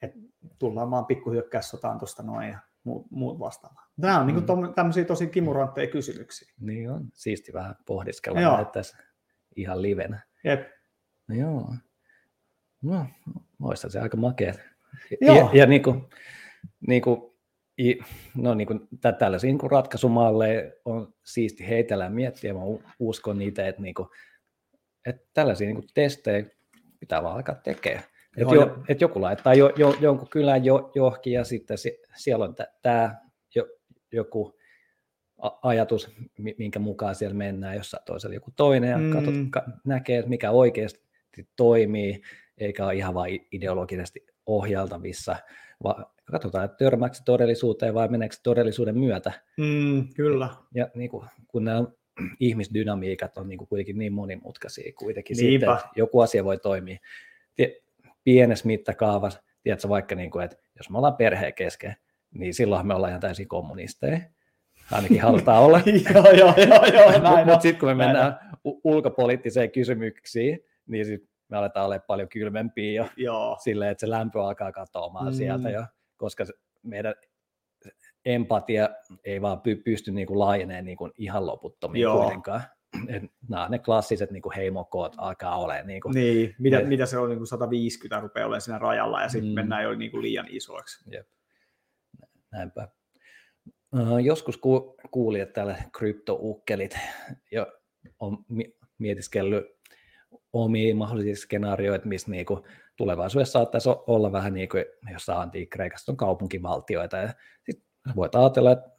Et 0.02 0.12
tullaan 0.59 0.90
vaan 0.90 1.06
pikkuhyökkäyssotaan 1.06 1.98
tuosta 1.98 2.23
noin 2.23 2.48
ja 2.48 2.59
muut, 2.89 3.10
muut 3.10 3.39
vastaavaa. 3.39 3.89
Nämä 3.97 4.20
on 4.20 4.27
niinku 4.27 4.56
mm. 4.56 4.62
niin 4.62 4.74
tämmöisiä 4.74 5.05
tosi 5.05 5.27
kimurantteja 5.27 5.86
kysymyksiä. 5.86 6.55
Niin 6.60 6.90
on. 6.90 7.09
Siisti 7.15 7.52
vähän 7.52 7.77
pohdiskella 7.86 8.40
joo. 8.40 8.65
tässä 8.65 8.98
ihan 9.56 9.82
livenä. 9.82 10.20
Jep. 10.44 10.69
No 11.28 11.35
joo. 11.35 11.74
No, 12.82 13.06
muista 13.59 13.89
se 13.89 14.01
aika 14.01 14.16
makea. 14.16 14.55
Joo. 15.20 15.36
Ja, 15.36 15.51
ja 15.52 15.66
niin 15.66 15.82
kuin, 15.82 16.09
niin 16.86 17.02
kuin, 17.02 17.23
no 18.36 18.55
niin 18.55 18.66
kuin, 18.66 18.89
tällaisia 19.19 19.52
niin 19.52 19.70
ratkaisumalleja 19.70 20.73
on 20.85 21.15
siisti 21.24 21.69
heitellä 21.69 22.05
ja 22.05 22.10
miettiä. 22.10 22.55
Mä 22.55 22.60
uskon 22.98 23.39
niitä, 23.39 23.69
että, 23.69 23.82
niin 23.82 23.94
kuin, 23.94 24.09
että 25.06 25.27
tällaisia 25.35 25.66
niin 25.66 25.77
kuin 25.77 25.89
testejä 25.94 26.44
pitää 27.01 27.23
vaan 27.23 27.36
alkaa 27.36 27.55
tekemään. 27.55 28.05
Että 28.43 28.55
jo, 28.55 28.78
et 28.89 29.01
joku 29.01 29.20
laittaa 29.20 29.55
jo, 29.55 29.73
jo, 29.77 29.97
jonkun 30.01 30.28
kylän 30.28 30.65
jo, 30.65 30.90
johki 30.94 31.32
ja 31.32 31.44
sitten 31.44 31.78
si, 31.78 31.98
siellä 32.16 32.44
on 32.44 32.55
tämä 32.82 33.16
jo, 33.55 33.66
joku 34.12 34.59
ajatus, 35.62 36.10
minkä 36.59 36.78
mukaan 36.78 37.15
siellä 37.15 37.35
mennään, 37.35 37.77
jossa 37.77 38.01
toisella 38.06 38.35
joku 38.35 38.51
toinen 38.56 38.90
ja 38.90 38.98
mm. 38.98 39.12
katsot, 39.12 39.35
ka, 39.51 39.65
näkee, 39.85 40.19
että 40.19 40.28
mikä 40.28 40.51
oikeasti 40.51 41.09
toimii, 41.56 42.23
eikä 42.59 42.85
ole 42.85 42.94
ihan 42.94 43.15
vain 43.15 43.47
ideologisesti 43.52 44.27
ohjaltavissa, 44.47 45.36
vaan 45.82 46.06
katsotaan, 46.31 46.65
että 46.65 46.77
törmääkö 46.77 47.16
todellisuuteen 47.24 47.94
vai 47.94 48.09
meneekö 48.09 48.36
todellisuuden 48.43 48.98
myötä. 48.98 49.32
Mm, 49.56 50.09
kyllä. 50.16 50.48
Ja 50.74 50.89
niin 50.94 51.10
kuin, 51.10 51.24
kun 51.48 51.65
nämä 51.65 51.85
ihmisdynamiikat 52.40 53.39
on 53.39 53.48
niin 53.48 53.59
kuin 53.59 53.69
kuitenkin 53.69 53.98
niin 53.98 54.12
monimutkaisia 54.12 54.93
kuitenkin 54.98 55.36
sitten, 55.36 55.70
että 55.70 55.89
joku 55.97 56.20
asia 56.20 56.44
voi 56.44 56.59
toimia 56.59 56.98
pienessä 58.24 58.66
mittakaavassa, 58.66 59.43
tiedätkö, 59.62 59.89
vaikka 59.89 60.15
niin 60.15 60.31
kuin, 60.31 60.45
että 60.45 60.57
jos 60.77 60.90
me 60.90 60.99
ollaan 60.99 61.16
perheen 61.16 61.55
kesken, 61.55 61.97
niin 62.35 62.55
silloin 62.55 62.86
me 62.86 62.95
ollaan 62.95 63.11
ihan 63.11 63.20
täysin 63.20 63.49
kommunisteja. 63.49 64.20
Ainakin 64.93 65.23
halutaan 65.23 65.62
olla. 65.62 65.81
joo, 66.15 66.31
joo, 66.31 66.55
joo, 66.57 66.86
joo, 66.93 67.12
Mutta 67.12 67.45
mut 67.45 67.62
sitten 67.62 67.81
kun 67.81 67.89
me 67.89 67.95
mennään 67.95 68.39
u- 68.65 68.81
ulkopoliittiseen 68.85 69.70
kysymyksiin, 69.70 70.61
niin 70.86 71.07
sit 71.07 71.28
me 71.49 71.57
aletaan 71.57 71.86
olla 71.86 71.99
paljon 71.99 72.28
kylmempiä 72.28 72.93
jo 72.93 73.09
joo. 73.16 73.57
silleen, 73.61 73.90
että 73.90 74.01
se 74.01 74.11
lämpö 74.11 74.45
alkaa 74.45 74.73
katoamaan 74.73 75.27
mm. 75.27 75.32
sieltä 75.32 75.70
jo, 75.70 75.85
koska 76.16 76.45
meidän 76.82 77.15
empatia 78.24 78.89
ei 79.24 79.43
vaan 79.43 79.59
py- 79.59 79.82
pysty 79.85 80.11
niin 80.11 80.27
kuin 80.27 80.39
laajenemaan 80.39 80.85
niin 80.85 80.97
kuin 80.97 81.12
ihan 81.16 81.47
loputtomiin 81.47 82.03
Joo. 82.03 82.23
kuitenkaan. 82.23 82.62
Et 83.09 83.23
nämä 83.48 83.69
ne 83.69 83.78
klassiset 83.78 84.31
niin 84.31 84.43
kuin 84.43 84.56
heimokoot 84.56 85.15
alkaa 85.16 85.59
olemaan. 85.59 85.86
Niin, 85.86 86.01
kuin, 86.01 86.15
niin 86.15 86.55
mitä, 86.59 86.78
et, 86.78 86.89
mitä 86.89 87.06
se 87.06 87.19
on, 87.19 87.28
niin 87.28 87.39
kuin 87.39 87.47
150 87.47 88.20
rupeaa 88.20 88.47
olemaan 88.47 88.60
siinä 88.60 88.78
rajalla 88.78 89.23
ja 89.23 89.28
sitten 89.28 89.51
mm, 89.51 89.55
mennään 89.55 89.85
jo 89.85 89.94
niin 89.94 90.10
kuin 90.10 90.23
liian 90.23 90.47
isoiksi. 90.48 91.10
Jep. 91.10 91.28
Näinpä. 92.52 92.89
Uh, 93.93 94.19
joskus 94.19 94.56
ku, 94.56 94.97
kuulin, 95.10 95.43
että 95.43 95.52
täällä 95.52 95.77
kryptoukkelit 95.98 96.98
jo 97.52 97.66
on 98.19 98.44
mietiskellyt 98.98 99.65
omia 100.52 100.94
mahdollisia 100.94 101.36
skenaarioita, 101.36 102.06
missä 102.06 102.31
niinku 102.31 102.66
tulevaisuudessa 102.97 103.52
saattaisi 103.52 103.89
olla 104.06 104.32
vähän 104.32 104.55
niin 104.55 104.69
kuin 104.69 104.85
jossain 105.12 105.39
antiikreikassa 105.39 106.12
on 106.12 106.16
kaupunkivaltioita. 106.16 107.16
Ja 107.16 107.35
sit 107.62 107.85
voit 108.16 108.35
ajatella, 108.35 108.73
että 108.73 108.90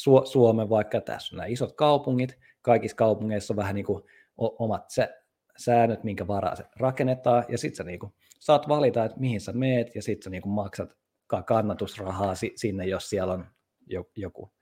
Su- 0.00 0.26
Suomen 0.26 0.70
vaikka 0.70 1.00
tässä 1.00 1.36
on 1.36 1.38
nämä 1.38 1.46
isot 1.46 1.72
kaupungit, 1.72 2.38
kaikissa 2.64 2.96
kaupungeissa 2.96 3.52
on 3.52 3.56
vähän 3.56 3.74
niin 3.74 3.86
kuin 3.86 4.02
omat 4.36 4.84
se, 4.90 5.14
säännöt, 5.56 6.04
minkä 6.04 6.26
varaa 6.26 6.56
se 6.56 6.64
rakennetaan, 6.76 7.44
ja 7.48 7.58
sitten 7.58 7.76
sä 7.76 7.84
niin 7.84 7.98
kuin 7.98 8.12
saat 8.40 8.68
valita, 8.68 9.04
että 9.04 9.20
mihin 9.20 9.40
sä 9.40 9.52
meet, 9.52 9.94
ja 9.94 10.02
sitten 10.02 10.24
sä 10.24 10.30
niin 10.30 10.42
kuin 10.42 10.52
maksat 10.52 10.96
kannatusrahaa 11.46 12.34
sinne, 12.56 12.86
jos 12.86 13.10
siellä 13.10 13.32
on 13.32 13.46
joku 14.16 14.52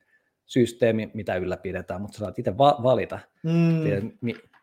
systeemi, 0.47 1.11
mitä 1.15 1.37
ylläpidetään, 1.37 2.01
mutta 2.01 2.19
sä 2.19 2.25
saat 2.25 2.39
itse 2.39 2.59
va- 2.59 2.81
valita, 2.83 3.19
mm. 3.43 3.83
tiedät, 3.83 4.05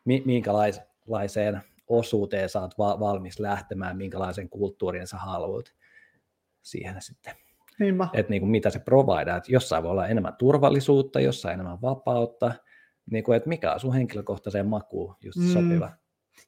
mi- 0.06 0.24
minkälaiseen 0.26 1.62
osuuteen 1.88 2.50
sä 2.50 2.62
oot 2.62 2.78
va- 2.78 3.00
valmis 3.00 3.40
lähtemään, 3.40 3.98
minkälaisen 3.98 4.50
kulttuurin 4.50 5.08
sä 5.08 5.18
haluat 5.18 5.66
siihen 6.62 7.02
sitten. 7.02 7.34
Että 8.14 8.30
niin 8.30 8.42
kuin 8.42 8.50
mitä 8.50 8.70
se 8.70 8.80
providaa, 8.80 9.38
että 9.38 9.52
jossain 9.52 9.84
voi 9.84 9.92
olla 9.92 10.08
enemmän 10.08 10.36
turvallisuutta, 10.36 11.20
jossain 11.20 11.54
enemmän 11.54 11.82
vapautta, 11.82 12.54
niin 13.12 13.24
kuin, 13.24 13.38
että 13.38 13.50
mikä 13.50 13.74
on 13.74 13.80
sun 13.80 13.94
henkilökohtaiseen 13.94 14.68
makuun 14.68 15.16
just 15.22 15.40
mm. 15.40 15.48
sopiva. 15.48 15.92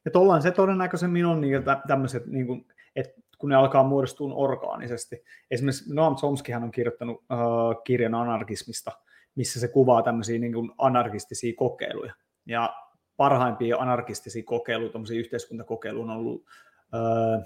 Ja 0.05 0.11
tuollain 0.11 0.41
se 0.41 0.51
todennäköisemmin 0.51 1.25
on 1.25 1.41
niin, 1.41 1.63
tämmöiset, 1.87 2.25
niin 2.25 2.47
kuin, 2.47 2.65
että 2.95 3.21
kun 3.37 3.49
ne 3.49 3.55
alkaa 3.55 3.83
muodostua 3.83 4.33
orgaanisesti. 4.33 5.23
Esimerkiksi 5.51 5.93
Noam 5.93 6.15
Chomskyhan 6.15 6.63
on 6.63 6.71
kirjoittanut 6.71 7.15
uh, 7.17 7.83
kirjan 7.83 8.15
anarkismista, 8.15 8.91
missä 9.35 9.59
se 9.59 9.67
kuvaa 9.67 10.01
tämmöisiä 10.01 10.39
niin 10.39 10.53
kuin 10.53 10.71
anarkistisia 10.77 11.53
kokeiluja. 11.57 12.13
Ja 12.45 12.75
parhaimpia 13.17 13.77
anarkistisia 13.77 14.43
kokeiluja, 14.43 14.91
tämmöisiä 14.91 15.19
yhteiskuntakokeiluja 15.19 16.03
on 16.03 16.09
ollut 16.09 16.41
uh, 16.41 17.45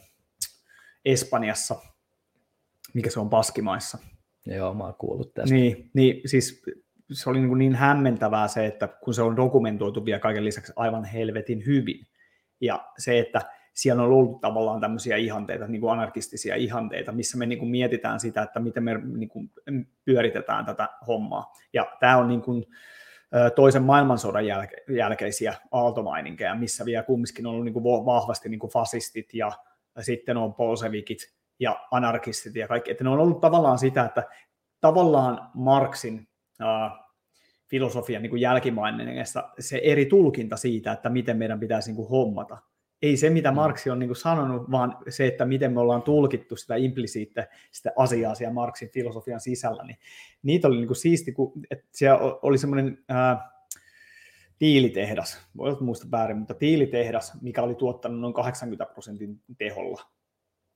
Espanjassa, 1.05 1.75
mikä 2.93 3.09
se 3.09 3.19
on 3.19 3.29
Paskimaissa. 3.29 3.97
Joo, 4.45 4.73
mä 4.73 4.83
oon 4.83 4.95
kuullut 4.95 5.33
tästä. 5.33 5.55
Niin, 5.55 5.89
niin 5.93 6.29
siis 6.29 6.63
se 7.11 7.29
oli 7.29 7.39
niin, 7.39 7.57
niin 7.57 7.75
hämmentävää 7.75 8.47
se, 8.47 8.65
että 8.65 8.87
kun 8.87 9.13
se 9.13 9.21
on 9.21 9.37
dokumentoitu 9.37 10.05
vielä 10.05 10.19
kaiken 10.19 10.45
lisäksi 10.45 10.73
aivan 10.75 11.05
helvetin 11.05 11.65
hyvin. 11.65 12.05
Ja 12.61 12.85
se, 12.97 13.19
että 13.19 13.41
siellä 13.73 14.03
on 14.03 14.09
ollut 14.09 14.41
tavallaan 14.41 14.81
tämmöisiä 14.81 15.17
ihanteita, 15.17 15.67
niin 15.67 15.81
kuin 15.81 15.91
anarkistisia 15.91 16.55
ihanteita, 16.55 17.11
missä 17.11 17.37
me 17.37 17.45
niin 17.45 17.59
kuin 17.59 17.71
mietitään 17.71 18.19
sitä, 18.19 18.41
että 18.41 18.59
miten 18.59 18.83
me 18.83 19.01
niin 19.17 19.29
kuin 19.29 19.51
pyöritetään 20.05 20.65
tätä 20.65 20.89
hommaa. 21.07 21.53
Ja 21.73 21.87
tämä 21.99 22.17
on 22.17 22.27
niin 22.27 22.41
kuin 22.41 22.65
toisen 23.55 23.83
maailmansodan 23.83 24.45
jälke- 24.45 24.93
jälkeisiä 24.93 25.53
aaltomaininkeja, 25.71 26.55
missä 26.55 26.85
vielä 26.85 27.03
kumminkin 27.03 27.45
on 27.45 27.51
ollut 27.51 27.65
niin 27.65 27.73
kuin 27.73 28.05
vahvasti 28.05 28.49
niin 28.49 28.59
kuin 28.59 28.71
fasistit 28.71 29.33
ja 29.33 29.51
sitten 30.01 30.37
on 30.37 30.53
polsevikit 30.53 31.17
ja 31.59 31.79
anarkistit 31.91 32.55
ja 32.55 32.67
kaikki. 32.67 32.91
Että 32.91 33.03
ne 33.03 33.09
on 33.09 33.19
ollut 33.19 33.41
tavallaan 33.41 33.79
sitä, 33.79 34.05
että 34.05 34.23
tavallaan 34.81 35.49
Marksin 35.53 36.27
uh, 36.61 37.05
filosofian 37.69 38.23
niin 38.23 38.41
jälkimaineessa 38.41 39.49
se 39.59 39.81
eri 39.83 40.05
tulkinta 40.05 40.57
siitä, 40.57 40.91
että 40.91 41.09
miten 41.09 41.37
meidän 41.37 41.59
pitäisi 41.59 41.89
niin 41.89 41.95
kuin 41.95 42.09
hommata. 42.09 42.57
Ei 43.01 43.17
se, 43.17 43.29
mitä 43.29 43.51
mm. 43.51 43.55
Marksi 43.55 43.89
on 43.89 43.99
niin 43.99 44.07
kuin 44.07 44.17
sanonut, 44.17 44.71
vaan 44.71 44.97
se, 45.09 45.27
että 45.27 45.45
miten 45.45 45.73
me 45.73 45.79
ollaan 45.79 46.01
tulkittu 46.01 46.55
sitä 46.55 46.75
implisiitte, 46.75 47.47
sitä 47.71 47.91
asiaa 47.95 48.35
siellä 48.35 48.53
Marksin 48.53 48.89
filosofian 48.89 49.39
sisällä. 49.39 49.83
Niin 49.83 49.97
niitä 50.43 50.67
oli 50.67 50.77
niin 50.77 50.87
kuin 50.87 50.97
siisti, 50.97 51.31
kun, 51.31 51.51
että 51.71 51.85
siellä 51.91 52.19
oli 52.41 52.57
semmoinen 52.57 52.97
ää, 53.09 53.49
tiilitehdas, 54.59 55.47
voi 55.57 55.69
olla 55.69 55.81
muista 55.81 56.07
väärin, 56.11 56.37
mutta 56.37 56.53
tiilitehdas, 56.53 57.41
mikä 57.41 57.61
oli 57.61 57.75
tuottanut 57.75 58.19
noin 58.19 58.33
80 58.33 58.93
prosentin 58.93 59.41
teholla. 59.57 60.01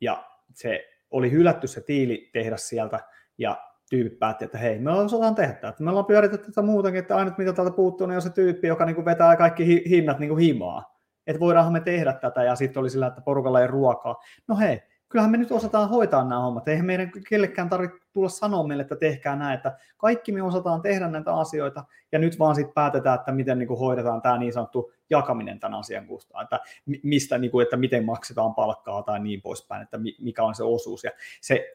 Ja 0.02 0.30
se 0.54 0.88
oli 1.12 1.32
hylätty 1.32 1.68
se 1.68 1.82
tiilitehdas 1.82 2.70
sieltä, 2.70 3.00
ja 3.38 3.69
tyypit 3.90 4.20
päätti, 4.20 4.46
että 4.46 4.58
hei, 4.58 4.80
me 4.80 4.92
osataan 4.92 5.36
tehdä 5.36 5.54
tätä. 5.54 5.84
Me 5.84 5.90
ollaan 5.90 6.06
pyöritetty 6.06 6.46
tätä 6.46 6.62
muutakin, 6.62 7.00
että 7.00 7.18
ainut 7.18 7.38
mitä 7.38 7.54
täältä 7.54 7.76
puuttuu, 7.76 8.08
niin 8.08 8.16
on 8.16 8.22
se 8.22 8.30
tyyppi, 8.30 8.68
joka 8.68 8.86
niin 8.86 8.96
kuin 8.96 9.06
vetää 9.06 9.36
kaikki 9.36 9.66
hi- 9.66 9.84
hinnat 9.90 10.20
niin 10.20 10.30
kuin 10.30 10.40
himaa. 10.40 11.00
Että 11.28 11.40
voidaanhan 11.40 11.74
me 11.74 11.80
tehdä 11.80 12.14
tätä, 12.14 12.44
ja 12.44 12.56
sitten 12.56 12.80
oli 12.80 12.90
sillä, 12.90 13.08
että 13.08 13.22
porukalla 13.22 13.62
ei 13.62 13.68
ruokaa. 13.68 14.16
No 14.48 14.58
hei, 14.58 14.82
kyllähän 15.10 15.32
me 15.32 15.38
nyt 15.38 15.52
osataan 15.52 15.90
hoitaa 15.90 16.24
nämä 16.24 16.42
hommat. 16.42 16.68
Eihän 16.68 16.86
meidän 16.86 17.12
kellekään 17.30 17.70
tarvitse 17.70 17.98
tulla 18.14 18.30
sanoa 18.30 18.68
meille, 18.68 18.82
että 18.82 18.96
tehkää 18.96 19.36
näin, 19.36 19.56
että 19.56 19.78
kaikki 19.98 20.32
me 20.32 20.44
osataan 20.44 20.82
tehdä 20.82 21.08
näitä 21.08 21.34
asioita, 21.34 21.84
ja 22.12 22.20
nyt 22.20 22.40
vaan 22.40 22.56
sitten 22.56 22.74
päätetään, 22.74 23.20
että 23.20 23.32
miten 23.32 23.60
niin 23.60 23.68
kuin 23.68 23.80
hoidetaan 23.80 24.22
tämä 24.22 24.38
niin 24.38 24.54
sanottu 24.54 24.92
jakaminen 25.10 25.60
tämän 25.60 25.80
asian 25.80 26.08
kustaan, 26.08 26.44
että 26.44 26.60
mistä, 27.04 27.38
niin 27.38 27.52
kuin, 27.52 27.64
että 27.64 27.78
miten 27.78 28.06
maksetaan 28.06 28.56
palkkaa 28.56 29.04
tai 29.04 29.20
niin 29.20 29.42
poispäin, 29.42 29.82
että 29.82 30.00
mikä 30.20 30.44
on 30.44 30.56
se 30.56 30.64
osuus. 30.64 31.04
Ja 31.04 31.12
se 31.42 31.74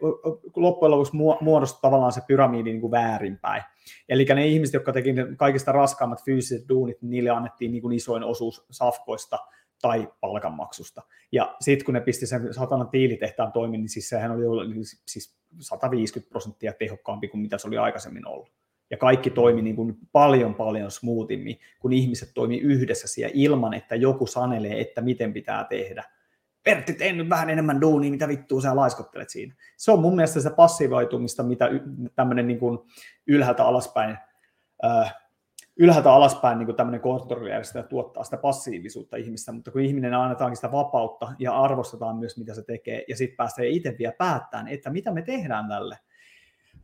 loppujen 0.56 0.90
lopuksi 0.90 1.16
muodostui 1.40 1.81
tavallaan 1.82 2.12
se 2.12 2.20
pyramidi 2.27 2.70
niin 2.70 2.81
kuin 2.81 2.90
väärinpäin. 2.90 3.62
Eli 4.09 4.24
ne 4.24 4.47
ihmiset, 4.47 4.74
jotka 4.74 4.93
teki 4.93 5.15
kaikista 5.36 5.73
raskaammat 5.73 6.24
fyysiset 6.24 6.69
duunit, 6.69 7.02
niin 7.02 7.11
niille 7.11 7.31
annettiin 7.31 7.73
niin 7.73 7.82
kuin 7.82 7.97
isoin 7.97 8.24
osuus 8.24 8.66
safkoista, 8.70 9.39
tai 9.85 10.09
palkanmaksusta. 10.20 11.02
Ja 11.32 11.56
sitten 11.61 11.85
kun 11.85 11.94
ne 11.94 12.01
pisti 12.01 12.27
sen 12.27 12.55
satanan 12.55 12.89
tiilitehtaan 12.89 13.52
toimin, 13.52 13.81
niin 13.81 13.89
siis 13.89 14.09
sehän 14.09 14.31
oli 14.31 14.74
niin 14.74 14.85
siis 15.06 15.36
150 15.61 16.31
prosenttia 16.31 16.73
tehokkaampi 16.73 17.28
kuin 17.28 17.40
mitä 17.40 17.59
se 17.59 17.66
oli 17.66 17.78
aikaisemmin 17.78 18.28
ollut. 18.28 18.52
Ja 18.90 18.97
kaikki 18.97 19.31
toimi 19.31 19.62
niin 19.62 19.77
kuin 19.77 19.98
paljon 20.12 20.55
paljon 20.55 20.90
smoothimmin, 20.90 21.61
kun 21.81 21.93
ihmiset 21.93 22.31
toimi 22.35 22.59
yhdessä 22.59 23.09
siellä 23.09 23.32
ilman, 23.35 23.74
että 23.74 23.94
joku 23.94 24.27
sanelee, 24.27 24.81
että 24.81 25.01
miten 25.01 25.32
pitää 25.32 25.65
tehdä. 25.65 26.05
Pertti, 26.62 26.93
tee 26.93 27.12
nyt 27.12 27.31
vähän 27.31 27.51
enemmän 27.51 27.81
duunia, 27.81 28.11
mitä 28.11 28.28
vittua 28.28 28.61
sä 28.61 28.77
laiskottelet 28.77 29.31
siinä. 29.31 29.55
Se 29.77 29.93
on 29.93 30.01
mun 30.01 30.16
mielestä 30.16 30.40
se 30.40 30.51
passivoitumista, 30.51 31.43
mitä 31.43 31.70
tämmöinen 32.15 32.47
niin 32.47 32.59
kuin 32.59 32.78
ylhäältä 33.27 33.65
alaspäin 33.65 34.19
äh, 34.85 35.15
ylhäältä 35.77 36.13
alaspäin 36.13 36.59
niin 36.59 36.77
tämmöinen 36.77 37.01
konttorijärjestelmä 37.01 37.89
tuottaa 37.89 38.25
sitä 38.25 38.37
passiivisuutta 38.37 39.17
ihmistä, 39.17 39.53
mutta 39.53 39.71
kun 39.71 39.81
ihminen 39.81 40.15
annetaankin 40.15 40.57
sitä 40.57 40.73
vapautta 40.73 41.33
ja 41.39 41.61
arvostetaan 41.61 42.17
myös, 42.17 42.39
mitä 42.39 42.55
se 42.55 42.63
tekee, 42.63 43.05
ja 43.09 43.17
sitten 43.17 43.37
pääsee 43.37 43.69
itse 43.69 43.97
vielä 43.99 44.15
päättämään, 44.19 44.69
että 44.69 44.91
mitä 44.91 45.13
me 45.13 45.23
tehdään 45.23 45.69
tälle. 45.69 45.99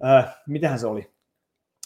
Öö, 0.04 0.22
mitähän 0.46 0.78
se 0.78 0.86
oli? 0.86 1.10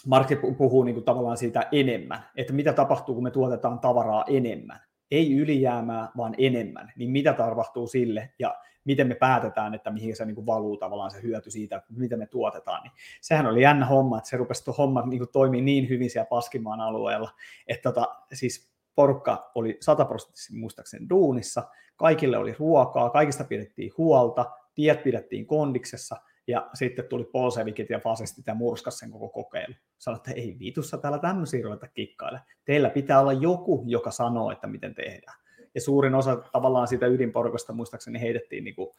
Markki 0.07 0.35
puhuu 0.35 0.83
niin 0.83 0.95
kuin 0.95 1.03
tavallaan 1.05 1.37
siitä 1.37 1.67
enemmän, 1.71 2.23
että 2.35 2.53
mitä 2.53 2.73
tapahtuu, 2.73 3.15
kun 3.15 3.23
me 3.23 3.31
tuotetaan 3.31 3.79
tavaraa 3.79 4.25
enemmän. 4.27 4.79
Ei 5.11 5.33
ylijäämää, 5.33 6.09
vaan 6.17 6.35
enemmän. 6.37 6.93
Niin 6.95 7.11
mitä 7.11 7.33
tapahtuu 7.33 7.87
sille, 7.87 8.29
ja 8.39 8.55
miten 8.85 9.07
me 9.07 9.15
päätetään, 9.15 9.73
että 9.73 9.91
mihin 9.91 10.15
se 10.15 10.25
niin 10.25 10.35
kuin 10.35 10.45
valuu 10.45 10.77
tavallaan 10.77 11.11
se 11.11 11.21
hyöty 11.21 11.51
siitä, 11.51 11.81
miten 11.89 12.19
me 12.19 12.27
tuotetaan. 12.27 12.83
Niin 12.83 12.91
sehän 13.21 13.45
oli 13.45 13.61
jännä 13.61 13.85
homma, 13.85 14.17
että 14.17 14.29
se 14.29 14.37
rupesi 14.37 14.65
tuo 14.65 14.73
homma 14.77 15.05
niin 15.05 15.19
kuin 15.19 15.31
toimii 15.31 15.61
niin 15.61 15.89
hyvin 15.89 16.09
siellä 16.09 16.25
Paskimaan 16.29 16.81
alueella, 16.81 17.31
että 17.67 17.91
tota, 17.91 18.15
siis 18.33 18.69
porukka 18.95 19.51
oli 19.55 19.77
sataprosenttisesti 19.79 20.55
muistaakseni 20.55 21.09
duunissa, 21.09 21.63
kaikille 21.95 22.37
oli 22.37 22.55
ruokaa, 22.59 23.09
kaikista 23.09 23.43
pidettiin 23.43 23.91
huolta, 23.97 24.45
tiet 24.75 25.03
pidettiin 25.03 25.45
kondiksessa, 25.45 26.15
ja 26.47 26.69
sitten 26.73 27.05
tuli 27.05 27.23
polsevikit 27.23 27.89
ja 27.89 27.99
fasistit 27.99 28.47
ja 28.47 28.55
murskas 28.55 28.99
sen 28.99 29.11
koko 29.11 29.29
kokeilu. 29.29 29.73
Sanoit, 29.97 30.27
että 30.27 30.41
ei 30.41 30.55
viitussa 30.59 30.97
täällä 30.97 31.19
tämmöisiä 31.19 31.63
ruveta 31.63 31.87
kikkaille. 31.87 32.41
Teillä 32.65 32.89
pitää 32.89 33.19
olla 33.19 33.33
joku, 33.33 33.83
joka 33.87 34.11
sanoo, 34.11 34.51
että 34.51 34.67
miten 34.67 34.95
tehdään 34.95 35.45
ja 35.75 35.81
suurin 35.81 36.15
osa 36.15 36.35
tavallaan 36.35 36.87
siitä 36.87 37.07
ydinporukasta 37.07 37.73
muistaakseni 37.73 38.21
heitettiin 38.21 38.63
niin 38.63 38.75
kuin 38.75 38.95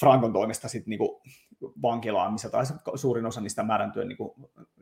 Frankon 0.00 0.32
toimesta 0.32 0.68
sitten 0.68 0.90
niin 0.90 0.98
kuin 0.98 1.20
vankilaan, 1.82 2.32
missä 2.32 2.50
taisi 2.50 2.74
suurin 2.94 3.26
osa 3.26 3.40
niistä 3.40 3.62
määräntyä 3.62 4.04
niin 4.04 4.16
kuin, 4.16 4.30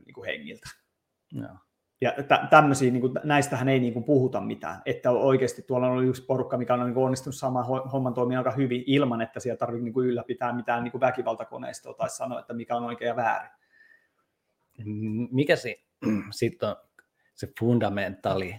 niin 0.05 0.13
kuin 0.13 0.25
hengiltä. 0.25 0.69
No. 1.33 1.57
Ja 2.03 2.13
tä- 2.27 2.47
tämmöisiä, 2.49 2.91
niin 2.91 3.01
kuin, 3.01 3.13
näistähän 3.23 3.69
ei 3.69 3.79
niin 3.79 3.93
kuin 3.93 4.05
puhuta 4.05 4.41
mitään. 4.41 4.81
Että 4.85 5.11
oikeasti 5.11 5.61
tuolla 5.61 5.87
on 5.87 6.05
yksi 6.05 6.25
porukka, 6.25 6.57
mikä 6.57 6.73
on 6.73 6.79
niin 6.79 6.93
kuin 6.93 7.05
onnistunut 7.05 7.35
sama 7.35 7.63
homman 7.63 8.13
toimia 8.13 8.37
aika 8.37 8.51
hyvin 8.51 8.83
ilman, 8.85 9.21
että 9.21 9.39
siellä 9.39 9.57
tarvitsee 9.57 9.83
niin 9.83 10.05
ylläpitää 10.05 10.53
mitään 10.53 10.83
niin 10.83 10.91
kuin 10.91 11.01
väkivaltakoneistoa 11.01 11.93
tai 11.93 12.09
sanoa, 12.09 12.39
että 12.39 12.53
mikä 12.53 12.75
on 12.75 12.83
oikein 12.83 13.09
ja 13.09 13.15
väärin. 13.15 13.51
Mikä 15.31 15.55
se 15.55 15.79
sitten 16.31 16.69
on 16.69 16.75
se 17.35 17.47
fundamentaali 17.59 18.55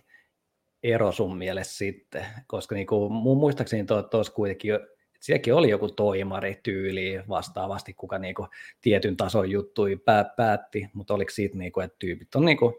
ero 0.83 1.13
sun 1.13 1.37
mielestä 1.39 1.75
sitten? 1.75 2.27
Koska 2.47 2.75
niin 2.75 2.87
kuin, 2.87 3.13
muistaakseni 3.13 3.87
tuossa 4.11 4.33
kuitenkin 4.33 4.69
jo, 4.69 4.81
sielläkin 5.21 5.55
oli 5.55 5.71
joku 5.71 5.89
toimari 5.89 6.61
tyyli 6.63 7.21
vastaavasti, 7.29 7.95
kuka 7.95 8.19
niin 8.19 8.35
kuin, 8.35 8.49
tietyn 8.81 9.17
tason 9.17 9.51
juttui 9.51 9.97
pää, 9.97 10.25
päätti, 10.37 10.89
mutta 10.93 11.15
oliko 11.15 11.31
siitä, 11.31 11.59
niin 11.59 11.73
kuin, 11.73 11.85
että 11.85 11.97
tyypit 11.99 12.35
on 12.35 12.45
niin 12.45 12.59
kuin, 12.59 12.75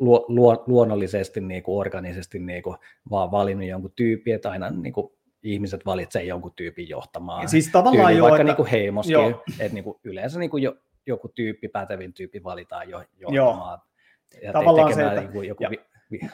luo, 0.00 0.24
luo, 0.28 0.64
luonnollisesti, 0.66 1.40
niin 1.40 1.62
kuin, 1.62 1.78
organisesti 1.78 2.38
niin 2.38 2.62
kuin, 2.62 2.76
vaan 3.10 3.30
valinnut 3.30 3.68
jonkun 3.68 3.92
tyypin, 3.96 4.34
että 4.34 4.50
aina 4.50 4.70
niin 4.70 4.92
kuin, 4.92 5.12
ihmiset 5.42 5.86
valitsee 5.86 6.24
jonkun 6.24 6.52
tyypin 6.56 6.88
johtamaan. 6.88 7.48
Siis 7.48 7.68
tavallaan 7.72 8.06
tyyli, 8.06 8.18
jo, 8.18 8.22
vaikka 8.22 8.36
että... 8.36 8.44
niin 8.44 8.56
kuin 8.56 8.70
heimoskin, 8.70 9.12
joo. 9.12 9.42
että 9.60 9.74
niin 9.74 9.84
kuin, 9.84 9.98
yleensä 10.04 10.38
niin 10.38 10.50
kuin 10.50 10.62
jo, 10.62 10.76
joku 11.06 11.28
tyyppi, 11.28 11.68
pätevin 11.68 12.12
tyyppi 12.12 12.44
valitaan 12.44 12.90
jo 12.90 13.02
johtamaan. 13.18 13.80
Joo. 14.34 14.42
Ja 14.42 14.52
tavallaan 14.52 14.94
se, 14.94 15.06
että, 15.06 15.20
niin 15.20 15.32
kuin 15.32 15.48
joku 15.48 15.62
ja 15.62 15.70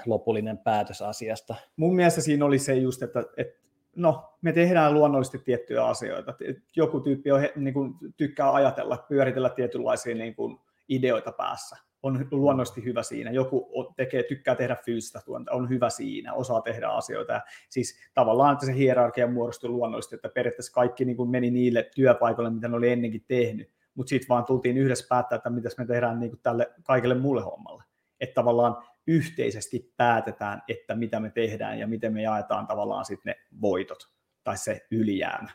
lopullinen 0.07 0.59
päätös 0.59 1.03
asiasta. 1.03 1.55
Mun 1.77 1.97
mielestä 1.97 2.21
siinä 2.21 2.45
oli 2.45 2.59
se 2.59 2.75
just, 2.75 3.03
että, 3.03 3.25
että 3.37 3.63
no, 3.97 4.39
me 4.43 4.53
tehdään 4.53 4.95
luonnollisesti 4.95 5.39
tiettyjä 5.39 5.85
asioita. 5.85 6.35
Joku 6.77 7.01
tyyppi 7.01 7.33
on, 7.33 7.41
niin 7.57 7.75
kuin, 7.75 7.95
tykkää 8.17 8.53
ajatella, 8.53 9.05
pyöritellä 9.09 9.51
tietynlaisia 9.51 10.15
niin 10.15 10.35
kuin, 10.35 10.59
ideoita 10.89 11.33
päässä. 11.33 11.77
On 12.03 12.29
luonnollisesti 12.31 12.85
hyvä 12.85 13.03
siinä. 13.03 13.31
Joku 13.31 13.93
tekee, 13.97 14.23
tykkää 14.23 14.55
tehdä 14.55 14.77
fyysistä 14.85 15.21
tuonta, 15.25 15.53
on 15.53 15.69
hyvä 15.69 15.91
siinä, 15.91 16.33
osaa 16.35 16.61
tehdä 16.61 16.89
asioita. 16.89 17.41
Siis 17.69 17.99
tavallaan, 18.15 18.53
että 18.53 18.67
se 18.67 18.75
hierarkia 18.75 19.27
muodostui 19.27 19.71
luonnollisesti, 19.71 20.15
että 20.15 20.29
periaatteessa 20.29 20.73
kaikki 20.73 21.05
niin 21.05 21.17
kuin 21.17 21.31
meni 21.31 21.51
niille 21.51 21.91
työpaikoille, 21.95 22.51
mitä 22.51 22.69
ne 22.69 22.77
oli 22.77 22.91
ennenkin 22.91 23.25
tehnyt. 23.29 23.71
Mutta 23.95 24.11
sitten 24.11 24.29
vaan 24.29 24.45
tultiin 24.45 24.77
yhdessä 24.77 25.07
päättää, 25.09 25.37
että 25.37 25.51
mitä 25.51 25.69
me 25.79 25.87
tehdään 25.87 26.21
niin 26.21 26.31
kuin 26.31 26.41
tälle 26.43 26.71
kaikille 26.83 27.15
muulle 27.15 27.43
hommalle. 27.43 27.83
Että 28.21 28.35
tavallaan 28.35 28.77
yhteisesti 29.07 29.93
päätetään, 29.97 30.63
että 30.69 30.95
mitä 30.95 31.21
me 31.21 31.31
tehdään 31.31 31.79
ja 31.79 31.87
miten 31.87 32.13
me 32.13 32.23
jaetaan 32.23 32.67
tavallaan 32.67 33.05
sitten 33.05 33.31
ne 33.31 33.47
voitot 33.61 33.99
tai 34.45 34.57
se 34.57 34.87
ylijäämä 34.91 35.51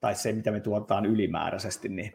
tai 0.00 0.14
se, 0.14 0.32
mitä 0.32 0.50
me 0.50 0.60
tuotetaan 0.60 1.06
ylimääräisesti. 1.06 1.88
Niin, 1.88 2.12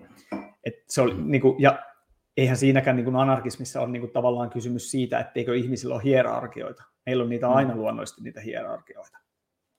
et 0.63 0.73
se 0.87 1.01
oli, 1.01 1.13
niin 1.23 1.41
kuin, 1.41 1.61
ja 1.61 1.90
eihän 2.37 2.57
siinäkään 2.57 2.95
niin 2.95 3.05
kuin 3.05 3.15
anarkismissa 3.15 3.81
ole 3.81 3.89
niin 3.89 4.01
kuin, 4.01 4.11
tavallaan 4.11 4.49
kysymys 4.49 4.91
siitä, 4.91 5.19
etteikö 5.19 5.55
ihmisillä 5.55 5.95
ole 5.95 6.03
hierarkioita. 6.03 6.83
Meillä 7.05 7.23
on 7.23 7.29
niitä 7.29 7.47
mm. 7.47 7.53
aina 7.53 7.75
luonnollisesti 7.75 8.21
niitä 8.21 8.41
hierarkioita. 8.41 9.17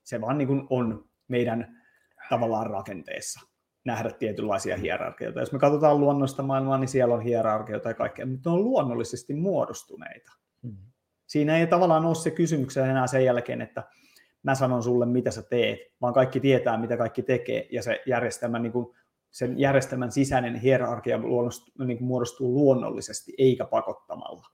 Se 0.03 0.21
vaan 0.21 0.37
niin 0.37 0.47
kuin, 0.47 0.67
on 0.69 1.09
meidän 1.27 1.81
tavallaan 2.29 2.67
rakenteessa 2.67 3.39
nähdä 3.85 4.09
tietynlaisia 4.09 4.77
hierarkioita. 4.77 5.39
Jos 5.39 5.51
me 5.51 5.59
katsotaan 5.59 5.99
luonnosta 5.99 6.43
maailmaa, 6.43 6.77
niin 6.77 6.87
siellä 6.87 7.13
on 7.13 7.21
hierarkioita 7.21 7.89
ja 7.89 7.93
kaikkea, 7.93 8.25
mutta 8.25 8.49
ne 8.49 8.53
on 8.53 8.63
luonnollisesti 8.63 9.33
muodostuneita. 9.33 10.31
Mm. 10.61 10.77
Siinä 11.27 11.57
ei 11.57 11.67
tavallaan 11.67 12.05
ole 12.05 12.15
se 12.15 12.31
kysymyksen 12.31 12.89
enää 12.89 13.07
sen 13.07 13.25
jälkeen, 13.25 13.61
että 13.61 13.83
mä 14.43 14.55
sanon 14.55 14.83
sulle, 14.83 15.05
mitä 15.05 15.31
sä 15.31 15.41
teet, 15.41 15.79
vaan 16.01 16.13
kaikki 16.13 16.39
tietää, 16.39 16.77
mitä 16.77 16.97
kaikki 16.97 17.23
tekee, 17.23 17.67
ja 17.71 17.83
se 17.83 18.01
järjestelmä, 18.05 18.59
niin 18.59 18.71
kuin, 18.71 18.95
sen 19.33 19.59
järjestelmän 19.59 20.11
sisäinen 20.11 20.55
hierarkia 20.55 21.17
niin 21.17 21.97
kuin 21.97 22.07
muodostuu 22.07 22.53
luonnollisesti, 22.53 23.33
eikä 23.37 23.65
pakottamalla. 23.65 24.47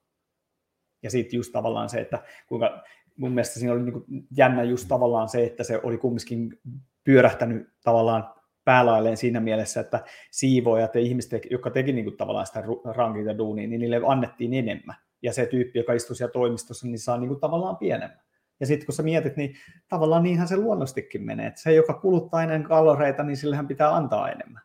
Ja 1.02 1.10
sitten 1.10 1.36
just 1.36 1.52
tavallaan 1.52 1.88
se, 1.88 2.00
että 2.00 2.22
kuinka 2.48 2.82
mun 3.16 3.32
mielestä 3.32 3.58
siinä 3.58 3.72
oli 3.72 3.82
niin 3.82 3.92
kuin 3.92 4.04
jännä 4.36 4.62
just 4.62 4.88
tavallaan 4.88 5.28
se, 5.28 5.44
että 5.44 5.64
se 5.64 5.80
oli 5.82 5.98
kumminkin 5.98 6.60
pyörähtänyt 7.04 7.68
tavallaan 7.84 8.34
päälailleen 8.64 9.16
siinä 9.16 9.40
mielessä, 9.40 9.80
että 9.80 10.04
siivoojat 10.30 10.94
ja 10.94 11.00
ihmiset, 11.00 11.42
jotka 11.50 11.70
teki 11.70 11.92
niin 11.92 12.04
kuin 12.04 12.16
tavallaan 12.16 12.46
sitä 12.46 12.62
rankinta 12.96 13.38
duunia, 13.38 13.68
niin 13.68 13.80
niille 13.80 14.00
annettiin 14.06 14.54
enemmän 14.54 14.96
ja 15.22 15.32
se 15.32 15.46
tyyppi, 15.46 15.78
joka 15.78 15.92
istuu 15.92 16.16
siellä 16.16 16.32
toimistossa, 16.32 16.86
niin 16.86 16.98
saa 16.98 17.18
niin 17.18 17.28
kuin 17.28 17.40
tavallaan 17.40 17.76
pienemmän. 17.76 18.20
Ja 18.60 18.66
sitten 18.66 18.86
kun 18.86 18.94
sä 18.94 19.02
mietit, 19.02 19.36
niin 19.36 19.54
tavallaan 19.88 20.22
niinhän 20.22 20.48
se 20.48 20.56
luonnostikin 20.56 21.22
menee. 21.22 21.46
Että 21.46 21.60
se, 21.60 21.72
joka 21.72 21.94
kuluttaa 21.94 22.42
enemmän 22.42 22.68
kaloreita, 22.68 23.22
niin 23.22 23.36
sillähän 23.36 23.68
pitää 23.68 23.96
antaa 23.96 24.30
enemmän. 24.30 24.62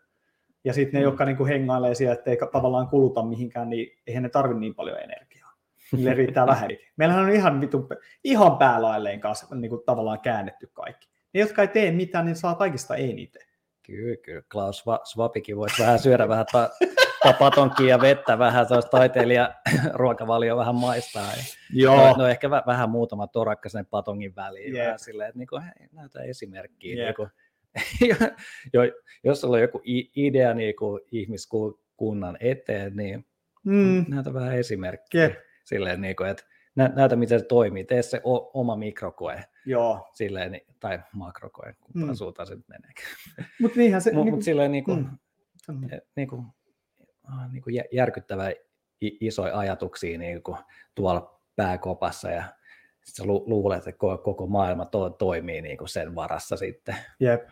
Ja 0.65 0.73
sitten 0.73 0.93
ne, 0.93 0.99
mm. 0.99 1.03
jotka 1.03 1.25
niin 1.25 1.37
kuin 1.37 1.47
hengailee 1.47 1.95
siellä, 1.95 2.13
että 2.13 2.31
ei 2.31 2.37
tavallaan 2.51 2.87
kuluta 2.87 3.23
mihinkään, 3.23 3.69
niin 3.69 3.97
eihän 4.07 4.23
ne 4.23 4.29
tarvitse 4.29 4.59
niin 4.59 4.75
paljon 4.75 4.99
energiaa. 4.99 5.53
Niille 5.91 6.13
riittää 6.13 6.47
vähän. 6.53 6.69
Meillähän 6.97 7.23
on 7.23 7.31
ihan, 7.31 7.61
vitu, 7.61 7.89
ihan 8.23 8.57
päälailleen 8.57 9.19
kanssa 9.19 9.55
niin 9.55 9.69
kuin 9.69 9.81
tavallaan 9.85 10.19
käännetty 10.19 10.69
kaikki. 10.73 11.07
Ne, 11.33 11.39
jotka 11.39 11.61
ei 11.61 11.67
tee 11.67 11.91
mitään, 11.91 12.25
niin 12.25 12.35
saa 12.35 12.55
kaikista 12.55 12.95
eniten. 12.95 13.41
Kyllä, 13.83 14.17
kyllä. 14.17 14.41
Klaus 14.51 14.83
Swapikin 15.03 15.57
voisi 15.57 15.81
vähän 15.81 15.99
syödä 15.99 16.29
vähän 16.29 16.45
ta- 16.51 16.69
patonkia 17.39 17.87
ja 17.87 18.01
vettä 18.01 18.39
vähän, 18.39 18.67
tuosta 18.67 18.91
taiteilija 18.91 19.53
ruokavalio 19.93 20.57
vähän 20.57 20.75
maistaa. 20.75 21.23
Ja 21.23 21.43
Joo. 21.73 22.07
No, 22.07 22.15
no 22.17 22.27
ehkä 22.27 22.49
v- 22.49 22.67
vähän 22.67 22.89
muutama 22.89 23.27
torakka 23.27 23.69
sen 23.69 23.85
patongin 23.85 24.35
väliin. 24.35 24.73
Yeah. 24.73 24.85
Vähän 24.85 24.99
silleen, 24.99 25.29
että 25.29 25.39
niin 25.39 25.47
kuin, 25.47 25.61
hei, 25.61 25.87
näytä 25.91 26.21
esimerkkiä. 26.21 26.95
Yeah. 26.95 27.07
Niin 27.07 27.15
kuin, 27.15 27.29
jos 29.23 29.41
sulla 29.41 29.55
on 29.55 29.61
joku 29.61 29.81
idea 30.15 30.53
niin 30.53 30.75
kuin 30.75 31.01
ihmiskulttuuri, 31.11 31.85
kunnan 31.97 32.37
eteen, 32.39 32.95
niin 32.95 33.25
Mm. 33.63 34.05
näytä 34.07 34.33
vähän 34.33 34.55
esimerkkiä. 34.57 35.21
Jep. 35.23 35.33
Silleen, 35.63 36.01
niin 36.01 36.15
kuin, 36.15 36.29
että 36.29 36.43
nä- 36.75 36.91
näytä, 36.95 37.15
miten 37.15 37.39
se 37.39 37.45
toimii. 37.45 37.83
Tee 37.83 38.01
se 38.01 38.21
o- 38.23 38.51
oma 38.59 38.75
mikrokoe, 38.75 39.43
Joo, 39.65 40.07
silleen, 40.13 40.51
niin- 40.51 40.65
tai 40.79 40.99
makrokoe, 41.13 41.75
kumpaan 41.79 42.07
Mm. 42.09 42.15
suuntaan 42.15 42.47
se 42.47 42.55
menee. 42.67 42.91
mutta 43.61 43.77
niinhän 43.79 44.01
se... 44.01 44.09
Mutta 44.11 44.23
niinku- 44.25 44.35
mut 44.37 44.43
silleen 44.43 44.71
niin 44.71 44.83
kuin, 44.83 45.07
mm. 45.67 45.89
niin 46.15 46.27
kuin, 46.27 46.45
niin 47.51 47.63
kuin 47.63 47.75
jä- 47.75 47.85
järkyttävä 47.91 48.51
isoja 49.01 49.57
ajatuksia 49.57 50.17
niin 50.17 50.43
kuin 50.43 50.57
tuolla 50.95 51.39
pääkopassa 51.55 52.31
ja 52.31 52.43
sit 53.05 53.15
sä 53.15 53.23
lu- 53.25 53.43
luulet, 53.47 53.77
että 53.87 53.91
koko, 53.91 54.17
koko 54.17 54.47
maailma 54.47 54.85
to, 54.85 55.09
toimii 55.09 55.61
niin 55.61 55.77
kuin 55.77 55.89
sen 55.89 56.15
varassa 56.15 56.57
sitten. 56.57 56.95
Jep. 57.19 57.49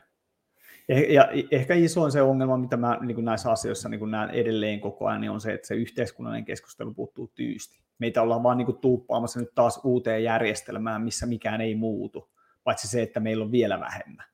Eh- 0.92 1.14
Ja 1.14 1.30
ehkä 1.52 1.74
isoin 1.74 2.12
se 2.12 2.22
ongelma, 2.22 2.58
mitä 2.58 2.78
mä 2.78 2.98
niin 3.02 3.16
kuin 3.16 3.26
näissä 3.26 3.52
asioissa 3.52 3.90
niin 3.90 4.00
kuin 4.00 4.12
näen 4.12 4.30
edelleen 4.30 4.80
koko 4.80 5.08
ajan, 5.08 5.22
niin 5.22 5.32
on 5.32 5.42
se, 5.42 5.54
että 5.54 5.68
se 5.68 5.76
yhteiskunnallinen 5.76 6.46
keskustelu 6.46 6.94
puuttuu 6.94 7.32
tyysti. 7.36 7.80
Meitä 8.00 8.22
ollaan 8.22 8.44
vaan 8.44 8.58
niin 8.58 8.66
kuin 8.66 8.78
tuuppaamassa 8.78 9.40
nyt 9.40 9.56
taas 9.56 9.82
uuteen 9.84 10.24
järjestelmään, 10.24 11.02
missä 11.02 11.26
mikään 11.26 11.62
ei 11.62 11.76
muutu, 11.76 12.32
paitsi 12.64 12.88
se, 12.88 13.02
että 13.02 13.20
meillä 13.20 13.44
on 13.44 13.52
vielä 13.52 13.80
vähemmän 13.80 14.26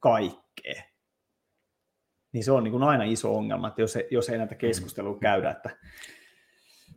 kaikkea. 0.00 0.82
Niin 2.32 2.44
se 2.44 2.52
on 2.52 2.64
niin 2.64 2.72
kuin 2.72 2.82
aina 2.82 3.04
iso 3.04 3.36
ongelma, 3.36 3.68
että 3.68 3.80
jos 3.80 3.96
ei, 3.96 4.08
jos 4.10 4.28
ei 4.28 4.38
näitä 4.38 4.54
keskustelua 4.54 5.18
käydä. 5.18 5.50
Että... 5.50 5.70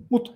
Mutta 0.09 0.31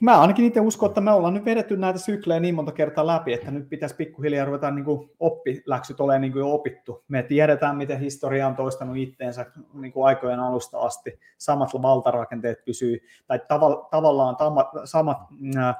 mä 0.00 0.20
ainakin 0.20 0.44
itse 0.44 0.60
uskon, 0.60 0.88
että 0.88 1.00
me 1.00 1.12
ollaan 1.12 1.34
nyt 1.34 1.44
vedetty 1.44 1.76
näitä 1.76 1.98
syklejä 1.98 2.40
niin 2.40 2.54
monta 2.54 2.72
kertaa 2.72 3.06
läpi, 3.06 3.32
että 3.32 3.50
nyt 3.50 3.68
pitäisi 3.68 3.94
pikkuhiljaa 3.94 4.44
ruveta 4.44 4.70
niin 4.70 4.84
kuin 4.84 5.10
oppiläksyt 5.20 6.00
olemaan 6.00 6.20
niin 6.20 6.32
kuin 6.32 6.40
jo 6.40 6.54
opittu. 6.54 7.04
Me 7.08 7.22
tiedetään, 7.22 7.76
miten 7.76 8.00
historia 8.00 8.46
on 8.46 8.56
toistanut 8.56 8.96
itteensä 8.96 9.46
niin 9.74 9.92
kuin 9.92 10.06
aikojen 10.06 10.40
alusta 10.40 10.78
asti. 10.78 11.18
Samat 11.38 11.70
valtarakenteet 11.82 12.64
pysyy, 12.64 12.98
tai 13.26 13.40
tava, 13.48 13.88
tavallaan 13.90 14.36
samat 14.84 15.18
äh, 15.56 15.76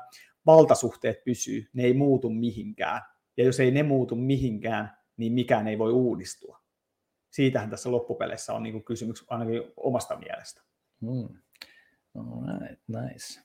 valtasuhteet 0.47 1.25
pysyy. 1.25 1.69
Ne 1.73 1.83
ei 1.83 1.95
muutu 1.95 2.31
mihinkään. 2.31 3.03
Ja 3.37 3.45
jos 3.45 3.61
ei 3.61 3.71
ne 3.71 3.83
muutu 3.83 4.17
mihinkään, 4.17 4.97
niin 5.17 5.33
mikään 5.33 5.69
ei 5.69 5.79
voi 5.79 5.93
uudistua. 5.93 6.61
Siitähän 7.31 7.71
tässä 7.71 7.91
loppupeleissä 7.91 8.53
on 8.53 8.63
niin 8.63 8.73
kuin 8.73 8.85
kysymys 8.85 9.25
ainakin 9.29 9.63
omasta 9.77 10.17
mielestä. 10.17 10.63
Mm. 11.01 11.29
Alright, 12.19 12.83
nice. 12.89 13.41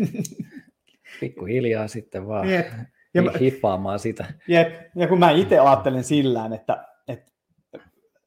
Pikkuhiljaa 1.20 1.88
sitten 1.88 2.26
vaan 2.26 2.50
Jep. 2.50 2.66
Ja 3.14 3.22
mä- 3.22 3.32
hiffaamaan 3.40 3.98
sitä. 3.98 4.32
Jep, 4.48 4.74
ja 4.96 5.08
kun 5.08 5.18
mä 5.18 5.30
itse 5.30 5.58
ajattelen 5.58 6.04
sillään, 6.04 6.52
että, 6.52 6.86
että 7.08 7.32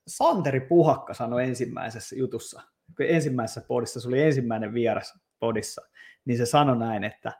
Santeri 0.07 0.59
Puhakka 0.59 1.13
sanoi 1.13 1.43
ensimmäisessä 1.43 2.15
jutussa, 2.15 2.61
kun 2.97 3.05
ensimmäisessä 3.09 3.61
podissa, 3.61 3.99
se 3.99 4.07
oli 4.07 4.21
ensimmäinen 4.21 4.73
vieras 4.73 5.19
podissa, 5.39 5.81
niin 6.25 6.37
se 6.37 6.45
sanoi 6.45 6.77
näin, 6.77 7.03
että 7.03 7.31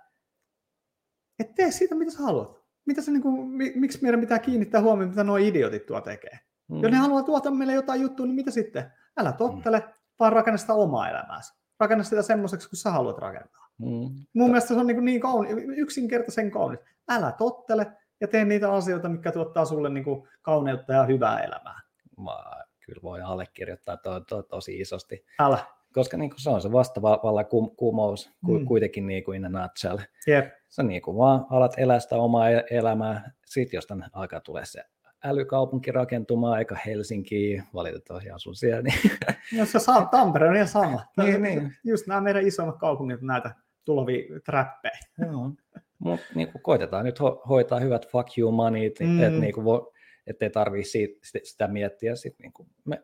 et 1.40 1.56
tee 1.56 1.72
siitä, 1.72 1.96
mitä 1.96 2.12
sä 2.12 2.20
haluat. 2.20 2.64
Mitä 2.86 3.02
sä, 3.02 3.12
niin 3.12 3.22
kuin, 3.22 3.50
miksi 3.76 4.00
meidän 4.02 4.20
pitää 4.22 4.40
kiinnittää 4.40 4.82
huomioon, 4.82 5.10
mitä 5.10 5.24
nuo 5.24 5.38
idiotit 5.38 5.86
tuo 5.86 6.02
tekee. 6.02 6.40
Mm. 6.68 6.82
Jos 6.82 6.92
ne 6.92 6.98
haluaa 6.98 7.24
tuota 7.24 7.52
meille 7.52 7.74
jotain 7.74 8.02
juttua, 8.02 8.26
niin 8.26 8.36
mitä 8.36 8.52
sitten? 8.52 8.92
Älä 9.18 9.32
tottele, 9.32 9.84
vaan 10.20 10.34
rakenna 10.34 10.58
sitä 10.58 10.74
omaa 10.74 11.10
elämääsi. 11.10 11.62
Rakenna 11.84 12.04
sitä 12.04 12.22
semmoiseksi, 12.22 12.70
kun 12.70 12.78
sä 12.78 12.92
haluat 12.92 13.18
rakentaa. 13.18 13.68
Mm. 13.78 13.88
Mun 14.34 14.48
mielestä 14.50 14.68
se 14.68 14.74
on 14.80 14.88
niin, 14.88 15.06
niin 15.06 15.22
kauni, 15.22 15.50
yksinkertaisen 15.78 16.52
kaunis. 16.52 16.80
Älä 17.10 17.32
tottele 17.32 17.88
ja 18.22 18.28
tee 18.28 18.46
niitä 18.46 18.74
asioita, 18.74 19.10
mitkä 19.10 19.32
tuottaa 19.32 19.66
sulle 19.66 19.90
niin 19.90 20.04
kuin 20.04 20.28
kauneutta 20.42 20.94
ja 20.94 21.04
hyvää 21.06 21.40
elämää. 21.44 21.82
Mä 22.18 22.64
kyllä 22.86 23.00
voin 23.04 23.24
allekirjoittaa 23.26 23.98
to, 23.98 24.20
to, 24.20 24.44
tosi 24.44 24.80
isosti, 24.80 25.26
Älä. 25.40 25.58
koska 25.94 26.18
niin 26.18 26.30
kuin 26.30 26.40
se 26.42 26.50
on 26.50 26.62
se 26.62 26.72
vastaavalla 26.72 27.44
kum, 27.44 27.76
kumous 27.76 28.32
ku, 28.46 28.60
Mm. 28.60 28.66
kuitenkin 28.66 29.08
niin 29.08 29.24
kuin 29.24 29.36
in 29.46 29.56
a 29.56 29.62
nutshell. 29.62 29.98
Jep. 30.28 30.46
Sä 30.70 30.84
niin 30.84 31.02
kuin 31.02 31.18
vaan 31.18 31.46
alat 31.50 31.74
elää 31.78 32.00
sitä 32.00 32.16
omaa 32.16 32.50
e- 32.50 32.64
elämää, 32.72 33.32
sit 33.46 33.74
jos 33.74 33.86
tän 33.88 34.06
alkaa 34.14 34.40
tulee 34.40 34.66
se 34.66 34.84
älykaupunki 35.24 35.91
rakentumaan, 35.91 36.60
eikä 36.60 36.76
Helsinkiin, 36.86 37.64
valitettavasti 37.74 38.30
asun 38.30 38.56
siellä, 38.56 38.82
niin 38.82 39.00
Jos 39.60 39.72
sä 39.72 39.80
saat 39.80 40.12
Tampere 40.12 40.50
on 40.50 40.56
ihan 40.56 40.68
sama. 40.68 41.02
Niin, 41.24 41.41
niin. 41.41 41.74
Just 41.84 42.08
nämä 42.08 42.22
meidän 42.22 42.48
isommat 42.48 42.78
kaupungit 42.80 43.22
näitä 43.22 43.56
tulevia 43.86 44.40
trappeja. 44.45 44.98
Joo. 45.32 45.52
Mut 46.00 46.20
niin 46.36 46.52
kuin 46.52 46.62
koitetaan 46.62 47.06
nyt 47.06 47.20
ho- 47.20 47.48
hoitaa 47.48 47.80
hyvät 47.80 48.08
fuck 48.08 48.38
you 48.38 48.52
money, 48.52 48.91
Mm. 49.00 49.24
että 49.24 49.40
niin 49.40 49.54
kuin 49.54 49.66
vo, 49.66 49.94
ettei 50.28 50.50
tarvitse 50.50 50.91
siitä, 50.91 51.20
sitä- 51.24 51.40
sitä 51.44 51.68
miettiä. 51.68 52.16
Sitten 52.16 52.44
niin 52.44 52.54
kuin 52.54 52.68
me 52.86 53.02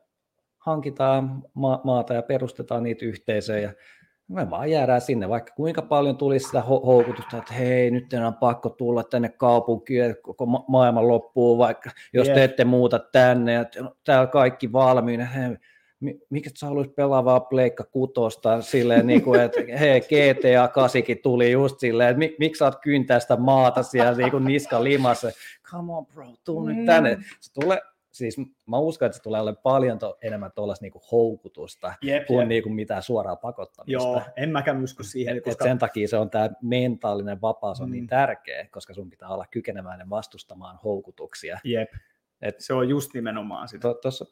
hankitaan 0.58 1.44
ma- 1.54 1.82
maata 1.84 2.14
ja 2.14 2.22
perustetaan 2.22 2.84
niitä 2.84 3.06
yhteisöjä. 3.06 3.74
Me 4.30 4.50
vaan 4.50 4.72
jäädään 4.72 5.02
sinne, 5.02 5.30
vaikka 5.30 5.54
kuinka 5.56 5.82
paljon 5.82 6.18
tulisi 6.18 6.46
sitä 6.46 6.60
ho- 6.60 6.86
houkutusta, 6.86 7.38
että 7.38 7.54
hei, 7.54 7.92
nyt 7.92 8.14
on 8.28 8.34
pakko 8.34 8.70
tulla 8.70 9.04
tänne 9.04 9.30
kaupunkiin, 9.30 10.16
koko 10.22 10.46
ma- 10.46 10.66
maailma 10.68 11.08
loppuu, 11.08 11.58
vaikka 11.58 11.90
jos 12.14 12.28
Jep. 12.28 12.36
te 12.36 12.44
ette 12.44 12.66
muuta 12.66 13.00
tänne, 13.00 13.54
ja 13.54 13.66
täällä 14.04 14.28
kaikki 14.28 14.72
valmiina, 14.72 15.26
hei, 15.26 15.50
mi- 16.00 16.20
mikä 16.30 16.50
sä 16.58 16.66
haluaisit 16.68 16.96
pelaa 16.96 17.26
vaan 17.26 17.42
Pleikka 17.50 17.84
kutosta 17.84 18.62
silleen, 18.62 19.08
niin 19.08 19.22
kuin, 19.22 19.40
että 19.42 19.60
hei, 19.80 20.02
GTA 20.02 20.68
8 20.68 21.02
tuli 21.24 21.52
just 21.52 21.80
silleen, 21.80 22.10
että 22.10 22.20
mi- 22.20 22.36
miksi 22.40 22.60
sä 22.60 22.66
oot 22.66 22.76
kyntää 22.82 23.20
sitä 23.20 23.36
maata 23.36 23.84
siellä 23.84 24.12
niin 24.14 24.32
kuin 24.32 24.44
niska 24.46 24.84
limassa, 24.84 25.28
come 25.72 25.94
on 25.94 26.06
bro, 26.06 26.26
tuu 26.46 26.60
Mm. 26.66 26.76
nyt 26.76 26.86
tänne. 26.86 27.18
Se 27.40 27.54
tulee, 27.54 27.82
siis 28.12 28.38
mä 28.68 28.78
uskon, 28.80 29.06
että 29.06 29.18
se 29.18 29.24
tulee 29.24 29.42
olemaan 29.42 29.62
paljon 29.64 30.00
to, 30.00 30.18
enemmän 30.22 30.52
tuollaista 30.56 30.86
niin 30.86 30.92
kuin 30.92 31.02
houkutusta 31.12 31.94
Jep, 32.02 32.26
kuin, 32.28 32.40
jep. 32.40 32.48
niin 32.48 32.64
kuin 32.64 32.74
mitään 32.74 33.04
suoraa 33.04 33.36
pakottamista. 33.36 33.92
Joo, 33.92 34.22
en 34.36 34.50
mäkään 34.50 34.84
usko 34.84 35.04
siihen, 35.04 35.38
Et, 35.38 35.44
koska 35.44 35.66
et 35.66 35.70
sen 35.70 35.78
takia 35.78 36.08
se 36.08 36.18
on 36.18 36.30
tämä 36.30 36.50
mentaalinen 36.62 37.42
vapaus 37.42 37.82
on 37.82 37.90
Mm. 37.90 37.92
niin 37.92 38.08
tärkeä, 38.08 38.68
koska 38.72 38.94
sun 38.94 39.10
pitää 39.10 39.30
olla 39.30 39.46
kykeneväinen 39.52 40.10
vastustamaan 40.10 40.80
houkutuksia. 40.84 41.60
jep. 41.64 41.90
Et 42.42 42.56
se 42.60 42.74
on 42.74 42.90
just 42.90 43.14
nimenomaan 43.14 43.68
sitä. 43.68 43.94
Tuossa, 44.02 44.26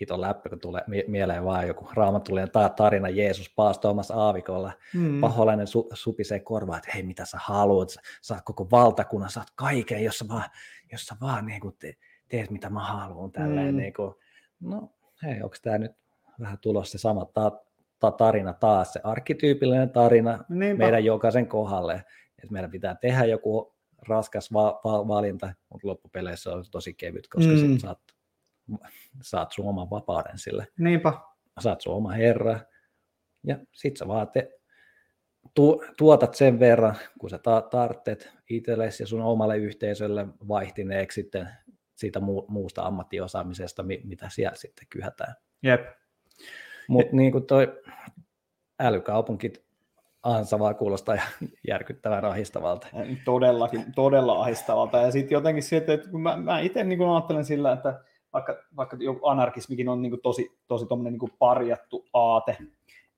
hiton 0.00 0.20
läppä, 0.20 0.48
kun 0.48 0.60
tulee 0.60 0.82
mie- 0.86 1.04
mieleen 1.08 1.44
vaan 1.44 1.68
joku 1.68 1.88
raamatullinen 1.94 2.50
ta- 2.50 2.68
tarina 2.68 3.08
Jeesus 3.08 3.50
paastoamassa 3.56 4.14
aavikolla. 4.14 4.72
Mm. 4.94 5.20
Paholainen 5.20 5.66
su- 5.66 5.88
supisee 5.94 6.40
korvaa, 6.40 6.76
että 6.76 6.90
hei, 6.94 7.02
mitä 7.02 7.24
sä 7.24 7.38
haluat, 7.40 7.88
sä 7.90 8.00
saat 8.22 8.42
koko 8.44 8.70
valtakunnan, 8.70 9.30
saat 9.30 9.48
kaiken, 9.54 10.04
jos 10.04 10.18
sä 10.18 10.24
vaan, 10.28 10.50
jos 10.92 11.06
sä 11.06 11.16
vaan 11.20 11.46
niin 11.46 11.60
kuin 11.60 11.74
te- 11.78 11.94
teet, 12.28 12.50
mitä 12.50 12.70
mä 12.70 12.80
haluan. 12.80 13.32
Tälleen, 13.32 13.74
Mm. 13.74 13.76
niin 13.80 13.94
kuin, 13.94 14.14
no 14.60 14.88
hei, 15.22 15.42
onko 15.42 15.56
tämä 15.62 15.78
nyt 15.78 15.92
vähän 16.40 16.58
tulossa 16.60 16.98
se 16.98 17.02
sama 17.02 17.24
ta- 17.24 17.60
ta- 17.98 18.10
tarina 18.10 18.52
taas, 18.52 18.92
se 18.92 19.00
arkkityypillinen 19.04 19.90
tarina 19.90 20.44
Niinpä. 20.48 20.84
meidän 20.84 21.04
jokaisen 21.04 21.46
kohdalle, 21.46 21.94
että 22.38 22.52
meidän 22.52 22.70
pitää 22.70 22.94
tehdä 22.94 23.24
joku 23.24 23.74
raskas 24.08 24.52
va- 24.52 24.80
va- 24.84 25.08
valinta, 25.08 25.52
mutta 25.72 25.88
loppupeleissä 25.88 26.52
on 26.52 26.64
tosi 26.70 26.94
kevyt, 26.94 27.28
koska 27.28 27.52
Mm. 27.52 27.58
mm. 27.60 27.72
sit 27.72 27.80
saat, 27.80 27.98
saat 29.22 29.52
sun 29.52 29.68
oman 29.68 29.90
vapauden 29.90 30.38
sille, 30.38 30.66
Niinpä. 30.78 31.12
saat 31.60 31.80
sun 31.80 31.94
oma 31.94 32.10
herra, 32.12 32.60
ja 33.46 33.58
sit 33.72 33.96
sä 33.96 34.08
vaan 34.08 34.28
te, 34.28 34.50
tu, 35.54 35.84
tuotat 35.98 36.34
sen 36.34 36.60
verran, 36.60 36.96
kun 37.20 37.30
sä 37.30 37.38
ta- 37.38 37.62
tarvitset 37.62 38.32
itsellesi 38.50 39.02
ja 39.02 39.06
sun 39.06 39.22
omalle 39.22 39.56
yhteisölle 39.56 40.26
vaihtineeksi 40.48 41.20
sitten 41.22 41.48
siitä 41.94 42.18
mu- 42.18 42.44
muusta 42.48 42.82
ammattiosaamisesta, 42.82 43.82
mi- 43.82 44.00
mitä 44.04 44.28
siellä 44.28 44.56
sitten 44.56 44.86
kyhätään. 44.90 45.34
Jep. 45.62 45.86
Mutta 46.88 47.16
niin 47.16 47.32
kuin 47.32 47.46
toi 47.46 47.82
älykaupunkit 48.80 49.66
ansavaa 50.22 50.74
kuulostaa 50.74 51.14
ja 51.14 51.22
järkyttävän 51.68 52.22
rahistavalta. 52.22 52.86
Todellakin, 53.24 53.92
todella 53.94 54.40
ahdistavalta. 54.42 54.98
Ja 54.98 55.10
sitten 55.10 55.36
jotenkin 55.36 55.62
se, 55.62 55.76
että 55.76 56.10
kun 56.10 56.20
mä, 56.22 56.36
mä 56.36 56.60
itse 56.60 56.84
niin 56.84 57.02
ajattelen 57.02 57.44
sillä, 57.44 57.72
että 57.72 58.00
vaikka, 58.36 58.56
vaikka 58.76 58.96
joku 59.00 59.26
anarkismikin 59.26 59.88
on 59.88 60.02
niin 60.02 60.10
kuin 60.10 60.22
tosi, 60.22 60.58
tosi 60.68 60.86
niin 61.02 61.18
kuin 61.18 61.32
parjattu 61.38 62.06
aate, 62.12 62.58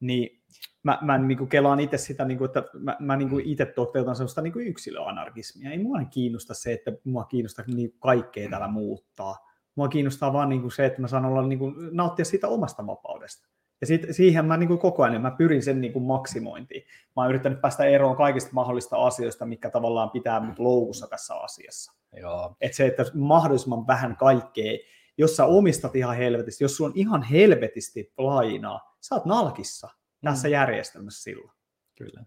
niin 0.01 0.43
mä, 0.83 0.99
mä 1.03 1.19
niin 1.19 1.39
kuin 1.39 1.51
kelaan 1.51 1.81
itse 1.81 1.99
sitä, 1.99 2.25
niin 2.25 2.39
kuin, 2.39 2.47
että 2.47 2.65
mä, 2.79 2.97
mä 3.01 3.17
niin 3.17 3.29
kuin 3.29 3.45
itse 3.45 3.67
toteutan 3.67 4.17
sellaista 4.17 4.43
niin 4.43 4.53
kuin 4.53 4.67
yksilöanarkismia. 4.67 5.71
Ei 5.71 5.79
mua 5.79 6.05
kiinnosta 6.11 6.55
se, 6.55 6.73
että 6.73 6.93
mua 7.05 7.25
kiinnostaa 7.25 7.65
niin 7.75 7.95
kaikkea 7.99 8.51
täällä 8.51 8.69
muuttaa. 8.69 9.37
Mua 9.75 9.89
kiinnostaa 9.89 10.33
vaan 10.33 10.49
niin 10.49 10.61
kuin 10.61 10.73
se, 10.73 10.87
että 10.87 11.01
mä 11.01 11.09
saan 11.09 11.25
olla, 11.25 11.47
niin 11.47 11.59
kuin, 11.59 11.75
nauttia 11.91 12.25
siitä 12.25 12.49
omasta 12.49 12.87
vapaudesta. 12.87 13.49
Ja 13.81 13.87
sit, 13.87 14.07
siihen 14.11 14.45
mä 14.45 14.57
niin 14.57 14.69
kuin 14.69 14.79
koko 14.79 15.03
ajan, 15.03 15.23
mä 15.23 15.31
pyrin 15.31 15.63
sen 15.63 15.81
niin 15.81 15.93
kuin 15.93 16.05
maksimointiin. 16.05 16.83
Mä 17.17 17.23
oon 17.23 17.31
yrittänyt 17.31 17.61
päästä 17.61 17.85
eroon 17.85 18.17
kaikista 18.17 18.51
mahdollista 18.53 18.97
asioista, 18.97 19.47
mikä 19.47 19.71
tavallaan 19.71 20.11
pitää 20.11 20.41
mut 20.41 20.59
loukussa 20.59 21.07
tässä 21.07 21.35
asiassa. 21.35 21.93
Joo, 22.17 22.57
Et 22.61 22.75
se, 22.75 22.87
että 22.87 23.05
mahdollisimman 23.15 23.87
vähän 23.87 24.17
kaikkea, 24.17 24.79
jos 25.19 25.37
sä 25.37 25.45
omistat 25.45 25.97
ihan 25.97 26.17
helvetisti, 26.17 26.65
jos 26.65 26.77
sulla 26.77 26.91
on 26.91 26.97
ihan 26.97 27.23
helvetisti 27.23 28.13
lainaa, 28.19 28.97
sä 29.01 29.15
oot 29.15 29.25
nalkissa 29.25 29.89
tässä 30.25 30.49
Mm. 30.49 30.53
järjestelmässä 30.53 31.23
silloin. 31.23 31.51
kyllä. 31.99 32.21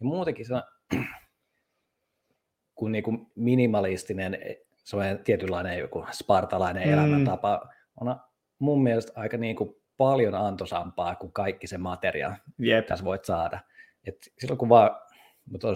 Ja 0.00 0.06
muutenkin 0.06 0.46
se, 0.46 0.54
kun 2.74 2.92
niinku 2.92 3.30
minimalistinen, 3.34 4.38
sellainen 4.84 5.24
tietynlainen 5.24 5.78
joku 5.78 6.06
spartalainen 6.12 6.86
Mm. 6.86 6.92
elämäntapa 6.92 7.68
on 8.00 8.16
mun 8.58 8.82
mielestä 8.82 9.12
aika 9.16 9.36
niinku 9.36 9.82
paljon 9.96 10.34
antoisampaa 10.34 11.14
kuin 11.16 11.32
kaikki 11.32 11.66
se 11.66 11.78
materia, 11.78 12.36
Jep. 12.58 12.84
mitä 12.90 13.04
voit 13.04 13.24
saada. 13.24 13.60
Et 14.04 14.16
silloin 14.38 14.58
kun 14.58 14.68
vaan, 14.68 14.90
mutta 15.50 15.68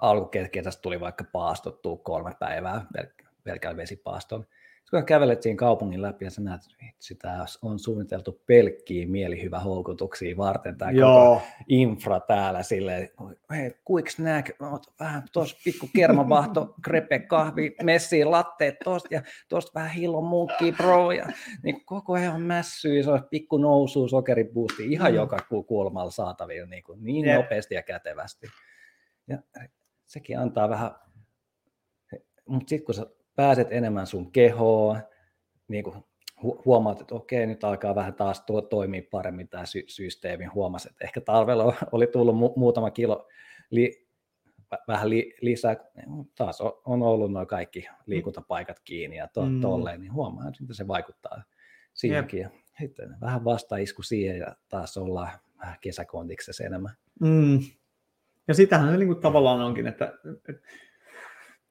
alkukesästä 0.00 0.82
tuli 0.82 1.00
vaikka 1.00 1.24
paastottua 1.32 1.96
kolme 1.96 2.32
päivää 2.38 2.86
pel- 2.98 3.26
pelkällä 3.44 3.76
vesipaaston, 3.76 4.46
kun 4.90 5.04
kävelet 5.06 5.42
siinä 5.42 5.56
kaupungin 5.56 6.02
läpi 6.02 6.24
ja 6.24 6.30
sä 6.30 6.40
näet, 6.40 6.60
että 6.62 6.94
sitä 6.98 7.46
on 7.62 7.78
suunniteltu 7.78 8.42
pelkkiä 8.46 9.06
mielihyvä 9.06 9.58
houkutuksia 9.60 10.36
varten 10.36 10.78
tämä 10.78 10.90
koko 10.90 11.00
Joo, 11.00 11.42
infra 11.68 12.20
täällä 12.20 12.62
silleen, 12.62 13.08
hei, 13.50 13.74
kuiks 13.84 14.18
näk, 14.18 14.50
oot 14.60 14.86
vähän 15.00 15.22
tuossa 15.32 15.56
pikku 15.64 15.88
kermavahto, 15.96 16.74
krepe, 16.84 17.18
kahvi, 17.18 17.74
messi, 17.82 18.24
latteet 18.24 18.78
tosta 18.84 19.08
ja 19.14 19.22
tosta 19.48 19.72
vähän 19.74 19.90
hillon 19.90 20.24
munkki, 20.24 20.72
bro, 20.72 21.12
ja 21.12 21.26
niin 21.62 21.84
koko 21.84 22.12
ajan 22.12 22.42
mässyy, 22.42 23.02
se 23.02 23.10
on 23.10 23.26
pikku 23.30 23.56
nousu, 23.56 24.08
sokeribuusti, 24.08 24.92
ihan 24.92 25.12
Mm. 25.12 25.16
joka 25.16 25.36
ku- 25.48 25.62
kulmalla 25.62 26.10
saatavilla 26.10 26.66
niin, 26.66 26.82
kuin, 26.82 27.04
niin 27.04 27.26
Jep. 27.26 27.36
nopeasti 27.36 27.74
ja 27.74 27.82
kätevästi. 27.82 28.46
Ja 29.28 29.38
sekin 30.06 30.38
antaa 30.38 30.68
vähän, 30.68 30.90
mutta 32.48 32.68
sitten 32.68 32.86
kun 32.86 32.94
sä 32.94 33.06
pääset 33.36 33.68
enemmän 33.70 34.06
sun 34.06 34.32
kehoon, 34.32 34.98
niin 35.68 35.84
kuin 35.84 35.96
hu- 36.44 36.62
huomaat, 36.64 37.00
että 37.00 37.14
okei, 37.14 37.46
nyt 37.46 37.64
alkaa 37.64 37.94
vähän 37.94 38.14
taas 38.14 38.40
tuo 38.40 38.62
toimia 38.62 39.02
paremmin 39.10 39.48
tämä 39.48 39.66
sy- 39.66 39.84
systeemi. 39.88 40.44
Huomasin, 40.44 40.90
että 40.92 41.04
ehkä 41.04 41.20
talvella 41.20 41.74
oli 41.92 42.06
tullut 42.06 42.34
mu- 42.36 42.52
muutama 42.56 42.90
kilo 42.90 43.28
li- 43.70 44.06
vä- 44.74 44.84
vähän 44.88 45.10
li- 45.10 45.34
lisää. 45.40 45.76
Taas 46.34 46.60
on, 46.60 47.02
ollut 47.02 47.32
nuo 47.32 47.46
kaikki 47.46 47.86
liikuntapaikat 48.06 48.80
kiinni 48.84 49.16
ja 49.16 49.28
to- 49.28 49.46
Mm. 49.46 49.60
tolleen, 49.60 50.00
niin 50.00 50.12
huomaa, 50.12 50.48
että 50.48 50.74
se 50.74 50.88
vaikuttaa 50.88 51.42
siihenkin. 51.94 52.40
Ja 52.40 52.50
sitten 52.80 53.16
vähän 53.20 53.44
vastaisku 53.44 54.02
siihen 54.02 54.38
ja 54.38 54.56
taas 54.68 54.96
ollaan 54.96 55.30
vähän 55.58 55.76
kesäkontiksessa 55.80 56.64
enemmän. 56.64 56.92
Mm. 57.20 57.58
Ja 58.48 58.54
sitähän 58.54 58.90
se 58.90 58.96
niinku 58.96 59.14
tavallaan 59.14 59.60
onkin, 59.60 59.86
että, 59.86 60.12
että 60.48 60.66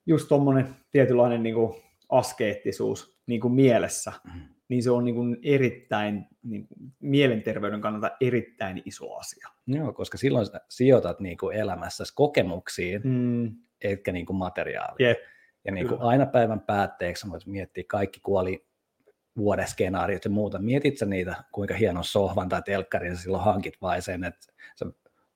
just 0.05 0.27
tuommoinen 0.27 0.75
tietynlainen 0.91 1.43
niinku 1.43 1.75
askeettisuus 2.09 3.17
niinku 3.27 3.49
mielessä, 3.49 4.11
Mm. 4.23 4.41
niin 4.69 4.84
se 4.84 4.91
on 4.91 5.03
niinku 5.05 5.21
erittäin, 5.43 6.25
niinku, 6.43 6.75
mielenterveyden 6.99 7.81
kannalta 7.81 8.11
erittäin 8.21 8.81
iso 8.85 9.13
asia. 9.15 9.47
Joo, 9.67 9.93
koska 9.93 10.17
silloin 10.17 10.45
sä 10.45 10.61
sijoitat 10.69 11.19
niin 11.19 11.38
kuin 11.38 11.55
elämässäsi 11.57 12.13
kokemuksiin, 12.15 13.01
Mm. 13.03 13.55
etkä 13.81 14.11
niin 14.11 14.25
kuin 14.25 14.38
materiaaliin. 14.38 15.07
Jep. 15.07 15.19
Ja 15.65 15.71
niin 15.71 15.88
kuin 15.88 15.97
Kyllä. 15.97 16.09
aina 16.09 16.25
päivän 16.25 16.59
päätteeksi 16.61 17.30
voit 17.30 17.45
miettiä 17.45 17.84
kaikki 17.88 18.19
kuoli 18.19 18.65
vuoden 19.38 19.67
skenaariot 19.67 20.25
ja 20.25 20.31
muuta. 20.31 20.59
Mietit 20.59 20.97
sä 20.97 21.05
niitä, 21.05 21.35
kuinka 21.51 21.73
hienon 21.73 22.03
sohvan 22.03 22.49
tai 22.49 22.61
telkkarin 22.65 23.15
sä 23.15 23.21
silloin 23.21 23.43
hankit 23.43 23.73
vai 23.81 24.01
sen, 24.01 24.23
että 24.23 24.47
sä 24.75 24.85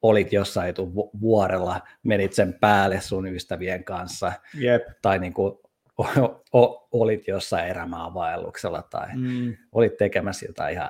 olit 0.02 0.34
jossain 0.34 0.69
etu 0.69 0.91
vuorella, 1.22 1.82
menit 2.03 2.34
sen 2.34 2.53
päälle 2.61 3.02
sun 3.02 3.28
ystävien 3.28 3.84
kanssa 3.84 4.32
Jep. 4.60 4.84
tai 5.02 5.19
niin 5.19 5.34
kuin 5.34 5.53
o- 5.98 6.41
o- 6.53 6.88
olit 6.91 7.28
jossain 7.28 7.68
erämaavaelluksella 7.68 8.82
tai 8.82 9.07
Mm. 9.15 9.56
olit 9.72 9.98
tekemässä 9.98 10.45
jotain 10.45 10.74
ihan 10.74 10.90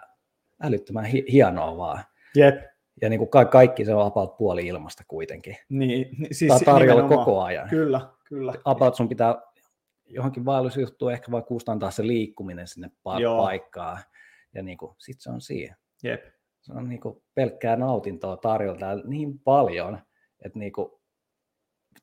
älyttömän 0.64 1.06
hi- 1.06 1.26
hienoa 1.32 1.78
vaan. 1.78 2.04
Jep. 2.36 2.56
Ja 3.02 3.10
niin 3.10 3.18
kuin 3.20 3.30
ka- 3.30 3.46
kaikki 3.46 3.86
se 3.86 3.94
on 3.94 4.06
about 4.08 4.38
puoli 4.38 4.68
ilmasta 4.68 5.04
kuitenkin. 5.08 5.56
Niin, 5.70 5.88
niin, 5.90 6.28
Siis 6.32 6.38
siis 6.54 6.62
tarjolla 6.66 7.02
nimenomaan. 7.02 7.26
koko 7.26 7.42
ajan. 7.44 7.70
Kyllä, 7.70 8.02
kyllä. 8.24 8.54
About 8.66 8.96
sun 8.96 9.10
pitää 9.10 9.36
johonkin 10.06 10.46
vaellusjuttuun 10.46 11.12
ehkä 11.12 11.32
vaan 11.32 11.44
kustantaa 11.46 11.92
se 11.92 12.08
liikkuminen 12.08 12.68
sinne 12.68 12.88
pa- 12.88 13.22
Joo. 13.22 13.44
paikkaan. 13.44 14.00
Ja 14.56 14.64
niin 14.64 14.78
kuin, 14.78 14.96
sit 14.98 15.16
se 15.22 15.30
on 15.30 15.42
siinä. 15.42 15.76
Jep. 16.04 16.26
Se 16.68 16.73
on 16.73 16.89
niin 16.89 17.02
kuin 17.02 17.23
pelkkää 17.35 17.76
nautintoa 17.76 18.38
tarjolla 18.38 18.80
täällä 18.80 19.03
niin 19.07 19.39
paljon, 19.39 19.99
että 20.45 20.60
niin 20.60 20.72
kuin, 20.72 20.91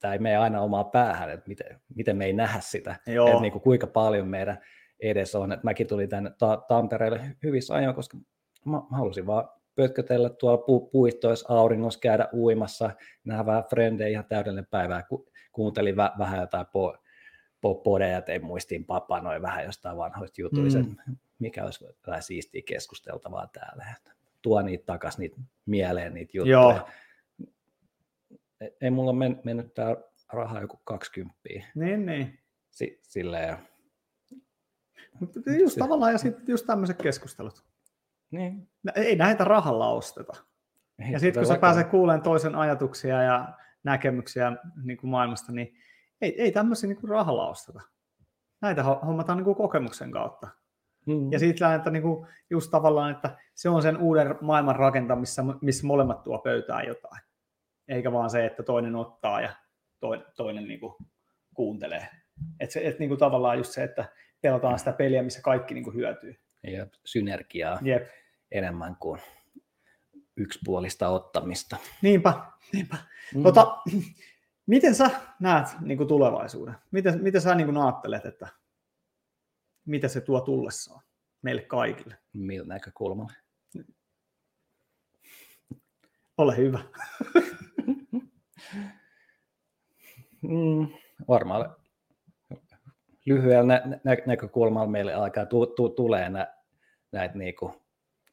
tämä 0.00 0.12
ei 0.12 0.18
mene 0.18 0.36
aina 0.36 0.60
omaa 0.60 0.84
päähän, 0.84 1.30
että 1.30 1.48
miten, 1.48 1.80
miten 1.94 2.16
me 2.16 2.24
ei 2.24 2.32
nähdä 2.32 2.60
sitä. 2.60 2.96
Joo. 3.06 3.28
Että 3.28 3.40
niin 3.40 3.52
kuin, 3.52 3.62
kuinka 3.62 3.86
paljon 3.86 4.28
meidän 4.28 4.58
edessä 5.00 5.38
on. 5.38 5.52
Että 5.52 5.64
mäkin 5.64 5.86
tulin 5.86 6.08
tänne 6.08 6.30
ta- 6.38 6.64
Tampereelle 6.68 7.18
hy- 7.18 7.36
hyvissä 7.42 7.74
ajoin, 7.74 7.94
koska 7.94 8.16
mä, 8.64 8.76
mä 8.90 8.96
halusin 8.96 9.26
vaan 9.26 9.48
pötkötellä 9.74 10.30
tuolla 10.30 10.62
pu- 10.62 10.90
puistoissa, 10.92 11.54
auringossa, 11.54 12.00
käydä 12.00 12.28
uimassa, 12.32 12.90
nähdä 13.24 13.46
vähän 13.46 13.64
frendejä, 13.70 14.08
ihan 14.08 14.24
täydellinen 14.28 14.66
päivä. 14.70 15.02
Ku- 15.08 15.28
kuuntelin 15.52 15.94
vä- 15.94 16.18
vähän 16.18 16.40
jotain 16.40 16.66
po- 16.66 16.98
po- 17.66 17.82
podeja, 17.84 18.22
tein 18.22 18.44
muistiin 18.44 18.84
papanoin 18.84 19.42
vähän 19.42 19.64
jostain 19.64 19.96
vanhoista 19.96 20.40
jutuista, 20.40 20.80
mm. 20.80 21.16
mikä 21.38 21.64
olisi 21.64 21.84
vähän 22.06 22.22
siistiä 22.22 22.62
keskusteltavaa 22.66 23.46
täällä. 23.46 23.84
Että 23.96 24.23
tuo 24.44 24.62
niitä 24.62 24.84
takaisin 24.86 25.20
niitä 25.20 25.36
mieleen, 25.66 26.14
niitä 26.14 26.30
juttuja. 26.34 26.52
Joo. 26.52 26.88
Ei- 28.60 28.76
Ei 28.80 28.90
mulla 28.90 29.12
men- 29.12 29.40
mennyt 29.44 29.74
tämä 29.74 29.96
raha 30.32 30.60
joku 30.60 30.80
20 30.84 31.38
Niin, 31.74 32.06
niin. 32.06 32.38
si- 32.70 33.00
silleen. 33.02 33.56
Mutta 35.20 35.40
just 35.60 35.78
tavallaan, 35.78 36.12
ja 36.12 36.18
sitten 36.18 36.44
just 36.48 36.66
tämmöiset 36.66 37.02
keskustelut. 37.02 37.64
Niin. 38.30 38.68
Ei 38.94 39.16
näitä 39.16 39.44
rahalla 39.44 39.88
osteta. 39.88 40.32
Ja 41.10 41.18
sitten 41.18 41.40
kun 41.44 41.54
sä 41.54 41.60
pääset 41.60 41.88
kuulemaan 41.88 42.22
toisen 42.22 42.54
ajatuksia 42.54 43.22
ja 43.22 43.48
näkemyksiä 43.84 44.52
niin 44.84 44.96
kuin 44.98 45.10
maailmasta, 45.10 45.52
niin 45.52 45.74
ei, 46.20 46.42
ei 46.42 46.52
tämmöisiä 46.52 46.88
niin 46.88 47.00
kuin 47.00 47.10
rahalla 47.10 47.48
osteta. 47.48 47.80
Näitä 48.60 48.82
ho- 48.82 49.04
hommataan 49.06 49.38
niin 49.38 49.44
kuin 49.44 49.56
kokemuksen 49.56 50.10
kautta. 50.10 50.48
Mm. 51.06 51.32
Ja 51.32 51.38
siitä 51.38 51.64
lähdetään 51.64 51.92
niin 51.92 52.02
kuin 52.02 52.26
just 52.50 52.70
tavallaan, 52.70 53.10
että 53.10 53.38
se 53.54 53.68
on 53.68 53.82
sen 53.82 53.96
uuden 53.96 54.38
maailman 54.40 54.76
rakentamissa, 54.76 55.44
missä 55.60 55.86
molemmat 55.86 56.22
tuo 56.22 56.38
pöytään 56.38 56.86
jotain. 56.86 57.22
Eikä 57.88 58.12
vaan 58.12 58.30
se, 58.30 58.46
että 58.46 58.62
toinen 58.62 58.96
ottaa 58.96 59.40
ja 59.40 59.52
toinen, 60.00 60.26
toinen 60.36 60.64
niin 60.64 60.80
kuin 60.80 60.94
kuuntelee. 61.54 62.08
Että 62.60 62.72
se, 62.72 62.86
et 62.86 62.98
niin 62.98 63.08
kuin 63.08 63.18
tavallaan 63.18 63.58
just 63.58 63.72
se, 63.72 63.82
että 63.82 64.04
pelataan 64.40 64.78
sitä 64.78 64.92
peliä, 64.92 65.22
missä 65.22 65.42
kaikki 65.42 65.74
niin 65.74 65.84
kuin 65.84 65.96
hyötyy. 65.96 66.34
ja 66.62 66.86
synergiaa 67.04 67.78
Jep. 67.82 68.08
enemmän 68.50 68.96
kuin 68.96 69.20
yksipuolista 70.36 71.08
ottamista. 71.08 71.76
Niinpä, 72.02 72.34
niinpä. 72.72 72.96
Mm. 73.34 73.42
Tota, 73.42 73.76
miten 74.66 74.94
sä 74.94 75.10
näet 75.40 75.66
niin 75.80 75.98
kuin 75.98 76.08
tulevaisuuden? 76.08 76.74
Miten, 76.90 77.22
miten 77.22 77.40
sä 77.40 77.54
niin 77.54 77.66
kuin 77.66 77.76
ajattelet, 77.76 78.26
että 78.26 78.48
mitä 79.84 80.08
se 80.08 80.20
tuo 80.20 80.40
tullessaan 80.40 81.02
meille 81.42 81.62
kaikille? 81.62 82.18
Millä 82.32 82.66
näkökulmalla? 82.66 83.32
Ole 86.38 86.56
hyvä. 86.56 86.84
Mm, 90.42 90.88
varmaan 91.28 91.76
lyhyellä 93.26 93.62
nä- 93.62 93.98
nä- 94.04 94.16
näkökulmalla 94.26 94.90
meille 94.90 95.14
alkaa 95.14 95.46
tu- 95.46 95.66
tu- 95.66 95.88
tulee 95.88 96.28
nä- 96.28 96.54
näitä 97.12 97.38
niinku, 97.38 97.82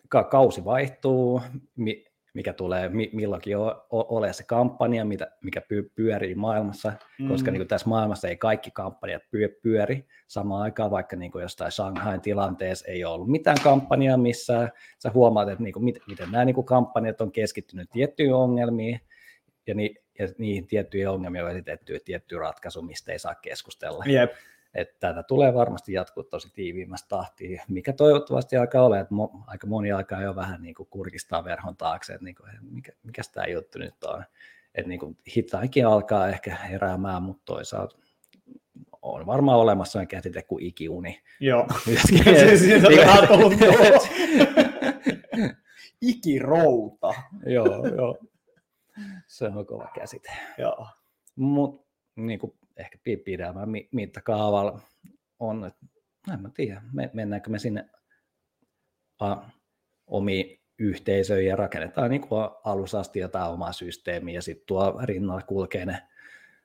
ka- 0.09 0.23
kausi 0.23 0.65
vaihtuu, 0.65 1.41
mi- 1.75 2.05
mikä 2.33 2.53
tulee 2.53 2.89
mi- 2.89 3.09
milloinkin 3.13 3.57
ole 3.89 4.33
se 4.33 4.43
kampanja, 4.43 5.05
mitä, 5.05 5.31
mikä 5.43 5.59
py- 5.59 5.91
pyörii 5.95 6.35
maailmassa, 6.35 6.93
koska 7.27 7.51
Mm. 7.51 7.53
niin 7.53 7.59
kuin 7.61 7.67
tässä 7.67 7.89
maailmassa 7.89 8.27
ei 8.27 8.37
kaikki 8.37 8.71
kampanjat 8.71 9.21
pyö- 9.31 9.59
pyöri 9.61 10.07
samaan 10.27 10.61
aikaan, 10.61 10.91
vaikka 10.91 11.15
niin 11.15 11.31
kuin 11.31 11.41
jostain 11.41 11.71
Shanghain 11.71 12.21
tilanteessa 12.21 12.87
ei 12.87 13.05
ole 13.05 13.13
ollut 13.13 13.29
mitään 13.31 13.57
kampanjaa 13.63 14.17
missään. 14.17 14.71
Sä 14.99 15.11
huomaat, 15.13 15.49
että 15.49 15.63
niin 15.63 15.73
kuin, 15.73 15.83
miten, 15.83 16.01
miten 16.07 16.31
nämä 16.31 16.45
niin 16.45 16.55
kuin 16.55 16.65
kampanjat 16.65 17.21
on 17.21 17.31
keskittynyt 17.31 17.89
tiettyihin 17.89 18.33
ongelmiin, 18.35 18.99
ja, 19.67 19.75
ni, 19.75 19.95
ja 20.19 20.27
niihin 20.37 20.67
tiettyihin 20.67 21.09
ongelmiin 21.09 21.43
on 21.43 21.51
esitetty 21.51 21.99
tietty 22.05 22.37
ratkaisu, 22.37 22.81
mistä 22.81 23.11
ei 23.11 23.19
saa 23.19 23.35
keskustella. 23.35 24.03
Jep. 24.07 24.31
Että 24.73 24.95
tätä 24.99 25.23
tulee 25.23 25.53
varmasti 25.53 25.93
jatkuu 25.93 26.23
tosi 26.23 26.53
tiiviimmästä 26.53 27.09
tahtiin, 27.09 27.61
mikä 27.67 27.93
toivottavasti 27.93 28.57
alkaa 28.57 28.85
olla, 28.85 28.99
että 28.99 29.13
mo, 29.13 29.43
aika 29.47 29.67
moni 29.67 29.91
alkaa 29.91 30.21
jo 30.21 30.35
vähän 30.35 30.61
niin 30.61 30.75
kuin 30.75 30.89
kurkistaa 30.89 31.43
verhon 31.43 31.77
taakse, 31.77 32.13
että 32.13 32.25
niin 32.25 32.35
kuin, 32.35 32.49
mikä, 32.61 32.91
mikä 33.03 33.21
tämä 33.33 33.47
juttu 33.47 33.79
nyt 33.79 34.03
on. 34.03 34.23
Että 34.75 34.89
niin 34.89 34.99
kuin 34.99 35.17
hitaankin 35.35 35.87
alkaa 35.87 36.27
ehkä 36.29 36.55
heräämään, 36.55 37.23
mutta 37.23 37.41
toisaalta 37.45 37.97
on 39.01 39.25
varmaan 39.25 39.59
olemassa 39.59 39.91
sellainen 39.91 40.07
käsite 40.07 40.41
kuin 40.41 40.63
ikiuni. 40.65 41.21
Joo. 41.39 41.67
Siitä 42.57 42.87
vähän. 42.97 43.27
Ikirouta. 46.01 47.13
joo, 47.45 47.87
joo. 47.87 48.17
Se 49.27 49.45
on 49.45 49.65
kova 49.65 49.91
käsite. 49.95 50.31
Joo. 50.57 50.87
Mutta 51.35 51.87
niin 52.15 52.39
kuin 52.39 52.53
ehkä 52.77 52.97
pi- 53.03 53.17
pidemmän 53.17 53.69
mi- 53.69 53.89
mittakaavalla 53.91 54.79
on, 55.39 55.65
että 55.65 55.85
en 56.33 56.41
mä 56.41 56.49
tiedä, 56.49 56.81
me, 56.93 57.09
mennäänkö 57.13 57.49
me 57.49 57.59
sinne 57.59 57.89
a, 59.19 59.37
omiin 60.07 60.61
yhteisöihin 60.79 61.49
ja 61.49 61.55
rakennetaan 61.55 62.09
niin 62.09 62.21
kuin 62.21 62.49
alusta 62.63 62.99
asti 62.99 63.19
jotain 63.19 63.51
omaa 63.51 63.73
systeemiä 63.73 64.35
ja 64.35 64.41
sitten 64.41 64.65
tuo 64.65 64.99
rinnalla 65.03 65.41
kulkee 65.41 65.85
ne 65.85 66.01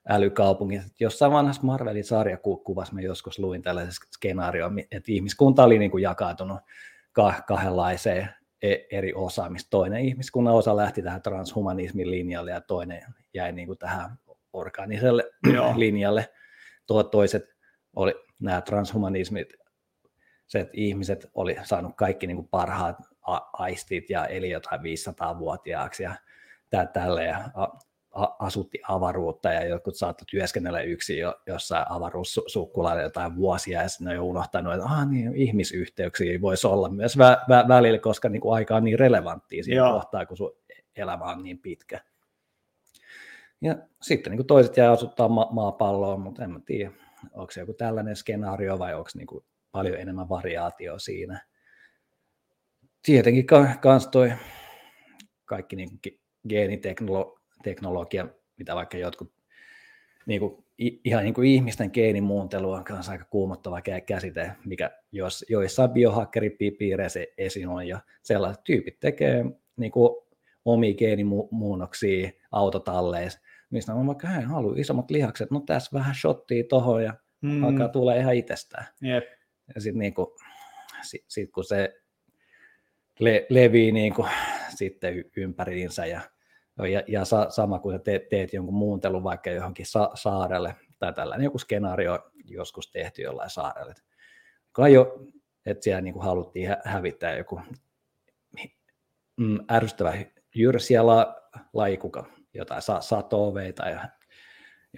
älykaupungit. 0.08 0.82
Jossain 1.00 1.32
vanhassa 1.32 1.62
Marvelin 1.62 2.04
sarjakuvassa 2.04 2.94
mä 2.94 3.00
joskus 3.00 3.38
luin 3.38 3.62
tällaisen 3.62 3.92
skenaarion, 3.92 4.78
että 4.78 5.12
ihmiskunta 5.12 5.64
oli 5.64 5.78
niin 5.78 5.90
kuin 5.90 6.02
jakautunut 6.02 6.58
kahdenlaiseen 7.46 8.28
e-, 8.62 8.76
eri 8.90 9.14
osaamista. 9.14 9.70
Toinen 9.70 10.00
ihmiskunnan 10.00 10.54
osa 10.54 10.76
lähti 10.76 11.02
tähän 11.02 11.22
transhumanismin 11.22 12.10
linjalle 12.10 12.50
ja 12.50 12.60
toinen 12.60 13.02
jäi 13.34 13.52
niin 13.52 13.66
kuin 13.66 13.78
tähän 13.78 14.18
orgaaniselle 14.56 15.24
linjalle. 15.76 16.28
Tuo 16.86 17.02
toiset 17.02 17.44
oli 17.96 18.14
nämä 18.38 18.60
transhumanismit, 18.60 19.52
se, 20.46 20.60
että 20.60 20.72
ihmiset 20.76 21.30
oli 21.34 21.56
saanut 21.62 21.96
kaikki 21.96 22.26
niin 22.26 22.36
kuin 22.36 22.48
parhaat 22.48 22.96
aistit 23.52 24.10
ja 24.10 24.26
eli 24.26 24.50
jotain 24.50 24.80
500-vuotiaaksi 24.80 26.02
ja 26.02 26.14
tälle 26.92 27.24
ja 27.24 27.50
asutti 28.38 28.80
avaruutta 28.88 29.52
ja 29.52 29.66
jotkut 29.66 29.94
saattoi 29.94 30.26
työskennellä 30.30 30.80
yksin 30.80 31.18
jo, 31.18 31.34
jossain 31.46 31.86
avaruussukkulalla 31.88 33.02
jotain 33.02 33.36
vuosia 33.36 33.82
ja 33.82 33.88
sitten 33.88 34.08
on 34.08 34.14
jo 34.14 34.24
unohtanut, 34.24 34.74
että 34.74 34.86
ah, 34.86 35.08
niin, 35.08 35.34
ihmisyhteyksiä 35.34 36.40
voisi 36.40 36.66
olla 36.66 36.88
myös 36.88 37.16
vä- 37.18 37.44
vä- 37.50 37.68
välillä, 37.68 37.98
koska 37.98 38.28
niin 38.28 38.40
kuin 38.40 38.54
aika 38.54 38.76
on 38.76 38.84
niin 38.84 38.98
relevanttia 38.98 39.64
siinä 39.64 39.76
Joo. 39.76 39.92
kohtaa, 39.92 40.26
kun 40.26 40.36
sun 40.36 40.56
elämä 40.96 41.24
on 41.24 41.42
niin 41.42 41.58
pitkä. 41.58 42.00
Ja 43.60 43.76
sitten 44.02 44.30
niin 44.30 44.38
kuin 44.38 44.46
toiset 44.46 44.76
jää 44.76 44.92
asuttaa 44.92 45.28
ma- 45.28 45.48
maapalloon, 45.52 46.20
mutta 46.20 46.44
en 46.44 46.50
mä 46.50 46.60
tiedä, 46.66 46.92
onko 47.32 47.50
se 47.50 47.60
joku 47.60 47.74
tällainen 47.74 48.16
skenaario 48.16 48.78
vai 48.78 48.94
onko 48.94 49.10
niin 49.14 49.26
kuin 49.26 49.44
paljon 49.72 50.00
enemmän 50.00 50.28
variaatio 50.28 50.98
siinä. 50.98 51.46
Tietenkin 53.02 53.46
kans 53.80 54.08
toi 54.08 54.32
kaikki 55.44 55.76
niin 55.76 55.88
kuin 55.88 56.20
geeniteknologia, 56.48 58.28
mitä 58.56 58.74
vaikka 58.74 58.98
jotkut 58.98 59.32
niin 60.26 60.40
kuin, 60.40 60.64
ihan 60.78 61.24
niin 61.24 61.34
kuin 61.34 61.48
ihmisten 61.48 61.90
geenimuuntelu 61.92 62.72
on 62.72 62.84
kanssa 62.84 63.12
aika 63.12 63.24
kuumottava 63.24 63.80
käsite, 64.06 64.52
mikä 64.64 64.90
jos, 65.12 65.44
joissain 65.48 65.90
biohakkeripiireissä 65.90 67.20
esiin 67.38 67.68
on, 67.68 67.88
ja 67.88 68.00
sellaiset 68.22 68.64
tyypit 68.64 69.00
tekee 69.00 69.44
niin 69.76 69.92
kuin, 69.92 70.26
omia 70.64 70.94
geenimuunnoksia 70.94 72.30
autotalleissa, 72.52 73.40
mistä 73.70 73.94
on 73.94 74.06
vaikka, 74.06 74.28
hän 74.28 74.44
haluaa 74.44 74.78
isommat 74.78 75.10
lihakset, 75.10 75.50
no 75.50 75.60
tässä 75.60 75.90
vähän 75.98 76.14
shottia 76.14 76.64
tohon, 76.68 77.04
ja 77.04 77.14
mm. 77.40 77.64
alkaa 77.64 77.88
tulla 77.88 78.14
ihan 78.14 78.34
itsestään. 78.34 78.86
Yep. 79.04 79.24
Ja 79.74 79.80
sitten 79.80 79.98
niin 79.98 80.14
kuin, 80.14 80.26
sit, 81.02 81.24
sit 81.28 81.50
kun 81.52 81.64
se 81.64 82.02
le, 83.18 83.46
levii 83.50 83.92
niin 83.92 84.14
kuin, 84.14 84.28
sitten 84.76 85.24
ympäriinsä 85.36 86.06
ja 86.06 86.20
ja, 86.84 87.02
ja 87.08 87.24
sa, 87.24 87.46
sama 87.50 87.78
kuin 87.78 87.94
sä 87.94 87.98
teet, 87.98 88.28
teet 88.28 88.52
jonkun 88.52 88.74
muuntelun 88.74 89.24
vaikka 89.24 89.50
johonkin 89.50 89.86
sa, 89.86 90.10
saarelle, 90.14 90.74
tai 90.98 91.12
tällainen 91.12 91.44
joku 91.44 91.58
skenaario 91.58 92.30
joskus 92.44 92.90
tehty 92.90 93.22
jollain 93.22 93.50
saarelle. 93.50 93.94
Kai 94.72 94.92
jo, 94.92 95.18
että 95.66 95.84
siellä 95.84 96.00
niin 96.00 96.14
kuin 96.14 96.24
haluttiin 96.24 96.68
hä, 96.68 96.80
hävittää 96.84 97.36
joku 97.36 97.60
mm, 99.36 99.58
ärsyttävä 99.70 100.14
jyrsiä 100.54 101.06
la, 101.06 101.36
laji, 101.72 101.96
kuka 101.96 102.35
jotain 102.56 102.82
sa, 102.82 103.00
satoveita 103.00 103.88
ja 103.88 104.08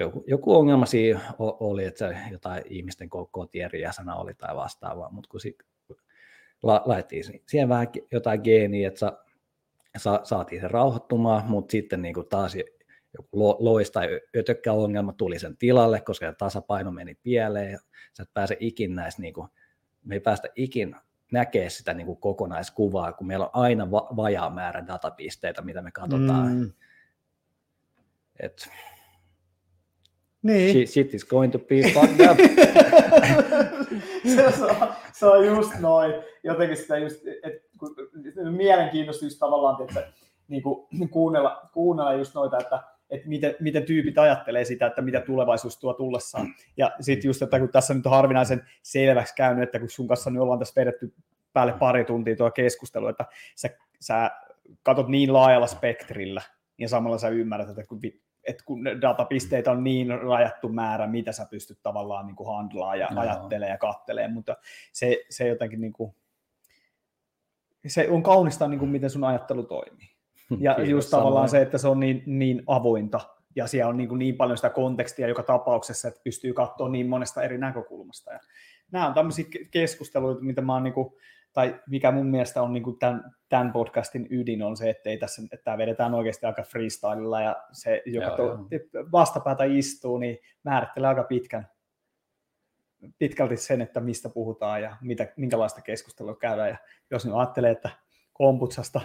joku, 0.00 0.24
joku 0.26 0.56
ongelma 0.56 0.86
siinä 0.86 1.20
oli, 1.38 1.84
että 1.84 2.16
jotain 2.30 2.62
ihmisten 2.66 3.08
kotien 3.30 3.70
riesana 3.70 4.14
oli 4.14 4.34
tai 4.34 4.56
vastaavaa, 4.56 5.10
mutta 5.10 5.28
kun 5.30 5.40
la, 6.62 6.82
laitettiin 6.84 7.24
siihen 7.46 7.68
vähän 7.68 7.86
jotain 8.12 8.40
geeniä, 8.44 8.88
että 8.88 9.00
sa, 9.00 9.18
sa, 9.96 10.20
saatiin 10.22 10.60
se 10.60 10.68
rauhoittumaan, 10.68 11.44
mutta 11.46 11.72
sitten 11.72 12.02
niin 12.02 12.14
taas 12.30 12.56
joku 13.14 13.56
lois- 13.58 13.90
tai 13.90 14.20
ötökkäongelma 14.36 15.12
tuli 15.12 15.38
sen 15.38 15.56
tilalle, 15.56 16.00
koska 16.00 16.32
tasapaino 16.32 16.90
meni 16.90 17.14
pieleen, 17.22 17.72
ja 17.72 17.78
sä 18.12 18.22
et 18.22 18.34
pääse 18.34 18.56
ikin 18.60 18.94
näistä, 18.94 19.22
niin 19.22 19.34
kuin, 19.34 19.48
me 20.04 20.14
ei 20.14 20.20
päästä 20.20 20.48
ikin 20.56 20.96
näkee 21.32 21.70
sitä 21.70 21.94
niin 21.94 22.06
kuin 22.06 22.20
kokonaiskuvaa, 22.20 23.12
kun 23.12 23.26
meillä 23.26 23.44
on 23.44 23.50
aina 23.52 23.90
va- 23.90 24.08
vajaa 24.16 24.50
määrä 24.50 24.86
datapisteitä, 24.86 25.62
mitä 25.62 25.82
me 25.82 25.90
katsotaan. 25.90 26.52
Mm. 26.52 26.72
Et, 28.40 28.68
niin. 30.42 30.88
Shit 30.88 31.14
is 31.14 31.24
going 31.24 31.52
to 31.52 31.58
be 31.58 31.82
fucked 31.94 32.20
up. 32.30 32.38
se, 34.36 34.64
on, 34.64 34.94
se 35.12 35.26
on 35.26 35.46
just 35.46 35.78
noin. 35.80 36.14
Jotenkin 36.42 36.76
sitä 36.76 36.98
just, 36.98 37.20
että 37.42 38.50
mielenkiintoista 38.50 39.24
just 39.24 39.38
tavallaan, 39.38 39.82
että 39.82 40.12
niin 40.48 40.62
kuin, 40.62 40.88
kuunnella, 41.10 41.70
kuunnella 41.72 42.14
just 42.14 42.34
noita, 42.34 42.58
että, 42.58 42.82
että 43.10 43.28
miten, 43.28 43.54
miten 43.60 43.82
tyypit 43.82 44.18
ajattelee 44.18 44.64
sitä, 44.64 44.86
että 44.86 45.02
mitä 45.02 45.20
tulevaisuus 45.20 45.78
tuo 45.78 45.94
tullessaan. 45.94 46.46
Ja 46.76 46.90
sitten 47.00 47.28
just, 47.28 47.42
että 47.42 47.58
kun 47.58 47.68
tässä 47.68 47.94
nyt 47.94 48.06
on 48.06 48.12
harvinaisen 48.12 48.62
selväksi 48.82 49.34
käynyt, 49.34 49.62
että 49.62 49.78
kun 49.78 49.90
sun 49.90 50.08
kanssa 50.08 50.30
nyt 50.30 50.42
ollaan 50.42 50.58
tässä 50.58 50.80
vedetty 50.80 51.14
päälle 51.52 51.72
pari 51.72 52.04
tuntia 52.04 52.36
tuo 52.36 52.50
keskustelu, 52.50 53.08
että 53.08 53.24
sä, 53.56 53.70
sä 54.00 54.30
katot 54.82 55.08
niin 55.08 55.32
laajalla 55.32 55.66
spektrillä, 55.66 56.42
ja 56.78 56.88
samalla 56.88 57.18
sä 57.18 57.28
ymmärrät, 57.28 57.68
että 57.68 57.84
kun, 57.86 58.00
että 58.48 58.64
kun 58.64 58.84
datapisteitä 58.84 59.70
on 59.70 59.84
niin 59.84 60.20
rajattu 60.20 60.68
määrä, 60.68 61.06
mitä 61.06 61.32
sä 61.32 61.46
pystyt 61.50 61.78
tavallaan 61.82 62.26
niin 62.26 62.36
kuin 62.36 62.56
handlaa 62.56 62.96
ja 62.96 63.08
no. 63.10 63.20
ajattelee 63.20 63.68
ja 63.68 63.78
kattelee, 63.78 64.28
mutta 64.28 64.56
se, 64.92 65.20
se 65.30 65.48
jotenkin 65.48 65.80
niin 65.80 65.92
kuin, 65.92 66.14
se 67.86 68.08
on 68.10 68.22
kaunista, 68.22 68.68
niin 68.68 68.78
kuin 68.78 68.90
miten 68.90 69.10
sun 69.10 69.24
ajattelu 69.24 69.62
toimii. 69.62 70.08
Ja 70.60 70.74
Kiitos, 70.74 70.90
just 70.90 71.10
tavallaan 71.10 71.48
samoin. 71.48 71.62
se, 71.62 71.62
että 71.62 71.78
se 71.78 71.88
on 71.88 72.00
niin, 72.00 72.22
niin 72.26 72.62
avointa 72.66 73.20
ja 73.56 73.66
siellä 73.66 73.90
on 73.90 73.96
niin, 73.96 74.08
kuin 74.08 74.18
niin 74.18 74.36
paljon 74.36 74.58
sitä 74.58 74.70
kontekstia 74.70 75.28
joka 75.28 75.42
tapauksessa, 75.42 76.08
että 76.08 76.20
pystyy 76.24 76.52
katsoa 76.52 76.88
niin 76.88 77.08
monesta 77.08 77.42
eri 77.42 77.58
näkökulmasta. 77.58 78.32
Ja 78.32 78.40
nämä 78.92 79.06
on 79.06 79.14
tämmöisiä 79.14 79.44
keskusteluita, 79.70 80.42
mitä 80.42 80.60
mä 80.60 80.74
oon 80.74 80.82
niin 80.82 80.94
kuin, 80.94 81.14
tai 81.58 81.80
mikä 81.88 82.12
mun 82.12 82.26
mielestä 82.26 82.62
on 82.62 82.72
niin 82.72 82.82
kuin 82.82 82.98
tämän, 82.98 83.34
tämän 83.48 83.72
podcastin 83.72 84.26
ydin 84.30 84.62
on 84.62 84.76
se, 84.76 84.90
että, 84.90 85.10
ei 85.10 85.18
tässä, 85.18 85.42
että 85.42 85.64
tämä 85.64 85.78
vedetään 85.78 86.14
oikeasti 86.14 86.46
aika 86.46 86.62
freestylilla 86.62 87.40
ja 87.40 87.56
se, 87.72 88.02
joka 88.06 88.26
joo, 88.26 88.36
to, 88.36 88.42
joo. 88.44 89.06
vastapäätä 89.12 89.64
istuu, 89.64 90.18
niin 90.18 90.38
määrittelee 90.62 91.08
aika 91.08 91.22
pitkän, 91.22 91.68
pitkälti 93.18 93.56
sen, 93.56 93.80
että 93.80 94.00
mistä 94.00 94.28
puhutaan 94.28 94.82
ja 94.82 94.96
mitä, 95.00 95.32
minkälaista 95.36 95.82
keskustelua 95.82 96.36
käydään. 96.36 96.68
Ja 96.68 96.76
jos 97.10 97.26
nyt 97.26 97.34
ajattelee, 97.34 97.70
että 97.70 97.90
komputsasta 98.32 99.00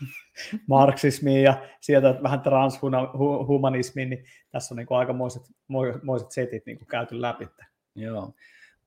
marksismiin 0.66 1.42
ja 1.42 1.68
sieltä 1.80 2.18
vähän 2.22 2.40
transhumanismiin, 2.40 4.10
niin 4.10 4.24
tässä 4.50 4.74
on 4.74 4.76
niin 4.76 4.86
kuin 4.86 4.98
aikamoiset 4.98 5.42
moiset 6.02 6.30
setit 6.30 6.66
niin 6.66 6.78
kuin 6.78 6.88
käyty 6.88 7.20
läpi. 7.20 7.48
Joo, 7.94 8.34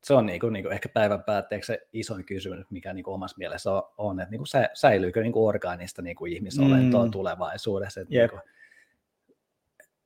se 0.03 0.13
on 0.13 0.25
niin 0.25 0.39
kuin, 0.39 0.53
niin 0.53 0.63
kuin 0.63 0.73
ehkä 0.73 0.89
päivän 0.89 1.23
päätteeksi 1.23 1.67
se 1.67 1.88
isoin 1.93 2.25
kysymys, 2.25 2.71
mikä 2.71 2.93
niin 2.93 3.03
kuin 3.03 3.13
omassa 3.13 3.38
mielessä 3.38 3.71
on, 3.71 3.83
on 3.97 4.19
että 4.19 4.31
niin 4.31 4.39
kuin 4.39 4.47
säilyykö 4.73 5.21
niin 5.21 5.33
kuin 5.33 5.47
orgaanista 5.47 6.01
niin 6.01 6.15
kuin 6.15 6.33
ihmisolentoa 6.33 7.05
mm. 7.05 7.11
tulevaisuudessa. 7.11 8.01
Että 8.01 8.15
yep. 8.15 8.31
niin 8.31 8.41
kuin, 8.41 8.51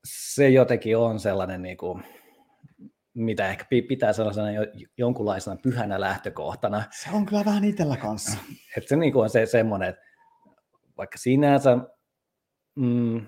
se 0.05 0.49
jotenkin 0.49 0.97
on 0.97 1.19
sellainen 1.19 1.61
niin 1.61 1.77
kuin, 1.77 2.03
mitä 3.13 3.49
ehkä 3.49 3.65
pitää 3.87 4.13
sellaisena 4.13 4.51
jo, 4.51 4.61
jonkunlaisena 4.97 5.57
pyhänä 5.63 5.99
lähtökohtana. 5.99 6.83
Se 6.91 7.09
on 7.13 7.25
kyllä 7.25 7.45
vähän 7.45 7.63
itsellä 7.63 7.97
kanssa. 7.97 8.37
Että 8.77 8.87
se 8.87 8.95
niin 8.95 9.15
on 9.15 9.29
se 9.29 9.45
semmoinen, 9.45 9.89
että 9.89 10.01
vaikka 10.97 11.17
sinänsä 11.17 11.77
mm, 12.75 13.25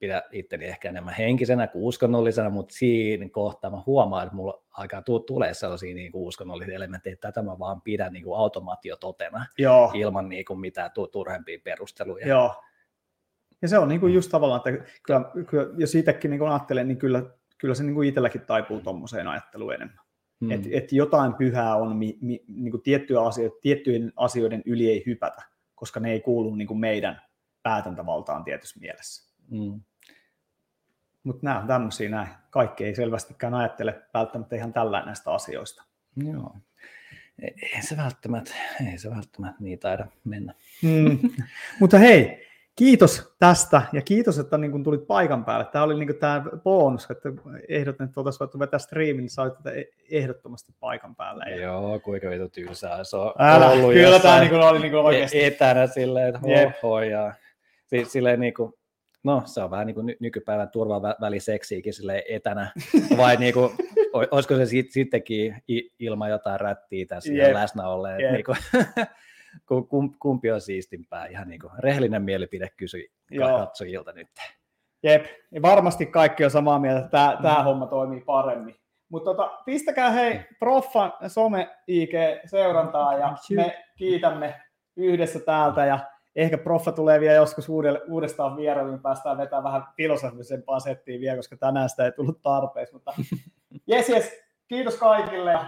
pidä 0.00 0.22
itteni 0.32 0.64
ehkä 0.64 0.88
enemmän 0.88 1.14
henkisenä 1.14 1.66
kuin 1.66 1.84
uskonnollisena, 1.84 2.50
mutta 2.50 2.74
siinä 2.74 3.28
kohtaa 3.28 3.70
mä 3.70 3.82
huomaan, 3.86 4.22
että 4.26 4.36
mulla 4.36 4.62
alkaa 4.70 5.02
tulee 5.26 5.54
sellaisia 5.54 5.94
niin 5.94 6.12
kuin 6.12 6.22
uskonnollisia 6.22 6.74
elementtejä, 6.74 7.14
että 7.14 7.28
tätä 7.28 7.42
mä 7.42 7.58
vaan 7.58 7.82
pidän 7.82 8.12
niin 8.12 8.24
kuin 8.24 8.38
automaatiototena 8.38 9.46
Joo. 9.58 9.90
ilman 9.94 10.28
niin 10.28 10.44
kuin 10.44 10.60
mitään 10.60 10.90
turhempia 11.12 11.58
perusteluja. 11.64 12.28
Joo. 12.28 12.62
Ja 13.62 13.68
se 13.68 13.78
on 13.78 13.88
niin 13.88 14.00
kuin 14.00 14.14
just 14.14 14.30
tavallaan, 14.30 14.62
että 14.66 14.84
kyllä, 15.02 15.44
kyllä 15.46 15.74
jos 15.78 15.94
itsekin 15.94 16.30
niin 16.30 16.42
ajattelen, 16.42 16.88
niin 16.88 16.98
kyllä 16.98 17.22
kyllä 17.58 17.74
se 17.74 17.82
niin 17.82 17.94
kuin 17.94 18.08
itselläkin 18.08 18.40
taipuu 18.40 18.80
tuommoiseen 18.80 19.28
ajatteluun 19.28 19.74
enemmän. 19.74 19.98
Hmm. 20.40 20.50
Että 20.50 20.68
et 20.72 20.92
jotain 20.92 21.34
pyhää 21.34 21.76
on, 21.76 21.96
mi, 21.96 22.18
mi, 22.20 22.44
niin 22.48 22.70
kuin 22.70 22.82
tiettyjä 22.82 23.20
asioita, 23.20 23.56
tiettyjen 23.60 24.12
asioiden 24.16 24.62
yli 24.66 24.88
ei 24.88 25.02
hypätä, 25.06 25.42
koska 25.74 26.00
ne 26.00 26.12
ei 26.12 26.20
kuulu 26.20 26.54
niin 26.54 26.68
kuin 26.68 26.80
meidän 26.80 27.22
päätäntävaltaan 27.62 28.44
tietyssä 28.44 28.80
mielessä. 28.80 29.25
Hmm. 29.50 29.80
Mutta 31.22 31.40
nämä 31.42 31.60
on 31.60 31.66
tämmöisiä 31.66 32.08
näin. 32.08 32.28
Kaikki 32.50 32.84
ei 32.84 32.94
selvästikään 32.94 33.54
ajattele 33.54 34.02
välttämättä 34.14 34.56
ihan 34.56 34.72
tällä 34.72 35.02
näistä 35.06 35.32
asioista. 35.32 35.84
Joo. 36.16 36.56
Ei 37.42 37.82
se 37.82 37.96
välttämättä, 37.96 38.54
ei 38.90 38.98
se 38.98 39.10
välttämättä 39.10 39.64
niin 39.64 39.78
taida 39.78 40.06
mennä. 40.24 40.54
Mm. 40.82 41.18
Mutta 41.80 41.98
hei, 41.98 42.46
kiitos 42.76 43.34
tästä 43.38 43.82
ja 43.92 44.02
kiitos, 44.02 44.38
että 44.38 44.58
niin 44.58 44.72
kun 44.72 44.84
tulit 44.84 45.06
paikan 45.06 45.44
päälle. 45.44 45.64
Tämä 45.64 45.84
oli 45.84 46.04
niin 46.04 46.18
tämä 46.18 46.42
bonus, 46.64 47.10
että 47.10 47.28
ehdotin, 47.68 48.06
että 48.06 48.20
oltaisiin 48.20 48.40
voitu 48.40 48.58
vetää 48.58 48.78
striimin, 48.78 49.22
niin 49.22 49.30
sait 49.30 49.54
tätä 49.54 49.70
ehdottomasti 50.10 50.72
paikan 50.80 51.16
päälle. 51.16 51.44
Ja... 51.50 51.56
Joo, 51.56 52.00
kuinka 52.00 52.30
vitu 52.30 52.48
tylsää 52.48 53.04
se 53.04 53.16
on 53.16 53.34
Älä, 53.38 53.68
ollut 53.68 53.92
Kyllä 53.92 54.18
tämä 54.18 54.40
niin 54.40 54.54
oli 54.54 54.78
niin 54.78 54.94
oikeasti. 54.94 55.44
Etänä 55.44 55.86
silleen, 55.86 56.28
että 56.34 56.40
hoho, 56.82 57.00
ja 57.00 57.34
silleen 58.08 58.40
niin 58.40 58.54
kuin, 58.54 58.72
no 59.26 59.42
se 59.44 59.62
on 59.62 59.70
vähän 59.70 59.86
niin 59.86 59.94
kuin 59.94 60.16
nykypäivän 60.20 60.70
turvaväliseksiäkin 60.70 61.94
sille 61.94 62.24
etänä, 62.28 62.72
vai 63.16 63.36
niin 63.40 63.54
kuin, 63.54 63.70
olisiko 64.30 64.56
se 64.56 64.66
sit, 64.66 64.92
sittenkin 64.92 65.62
ilman 65.98 66.30
jotain 66.30 66.60
rättiä 66.60 67.06
tässä 67.06 67.32
yep. 67.32 67.52
läsnä 67.52 67.88
olleen. 67.88 68.20
Yep. 68.20 68.32
Niin 68.32 68.44
kuin, 69.66 70.18
kumpi 70.18 70.50
on 70.50 70.60
siistimpää. 70.60 71.26
Ihan 71.26 71.48
niin 71.48 71.60
kuin 71.60 71.72
rehellinen 71.78 72.22
mielipide 72.22 72.68
kysyi 72.76 73.08
katsojilta 73.38 74.12
nyt. 74.12 74.28
Jep, 75.02 75.24
ja 75.50 75.62
varmasti 75.62 76.06
kaikki 76.06 76.44
on 76.44 76.50
samaa 76.50 76.78
mieltä, 76.78 76.98
että 76.98 77.10
tämä, 77.10 77.38
tämä 77.42 77.58
mm. 77.58 77.64
homma 77.64 77.86
toimii 77.86 78.20
paremmin. 78.20 78.74
Mutta 79.08 79.30
tota, 79.30 79.62
pistäkää 79.64 80.10
hei 80.10 80.40
Proffan 80.58 81.12
some 81.28 81.70
IG 81.86 82.12
seurantaa 82.46 83.18
ja 83.18 83.36
me 83.56 83.84
kiitämme 83.96 84.60
yhdessä 84.96 85.40
täältä 85.40 85.86
ja 85.86 85.98
ehkä 86.36 86.58
Proffa 86.58 86.92
tulee 86.92 87.20
vielä 87.20 87.34
joskus 87.34 87.68
uudestaan 88.08 88.56
vierailuun, 88.56 88.94
niin 88.94 89.02
päästään 89.02 89.38
vetämään 89.38 89.64
vähän 89.64 89.82
filosofisempaa 89.96 90.80
settiä 90.80 91.20
vielä, 91.20 91.36
koska 91.36 91.56
tänään 91.56 91.88
sitä 91.88 92.04
ei 92.04 92.12
tullut 92.12 92.42
tarpeeksi. 92.42 92.94
Mutta 92.94 93.12
jes, 93.86 94.08
jes, 94.08 94.32
kiitos 94.68 94.96
kaikille 94.96 95.58